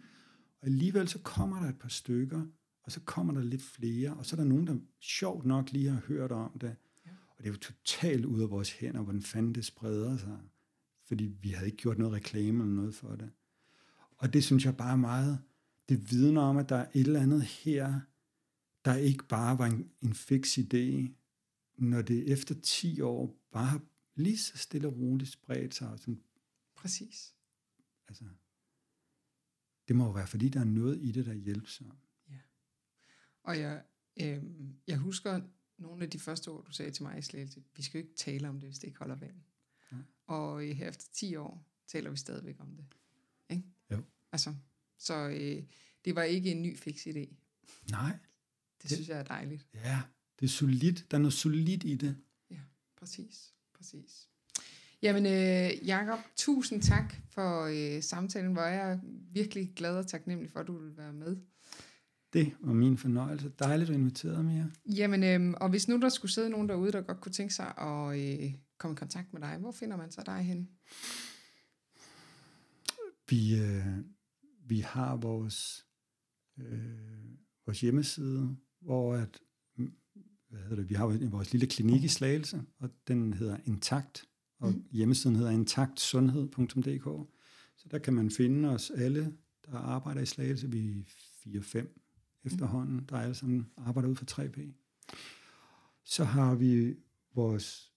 Og 0.60 0.66
alligevel 0.66 1.08
så 1.08 1.18
kommer 1.18 1.60
der 1.60 1.68
et 1.68 1.78
par 1.78 1.88
stykker, 1.88 2.46
og 2.84 2.92
så 2.92 3.00
kommer 3.00 3.32
der 3.34 3.42
lidt 3.42 3.62
flere, 3.62 4.14
og 4.14 4.26
så 4.26 4.36
er 4.36 4.40
der 4.40 4.48
nogen, 4.48 4.66
der 4.66 4.76
sjovt 5.00 5.46
nok 5.46 5.72
lige 5.72 5.88
har 5.88 6.00
hørt 6.08 6.32
om 6.32 6.58
det. 6.60 6.76
Ja. 7.06 7.10
Og 7.10 7.38
det 7.38 7.46
er 7.46 7.52
jo 7.52 7.58
totalt 7.58 8.24
ud 8.24 8.42
af 8.42 8.50
vores 8.50 8.72
hænder, 8.72 9.02
hvordan 9.02 9.22
fanden 9.22 9.54
det 9.54 9.64
spreder 9.64 10.16
sig. 10.16 10.38
Fordi 11.08 11.24
vi 11.24 11.48
havde 11.48 11.66
ikke 11.66 11.78
gjort 11.78 11.98
noget 11.98 12.14
reklame 12.14 12.64
eller 12.64 12.74
noget 12.74 12.94
for 12.94 13.08
det. 13.08 13.30
Og 14.18 14.32
det 14.32 14.44
synes 14.44 14.64
jeg 14.64 14.76
bare 14.76 14.92
er 14.92 14.96
meget, 14.96 15.38
det 15.88 16.10
vidner 16.10 16.40
om, 16.40 16.56
at 16.56 16.68
der 16.68 16.76
er 16.76 16.86
et 16.94 17.06
eller 17.06 17.20
andet 17.20 17.42
her, 17.42 18.00
der 18.84 18.94
ikke 18.94 19.24
bare 19.24 19.58
var 19.58 19.66
en, 19.66 19.90
en 20.00 20.14
fix 20.14 20.58
idé, 20.58 21.10
når 21.76 22.02
det 22.02 22.32
efter 22.32 22.54
10 22.62 23.00
år 23.00 23.36
bare 23.52 23.66
har 23.66 23.80
lige 24.14 24.38
så 24.38 24.58
stille 24.58 24.88
og 24.88 24.98
roligt 24.98 25.30
spredt 25.30 25.74
sig. 25.74 25.88
Og 25.88 25.98
sådan, 25.98 26.22
Præcis. 26.74 27.34
altså, 28.08 28.24
det 29.88 29.96
må 29.96 30.04
jo 30.04 30.10
være, 30.10 30.26
fordi 30.26 30.48
der 30.48 30.60
er 30.60 30.64
noget 30.64 31.02
i 31.02 31.12
det, 31.12 31.26
der 31.26 31.34
hjælper 31.34 31.68
sig. 31.68 31.86
Og 33.42 33.58
jeg, 33.58 33.82
øh, 34.20 34.42
jeg 34.86 34.98
husker 34.98 35.40
nogle 35.78 36.04
af 36.04 36.10
de 36.10 36.18
første 36.18 36.48
ord, 36.48 36.64
du 36.64 36.72
sagde 36.72 36.90
til 36.90 37.02
mig 37.02 37.18
i 37.18 37.22
Slagelse, 37.22 37.62
vi 37.76 37.82
skal 37.82 37.98
jo 37.98 38.04
ikke 38.04 38.16
tale 38.16 38.48
om 38.48 38.60
det, 38.60 38.68
hvis 38.68 38.78
det 38.78 38.86
ikke 38.86 38.98
holder 38.98 39.14
vand. 39.14 39.36
Nej. 39.90 40.00
Og 40.26 40.68
øh, 40.68 40.76
her 40.76 40.88
efter 40.88 41.04
10 41.12 41.36
år 41.36 41.66
taler 41.86 42.10
vi 42.10 42.16
stadigvæk 42.16 42.56
om 42.60 42.76
det. 42.76 42.84
Ikke? 43.50 43.62
Jo. 43.90 44.02
Altså, 44.32 44.54
så 44.98 45.28
øh, 45.28 45.62
det 46.04 46.14
var 46.14 46.22
ikke 46.22 46.50
en 46.50 46.62
ny 46.62 46.78
fix 46.78 47.06
idé. 47.06 47.34
Nej, 47.90 48.18
Det 48.82 48.90
synes 48.90 49.08
jeg 49.08 49.18
er 49.18 49.22
dejligt. 49.22 49.66
ja, 49.74 50.00
det 50.40 50.46
er 50.46 50.50
solidt. 50.50 51.10
Der 51.10 51.16
er 51.16 51.20
noget 51.20 51.32
solidt 51.32 51.84
i 51.84 51.94
det. 51.94 52.16
Præcis, 52.98 53.54
præcis. 53.74 54.28
Jamen, 55.02 55.26
øh, 55.26 55.88
Jacob, 55.88 56.18
tusind 56.36 56.82
tak 56.82 57.14
for 57.30 57.64
øh, 57.64 58.02
samtalen, 58.02 58.52
hvor 58.52 58.62
jeg 58.62 58.90
er 58.90 58.98
virkelig 59.32 59.72
glad 59.76 59.96
og 59.96 60.06
taknemmelig 60.06 60.50
for, 60.50 60.60
at 60.60 60.66
du 60.66 60.78
vil 60.78 60.96
være 60.96 61.12
med. 61.12 61.36
Det 62.32 62.52
var 62.60 62.72
min 62.72 62.98
fornøjelse. 62.98 63.52
Dejligt, 63.58 63.90
at 63.90 63.94
du 63.94 63.98
inviterede 63.98 64.42
mig. 64.42 64.66
Jamen, 64.86 65.22
øh, 65.24 65.54
og 65.60 65.70
hvis 65.70 65.88
nu 65.88 66.00
der 66.00 66.08
skulle 66.08 66.32
sidde 66.32 66.50
nogen 66.50 66.68
derude, 66.68 66.92
der 66.92 67.00
godt 67.00 67.20
kunne 67.20 67.32
tænke 67.32 67.54
sig 67.54 67.78
at 67.78 68.18
øh, 68.20 68.54
komme 68.78 68.94
i 68.94 68.98
kontakt 68.98 69.32
med 69.32 69.40
dig, 69.40 69.56
hvor 69.56 69.72
finder 69.72 69.96
man 69.96 70.10
så 70.10 70.22
dig 70.26 70.38
hen? 70.42 70.68
Vi, 73.28 73.60
øh, 73.60 73.86
vi 74.66 74.80
har 74.80 75.16
vores, 75.16 75.86
øh, 76.58 76.88
vores 77.66 77.80
hjemmeside, 77.80 78.56
hvor 78.82 79.14
at, 79.14 79.40
mm, 79.76 79.92
hvad 80.48 80.60
hedder 80.60 80.76
det, 80.76 80.90
vi 80.90 80.94
har 80.94 81.28
vores 81.30 81.52
lille 81.52 81.66
klinik 81.66 82.04
i 82.04 82.08
Slagelse, 82.08 82.62
og 82.78 82.90
den 83.08 83.32
hedder 83.34 83.56
Intakt, 83.64 84.24
og 84.58 84.68
Mm. 84.70 84.74
mm. 84.76 84.84
hjemmesiden 84.90 85.36
hedder 85.36 85.50
intaktsundhed.dk. 85.50 87.04
Så 87.76 87.88
der 87.90 87.98
kan 87.98 88.14
man 88.14 88.30
finde 88.30 88.68
os 88.68 88.90
alle, 88.90 89.36
der 89.66 89.72
arbejder 89.78 90.20
i 90.20 90.26
Slagelse. 90.26 90.70
Vi 90.70 90.88
er 90.88 91.02
4-5 91.60 91.86
efterhånden, 92.44 93.04
der 93.08 93.16
alle 93.16 93.34
sammen 93.34 93.66
arbejder 93.76 94.08
ud 94.08 94.16
for 94.16 94.24
3P. 94.30 94.60
Så 96.04 96.24
har 96.24 96.54
vi 96.54 96.94
vores 97.34 97.92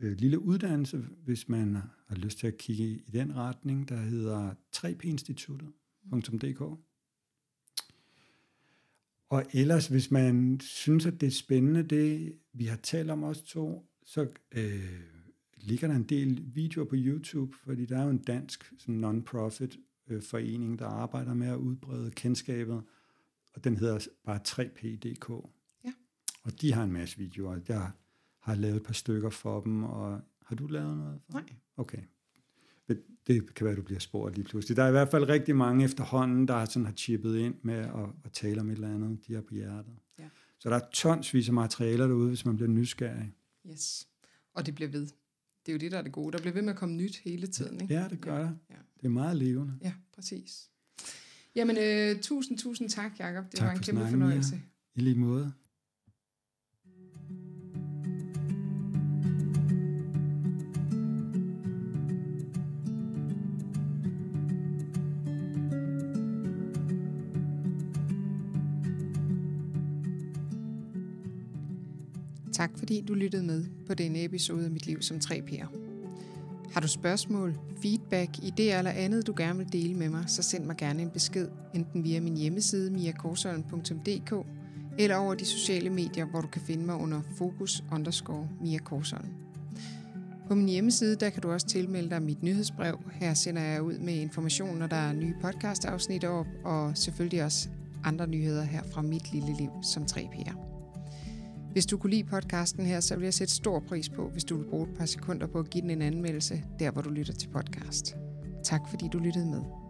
øh, 0.00 0.12
lille 0.12 0.38
uddannelse, 0.38 0.98
hvis 1.24 1.48
man 1.48 1.74
har 2.06 2.16
lyst 2.16 2.38
til 2.38 2.46
at 2.46 2.58
kigge 2.58 2.84
i, 2.84 3.02
i 3.06 3.10
den 3.10 3.36
retning, 3.36 3.88
der 3.88 3.96
hedder 3.96 4.54
3pinstituttet.dk. 4.76 6.62
Og 9.28 9.44
ellers, 9.52 9.86
hvis 9.86 10.10
man 10.10 10.60
synes, 10.60 11.06
at 11.06 11.20
det 11.20 11.26
er 11.26 11.30
spændende, 11.30 11.82
det 11.82 12.38
vi 12.52 12.64
har 12.64 12.76
talt 12.76 13.10
om 13.10 13.24
os 13.24 13.42
to, 13.42 13.90
så 14.02 14.28
øh, 14.54 15.00
ligger 15.56 15.88
der 15.88 15.94
en 15.94 16.02
del 16.02 16.42
videoer 16.54 16.86
på 16.86 16.94
YouTube, 16.98 17.56
fordi 17.64 17.86
der 17.86 17.98
er 17.98 18.04
jo 18.04 18.10
en 18.10 18.22
dansk 18.22 18.72
sådan 18.78 18.94
non-profit 18.94 19.78
øh, 20.08 20.22
forening, 20.22 20.78
der 20.78 20.86
arbejder 20.86 21.34
med 21.34 21.48
at 21.48 21.56
udbrede 21.56 22.10
kendskabet, 22.10 22.82
og 23.54 23.64
den 23.64 23.76
hedder 23.76 24.06
bare 24.24 24.40
3p.dk. 24.48 25.30
Ja. 25.84 25.92
Og 26.42 26.60
de 26.60 26.72
har 26.72 26.84
en 26.84 26.92
masse 26.92 27.18
videoer. 27.18 27.60
Jeg 27.68 27.90
har 28.40 28.54
lavet 28.54 28.76
et 28.76 28.82
par 28.82 28.92
stykker 28.92 29.30
for 29.30 29.60
dem, 29.60 29.84
og 29.84 30.20
har 30.46 30.56
du 30.56 30.66
lavet 30.66 30.96
noget 30.96 31.20
for 31.24 31.32
Nej. 31.32 31.44
Okay. 31.76 32.02
Det 33.26 33.54
kan 33.54 33.66
være, 33.66 33.76
du 33.76 33.82
bliver 33.82 34.00
spurgt 34.00 34.34
lige 34.34 34.44
pludselig. 34.44 34.76
Der 34.76 34.82
er 34.82 34.88
i 34.88 34.90
hvert 34.90 35.08
fald 35.08 35.28
rigtig 35.28 35.56
mange 35.56 35.84
efterhånden, 35.84 36.48
der 36.48 36.64
sådan 36.64 36.86
har 36.86 36.92
chippet 36.92 37.38
ind 37.38 37.54
med 37.62 37.74
at, 37.74 38.08
at 38.24 38.32
tale 38.32 38.60
om 38.60 38.70
et 38.70 38.74
eller 38.74 38.94
andet, 38.94 39.26
de 39.26 39.34
har 39.34 39.40
på 39.40 39.54
hjertet. 39.54 39.94
Ja. 40.18 40.24
Så 40.58 40.70
der 40.70 40.76
er 40.76 40.88
tonsvis 40.92 41.48
af 41.48 41.54
materialer 41.54 42.06
derude, 42.06 42.28
hvis 42.28 42.46
man 42.46 42.56
bliver 42.56 42.68
nysgerrig. 42.68 43.34
Yes. 43.70 44.08
Og 44.54 44.66
det 44.66 44.74
bliver 44.74 44.90
ved. 44.90 45.06
Det 45.66 45.68
er 45.68 45.72
jo 45.72 45.78
det, 45.78 45.92
der 45.92 45.98
er 45.98 46.02
det 46.02 46.12
gode. 46.12 46.32
Der 46.32 46.38
bliver 46.38 46.54
ved 46.54 46.62
med 46.62 46.72
at 46.72 46.78
komme 46.78 46.94
nyt 46.94 47.16
hele 47.16 47.46
tiden. 47.46 47.80
Ikke? 47.80 47.94
Ja, 47.94 48.08
det 48.10 48.20
gør 48.20 48.38
der. 48.38 48.50
Ja. 48.70 48.74
Det 49.00 49.04
er 49.04 49.08
meget 49.08 49.36
levende. 49.36 49.74
Ja, 49.82 49.92
præcis. 50.14 50.70
Jamen, 51.54 51.76
øh, 51.80 52.20
tusind, 52.22 52.58
tusind 52.58 52.88
tak, 52.88 53.12
Jacob. 53.18 53.44
Det 53.50 53.58
Tak 53.58 53.66
var 53.66 53.72
en 53.72 53.76
for 53.76 53.84
kæmpe 53.84 54.00
snakken, 54.00 54.20
fornøjelse. 54.20 54.54
Mia. 54.54 54.62
I 54.94 55.00
lige 55.00 55.16
måde. 55.18 55.52
Tak 72.64 72.78
fordi 72.78 73.00
du 73.00 73.14
lyttede 73.14 73.42
med 73.42 73.64
på 73.86 73.94
denne 73.94 74.24
episode 74.24 74.64
af 74.64 74.70
Mit 74.70 74.86
Liv 74.86 75.02
som 75.02 75.16
3P'er. 75.16 75.66
Har 76.72 76.80
du 76.80 76.88
spørgsmål, 76.88 77.58
feedback, 77.82 78.38
idéer 78.38 78.78
eller 78.78 78.90
andet, 78.90 79.26
du 79.26 79.34
gerne 79.36 79.58
vil 79.58 79.72
dele 79.72 79.94
med 79.94 80.08
mig, 80.08 80.24
så 80.26 80.42
send 80.42 80.64
mig 80.64 80.76
gerne 80.76 81.02
en 81.02 81.10
besked, 81.10 81.48
enten 81.74 82.04
via 82.04 82.20
min 82.20 82.36
hjemmeside 82.36 82.90
miakorsholm.dk 82.90 84.46
eller 84.98 85.16
over 85.16 85.34
de 85.34 85.44
sociale 85.44 85.90
medier, 85.90 86.24
hvor 86.24 86.40
du 86.40 86.46
kan 86.46 86.62
finde 86.62 86.86
mig 86.86 86.94
under 86.94 87.20
fokus 87.36 87.84
underscore 87.92 88.48
Mia 88.60 88.78
Korsholm. 88.78 89.28
På 90.48 90.54
min 90.54 90.68
hjemmeside, 90.68 91.16
der 91.16 91.30
kan 91.30 91.42
du 91.42 91.52
også 91.52 91.66
tilmelde 91.66 92.10
dig 92.10 92.22
mit 92.22 92.42
nyhedsbrev. 92.42 92.98
Her 93.12 93.34
sender 93.34 93.62
jeg 93.62 93.82
ud 93.82 93.98
med 93.98 94.14
information, 94.14 94.78
når 94.78 94.86
der 94.86 94.96
er 94.96 95.12
nye 95.12 95.34
podcastafsnit 95.40 96.24
op, 96.24 96.46
og 96.64 96.98
selvfølgelig 96.98 97.44
også 97.44 97.68
andre 98.04 98.26
nyheder 98.26 98.62
her 98.62 98.82
fra 98.82 99.02
mit 99.02 99.32
lille 99.32 99.56
liv 99.56 99.70
som 99.82 100.02
3P'er. 100.02 100.73
Hvis 101.74 101.86
du 101.86 101.96
kunne 101.96 102.10
lide 102.10 102.24
podcasten 102.24 102.86
her, 102.86 103.00
så 103.00 103.16
vil 103.16 103.24
jeg 103.24 103.34
sætte 103.34 103.54
stor 103.54 103.80
pris 103.88 104.08
på, 104.08 104.28
hvis 104.28 104.44
du 104.44 104.56
vil 104.56 104.64
bruge 104.64 104.88
et 104.88 104.96
par 104.98 105.06
sekunder 105.06 105.46
på 105.46 105.58
at 105.58 105.70
give 105.70 105.82
den 105.82 105.90
en 105.90 106.02
anmeldelse, 106.02 106.62
der 106.78 106.90
hvor 106.90 107.02
du 107.02 107.10
lytter 107.10 107.32
til 107.32 107.48
podcast. 107.48 108.16
Tak 108.64 108.80
fordi 108.90 109.08
du 109.12 109.18
lyttede 109.18 109.46
med. 109.46 109.83